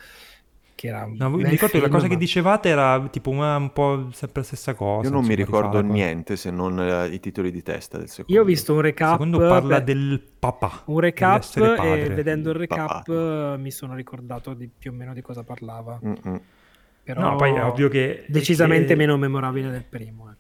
Che 0.75 0.87
era 0.89 1.07
No, 1.07 1.31
mi 1.31 1.45
ricordo 1.45 1.67
che 1.75 1.79
la 1.79 1.83
film, 1.85 1.91
cosa 1.93 2.07
che 2.07 2.13
ma- 2.15 2.19
dicevate 2.19 2.69
era 2.69 3.09
tipo 3.11 3.31
una- 3.31 3.57
un 3.57 3.73
po' 3.73 4.09
sempre 4.13 4.41
la 4.41 4.47
stessa 4.47 4.75
cosa. 4.75 5.07
Io 5.09 5.15
non 5.15 5.25
mi 5.25 5.35
ricordo 5.35 5.81
niente 5.81 6.37
se 6.37 6.51
non 6.51 6.81
eh, 6.81 7.07
i 7.07 7.21
titoli 7.21 7.51
di 7.53 7.63
testa 7.63 7.99
del 7.99 8.09
secondo. 8.09 8.33
Io 8.33 8.41
ho 8.43 8.45
visto 8.45 8.73
un 8.73 8.79
Il 8.79 8.85
recap... 8.85 9.11
secondo 9.13 9.39
parla 9.39 9.77
per- 9.77 9.85
del 9.85 10.23
papà. 10.39 10.83
Un 10.87 10.99
recap 11.01 11.45
e 11.57 12.09
vedendo 12.15 12.51
il 12.51 12.57
Il 12.57 12.61
recap 12.61 13.05
papà. 13.05 13.55
eh, 13.55 13.59
mi 13.59 13.71
sono 13.71 13.95
ricordato 13.95 14.55
di 14.55 14.69
più 14.77 14.91
o 14.91 14.95
meno 14.95 15.13
di 15.15 15.21
cosa 15.21 15.43
parlava. 15.45 16.01
Mm-mm. 16.05 16.41
Però 17.05 17.21
No, 17.21 17.37
poi 17.37 17.53
è 17.53 17.65
ovvio 17.65 17.89
che... 17.89 18.25
decisamente 18.29 18.87
che- 18.89 18.95
meno 18.97 19.17
memorabile 19.17 19.71
del 19.71 19.85
primo. 19.85 20.31
Ecco. 20.31 20.32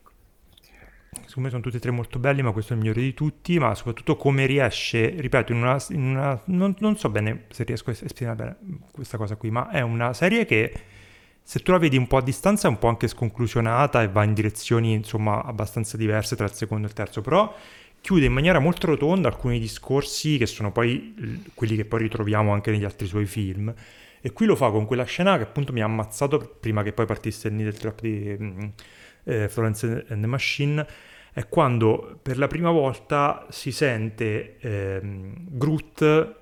Secondo 1.14 1.42
me 1.42 1.50
sono 1.50 1.62
tutti 1.62 1.76
e 1.76 1.80
tre 1.80 1.90
molto 1.90 2.18
belli, 2.18 2.42
ma 2.42 2.52
questo 2.52 2.72
è 2.72 2.76
il 2.76 2.82
migliore 2.82 3.02
di 3.02 3.12
tutti, 3.12 3.58
ma 3.58 3.74
soprattutto 3.74 4.16
come 4.16 4.46
riesce, 4.46 5.08
ripeto, 5.10 5.52
in 5.52 5.58
una... 5.58 5.82
in 5.90 6.02
una- 6.02 6.40
non, 6.46 6.74
non 6.78 6.96
so 6.96 7.10
bene 7.10 7.44
se 7.50 7.64
riesco 7.64 7.90
a 7.90 7.94
spiegare 7.94 8.36
bene 8.36 8.56
questa 8.90 9.16
cosa 9.18 9.36
qui, 9.36 9.50
ma 9.50 9.68
è 9.70 9.80
una 9.80 10.12
serie 10.14 10.46
che 10.46 10.72
se 11.42 11.60
tu 11.60 11.72
la 11.72 11.78
vedi 11.78 11.96
un 11.96 12.06
po' 12.06 12.16
a 12.18 12.22
distanza 12.22 12.66
è 12.66 12.70
un 12.70 12.78
po' 12.78 12.88
anche 12.88 13.08
sconclusionata 13.08 14.02
e 14.02 14.08
va 14.08 14.24
in 14.24 14.32
direzioni, 14.32 14.92
insomma, 14.92 15.42
abbastanza 15.42 15.96
diverse 15.96 16.36
tra 16.36 16.46
il 16.46 16.52
secondo 16.52 16.86
e 16.86 16.88
il 16.88 16.94
terzo, 16.94 17.20
però 17.20 17.54
chiude 18.00 18.26
in 18.26 18.32
maniera 18.32 18.58
molto 18.58 18.86
rotonda 18.86 19.28
alcuni 19.28 19.58
discorsi 19.58 20.38
che 20.38 20.46
sono 20.46 20.72
poi 20.72 21.42
quelli 21.54 21.76
che 21.76 21.84
poi 21.84 22.00
ritroviamo 22.00 22.52
anche 22.52 22.70
negli 22.70 22.84
altri 22.84 23.06
suoi 23.06 23.26
film. 23.26 23.72
E 24.20 24.32
qui 24.32 24.46
lo 24.46 24.56
fa 24.56 24.70
con 24.70 24.86
quella 24.86 25.04
scena 25.04 25.36
che 25.36 25.42
appunto 25.42 25.72
mi 25.72 25.82
ha 25.82 25.84
ammazzato 25.84 26.56
prima 26.60 26.82
che 26.82 26.92
poi 26.92 27.06
partisse 27.06 27.48
il 27.48 27.54
Needle 27.54 27.78
Trap 27.78 28.00
di 28.00 28.72
eh, 29.24 29.48
Florence 29.48 30.06
and 30.08 30.20
the 30.20 30.26
Machine, 30.26 30.86
è 31.32 31.48
quando 31.48 32.18
per 32.22 32.38
la 32.38 32.46
prima 32.46 32.70
volta 32.70 33.46
si 33.50 33.72
sente 33.72 34.58
ehm, 34.58 35.46
Groot 35.50 36.34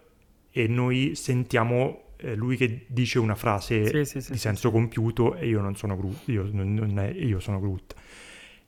e 0.51 0.66
noi 0.66 1.15
sentiamo 1.15 2.15
eh, 2.16 2.35
lui 2.35 2.57
che 2.57 2.85
dice 2.89 3.19
una 3.19 3.35
frase 3.35 3.86
Sì, 3.86 4.05
sì, 4.05 4.20
sì, 4.20 4.32
di 4.32 4.39
senso 4.39 4.70
compiuto 4.70 5.36
e 5.36 5.47
io 5.47 5.61
non 5.61 5.77
sono 5.77 5.97
Groot, 5.97 6.28
io, 6.28 6.48
non 6.52 6.98
è- 6.98 7.12
io 7.12 7.39
sono 7.40 7.61
Groot. 7.61 7.94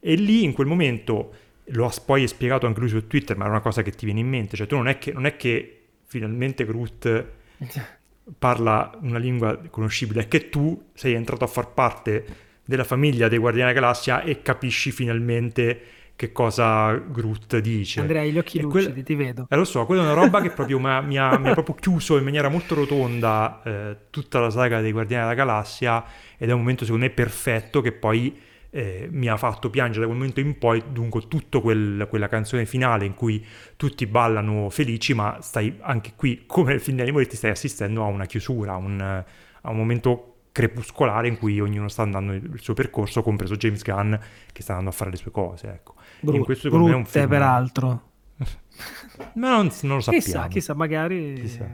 E 0.01 0.15
lì 0.15 0.45
in 0.45 0.53
quel 0.53 0.67
momento 0.67 1.35
lo 1.67 1.87
ha 1.87 1.93
poi 2.05 2.27
spiegato 2.27 2.67
anche 2.67 2.81
lui 2.81 2.89
su 2.89 3.07
Twitter, 3.07 3.37
ma 3.37 3.47
è 3.47 3.49
una 3.49 3.61
cosa 3.61 3.83
che 3.83 3.91
ti 3.93 4.05
viene 4.05 4.21
in 4.21 4.29
mente, 4.29 4.57
cioè 4.57 4.67
tu 4.67 4.77
non 4.77 4.89
è 4.89 4.99
che, 4.99 5.13
non 5.13 5.27
è 5.27 5.37
che 5.37 5.81
finalmente 6.05 6.65
Groot 6.65 7.27
parla 8.39 8.97
una 9.03 9.19
lingua 9.19 9.57
conoscibile, 9.71 10.23
è 10.23 10.29
che 10.29 10.49
tu 10.49 10.91
sei 10.95 11.15
entrato 11.15 11.45
a 11.45 11.49
far 11.49 11.73
parte 11.73 12.25
della 12.73 12.85
famiglia 12.85 13.29
dei 13.29 13.39
Guardiani 13.39 13.73
della 13.73 13.81
Galassia 13.81 14.23
e 14.23 14.43
capisci 14.43 14.91
finalmente 14.91 15.81
che 16.17 16.33
cosa 16.33 16.95
Groot 16.95 17.59
dice. 17.59 18.01
Andrea, 18.01 18.25
gli 18.25 18.39
occhi 18.39 18.59
E 18.59 18.63
lucidi, 18.63 18.93
quel- 18.93 19.03
ti 19.03 19.15
vedo. 19.15 19.47
Eh, 19.49 19.57
lo 19.57 19.65
so, 19.65 19.85
quella 19.87 20.03
è 20.03 20.05
una 20.05 20.15
roba 20.15 20.41
che 20.41 20.51
proprio 20.55 20.79
mi 20.79 20.89
ha, 20.89 21.01
mi 21.01 21.19
ha- 21.19 21.39
mi 21.39 21.49
ha 21.49 21.53
proprio 21.53 21.75
chiuso 21.75 22.17
in 22.17 22.25
maniera 22.25 22.49
molto 22.49 22.75
rotonda 22.75 23.61
eh, 23.65 23.97
tutta 24.11 24.39
la 24.39 24.51
saga 24.51 24.81
dei 24.81 24.93
Guardiani 24.93 25.23
della 25.23 25.35
Galassia 25.35 26.05
ed 26.37 26.49
è 26.49 26.53
un 26.53 26.61
momento 26.61 26.85
secondo 26.85 27.07
me 27.07 27.11
perfetto 27.13 27.81
che 27.81 27.93
poi 27.93 28.39
eh, 28.71 29.07
mi 29.11 29.29
ha 29.29 29.37
fatto 29.37 29.69
piangere 29.69 30.01
da 30.01 30.07
quel 30.07 30.17
momento 30.17 30.41
in 30.41 30.57
poi, 30.59 30.83
dunque 30.91 31.29
tutta 31.29 31.59
quella 31.61 32.29
canzone 32.29 32.65
finale 32.65 33.05
in 33.05 33.15
cui 33.15 33.45
tutti 33.77 34.07
ballano 34.07 34.71
felici, 34.71 35.13
ma 35.15 35.39
stai 35.43 35.77
anche 35.81 36.13
qui, 36.17 36.45
come 36.47 36.71
nel 36.71 36.81
film 36.81 36.97
di 36.97 37.03
Animaletti, 37.03 37.37
stai 37.37 37.51
assistendo 37.51 38.03
a 38.03 38.07
una 38.07 38.25
chiusura, 38.25 38.73
a 38.73 38.77
un, 38.77 38.99
a 39.01 39.71
un 39.71 39.77
momento 39.77 40.32
crepuscolare 40.53 41.29
in 41.29 41.39
cui 41.39 41.59
ognuno 41.61 41.89
sta 41.89 42.03
andando 42.03 42.33
il 42.33 42.61
suo 42.61 42.75
percorso, 42.75 43.23
compreso 43.23 43.57
James 43.57 43.83
Gunn 43.83 44.15
che 44.53 44.63
sta 44.63 44.73
andando 44.73 44.91
a 44.91 44.95
fare 44.95 45.11
le 45.11 45.17
sue 45.17 45.31
cose, 45.31 45.69
ecco. 45.69 45.95
Bru- 46.21 46.37
in 46.37 46.45
questo 46.45 46.65
secondo 46.65 46.87
me 46.87 46.93
è 46.93 46.97
un 46.97 47.03
brutte, 47.03 47.19
film- 47.19 47.31
peraltro. 47.31 48.03
Ma 49.35 49.51
non, 49.51 49.73
non 49.83 49.97
lo 49.97 50.01
sappiamo. 50.03 50.25
Chissà, 50.25 50.49
chissà, 50.49 50.75
magari... 50.75 51.35
Chissà. 51.41 51.67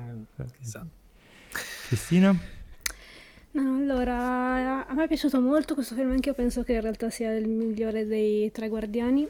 chissà. 0.57 0.87
Cristina? 1.89 2.37
No, 3.51 3.77
allora, 3.77 4.87
a 4.87 4.95
me 4.95 5.05
è 5.05 5.09
piaciuto 5.09 5.41
molto 5.41 5.75
questo 5.75 5.95
film, 5.95 6.11
anche 6.11 6.29
io 6.29 6.35
penso 6.35 6.63
che 6.63 6.75
in 6.75 6.81
realtà 6.81 7.11
sia 7.11 7.35
il 7.35 7.49
migliore 7.49 8.07
dei 8.07 8.51
tre 8.53 8.69
guardiani. 8.69 9.27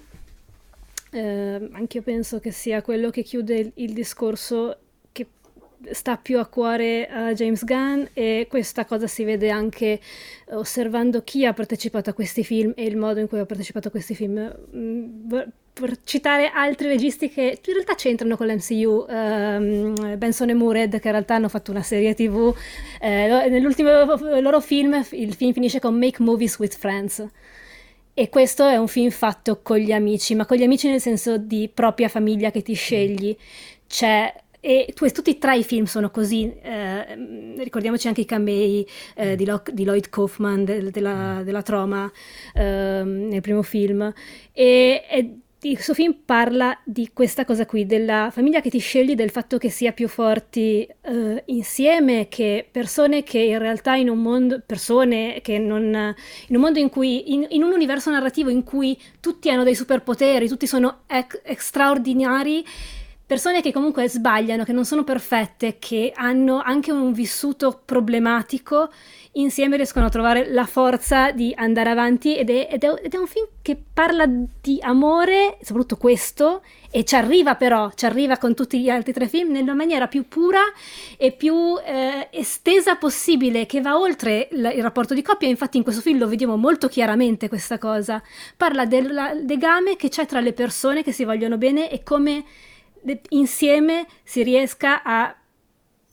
Eh, 1.10 1.68
anche 1.72 1.96
io 1.98 2.02
penso 2.02 2.38
che 2.38 2.50
sia 2.50 2.82
quello 2.82 3.08
che 3.10 3.22
chiude 3.22 3.58
il, 3.58 3.72
il 3.76 3.92
discorso 3.94 4.76
sta 5.90 6.16
più 6.16 6.38
a 6.38 6.46
cuore 6.46 7.08
a 7.08 7.32
James 7.32 7.64
Gunn 7.64 8.04
e 8.12 8.46
questa 8.48 8.84
cosa 8.84 9.06
si 9.06 9.24
vede 9.24 9.50
anche 9.50 10.00
osservando 10.50 11.22
chi 11.22 11.44
ha 11.46 11.52
partecipato 11.52 12.10
a 12.10 12.12
questi 12.12 12.44
film 12.44 12.72
e 12.76 12.84
il 12.84 12.96
modo 12.96 13.20
in 13.20 13.28
cui 13.28 13.38
ha 13.38 13.46
partecipato 13.46 13.88
a 13.88 13.90
questi 13.90 14.14
film. 14.14 14.54
Mm, 14.74 15.32
Per 15.78 15.96
citare 16.02 16.50
altri 16.52 16.88
registi 16.88 17.28
che 17.30 17.60
in 17.64 17.72
realtà 17.72 17.94
c'entrano 17.94 18.36
con 18.36 18.48
l'MCU, 18.48 19.06
ehm, 19.08 20.18
Benson 20.18 20.48
e 20.50 20.54
Mured, 20.54 20.98
che 20.98 21.06
in 21.06 21.12
realtà 21.12 21.36
hanno 21.36 21.48
fatto 21.48 21.70
una 21.70 21.82
serie 21.84 22.14
tv. 22.14 22.52
Eh, 23.00 23.46
nell'ultimo 23.48 23.90
loro 24.40 24.60
film, 24.60 25.00
il 25.12 25.34
film 25.34 25.52
finisce 25.52 25.78
con 25.78 25.96
Make 25.96 26.20
Movies 26.20 26.58
with 26.58 26.74
Friends. 26.76 27.24
E 28.12 28.28
questo 28.28 28.66
è 28.66 28.76
un 28.76 28.88
film 28.88 29.10
fatto 29.10 29.60
con 29.62 29.76
gli 29.78 29.92
amici, 29.92 30.34
ma 30.34 30.44
con 30.46 30.56
gli 30.56 30.64
amici 30.64 30.88
nel 30.88 31.00
senso 31.00 31.36
di 31.38 31.70
propria 31.72 32.08
famiglia 32.08 32.50
che 32.50 32.62
ti 32.62 32.74
scegli. 32.74 33.36
C'è 33.86 34.34
e 34.60 34.92
tu- 34.94 35.08
tutti 35.10 35.30
e 35.30 35.38
tre 35.38 35.56
i 35.58 35.64
film 35.64 35.84
sono 35.84 36.10
così, 36.10 36.52
eh, 36.62 37.54
ricordiamoci 37.58 38.08
anche 38.08 38.22
i 38.22 38.24
camei 38.24 38.86
eh, 39.14 39.36
di, 39.36 39.44
Lo- 39.44 39.62
di 39.72 39.84
Lloyd 39.84 40.08
Kaufman 40.08 40.64
del- 40.64 40.90
della, 40.90 41.42
della 41.44 41.62
Troma 41.62 42.10
ehm, 42.54 43.28
nel 43.28 43.40
primo 43.40 43.62
film. 43.62 44.12
E, 44.52 45.04
e 45.08 45.38
questo 45.60 45.92
film 45.92 46.14
parla 46.24 46.78
di 46.84 47.10
questa 47.12 47.44
cosa 47.44 47.66
qui, 47.66 47.84
della 47.84 48.30
famiglia 48.32 48.60
che 48.60 48.70
ti 48.70 48.78
scegli, 48.78 49.14
del 49.16 49.30
fatto 49.30 49.58
che 49.58 49.70
sia 49.70 49.92
più 49.92 50.06
forti 50.06 50.88
eh, 51.02 51.42
insieme, 51.46 52.28
che 52.28 52.66
persone 52.70 53.24
che 53.24 53.38
in 53.40 53.58
realtà 53.58 53.96
in 53.96 54.08
un 54.08 54.22
mondo, 54.22 54.62
persone 54.64 55.40
che 55.42 55.58
non, 55.58 56.14
in 56.48 56.54
un 56.54 56.60
mondo 56.62 56.78
in 56.78 56.88
cui, 56.88 57.32
in, 57.32 57.44
in 57.50 57.64
un 57.64 57.72
universo 57.72 58.08
narrativo 58.10 58.50
in 58.50 58.62
cui 58.62 58.96
tutti 59.20 59.50
hanno 59.50 59.64
dei 59.64 59.74
superpoteri, 59.74 60.46
tutti 60.46 60.66
sono 60.68 61.00
ec- 61.08 61.40
straordinari, 61.60 62.64
persone 63.28 63.60
che 63.60 63.72
comunque 63.72 64.08
sbagliano, 64.08 64.64
che 64.64 64.72
non 64.72 64.86
sono 64.86 65.04
perfette, 65.04 65.76
che 65.78 66.12
hanno 66.14 66.62
anche 66.62 66.90
un 66.90 67.12
vissuto 67.12 67.78
problematico, 67.84 68.90
insieme 69.32 69.76
riescono 69.76 70.06
a 70.06 70.08
trovare 70.08 70.50
la 70.50 70.64
forza 70.64 71.30
di 71.30 71.52
andare 71.54 71.90
avanti 71.90 72.34
ed 72.38 72.48
è, 72.48 72.68
ed 72.70 72.84
è- 72.84 73.00
ed 73.04 73.12
è 73.12 73.16
un 73.18 73.26
film 73.26 73.46
che 73.60 73.76
parla 73.92 74.24
di 74.26 74.78
amore, 74.80 75.58
soprattutto 75.60 75.98
questo, 75.98 76.62
e 76.90 77.04
ci 77.04 77.16
arriva 77.16 77.54
però, 77.54 77.90
ci 77.94 78.06
arriva 78.06 78.38
con 78.38 78.54
tutti 78.54 78.80
gli 78.80 78.88
altri 78.88 79.12
tre 79.12 79.28
film 79.28 79.50
nella 79.50 79.74
maniera 79.74 80.06
più 80.08 80.26
pura 80.26 80.62
e 81.18 81.30
più 81.32 81.78
eh, 81.84 82.28
estesa 82.30 82.96
possibile, 82.96 83.66
che 83.66 83.82
va 83.82 83.98
oltre 83.98 84.48
il, 84.52 84.72
il 84.74 84.82
rapporto 84.82 85.12
di 85.12 85.20
coppia, 85.20 85.48
infatti 85.48 85.76
in 85.76 85.82
questo 85.82 86.00
film 86.00 86.18
lo 86.18 86.28
vediamo 86.28 86.56
molto 86.56 86.88
chiaramente 86.88 87.50
questa 87.50 87.76
cosa, 87.76 88.22
parla 88.56 88.86
del 88.86 89.44
legame 89.46 89.96
che 89.96 90.08
c'è 90.08 90.24
tra 90.24 90.40
le 90.40 90.54
persone 90.54 91.02
che 91.02 91.12
si 91.12 91.24
vogliono 91.24 91.58
bene 91.58 91.90
e 91.90 92.02
come 92.02 92.44
le- 93.08 93.20
insieme 93.30 94.06
si 94.22 94.42
riesca 94.42 95.02
a 95.02 95.34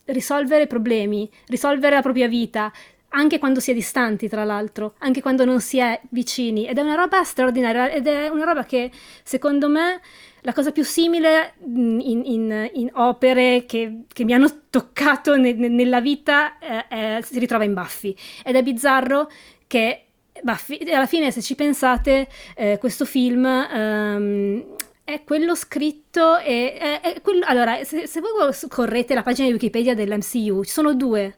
risolvere 0.06 0.66
problemi, 0.66 1.28
risolvere 1.48 1.96
la 1.96 2.02
propria 2.02 2.28
vita, 2.28 2.72
anche 3.10 3.38
quando 3.38 3.60
si 3.60 3.70
è 3.70 3.74
distanti, 3.74 4.28
tra 4.28 4.44
l'altro, 4.44 4.94
anche 4.98 5.20
quando 5.22 5.44
non 5.44 5.60
si 5.60 5.78
è 5.78 6.00
vicini. 6.10 6.66
Ed 6.66 6.78
è 6.78 6.82
una 6.82 6.94
roba 6.94 7.22
straordinaria, 7.24 7.88
ed 7.90 8.06
è 8.06 8.28
una 8.28 8.44
roba 8.44 8.64
che, 8.64 8.90
secondo 9.22 9.68
me, 9.68 10.00
la 10.42 10.52
cosa 10.52 10.70
più 10.70 10.84
simile 10.84 11.54
in, 11.64 12.22
in- 12.24 12.70
in 12.74 12.90
opere 12.94 13.64
che, 13.66 14.02
che 14.12 14.24
mi 14.24 14.32
hanno 14.32 14.48
toccato 14.70 15.36
ne- 15.36 15.54
ne- 15.54 15.68
nella 15.68 16.00
vita 16.00 16.58
eh, 16.58 16.86
è- 16.88 17.20
si 17.22 17.38
ritrova 17.38 17.64
in 17.64 17.74
Buffy. 17.74 18.14
Ed 18.44 18.54
è 18.54 18.62
bizzarro 18.62 19.30
che 19.66 20.02
Buffy, 20.42 20.78
alla 20.92 21.06
fine, 21.06 21.30
se 21.32 21.40
ci 21.42 21.54
pensate, 21.54 22.28
eh, 22.54 22.76
questo 22.78 23.04
film 23.06 23.44
ehm, 23.46 24.64
è 25.06 25.22
quello 25.22 25.54
scritto 25.54 26.36
e 26.38 26.74
è, 26.74 27.00
è 27.00 27.20
quello- 27.20 27.46
allora, 27.46 27.84
se, 27.84 28.08
se 28.08 28.20
voi 28.20 28.52
correte 28.68 29.14
la 29.14 29.22
pagina 29.22 29.46
di 29.46 29.52
Wikipedia 29.52 29.94
dell'MCU, 29.94 30.64
ci 30.64 30.72
sono 30.72 30.94
due 30.94 31.36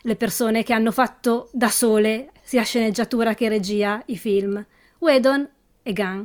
le 0.00 0.16
persone 0.16 0.62
che 0.62 0.72
hanno 0.72 0.90
fatto 0.90 1.50
da 1.52 1.68
sole, 1.68 2.30
sia 2.42 2.62
sceneggiatura 2.62 3.34
che 3.34 3.50
regia, 3.50 4.02
i 4.06 4.16
film, 4.16 4.64
Whedon 5.00 5.46
e 5.82 5.92
Gunn. 5.92 6.24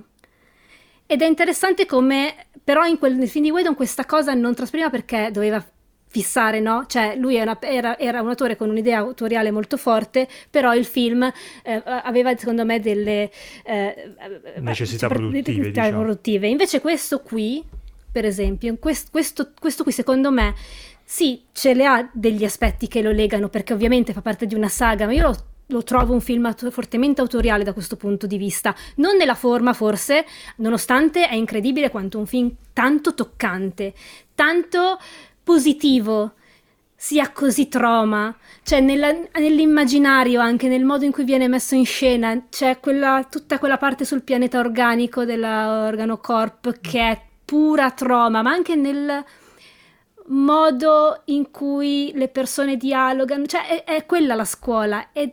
Ed 1.06 1.22
è 1.22 1.26
interessante 1.26 1.86
come, 1.86 2.48
però 2.64 2.86
in 2.86 2.98
quel, 2.98 3.16
nel 3.16 3.28
film 3.28 3.44
di 3.44 3.52
Whedon 3.52 3.76
questa 3.76 4.06
cosa 4.06 4.34
non 4.34 4.56
trasferiva 4.56 4.90
perché 4.90 5.32
doveva 5.34 5.62
fissare, 6.12 6.60
no? 6.60 6.86
Cioè 6.88 7.16
lui 7.16 7.40
una- 7.40 7.58
era, 7.62 7.98
era 8.00 8.22
un 8.22 8.30
autore 8.30 8.56
con 8.56 8.70
un'idea 8.70 8.98
autoriale 8.98 9.52
molto 9.52 9.78
forte, 9.78 10.28
però 10.50 10.74
il 10.74 10.86
film 10.86 11.24
eh, 11.64 11.84
aveva 11.86 12.36
secondo 12.36 12.66
me 12.66 12.80
delle 12.80 13.30
eh, 13.64 14.14
Necessità 14.58 15.08
cioè, 15.08 15.18
produttive, 15.18 15.58
necessità 15.58 15.82
diciamo. 15.84 16.02
produttive. 16.02 16.48
Invece 16.48 16.82
questo 16.82 17.20
qui, 17.22 17.64
per 18.12 18.26
esempio, 18.26 18.76
quest- 18.80 19.12
questo, 19.12 19.52
questo 19.60 19.84
qui 19.84 19.92
secondo 19.92 20.32
me 20.32 20.56
sì, 21.04 21.44
ce 21.52 21.74
le 21.74 21.86
ha 21.86 22.10
degli 22.12 22.44
aspetti 22.44 22.88
che 22.88 23.02
lo 23.02 23.12
legano, 23.12 23.50
perché 23.50 23.74
ovviamente 23.74 24.12
fa 24.14 24.22
parte 24.22 24.46
di 24.48 24.56
una 24.56 24.68
saga, 24.68 25.06
ma 25.06 25.14
io 25.14 25.24
lo, 25.24 25.38
lo 25.68 25.84
trovo 25.84 26.14
un 26.14 26.22
film 26.22 26.46
aut- 26.46 26.70
fortemente 26.72 27.22
autoriale 27.22 27.64
da 27.64 27.74
questo 27.74 27.96
punto 27.98 28.26
di 28.28 28.38
vista. 28.38 28.76
Non 28.96 29.16
nella 29.16 29.36
forma, 29.36 29.74
forse, 29.74 30.26
nonostante 30.58 31.28
è 31.28 31.36
incredibile 31.36 31.90
quanto 31.90 32.18
un 32.20 32.26
film 32.28 32.52
tanto 32.74 33.14
toccante, 33.14 33.94
tanto 34.36 34.98
positivo 35.50 36.34
sia 36.96 37.32
così 37.32 37.68
troma, 37.70 38.38
cioè 38.62 38.82
nella- 38.82 39.18
nell'immaginario 39.40 40.40
anche 40.42 40.68
nel 40.68 40.86
modo 40.86 41.06
in 41.06 41.12
cui 41.12 41.24
viene 41.24 41.48
messo 41.48 41.74
in 41.74 41.88
scena, 41.88 42.46
c'è 42.50 42.80
quella, 42.80 43.26
tutta 43.28 43.58
quella 43.58 43.80
parte 43.80 44.06
sul 44.06 44.22
pianeta 44.22 44.60
organico 44.60 45.26
della 45.26 45.88
Organocorp 45.88 46.80
che 46.82 47.00
è 47.00 47.22
pura 47.46 47.90
troma, 47.90 48.44
ma 48.44 48.52
anche 48.52 48.76
nel 48.76 49.26
modo 50.28 51.24
in 51.26 51.50
cui 51.50 52.12
le 52.14 52.28
persone 52.28 52.78
dialogano, 52.78 53.48
cioè 53.48 53.84
è, 53.84 53.96
è 53.96 54.06
quella 54.06 54.36
la 54.36 54.46
scuola 54.46 55.10
ed 55.14 55.32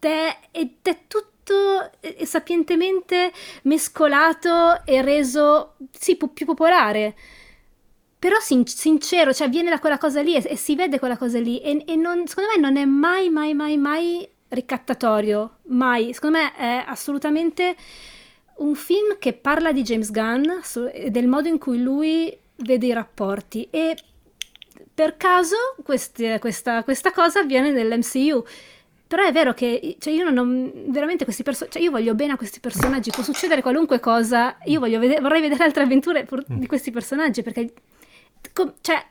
è, 0.00 0.38
ed 0.50 0.70
è 0.82 0.98
tutto 1.06 1.88
sapientemente 2.24 3.30
mescolato 3.62 4.84
e 4.84 5.02
reso 5.02 5.76
sì, 5.92 6.16
più 6.16 6.46
popolare. 6.46 7.14
Però 8.26 8.40
sin- 8.40 8.66
sincero, 8.66 9.32
cioè 9.32 9.48
viene 9.48 9.70
da 9.70 9.78
quella 9.78 9.98
cosa 9.98 10.20
lì 10.20 10.34
e, 10.34 10.42
e 10.44 10.56
si 10.56 10.74
vede 10.74 10.98
quella 10.98 11.16
cosa 11.16 11.38
lì 11.38 11.60
e, 11.60 11.84
e 11.86 11.94
non- 11.94 12.26
secondo 12.26 12.50
me 12.52 12.60
non 12.60 12.76
è 12.76 12.84
mai, 12.84 13.30
mai, 13.30 13.54
mai, 13.54 13.76
mai 13.76 14.28
ricattatorio, 14.48 15.58
mai. 15.68 16.12
Secondo 16.12 16.38
me 16.38 16.52
è 16.56 16.82
assolutamente 16.88 17.76
un 18.56 18.74
film 18.74 19.16
che 19.20 19.32
parla 19.32 19.70
di 19.70 19.82
James 19.82 20.10
Gunn 20.10 20.42
su- 20.64 20.90
del 21.08 21.28
modo 21.28 21.46
in 21.46 21.58
cui 21.58 21.80
lui 21.80 22.36
vede 22.56 22.86
i 22.86 22.92
rapporti 22.92 23.68
e 23.70 23.94
per 24.92 25.16
caso 25.16 25.54
questi- 25.84 26.36
questa, 26.40 26.82
questa 26.82 27.12
cosa 27.12 27.38
avviene 27.38 27.70
nell'MCU. 27.70 28.44
Però 29.06 29.22
è 29.24 29.30
vero 29.30 29.54
che 29.54 29.98
cioè 30.00 30.12
io 30.12 30.28
non 30.28 30.36
ho 30.36 30.90
veramente 30.90 31.22
questi 31.22 31.44
personaggi, 31.44 31.74
cioè 31.78 31.84
io 31.86 31.92
voglio 31.92 32.16
bene 32.16 32.32
a 32.32 32.36
questi 32.36 32.58
personaggi, 32.58 33.10
può 33.12 33.22
succedere 33.22 33.62
qualunque 33.62 34.00
cosa, 34.00 34.56
io 34.64 34.80
vede- 34.80 35.20
vorrei 35.20 35.40
vedere 35.42 35.62
altre 35.62 35.84
avventure 35.84 36.26
di 36.48 36.66
questi 36.66 36.90
personaggi 36.90 37.42
perché 37.44 37.72
com- 38.52 38.74
cioè, 38.80 39.04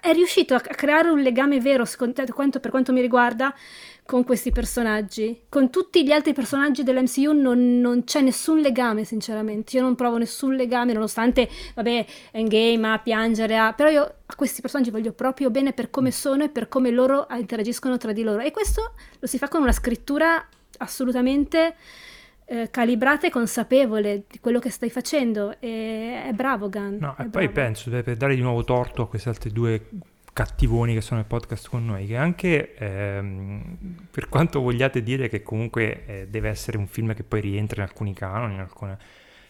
è 0.00 0.12
riuscito 0.12 0.54
a 0.54 0.60
creare 0.60 1.10
un 1.10 1.20
legame 1.20 1.60
vero, 1.60 1.84
te, 1.84 2.26
quanto- 2.32 2.60
per 2.60 2.70
quanto 2.70 2.92
mi 2.92 3.00
riguarda, 3.00 3.54
con 4.08 4.24
questi 4.24 4.50
personaggi. 4.52 5.42
Con 5.50 5.68
tutti 5.68 6.02
gli 6.02 6.12
altri 6.12 6.32
personaggi 6.32 6.82
dell'MCU 6.82 7.32
non, 7.32 7.78
non 7.78 8.04
c'è 8.04 8.22
nessun 8.22 8.60
legame, 8.60 9.04
sinceramente. 9.04 9.76
Io 9.76 9.82
non 9.82 9.96
provo 9.96 10.16
nessun 10.16 10.54
legame, 10.54 10.94
nonostante, 10.94 11.46
vabbè, 11.74 12.06
Endgame, 12.32 12.92
a 12.92 12.98
piangere, 13.00 13.58
a... 13.58 13.74
però 13.74 13.90
io 13.90 14.14
a 14.24 14.34
questi 14.34 14.62
personaggi 14.62 14.90
voglio 14.90 15.12
proprio 15.12 15.50
bene 15.50 15.74
per 15.74 15.90
come 15.90 16.10
sono 16.10 16.44
e 16.44 16.48
per 16.48 16.68
come 16.68 16.90
loro 16.90 17.26
interagiscono 17.36 17.98
tra 17.98 18.12
di 18.12 18.22
loro. 18.22 18.40
E 18.40 18.50
questo 18.50 18.94
lo 19.18 19.26
si 19.26 19.36
fa 19.36 19.48
con 19.48 19.60
una 19.60 19.72
scrittura 19.72 20.42
assolutamente 20.78 21.76
eh, 22.50 22.70
calibrata 22.70 23.26
e 23.26 23.30
consapevole 23.30 24.24
di 24.28 24.38
quello 24.40 24.58
che 24.58 24.70
stai 24.70 24.90
facendo. 24.90 25.54
E 25.60 26.22
è 26.24 26.32
bravo 26.32 26.68
Gunn. 26.68 26.96
No, 26.98 27.14
e 27.18 27.24
poi 27.24 27.48
bravo. 27.48 27.52
penso, 27.52 27.90
per 27.90 28.16
dare 28.16 28.34
di 28.34 28.40
nuovo 28.40 28.64
torto 28.64 29.02
a 29.02 29.08
questi 29.08 29.28
altri 29.28 29.52
due 29.52 29.88
cattivoni 30.32 30.94
che 30.94 31.00
sono 31.00 31.20
nel 31.20 31.28
podcast 31.28 31.68
con 31.68 31.84
noi, 31.84 32.06
che 32.06 32.16
anche 32.16 32.74
ehm, 32.74 33.76
per 34.10 34.28
quanto 34.28 34.60
vogliate 34.60 35.02
dire 35.02 35.28
che 35.28 35.42
comunque 35.42 36.06
eh, 36.06 36.26
deve 36.28 36.48
essere 36.48 36.78
un 36.78 36.86
film 36.86 37.14
che 37.14 37.24
poi 37.24 37.40
rientra 37.40 37.82
in 37.82 37.88
alcuni 37.88 38.14
canoni, 38.14 38.54
in 38.54 38.60
alcune... 38.60 38.96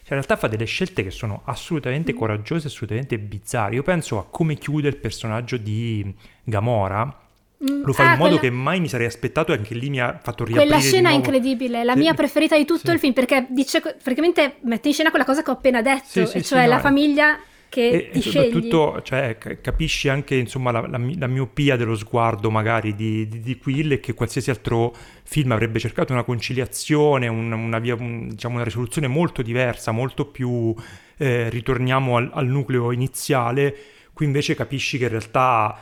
Cioè, 0.09 0.17
in 0.17 0.25
realtà 0.25 0.37
fa 0.37 0.49
delle 0.49 0.65
scelte 0.65 1.03
che 1.03 1.11
sono 1.11 1.43
assolutamente 1.45 2.15
coraggiose, 2.15 2.69
assolutamente 2.69 3.19
bizzarre. 3.19 3.75
Io 3.75 3.83
penso 3.83 4.19
a 4.19 4.25
come 4.25 4.55
chiude 4.55 4.89
il 4.89 4.97
personaggio 4.97 5.59
di 5.59 6.15
Gamora, 6.43 7.05
Mm, 7.05 7.28
lo 7.61 7.93
fa 7.93 8.11
ah, 8.11 8.13
in 8.13 8.19
modo 8.19 8.37
quella- 8.37 8.41
che 8.41 8.51
mai 8.51 8.81
mi 8.81 8.89
sarei 8.89 9.07
aspettato 9.07 9.53
e 9.53 9.57
anche 9.57 9.75
lì 9.75 9.91
mi 9.91 10.01
ha 10.01 10.19
fatto 10.23 10.45
riaprire 10.45 10.69
Quella 10.69 10.81
scena 10.81 11.11
è 11.11 11.15
incredibile, 11.15 11.83
la 11.85 11.97
mia 11.97 12.15
preferita 12.15 12.57
di 12.57 12.65
tutto 12.65 12.89
Sì. 12.89 12.93
il 12.93 12.99
film, 13.01 13.13
perché 13.13 13.47
dice, 13.51 13.81
praticamente 13.81 14.57
mette 14.63 14.89
in 14.89 14.95
scena 14.95 15.11
quella 15.11 15.25
cosa 15.25 15.43
che 15.43 15.51
ho 15.51 15.55
appena 15.55 15.83
detto, 15.83 16.05
Sì, 16.07 16.27
sì, 16.27 16.43
cioè 16.45 16.63
no, 16.63 16.69
la 16.69 16.79
è- 16.79 16.81
famiglia 16.81 17.39
che 17.71 17.89
e, 17.91 18.09
ti 18.11 18.19
e 18.21 18.23
soprattutto 18.23 19.03
cioè, 19.03 19.37
ca- 19.39 19.61
capisci 19.61 20.09
anche 20.09 20.35
insomma, 20.37 20.71
la, 20.71 20.87
la 20.87 20.99
la 21.19 21.27
miopia 21.27 21.77
dello 21.77 21.97
sguardo 21.97 22.51
magari 22.51 22.95
di, 22.95 23.29
di, 23.29 23.41
di 23.41 23.59
Quill 23.59 23.93
e 23.93 24.01
che 24.01 24.15
qualsiasi 24.15 24.49
altro 24.49 24.95
film 25.25 25.53
avrebbe 25.53 25.79
cercato 25.79 26.13
una 26.15 26.23
conciliazione, 26.23 27.27
un- 27.29 27.53
una, 27.53 27.79
via, 27.79 27.95
un- 27.95 28.29
diciamo, 28.31 28.55
una 28.55 28.65
risoluzione 28.65 29.07
molto 29.09 29.43
diversa, 29.43 29.91
molto 29.91 30.25
più 30.27 30.75
eh, 31.19 31.51
ritorniamo 31.51 32.17
al, 32.17 32.31
al 32.33 32.47
nucleo 32.47 32.91
iniziale. 32.93 33.77
Qui 34.15 34.25
invece 34.27 34.55
capisci 34.55 34.97
che 34.97 35.05
in 35.05 35.11
realtà 35.11 35.79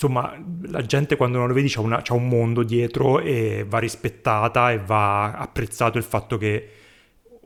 insomma 0.00 0.32
la 0.66 0.82
gente 0.82 1.16
quando 1.16 1.38
non 1.38 1.48
lo 1.48 1.54
vedi 1.54 1.68
c'ha, 1.68 1.80
una- 1.80 2.00
c'ha 2.02 2.14
un 2.14 2.28
mondo 2.28 2.62
dietro 2.62 3.18
e 3.18 3.64
va 3.68 3.78
rispettata 3.78 4.70
e 4.70 4.78
va 4.78 5.32
apprezzato 5.32 5.98
il 5.98 6.04
fatto 6.04 6.36
che 6.38 6.68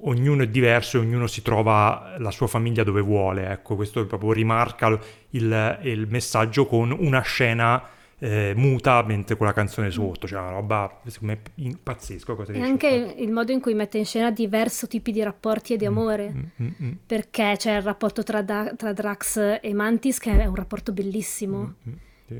ognuno 0.04 0.42
è 0.42 0.48
diverso 0.48 0.98
e 0.98 1.00
ognuno 1.00 1.26
si 1.26 1.40
trova 1.42 2.16
la 2.18 2.30
sua 2.30 2.46
famiglia 2.48 2.82
dove 2.84 3.00
vuole. 3.00 3.48
Ecco, 3.50 3.74
questo 3.76 4.04
proprio 4.06 4.32
rimarca 4.32 4.98
il, 5.30 5.78
il 5.82 6.06
messaggio 6.10 6.66
con 6.66 6.90
una 6.90 7.20
scena 7.22 7.82
eh, 8.18 8.52
muta 8.54 9.02
mentre 9.02 9.36
con 9.36 9.46
la 9.46 9.52
canzone 9.52 9.90
sotto, 9.90 10.26
cioè 10.28 10.40
una 10.40 10.50
roba 10.50 11.00
secondo 11.06 11.38
me 11.56 11.76
cosa 12.24 12.52
E 12.52 12.60
anche 12.60 12.88
fare. 13.06 13.20
il 13.22 13.30
modo 13.32 13.50
in 13.52 13.60
cui 13.60 13.74
mette 13.74 13.98
in 13.98 14.04
scena 14.04 14.30
diversi 14.30 14.86
tipi 14.88 15.10
di 15.12 15.22
rapporti 15.22 15.72
e 15.72 15.76
di 15.76 15.86
amore. 15.86 16.30
Mm, 16.32 16.64
mm, 16.66 16.68
mm, 16.82 16.92
Perché 17.06 17.54
c'è 17.56 17.76
il 17.76 17.82
rapporto 17.82 18.22
tra, 18.22 18.42
Da- 18.42 18.74
tra 18.76 18.92
Drax 18.92 19.58
e 19.62 19.72
Mantis, 19.74 20.18
che 20.18 20.36
è 20.38 20.44
un 20.46 20.54
rapporto 20.54 20.92
bellissimo. 20.92 21.74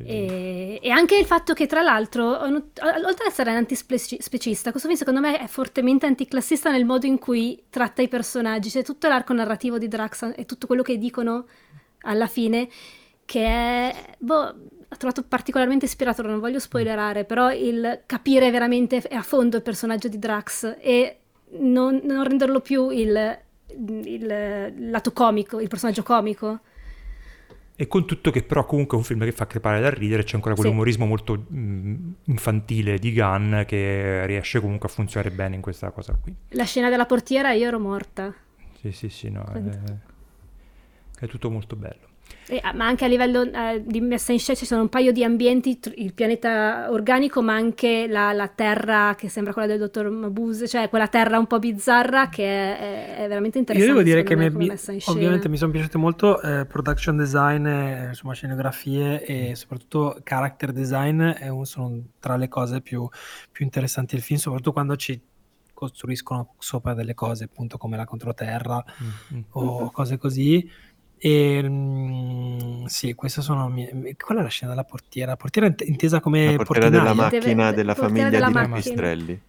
E, 0.05 0.81
e 0.83 0.91
anche 0.91 1.17
il 1.17 1.25
fatto 1.27 1.53
che, 1.53 1.67
tra 1.67 1.83
l'altro, 1.83 2.43
oltre 2.43 2.81
ad 2.81 3.27
essere 3.27 3.51
antispecista, 3.53 4.71
questo 4.71 4.89
film 4.89 4.99
secondo 4.99 5.21
me 5.21 5.39
è 5.39 5.47
fortemente 5.47 6.07
anticlassista 6.07 6.71
nel 6.71 6.85
modo 6.85 7.07
in 7.07 7.19
cui 7.19 7.63
tratta 7.71 8.03
i 8.03 8.09
personaggi. 8.09 8.71
C'è 8.71 8.83
tutto 8.83 9.09
l'arco 9.09 9.33
narrativo 9.33 9.79
di 9.79 9.89
Drax 9.89 10.33
e 10.37 10.47
tutto 10.47 10.67
quello 10.67 10.83
che 10.83 10.99
dicono 10.99 11.47
alla 12.03 12.27
fine, 12.27 12.69
che 13.25 13.45
è. 13.45 14.15
Boh, 14.19 14.55
ho 14.93 14.97
trovato 14.97 15.23
particolarmente 15.23 15.87
ispirato, 15.87 16.23
non 16.23 16.39
voglio 16.39 16.59
spoilerare, 16.59 17.25
però 17.25 17.51
il 17.51 18.03
capire 18.05 18.51
veramente 18.51 18.99
a 18.99 19.23
fondo 19.23 19.57
il 19.57 19.63
personaggio 19.63 20.09
di 20.09 20.19
Drax 20.19 20.77
e 20.81 21.19
non, 21.59 22.01
non 22.05 22.25
renderlo 22.25 22.61
più 22.61 22.91
il, 22.91 23.39
il 23.69 24.91
lato 24.91 25.13
comico, 25.13 25.61
il 25.61 25.69
personaggio 25.69 26.03
comico. 26.03 26.61
E 27.83 27.89
con 27.89 28.07
tutto 28.07 28.31
che 28.31 28.45
però 28.45 28.65
comunque 28.65 28.97
è 28.97 29.01
un 29.01 29.05
film 29.05 29.25
che 29.25 29.33
fa 29.33 29.49
crepare 29.49 29.81
da 29.81 29.91
ridere, 29.91 30.23
c'è 30.23 30.37
ancora 30.37 30.55
Sì. 30.55 30.61
quell'umorismo 30.61 31.05
molto 31.05 31.47
mm, 31.53 32.13
infantile 32.27 32.97
di 32.97 33.13
Gunn 33.13 33.63
che 33.67 34.25
riesce 34.27 34.61
comunque 34.61 34.89
a 34.89 34.93
funzionare 34.93 35.35
bene 35.35 35.57
in 35.57 35.61
questa 35.63 35.91
cosa 35.91 36.17
qui. 36.23 36.33
La 36.51 36.63
scena 36.63 36.91
della 36.91 37.07
portiera, 37.07 37.51
io 37.53 37.67
ero 37.67 37.81
morta. 37.81 38.33
Sì, 38.81 38.93
sì, 38.93 39.09
sì, 39.09 39.31
no, 39.31 39.45
è, 39.53 39.61
è 41.25 41.27
tutto 41.27 41.51
molto 41.51 41.75
bello. 41.75 42.07
E- 42.47 42.61
ah, 42.63 42.73
ma 42.75 42.87
anche 42.87 43.05
a 43.05 43.09
livello 43.09 43.43
eh, 43.43 43.83
di 43.85 44.01
messa 44.01 44.33
in 44.33 44.39
scena 44.39 44.59
ci 44.59 44.67
sono 44.67 44.83
un 44.83 44.89
paio 44.89 45.13
di 45.13 45.25
ambienti, 45.25 45.79
tr- 45.79 45.95
il 45.97 46.13
pianeta 46.13 46.89
organico, 46.91 47.41
ma 47.43 47.55
anche 47.55 48.07
la, 48.09 48.33
la 48.33 48.49
terra 48.49 49.15
che 49.17 49.29
sembra 49.29 49.53
quella 49.53 49.69
del 49.69 49.79
dottor 49.79 50.11
Mabuse, 50.11 50.67
cioè 50.69 50.89
quella 50.89 51.09
terra 51.09 51.39
un 51.39 51.47
po' 51.47 51.59
bizzarra 51.59 52.29
che 52.29 52.45
è, 52.45 53.17
è- 53.25 53.29
veramente 53.29 53.59
Io 53.59 53.65
interessante. 53.65 53.93
devo 53.93 54.03
dire 54.03 54.23
che 54.23 54.35
me, 54.37 54.51
mi- 54.51 54.71
ovviamente 55.07 55.49
mi 55.49 55.57
sono 55.57 55.71
piaciute 55.71 55.99
molto 55.99 56.41
eh, 56.43 56.67
production 56.67 57.17
design, 57.17 57.67
eh, 57.67 58.07
insomma 58.09 58.35
scenografie 58.35 59.25
e 59.25 59.55
soprattutto 59.55 60.19
character 60.23 60.73
design 60.73 61.23
è 61.23 61.49
un- 61.49 61.65
sono 61.65 62.03
tra 62.19 62.37
le 62.37 62.49
cose 62.49 62.81
più, 62.81 63.09
più 63.51 63.65
interessanti 63.65 64.15
del 64.15 64.25
film, 64.25 64.39
soprattutto 64.39 64.73
quando 64.73 64.97
ci 64.97 65.21
costruiscono 65.75 66.55
sopra 66.59 66.95
delle 66.95 67.15
cose 67.15 67.45
appunto 67.45 67.77
come 67.77 67.97
la 67.97 68.05
controterra 68.05 68.85
Mm, 69.03 69.37
mm. 69.39 69.41
o 69.51 69.91
cose 69.91 70.17
così. 70.19 70.69
E 71.25 71.63
mm, 71.63 72.85
sì, 72.87 73.15
queste 73.15 73.43
sono 73.43 73.69
mie- 73.69 74.17
qual 74.17 74.39
è 74.39 74.43
la 74.43 74.49
scena 74.49 74.73
della 74.73 74.83
portiera? 74.85 75.31
La 75.31 75.37
portiera 75.37 75.69
int- 75.69 75.87
intesa 75.87 76.19
come 76.21 76.57
La 76.57 76.57
portiera 76.65 76.89
della 76.89 77.03
portinaia? 77.15 77.31
Deve- 77.31 77.55
macchina 77.55 77.71
de- 77.71 77.77
della 77.77 77.95
portiera 77.95 78.29
famiglia 78.29 78.47
della 78.47 78.47
di 78.47 78.53
macchina. 78.69 78.77
Pipistrelli. 78.81 79.41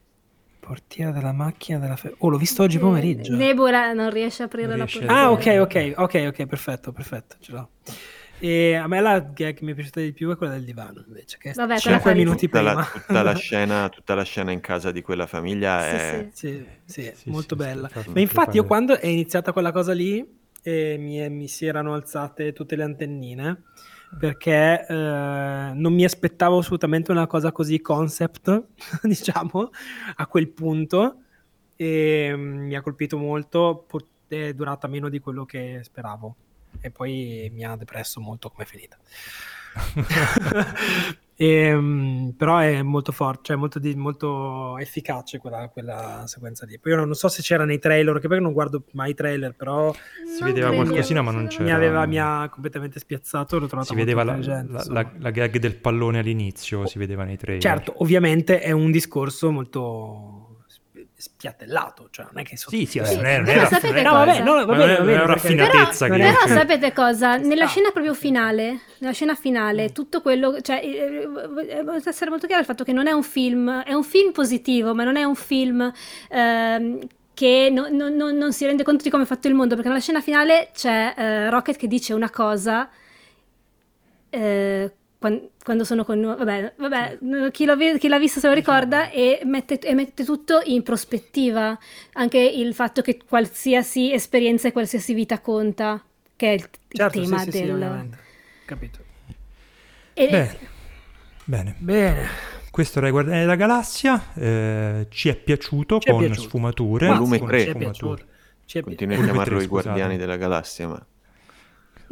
Portiera 0.59 1.11
della 1.11 1.31
macchina 1.33 1.79
della 1.79 1.95
fe- 1.95 2.13
Oh, 2.19 2.29
l'ho 2.29 2.37
visto 2.37 2.61
oggi 2.61 2.77
Eh, 2.77 2.79
pomeriggio. 2.79 3.35
Nebula 3.35 3.91
non 3.93 4.11
riesce 4.11 4.43
a 4.43 4.45
aprire 4.45 4.67
Non 4.67 4.77
la 4.77 4.83
a- 4.83 4.87
portiera. 4.87 5.19
Ah, 5.21 5.31
ok, 5.31 5.57
ok, 5.61 5.93
ok, 5.97 6.25
ok, 6.27 6.45
perfetto, 6.45 6.91
perfetto, 6.91 7.37
ce 7.39 7.51
l'ho. 7.51 7.69
E 8.39 8.75
a 8.75 8.87
me 8.87 8.99
la 9.01 9.19
gag 9.19 9.55
che 9.55 9.63
mi 9.65 9.71
è 9.71 9.75
piaciuta 9.75 9.99
di 10.01 10.11
più 10.13 10.29
è 10.29 10.35
quella 10.35 10.53
del 10.53 10.63
divano, 10.65 11.03
invece, 11.07 11.37
che 11.39 11.53
Vabbè, 11.53 11.73
Cioè, 11.79 11.93
5 11.93 12.01
quella 12.01 12.17
minuti 12.17 12.45
tutta, 12.47 12.59
prima. 12.59 12.73
la, 12.75 12.83
tutta 12.93 13.21
la 13.23 13.33
scena, 13.35 13.89
tutta 13.89 14.13
la 14.15 14.23
scena 14.23 14.51
in 14.51 14.59
casa 14.59 14.91
di 14.91 15.01
quella 15.01 15.25
famiglia 15.27 15.81
Sì, 15.81 15.87
è... 15.95 16.29
sì. 16.33 16.47
Sì, 16.49 16.65
sì, 16.85 17.11
Sì, 17.15 17.29
molto 17.29 17.55
bella. 17.55 17.89
Ma 18.13 18.19
infatti 18.19 18.57
io 18.57 18.65
quando 18.65 18.97
è 18.99 19.07
iniziata 19.07 19.51
quella 19.53 19.71
cosa 19.71 19.93
lì 19.93 20.41
eh, 20.63 20.97
mi, 20.97 21.29
mi 21.29 21.47
si 21.47 21.65
erano 21.65 21.93
alzate 21.93 22.53
tutte 22.53 22.75
le 22.75 22.83
antennine 22.83 23.63
perché 24.17 24.85
eh, 24.87 24.93
non 24.93 25.93
mi 25.93 26.03
aspettavo 26.03 26.59
assolutamente 26.59 27.11
una 27.11 27.27
cosa 27.27 27.51
così 27.51 27.81
concept, 27.81 28.67
diciamo, 29.03 29.69
a 30.15 30.27
quel 30.27 30.49
punto. 30.49 31.17
E 31.75 32.31
mm, 32.35 32.65
mi 32.65 32.75
ha 32.75 32.81
colpito 32.81 33.17
molto, 33.17 33.87
è 34.27 34.53
durata 34.53 34.87
meno 34.87 35.09
di 35.09 35.19
quello 35.19 35.45
che 35.45 35.79
speravo. 35.83 36.35
E 36.79 36.91
poi 36.91 37.49
mi 37.53 37.65
ha 37.65 37.75
depresso 37.75 38.19
molto 38.19 38.49
come 38.49 38.63
è 38.63 38.67
finita. 38.67 38.97
Ehm, 41.35 42.33
però 42.37 42.57
è 42.59 42.81
molto 42.83 43.11
forte, 43.11 43.41
cioè 43.45 43.55
molto, 43.55 43.79
di- 43.79 43.95
molto 43.95 44.77
efficace 44.77 45.39
quella, 45.39 45.67
quella 45.69 46.23
sequenza 46.27 46.65
lì. 46.65 46.77
Poi 46.79 46.91
io 46.93 47.03
non 47.05 47.13
so 47.15 47.27
se 47.27 47.41
c'era 47.41 47.65
nei 47.65 47.79
trailer, 47.79 48.19
che 48.19 48.27
poi 48.27 48.39
non 48.41 48.53
guardo 48.53 48.83
mai 48.93 49.11
i 49.11 49.13
trailer, 49.13 49.53
però 49.55 49.91
Si 49.93 50.39
Non 50.41 50.49
vedeva 50.53 50.71
qualcosina, 50.71 51.21
ma 51.21 51.31
non 51.31 51.43
no- 51.43 51.47
c'era. 51.49 51.63
mi, 51.63 51.71
aveva, 51.71 52.05
mi 52.05 52.19
ha 52.19 52.47
completamente 52.49 52.99
spiazzato, 52.99 53.59
l'ho 53.59 53.67
trovata 53.67 53.89
Si 53.89 53.95
vedeva 53.95 54.23
la, 54.23 54.37
la- 54.37 54.83
la- 54.87 55.11
la 55.17 55.29
gag 55.31 55.57
del 55.57 55.75
pallone 55.75 56.19
all'inizio, 56.19 56.85
si 56.85 56.97
vedeva 56.97 57.23
nei 57.23 57.37
trailer. 57.37 57.61
Certo, 57.61 57.93
ovviamente 57.97 58.59
è 58.59 58.71
un 58.71 58.91
discorso 58.91 59.51
molto 59.51 60.42
spiattellato, 61.23 62.09
cioè 62.11 62.25
non 62.31 62.39
è 62.41 62.43
che 62.43 62.57
Sì, 62.57 62.85
sì, 62.85 63.01
Sì, 63.05 63.15
non 63.15 63.25
è, 63.25 63.35
non 63.37 63.45
però 63.45 63.61
è- 63.61 63.65
sapete 63.67 63.87
non 63.87 63.97
è- 63.97 64.03
No, 64.03 64.11
vabbè, 64.11 64.29
cosa? 64.31 64.43
no, 64.43 64.53
va 64.53 64.65
Ma 64.65 64.77
bene, 64.77 64.77
non 64.77 64.89
è- 64.89 64.97
va 64.97 65.03
bene, 65.03 65.03
non 65.03 65.09
è 65.09 65.15
perché- 65.15 65.55
raffinatezza 65.55 66.07
Però, 66.07 66.17
che- 66.17 66.31
però 66.31 66.47
sapete 66.59 66.93
cosa? 66.93 67.37
Nella 67.37 67.67
scena 67.67 67.91
proprio 67.91 68.13
finale, 68.13 68.79
nella 68.97 69.13
scena 69.13 69.35
finale, 69.35 69.91
tutto 69.93 70.21
quello, 70.21 70.59
cioè, 70.61 70.81
eh, 70.83 71.27
eh, 71.69 71.83
deve 71.83 72.01
essere 72.05 72.29
molto 72.29 72.45
chiaro 72.45 72.61
il 72.61 72.67
fatto 72.67 72.83
che 72.83 72.91
non 72.91 73.07
è 73.07 73.11
un 73.11 73.23
film, 73.23 73.69
è 73.83 73.93
un 73.93 74.03
film 74.03 74.31
positivo, 74.33 74.93
ma 74.93 75.03
non 75.05 75.15
è 75.15 75.23
un 75.23 75.35
film 75.35 75.91
ehm, 76.29 76.99
che 77.33 77.69
no- 77.71 77.87
no- 77.89 78.09
no- 78.09 78.31
non 78.31 78.51
si 78.53 78.65
rende 78.65 78.83
conto 78.83 79.03
di 79.03 79.09
come 79.09 79.23
è 79.23 79.25
fatto 79.25 79.47
il 79.47 79.53
mondo, 79.55 79.75
perché 79.75 79.89
nella 79.89 80.01
scena 80.01 80.21
finale 80.21 80.69
c'è 80.73 81.13
eh, 81.17 81.49
Rocket 81.49 81.77
che 81.77 81.87
dice 81.87 82.13
una 82.13 82.29
cosa 82.29 82.89
eh, 84.29 84.91
quando 85.63 85.83
sono 85.85 86.03
con 86.03 86.19
noi, 86.19 86.35
vabbè, 86.35 86.73
vabbè, 86.77 87.17
chi, 87.51 87.65
chi 87.97 88.07
l'ha 88.07 88.19
visto 88.19 88.39
se 88.39 88.47
lo 88.47 88.53
ricorda 88.53 89.09
e 89.09 89.41
mette, 89.45 89.79
e 89.79 89.93
mette 89.93 90.23
tutto 90.25 90.61
in 90.65 90.83
prospettiva, 90.83 91.77
anche 92.13 92.39
il 92.39 92.73
fatto 92.73 93.01
che 93.01 93.19
qualsiasi 93.27 94.11
esperienza 94.11 94.67
e 94.67 94.71
qualsiasi 94.71 95.13
vita 95.13 95.39
conta, 95.39 96.03
che 96.35 96.47
è 96.47 96.51
il, 96.53 96.61
il 96.89 96.97
Certo, 96.97 97.21
tema 97.21 97.37
sì, 97.39 97.43
sì, 97.45 97.51
sì, 97.51 97.63
del... 97.63 97.73
ovviamente. 97.73 98.17
Capito. 98.65 98.99
e- 100.13 100.27
Bene. 100.29 100.57
Bene, 101.45 101.75
Bene. 101.77 102.27
questo 102.71 102.99
era 102.99 103.07
i 103.07 103.11
Guardiani 103.11 103.39
della 103.41 103.55
Galassia, 103.55 104.33
eh, 104.35 105.07
ci 105.09 105.29
è 105.29 105.35
piaciuto 105.35 105.99
Ci 105.99 106.07
è 106.07 106.11
con 106.11 106.19
piaciuto. 106.21 106.47
sfumature. 106.47 107.07
Volume 107.07 107.37
con 107.39 107.47
tre. 107.47 107.63
Ci 107.63 107.69
è 107.69 107.75
piaciuto. 107.75 108.25
Continui 108.81 109.15
a 109.15 109.23
chiamarlo 109.23 109.61
i 109.61 109.67
Guardiani 109.67 110.17
della 110.17 110.37
Galassia, 110.37 110.87
ma 110.87 111.05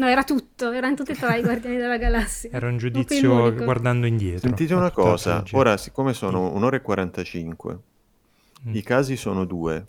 No, 0.02 0.08
era 0.08 0.24
tutto, 0.24 0.72
erano 0.72 0.96
tutti 0.96 1.12
e 1.12 1.16
tre 1.16 1.38
i 1.38 1.44
Guardiani 1.44 1.78
della 1.78 1.98
Galassia. 1.98 2.50
Era 2.52 2.68
un 2.68 2.78
giudizio 2.80 3.38
l'unico. 3.46 3.66
guardando 3.66 4.08
indietro. 4.08 4.48
Sentite 4.48 4.74
una 4.74 4.90
cosa, 4.90 5.44
ora 5.52 5.78
siccome 5.78 6.14
sono 6.14 6.52
un'ora 6.54 6.78
e 6.78 6.82
45, 6.82 7.80
Mm. 8.68 8.76
i 8.76 8.82
casi 8.82 9.16
sono 9.16 9.46
due, 9.46 9.88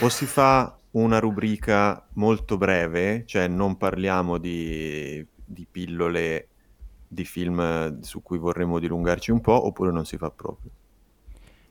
o 0.00 0.08
si 0.08 0.26
fa 0.26 0.76
una 0.92 1.18
rubrica 1.20 2.04
molto 2.14 2.56
breve, 2.56 3.22
cioè 3.26 3.46
non 3.48 3.76
parliamo 3.76 4.38
di, 4.38 5.24
di 5.44 5.66
pillole 5.70 6.48
di 7.06 7.24
film 7.24 8.00
su 8.00 8.20
cui 8.22 8.38
vorremmo 8.38 8.78
dilungarci 8.80 9.30
un 9.30 9.40
po', 9.40 9.66
oppure 9.66 9.92
non 9.92 10.04
si 10.04 10.16
fa 10.16 10.30
proprio. 10.30 10.70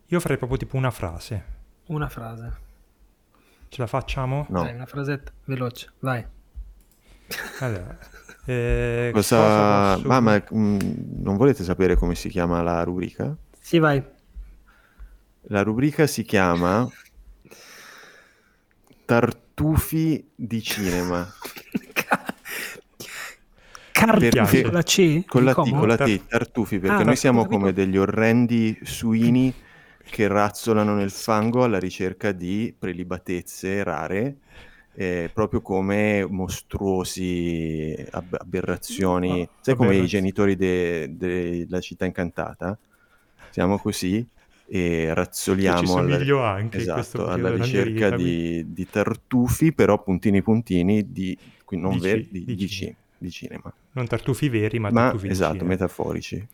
Io 0.07 0.19
farei 0.21 0.37
proprio 0.37 0.57
tipo 0.57 0.77
una 0.77 0.91
frase. 0.91 1.43
Una 1.87 2.07
frase. 2.07 2.51
Ce 3.67 3.81
la 3.81 3.87
facciamo? 3.87 4.45
No. 4.49 4.63
Dai, 4.63 4.73
una 4.75 4.85
frasetta 4.85 5.31
veloce, 5.45 5.91
vai. 5.99 6.25
Allora, 7.59 7.97
eh, 8.45 9.11
Cosa... 9.13 9.93
posso- 9.95 10.07
Ma, 10.07 10.19
ma, 10.19 10.43
mm, 10.53 10.79
non 11.21 11.37
volete 11.37 11.63
sapere 11.63 11.95
come 11.95 12.15
si 12.15 12.29
chiama 12.29 12.61
la 12.61 12.83
rubrica? 12.83 13.35
Sì, 13.59 13.79
vai. 13.79 14.03
La 15.45 15.63
rubrica 15.63 16.07
si 16.07 16.23
chiama 16.23 16.87
Tartufi 19.05 20.31
di 20.35 20.61
cinema. 20.61 21.27
Con 23.93 24.71
la 24.71 24.81
C? 24.83 25.25
Con 25.25 25.43
la 25.43 25.53
T, 25.53 25.69
con 25.69 25.87
la 25.87 25.97
T, 25.97 26.25
tartufi, 26.27 26.79
perché 26.79 27.01
Ah, 27.01 27.05
noi 27.05 27.15
siamo 27.15 27.45
come 27.45 27.71
degli 27.73 27.97
orrendi 27.97 28.77
suini 28.83 29.53
che 30.09 30.27
razzolano 30.27 30.95
nel 30.95 31.11
fango 31.11 31.63
alla 31.63 31.79
ricerca 31.79 32.31
di 32.31 32.73
prelibatezze 32.77 33.83
rare, 33.83 34.37
eh, 34.93 35.29
proprio 35.33 35.61
come 35.61 36.25
mostruosi 36.29 37.95
ab- 38.11 38.37
aberrazioni. 38.39 39.47
Sai 39.59 39.75
come 39.75 39.97
i 39.97 40.07
genitori 40.07 40.55
de- 40.55 41.15
della 41.15 41.79
città 41.79 42.05
incantata? 42.05 42.77
Siamo 43.49 43.77
così 43.77 44.25
e 44.65 45.13
razzoliamo 45.13 45.79
ci 45.79 45.99
alla, 45.99 46.17
anche 46.53 46.77
esatto, 46.77 47.27
alla 47.27 47.49
ricerca 47.51 48.09
di, 48.11 48.71
di 48.71 48.85
tartufi, 48.89 49.73
però 49.73 50.01
puntini 50.01 50.41
puntini 50.41 51.11
di, 51.11 51.37
qui 51.65 51.77
non 51.77 51.93
Di 51.93 51.99
veri, 51.99 52.27
di, 52.31 52.45
di 52.45 52.67
cinema. 52.67 52.97
cinema. 53.29 53.73
Non 53.93 54.07
tartufi 54.07 54.47
veri, 54.49 54.79
ma, 54.79 54.89
Ma 54.89 55.03
tartufi 55.03 55.27
esatto, 55.27 55.65
metaforici. 55.65 56.47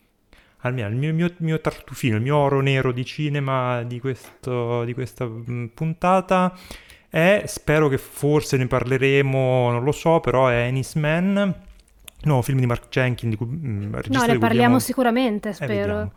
Almeno 0.62 0.88
il 0.88 0.96
mio, 0.96 1.14
mio- 1.14 1.34
mio 1.38 1.60
tartufino, 1.60 2.16
il 2.16 2.22
mio 2.22 2.36
oro 2.36 2.60
nero 2.60 2.90
di 2.92 3.04
cinema 3.04 3.82
di, 3.84 4.00
questo- 4.00 4.82
di 4.84 4.92
questa 4.92 5.24
mm, 5.24 5.66
puntata 5.66 6.52
è, 7.10 7.44
spero 7.46 7.88
che 7.88 7.98
forse 7.98 8.56
ne 8.56 8.66
parleremo, 8.66 9.70
non 9.70 9.82
lo 9.84 9.92
so, 9.92 10.20
però 10.20 10.48
è 10.48 10.62
Ennis 10.66 10.94
Man, 10.94 11.54
nuovo 12.22 12.42
film 12.42 12.58
di 12.60 12.66
Mark 12.66 12.88
Jenkins, 12.88 13.30
di 13.30 13.36
cui, 13.36 13.46
mm, 13.46 13.94
regista 13.94 14.26
No, 14.26 14.32
ne 14.32 14.38
parliamo 14.38 14.64
abbiamo- 14.64 14.78
sicuramente, 14.78 15.48
Eh, 15.50 15.52
spero. 15.54 15.68
vediamo. 15.70 16.12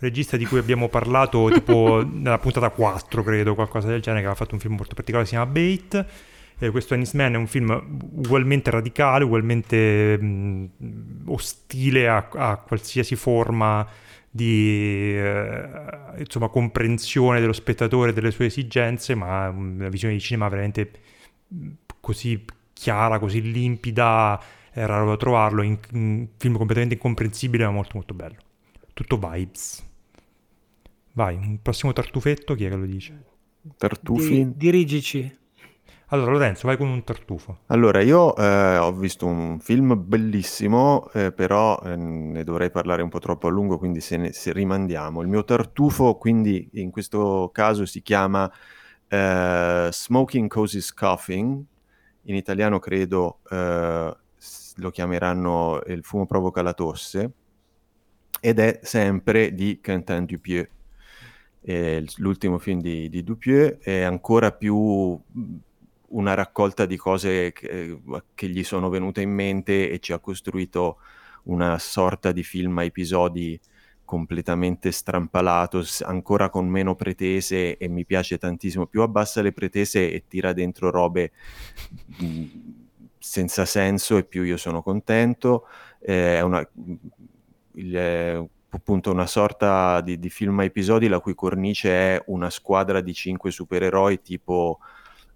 Regista 0.00 0.36
di 0.36 0.44
cui 0.46 0.58
abbiamo 0.58 0.88
parlato 0.88 1.48
tipo 1.52 2.04
nella 2.08 2.38
puntata 2.38 2.68
4, 2.70 3.22
credo, 3.24 3.54
qualcosa 3.54 3.88
del 3.88 4.00
genere, 4.00 4.20
che 4.22 4.28
aveva 4.28 4.40
fatto 4.40 4.54
un 4.54 4.60
film 4.60 4.74
molto 4.76 4.94
particolare, 4.94 5.26
si 5.26 5.34
chiama 5.34 5.50
Bait. 5.50 6.06
Eh, 6.60 6.70
questo 6.70 6.94
Ennis 6.94 7.12
Man 7.14 7.34
è 7.34 7.36
un 7.36 7.46
film 7.46 7.70
ugualmente 8.14 8.70
radicale, 8.70 9.24
ugualmente 9.24 10.18
mh, 10.20 10.68
ostile 11.26 12.08
a, 12.08 12.28
a 12.32 12.56
qualsiasi 12.56 13.14
forma 13.16 13.86
di 14.38 15.16
eh, 15.16 15.68
insomma, 16.18 16.48
comprensione 16.48 17.40
dello 17.40 17.52
spettatore 17.52 18.12
delle 18.12 18.30
sue 18.30 18.46
esigenze, 18.46 19.16
ma 19.16 19.48
una 19.48 19.88
visione 19.88 20.14
di 20.14 20.20
cinema 20.20 20.48
veramente 20.48 20.90
mh, 21.48 21.68
così 22.00 22.44
chiara, 22.72 23.18
così 23.18 23.42
limpida, 23.42 24.40
è 24.70 24.86
raro 24.86 25.08
da 25.08 25.16
trovarlo, 25.16 25.62
in, 25.62 25.76
un 25.92 26.28
film 26.36 26.56
completamente 26.56 26.94
incomprensibile 26.94 27.64
ma 27.64 27.72
molto 27.72 27.90
molto 27.94 28.14
bello. 28.14 28.36
Tutto 28.94 29.18
vibes. 29.18 29.84
Vai, 31.12 31.34
un 31.34 31.60
prossimo 31.60 31.92
tartufetto, 31.92 32.54
chi 32.54 32.64
è 32.64 32.68
che 32.68 32.76
lo 32.76 32.86
dice? 32.86 33.24
Tartufi. 33.76 34.44
Di- 34.44 34.56
dirigici. 34.56 35.37
Allora 36.10 36.32
Lorenzo, 36.32 36.66
vai 36.66 36.78
con 36.78 36.88
un 36.88 37.04
tartufo. 37.04 37.58
Allora, 37.66 38.00
io 38.00 38.34
eh, 38.34 38.78
ho 38.78 38.92
visto 38.92 39.26
un 39.26 39.58
film 39.60 39.94
bellissimo, 40.06 41.10
eh, 41.12 41.32
però 41.32 41.78
eh, 41.84 41.96
ne 41.96 42.44
dovrei 42.44 42.70
parlare 42.70 43.02
un 43.02 43.10
po' 43.10 43.18
troppo 43.18 43.46
a 43.46 43.50
lungo, 43.50 43.76
quindi 43.76 44.00
se, 44.00 44.16
ne, 44.16 44.32
se 44.32 44.54
rimandiamo. 44.54 45.20
Il 45.20 45.28
mio 45.28 45.44
tartufo, 45.44 46.14
quindi 46.14 46.66
in 46.74 46.90
questo 46.90 47.50
caso 47.52 47.84
si 47.84 48.00
chiama 48.00 48.50
eh, 49.06 49.88
Smoking 49.92 50.48
Causes 50.48 50.94
Coughing, 50.94 51.62
in 52.22 52.34
italiano 52.34 52.78
credo 52.78 53.40
eh, 53.50 54.16
lo 54.76 54.90
chiameranno 54.90 55.82
Il 55.88 56.04
fumo 56.04 56.24
provoca 56.24 56.62
la 56.62 56.72
tosse, 56.72 57.32
ed 58.40 58.58
è 58.58 58.80
sempre 58.82 59.52
di 59.52 59.78
Quentin 59.82 60.24
Dupieux. 60.24 60.68
L'ultimo 62.16 62.56
film 62.56 62.80
di, 62.80 63.10
di 63.10 63.22
Dupieux 63.22 63.76
è 63.82 64.00
ancora 64.00 64.52
più 64.52 65.20
una 66.08 66.34
raccolta 66.34 66.86
di 66.86 66.96
cose 66.96 67.52
che, 67.52 67.98
che 68.34 68.48
gli 68.48 68.64
sono 68.64 68.88
venute 68.88 69.20
in 69.20 69.30
mente 69.30 69.90
e 69.90 69.98
ci 69.98 70.12
ha 70.12 70.18
costruito 70.18 70.98
una 71.44 71.78
sorta 71.78 72.32
di 72.32 72.42
film 72.42 72.78
a 72.78 72.84
episodi 72.84 73.58
completamente 74.04 74.90
strampalato, 74.90 75.82
ancora 76.02 76.48
con 76.48 76.66
meno 76.66 76.94
pretese 76.94 77.76
e 77.76 77.88
mi 77.88 78.04
piace 78.06 78.38
tantissimo. 78.38 78.86
Più 78.86 79.02
abbassa 79.02 79.42
le 79.42 79.52
pretese 79.52 80.10
e 80.10 80.24
tira 80.26 80.52
dentro 80.54 80.90
robe 80.90 81.32
mh, 82.18 82.44
senza 83.18 83.64
senso 83.64 84.16
e 84.16 84.24
più 84.24 84.42
io 84.44 84.56
sono 84.56 84.82
contento. 84.82 85.66
Eh, 86.00 86.36
è 86.36 86.40
una, 86.40 86.66
il- 87.74 87.92
è 87.94 88.42
appunto 88.70 89.10
una 89.10 89.26
sorta 89.26 90.00
di, 90.02 90.18
di 90.18 90.28
film 90.30 90.58
a 90.60 90.64
episodi 90.64 91.08
la 91.08 91.20
cui 91.20 91.34
cornice 91.34 91.90
è 91.90 92.22
una 92.26 92.50
squadra 92.50 93.00
di 93.00 93.14
cinque 93.14 93.50
supereroi 93.50 94.20
tipo 94.20 94.78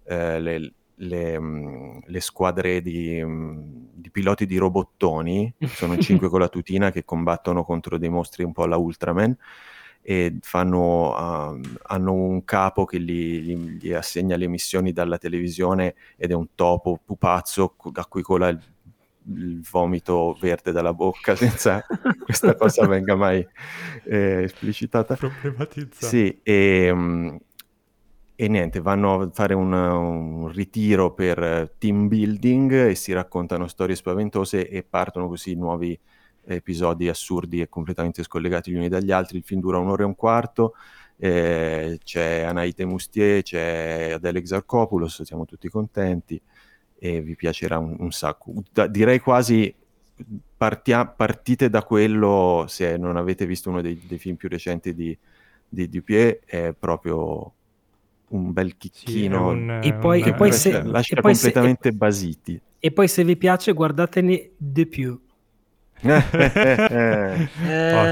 eh, 0.05 0.39
le, 0.39 0.73
le, 0.95 1.39
mh, 1.39 2.01
le 2.05 2.19
squadre 2.21 2.81
di, 2.81 3.23
mh, 3.23 3.89
di 3.93 4.09
piloti 4.09 4.45
di 4.45 4.57
robottoni, 4.57 5.53
sono 5.67 5.97
cinque 5.97 6.29
con 6.29 6.39
la 6.39 6.49
tutina 6.49 6.91
che 6.91 7.03
combattono 7.03 7.63
contro 7.63 7.97
dei 7.97 8.09
mostri 8.09 8.43
un 8.43 8.51
po' 8.51 8.63
alla 8.63 8.77
Ultraman 8.77 9.35
e 10.05 10.37
fanno, 10.41 11.15
um, 11.17 11.77
hanno 11.83 12.13
un 12.13 12.43
capo 12.43 12.83
che 12.83 12.99
gli, 12.99 13.39
gli- 13.39 13.77
gli 13.79 13.93
assegna 13.93 14.35
le 14.35 14.47
missioni 14.47 14.91
dalla 14.91 15.17
televisione 15.17 15.95
ed 16.17 16.31
è 16.31 16.33
un 16.33 16.47
topo 16.55 16.99
pupazzo 17.03 17.75
a 17.93 18.05
cui 18.05 18.21
cola 18.21 18.49
il, 18.49 18.59
il 19.33 19.61
vomito 19.61 20.37
verde 20.41 20.73
dalla 20.73 20.93
bocca 20.93 21.35
senza 21.37 21.85
questa 22.21 22.53
cosa 22.55 22.85
venga 22.85 23.15
mai 23.15 23.47
eh, 24.03 24.43
esplicitata. 24.43 25.15
Problematizzato. 25.15 26.05
Sì, 26.05 26.37
e, 26.43 26.91
mm, 26.93 27.35
e 28.35 28.47
niente, 28.47 28.81
vanno 28.81 29.21
a 29.21 29.29
fare 29.31 29.53
un, 29.53 29.71
un 29.73 30.47
ritiro 30.49 31.13
per 31.13 31.41
eh, 31.41 31.73
team 31.77 32.07
building 32.07 32.71
e 32.87 32.95
si 32.95 33.13
raccontano 33.13 33.67
storie 33.67 33.95
spaventose 33.95 34.67
e 34.67 34.83
partono 34.83 35.27
così 35.27 35.55
nuovi 35.55 35.97
episodi 36.45 37.07
assurdi 37.07 37.61
e 37.61 37.69
completamente 37.69 38.23
scollegati 38.23 38.71
gli 38.71 38.75
uni 38.75 38.89
dagli 38.89 39.11
altri. 39.11 39.37
Il 39.37 39.43
film 39.43 39.61
dura 39.61 39.77
un'ora 39.77 40.03
e 40.03 40.05
un 40.05 40.15
quarto, 40.15 40.73
eh, 41.17 41.99
c'è 42.03 42.41
Anaite 42.41 42.85
Mustier, 42.85 43.43
c'è 43.43 44.11
Adele 44.13 44.39
Exarchopoulos, 44.39 45.21
siamo 45.23 45.45
tutti 45.45 45.69
contenti 45.69 46.41
e 46.97 47.21
vi 47.21 47.35
piacerà 47.35 47.77
un, 47.77 47.95
un 47.99 48.11
sacco. 48.11 48.51
Da- 48.71 48.87
direi 48.87 49.19
quasi 49.19 49.73
partia- 50.57 51.05
partite 51.05 51.69
da 51.69 51.83
quello 51.83 52.65
se 52.67 52.97
non 52.97 53.15
avete 53.15 53.45
visto 53.45 53.69
uno 53.69 53.81
dei, 53.81 54.01
dei 54.07 54.17
film 54.17 54.35
più 54.37 54.49
recenti 54.49 54.93
di, 54.93 55.17
di 55.67 55.87
Dupieux, 55.87 56.39
è 56.45 56.73
proprio 56.77 57.53
un 58.33 58.51
bel 58.53 58.69
Sì, 58.71 58.77
chicchino. 58.77 59.49
un- 59.49 59.79
E 59.83 59.93
poi- 59.93 60.21
un- 60.21 60.27
e 60.27 60.33
poi 60.33 60.51
se- 60.51 60.83
lascia 60.83 61.15
e 61.15 61.21
poi 61.21 61.35
se- 61.35 61.51
completamente 61.51 61.91
basiti. 61.91 62.59
E 62.79 62.91
poi 62.91 63.07
se 63.07 63.23
vi 63.23 63.37
piace 63.37 63.73
guardatene 63.73 64.51
di 64.57 64.85
più. 64.85 65.19
Eh, 66.03 67.47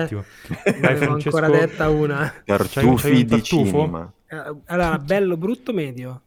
Ottimo. 0.03 0.23
avevo 0.63 0.95
Francesco. 0.95 1.37
ancora 1.37 1.49
detta 1.49 1.89
una. 1.89 2.33
Tartufi 2.45 3.25
di 3.25 3.43
cinema. 3.43 4.11
Eh, 4.27 4.55
Allora, 4.65 4.97
bello, 4.97 5.37
brutto, 5.37 5.73
medio. 5.73 6.21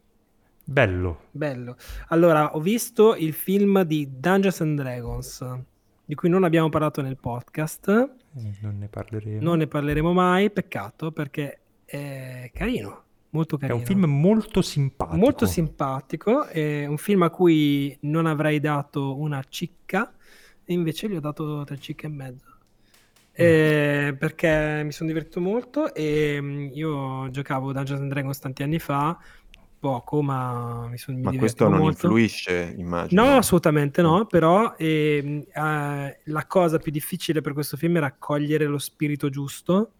Bello. 0.64 1.20
Bello. 1.30 1.76
Allora, 2.08 2.54
ho 2.56 2.60
visto 2.60 3.14
il 3.16 3.32
film 3.32 3.82
di 3.82 4.08
Dungeons 4.18 4.60
and 4.60 4.78
Dragons, 4.78 5.44
di 6.04 6.14
cui 6.14 6.28
non 6.28 6.44
abbiamo 6.44 6.68
parlato 6.68 7.02
nel 7.02 7.16
podcast. 7.16 7.88
Eh, 7.88 8.52
Non 8.60 8.78
ne 8.78 8.88
parleremo. 8.88 9.42
Non 9.42 9.58
ne 9.58 9.66
parleremo 9.66 10.12
mai, 10.12 10.50
peccato, 10.50 11.12
perché 11.12 11.60
è 11.84 12.50
carino, 12.52 13.03
molto 13.34 13.56
È 13.56 13.58
carino. 13.58 13.78
un 13.78 13.84
film 13.84 14.04
molto 14.04 14.62
simpatico. 14.62 15.16
molto 15.16 15.46
simpatico, 15.46 16.44
è 16.46 16.86
un 16.86 16.96
film 16.96 17.22
a 17.22 17.30
cui 17.30 17.96
non 18.02 18.26
avrei 18.26 18.60
dato 18.60 19.18
una 19.18 19.42
cicca, 19.48 20.14
e 20.64 20.72
invece 20.72 21.08
gli 21.08 21.16
ho 21.16 21.20
dato 21.20 21.64
tre 21.64 21.78
cicche 21.78 22.06
e 22.06 22.10
mezzo. 22.10 22.46
Eh, 23.36 24.14
perché 24.16 24.82
mi 24.84 24.92
sono 24.92 25.08
divertito 25.08 25.40
molto 25.40 25.92
e 25.92 26.38
mm, 26.40 26.68
io 26.72 27.28
giocavo 27.30 27.72
Dungeons 27.72 28.00
and 28.00 28.10
Dragons 28.12 28.38
tanti 28.38 28.62
anni 28.62 28.78
fa, 28.78 29.18
poco, 29.80 30.22
ma 30.22 30.86
mi 30.88 30.96
sono 30.96 31.18
mi 31.18 31.24
Ma 31.24 31.32
questo 31.32 31.68
non 31.68 31.78
molto. 31.80 32.06
influisce, 32.06 32.74
immagino. 32.78 33.24
No, 33.24 33.36
assolutamente 33.36 34.02
no, 34.02 34.26
però 34.26 34.74
ehm, 34.78 35.44
eh, 35.52 36.20
la 36.24 36.46
cosa 36.46 36.78
più 36.78 36.92
difficile 36.92 37.40
per 37.40 37.52
questo 37.52 37.76
film 37.76 37.96
era 37.96 38.12
cogliere 38.16 38.66
lo 38.66 38.78
spirito 38.78 39.28
giusto, 39.28 39.94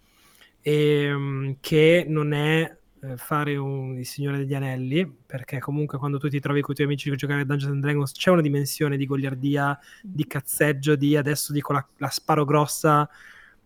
ehm, 0.63 1.57
che 1.61 2.05
non 2.09 2.33
è 2.33 2.63
eh, 2.63 2.77
fare 3.17 3.57
un, 3.57 3.99
il 3.99 4.07
Signore 4.07 4.39
degli 4.39 4.55
Anelli, 4.55 5.07
perché 5.07 5.59
comunque 5.59 5.99
quando 5.99 6.19
tu 6.19 6.29
ti 6.29 6.41
trovi 6.41 6.61
con 6.61 6.73
i 6.73 6.75
tuoi 6.75 6.87
amici 6.87 7.11
a 7.11 7.15
giocare 7.15 7.43
a 7.43 7.45
Dungeons 7.45 7.75
and 7.75 7.83
Dragons 7.83 8.13
c'è 8.13 8.31
una 8.31 8.41
dimensione 8.41 8.97
di 8.97 9.07
goliardia, 9.07 9.79
di 10.03 10.27
cazzeggio, 10.27 10.97
di 10.97 11.17
adesso 11.17 11.53
dico 11.53 11.73
la, 11.73 11.87
la 11.99 12.09
sparo 12.09 12.45
grossa 12.45 13.09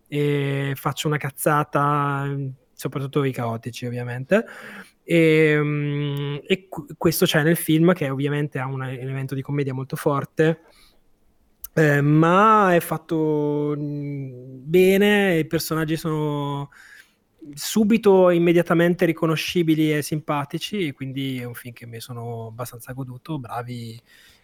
e 0.07 0.73
faccio 0.75 1.07
una 1.07 1.17
cazzata, 1.17 2.35
soprattutto 2.73 3.23
i 3.23 3.31
caotici 3.31 3.85
ovviamente. 3.85 4.45
E, 5.03 5.57
um, 5.57 6.39
e 6.45 6.67
questo 6.97 7.25
c'è 7.25 7.41
nel 7.43 7.57
film 7.57 7.93
che 7.93 8.09
ovviamente 8.09 8.59
ha 8.59 8.67
un 8.67 8.83
elemento 8.83 9.35
di 9.35 9.41
commedia 9.41 9.73
molto 9.73 9.95
forte. 9.95 10.61
Eh, 11.73 12.01
ma 12.01 12.75
è 12.75 12.79
fatto 12.79 13.73
mm, 13.77 14.29
bene, 14.63 15.37
i 15.37 15.45
personaggi 15.45 15.95
sono 15.97 16.69
subito 17.53 18.29
immediatamente 18.29 19.05
riconoscibili 19.05 19.95
e 19.95 20.01
simpatici, 20.01 20.91
quindi 20.91 21.39
è 21.39 21.45
un 21.45 21.53
film 21.53 21.73
che 21.73 21.85
mi 21.85 21.99
sono 21.99 22.47
abbastanza 22.47 22.93
goduto, 22.93 23.39
bravi 23.39 23.99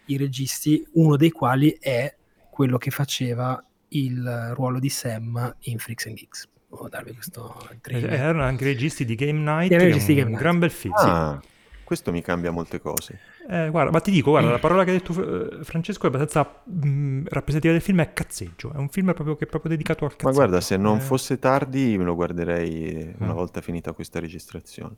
i 0.06 0.16
registi, 0.16 0.86
uno 0.94 1.16
dei 1.16 1.30
quali 1.30 1.76
è 1.80 2.14
quello 2.50 2.78
che 2.78 2.90
faceva 2.90 3.62
il 3.88 4.52
ruolo 4.54 4.78
di 4.78 4.88
Sam 4.88 5.56
in 5.62 5.78
Freaks 5.78 6.06
and 6.06 6.16
Geeks. 6.16 6.48
Devo 6.68 6.88
darvi 6.88 7.12
questo 7.12 7.68
trailer. 7.80 8.12
Eh, 8.12 8.16
erano 8.16 8.42
anche 8.42 8.64
registi 8.64 9.04
di 9.04 9.14
Game 9.14 9.40
Night, 9.40 9.68
che 9.68 9.76
è 9.76 9.92
un, 9.92 9.98
Game 9.98 10.24
Night. 10.24 10.38
gran 10.38 10.58
bel 10.58 10.70
film. 10.70 10.94
Ah, 10.96 11.38
sì. 11.40 11.48
Questo 11.86 12.10
mi 12.10 12.20
cambia 12.20 12.50
molte 12.50 12.80
cose. 12.80 13.20
Eh, 13.48 13.70
guarda, 13.70 13.92
ma 13.92 14.00
ti 14.00 14.10
dico, 14.10 14.30
guarda, 14.30 14.50
la 14.50 14.58
parola 14.58 14.82
che 14.82 14.90
hai 14.90 14.98
detto 14.98 15.60
eh, 15.60 15.64
Francesco 15.64 16.06
è 16.06 16.08
abbastanza 16.08 16.62
mh, 16.64 16.88
mm, 16.88 17.26
rappresentativa 17.28 17.72
del 17.72 17.80
film, 17.80 18.00
è 18.00 18.12
cazzeggio. 18.12 18.72
È 18.72 18.76
un 18.76 18.88
film 18.88 19.14
proprio 19.14 19.36
che 19.36 19.44
è 19.44 19.46
proprio 19.46 19.70
dedicato 19.70 20.04
al 20.04 20.10
cazzeggio. 20.10 20.28
Ma 20.28 20.34
guarda, 20.34 20.60
se 20.60 20.76
non 20.76 20.96
eh... 20.96 21.00
fosse 21.00 21.38
tardi 21.38 21.96
me 21.96 22.02
lo 22.02 22.16
guarderei 22.16 23.14
una 23.18 23.32
mm. 23.32 23.36
volta 23.36 23.60
finita 23.60 23.92
questa 23.92 24.18
registrazione. 24.18 24.96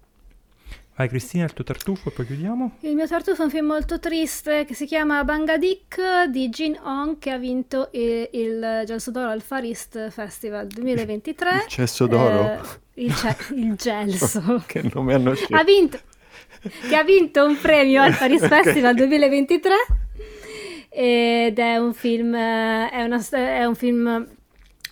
Vai 0.97 1.09
Cristina, 1.09 1.45
il 1.45 1.53
tuo 1.53 1.63
tartufo 1.63 2.09
e 2.09 2.13
poi 2.13 2.27
chiudiamo. 2.27 2.79
Il 2.81 2.97
mio 2.97 3.07
tartufo 3.07 3.43
è 3.43 3.45
un 3.45 3.51
film 3.51 3.67
molto 3.67 4.01
triste 4.01 4.65
che 4.65 4.75
si 4.75 4.85
chiama 4.85 5.23
Bangadik 5.23 6.25
di 6.29 6.49
Jin 6.49 6.77
Hong 6.83 7.19
che 7.19 7.31
ha 7.31 7.39
vinto 7.39 7.91
il, 7.93 8.29
il 8.33 8.83
Gelso 8.85 9.13
d'Oro 9.13 9.29
al 9.29 9.41
Far 9.41 9.63
East 9.63 10.11
Festival 10.11 10.67
2023. 10.67 11.55
Il 11.55 11.69
cesso 11.69 12.09
d'oro? 12.09 12.43
Eh, 12.95 13.05
il, 13.05 13.15
ce- 13.15 13.37
il 13.55 13.75
gelso. 13.77 14.61
che 14.67 14.91
nome 14.93 15.15
hanno 15.15 15.35
scelto? 15.35 15.55
Ha 15.55 15.63
vinto, 15.63 16.01
che 16.89 16.97
ha 16.97 17.05
vinto 17.05 17.45
un 17.45 17.59
premio 17.61 18.03
al 18.03 18.17
Paris 18.17 18.47
Festival 18.49 18.95
2023 18.95 19.75
ed 20.91 21.59
è 21.59 21.77
un 21.77 21.93
film, 21.95 22.35
è 22.35 23.03
una, 23.03 23.25
è 23.31 23.65
un 23.65 23.75
film 23.75 24.27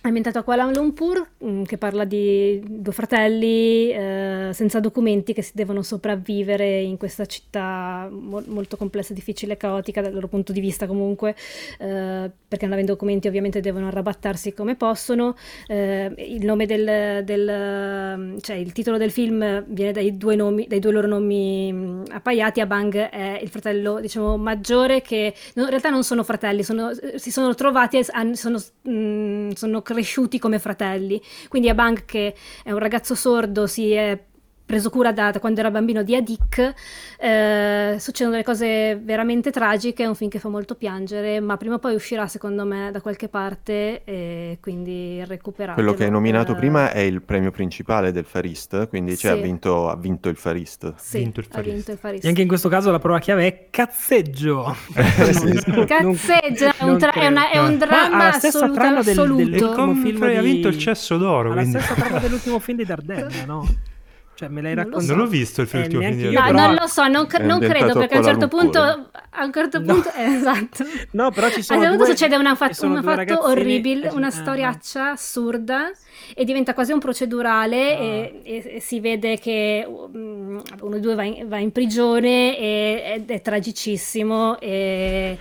ambientato 0.07 0.39
a 0.39 0.43
Kuala 0.43 0.69
Lumpur, 0.71 1.25
mm, 1.43 1.63
che 1.63 1.77
parla 1.77 2.03
di 2.03 2.61
due 2.65 2.93
fratelli 2.93 3.91
eh, 3.91 4.49
senza 4.53 4.79
documenti 4.79 5.33
che 5.33 5.41
si 5.41 5.51
devono 5.53 5.81
sopravvivere 5.81 6.81
in 6.81 6.97
questa 6.97 7.25
città 7.25 8.07
mo- 8.11 8.43
molto 8.47 8.77
complessa, 8.77 9.13
difficile 9.13 9.53
e 9.53 9.57
caotica 9.57 10.01
dal 10.01 10.13
loro 10.13 10.27
punto 10.27 10.51
di 10.51 10.59
vista 10.59 10.87
comunque, 10.87 11.35
eh, 11.79 12.31
perché 12.47 12.65
non 12.65 12.73
avendo 12.73 12.93
documenti 12.93 13.27
ovviamente 13.27 13.61
devono 13.61 13.87
arrabattarsi 13.87 14.53
come 14.53 14.75
possono. 14.75 15.35
Eh, 15.67 16.11
il 16.17 16.45
nome 16.45 16.65
del, 16.65 17.23
del, 17.23 18.37
cioè 18.41 18.55
il 18.55 18.71
titolo 18.73 18.97
del 18.97 19.11
film 19.11 19.63
viene 19.67 19.91
dai 19.91 20.17
due, 20.17 20.35
nomi, 20.35 20.67
dai 20.67 20.79
due 20.79 20.91
loro 20.91 21.07
nomi 21.07 21.71
mm, 21.71 22.03
appaiati. 22.09 22.59
Abang 22.61 22.95
è 23.09 23.39
il 23.41 23.49
fratello, 23.49 23.99
diciamo, 23.99 24.37
maggiore 24.37 25.01
che 25.01 25.33
no, 25.53 25.63
in 25.63 25.69
realtà 25.69 25.89
non 25.89 26.03
sono 26.03 26.23
fratelli, 26.23 26.63
sono, 26.63 26.91
si 27.15 27.31
sono 27.31 27.53
trovati, 27.55 27.99
sono, 28.33 28.61
mh, 28.81 28.89
mm, 28.89 29.49
sono 29.51 29.81
cresciuti 29.97 30.37
come 30.37 30.59
fratelli. 30.59 31.19
Quindi 31.47 31.69
Abang, 31.69 32.05
che 32.05 32.35
è 32.63 32.71
un 32.71 32.77
ragazzo 32.77 33.15
sordo, 33.15 33.65
si 33.65 33.91
è 33.91 34.23
preso 34.67 34.89
cura 34.89 35.13
da, 35.13 35.31
da 35.31 35.39
quando 35.39 35.61
era 35.61 35.71
bambino 35.71 36.03
di 36.03 36.13
Adik, 36.13 36.73
eh, 37.17 37.95
succedono 37.97 38.31
delle 38.31 38.43
cose 38.43 38.99
veramente 39.01 39.49
tragiche, 39.49 40.03
è 40.03 40.07
un 40.07 40.13
film 40.13 40.29
che 40.29 40.39
fa 40.39 40.49
molto 40.49 40.75
piangere, 40.75 41.39
ma 41.39 41.55
prima 41.55 41.75
o 41.75 41.79
poi 41.79 41.95
uscirà 41.95 42.27
secondo 42.27 42.65
me 42.65 42.91
da 42.91 42.99
qualche 42.99 43.29
parte 43.29 44.03
e 44.03 44.57
quindi 44.61 45.23
recuperare. 45.25 45.75
Quello 45.75 45.93
che 45.93 46.03
hai 46.03 46.11
nominato 46.11 46.51
per... 46.51 46.57
prima 46.59 46.91
è 46.91 46.99
il 46.99 47.21
premio 47.21 47.49
principale 47.49 48.11
del 48.11 48.25
Farist, 48.25 48.89
quindi 48.89 49.11
sì. 49.11 49.19
cioè, 49.19 49.31
ha, 49.31 49.35
vinto, 49.35 49.89
ha, 49.89 49.95
vinto, 49.95 50.27
il 50.27 50.35
Farist. 50.35 50.93
Sì, 50.97 51.19
vinto 51.19 51.39
il 51.39 51.45
Farist. 51.45 51.69
ha 51.69 51.73
vinto 51.73 51.91
il 51.91 51.97
Farist. 51.97 52.25
E 52.25 52.27
anche 52.27 52.41
in 52.41 52.47
questo 52.49 52.67
caso 52.67 52.91
la 52.91 52.99
prova 52.99 53.19
chiave 53.19 53.47
è 53.47 53.67
cazzeggio. 53.69 54.75
cazzeggio, 54.93 56.65
è, 56.77 56.83
un 56.83 56.97
tra- 56.97 57.13
è, 57.13 57.27
una, 57.27 57.49
è, 57.49 57.57
un 57.57 57.77
dramma 57.77 58.33
assoluto. 58.33 59.05
Del, 59.33 59.49
dell'ultimo 59.49 59.93
film 59.93 60.27
di... 60.27 60.35
ha 60.35 60.41
vinto 60.41 60.67
il 60.67 60.77
cesso 60.77 61.17
d'oro. 61.17 61.53
La 61.53 61.63
stessa 61.63 61.93
trama 61.93 62.19
dell'ultimo 62.19 62.59
film 62.59 62.79
di 62.79 62.83
Dardenne, 62.83 63.45
no? 63.45 63.95
Cioè, 64.37 64.49
me 64.49 64.61
l'hai 64.61 64.75
raccontato? 64.75 65.05
Non 65.07 65.17
l'ho 65.17 65.25
visto 65.25 65.61
il 65.61 65.67
film 65.67 65.81
eh, 65.81 65.87
film 65.87 66.11
di 66.11 66.29
No, 66.29 66.51
non 66.51 66.75
lo 66.75 66.85
so, 66.85 67.07
non, 67.07 67.25
cre- 67.25 67.43
non 67.43 67.59
credo, 67.59 67.97
perché 67.97 68.17
a 68.17 68.19
un 68.19 68.23
certo 68.23 68.47
punto... 68.47 68.79
A 68.79 69.43
un 69.43 69.51
certo 69.51 69.81
punto... 69.81 70.11
No. 70.15 70.35
esatto. 70.35 70.85
No, 71.13 71.31
però 71.31 71.49
ci 71.49 71.63
sono 71.63 71.79
A 71.79 71.81
un 71.81 71.87
certo 71.87 71.97
punto 71.97 72.11
succede 72.11 72.35
una 72.35 72.53
fat- 72.53 72.79
un 72.83 73.01
fatto 73.01 73.47
orribile, 73.47 74.09
una 74.09 74.29
storiaccia 74.29 75.09
assurda 75.09 75.89
e 76.35 76.45
diventa 76.45 76.75
quasi 76.75 76.91
un 76.91 76.99
procedurale 76.99 77.95
no. 77.95 78.01
e, 78.03 78.41
e, 78.43 78.75
e, 78.75 78.79
si 78.79 78.99
vede 78.99 79.39
che 79.39 79.83
um, 79.87 80.61
uno 80.81 80.91
dei 80.91 80.99
due 80.99 81.15
va 81.15 81.23
in, 81.23 81.47
va 81.47 81.57
in 81.57 81.71
prigione 81.71 82.59
e, 82.59 83.13
ed 83.15 83.31
è 83.31 83.41
tragicissimo 83.41 84.59
e... 84.59 85.35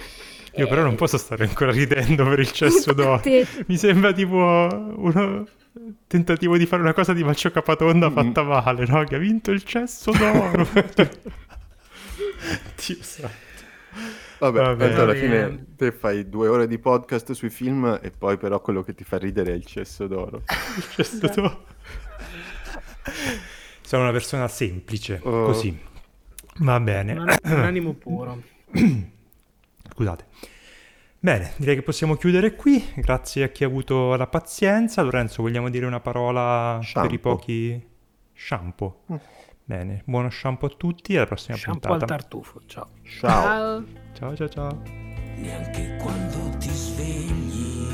Io 0.54 0.66
però 0.68 0.82
non 0.82 0.94
posso 0.94 1.18
stare 1.18 1.44
ancora 1.44 1.70
ridendo 1.70 2.26
per 2.26 2.38
il 2.38 2.50
cesso 2.50 2.94
d'oro. 2.94 3.20
Mi 3.66 3.76
sembra 3.76 4.14
tipo 4.14 4.36
uno 4.36 5.46
tentativo 6.06 6.56
di 6.56 6.66
fare 6.66 6.82
una 6.82 6.92
cosa 6.92 7.12
di 7.12 7.24
Maccio 7.24 7.50
Capatonda 7.50 8.10
fatta 8.10 8.42
mm. 8.42 8.46
male, 8.46 8.86
no? 8.86 9.04
Che 9.04 9.14
ha 9.14 9.18
vinto 9.18 9.50
il 9.50 9.62
cesso 9.62 10.10
d'oro. 10.12 10.66
Dio 12.76 12.96
santo. 13.00 13.44
Vabbè, 14.38 14.60
Vabbè 14.60 14.92
alla 14.94 15.14
fine 15.14 15.66
te 15.76 15.92
fai 15.92 16.28
due 16.28 16.48
ore 16.48 16.66
di 16.66 16.78
podcast 16.78 17.32
sui 17.32 17.48
film 17.48 17.98
e 18.02 18.10
poi 18.10 18.36
però 18.36 18.60
quello 18.60 18.82
che 18.82 18.94
ti 18.94 19.04
fa 19.04 19.16
ridere 19.16 19.52
è 19.52 19.54
il 19.54 19.64
cesso 19.64 20.06
d'oro. 20.06 20.42
il 20.76 20.88
cesso 20.90 21.26
d'oro. 21.34 21.64
Sono 23.80 24.02
una 24.02 24.12
persona 24.12 24.48
semplice, 24.48 25.20
oh. 25.22 25.44
così. 25.44 25.78
Va 26.58 26.80
bene. 26.80 27.12
Un, 27.12 27.36
un 27.42 27.60
animo 27.60 27.92
puro. 27.94 28.42
Scusate. 29.92 30.24
Bene, 31.26 31.54
direi 31.56 31.74
che 31.74 31.82
possiamo 31.82 32.14
chiudere 32.14 32.54
qui. 32.54 32.80
Grazie 32.94 33.42
a 33.42 33.48
chi 33.48 33.64
ha 33.64 33.66
avuto 33.66 34.14
la 34.14 34.28
pazienza. 34.28 35.02
Lorenzo, 35.02 35.42
vogliamo 35.42 35.68
dire 35.70 35.84
una 35.84 35.98
parola 35.98 36.78
shampoo. 36.80 37.02
per 37.02 37.12
i 37.12 37.18
pochi 37.18 37.86
shampoo? 38.32 39.00
Mm. 39.10 39.16
Bene, 39.64 40.02
buono 40.04 40.30
shampoo 40.30 40.68
a 40.68 40.74
tutti 40.76 41.14
e 41.14 41.16
alla 41.16 41.26
prossima 41.26 41.56
shampoo 41.56 41.90
puntata. 41.90 42.14
al 42.14 42.20
tartufo. 42.20 42.60
Ciao. 42.66 42.90
Ciao. 43.02 43.84
Ciao 44.12 44.36
ciao 44.36 44.48
ciao. 44.48 44.82
Neanche 45.34 45.96
quando 46.00 46.56
ti 46.58 46.68
svegli. 46.68 47.88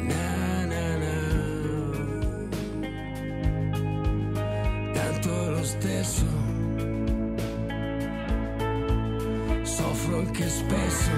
Na, 0.00 0.66
na, 0.66 0.96
na. 0.98 1.14
Tanto 4.92 5.50
lo 5.52 5.64
stesso 5.64 6.53
soffro 9.64 10.18
anche 10.18 10.48
spesso, 10.48 11.10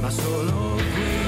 ma 0.00 0.10
solo 0.10 0.76
qui. 0.76 1.27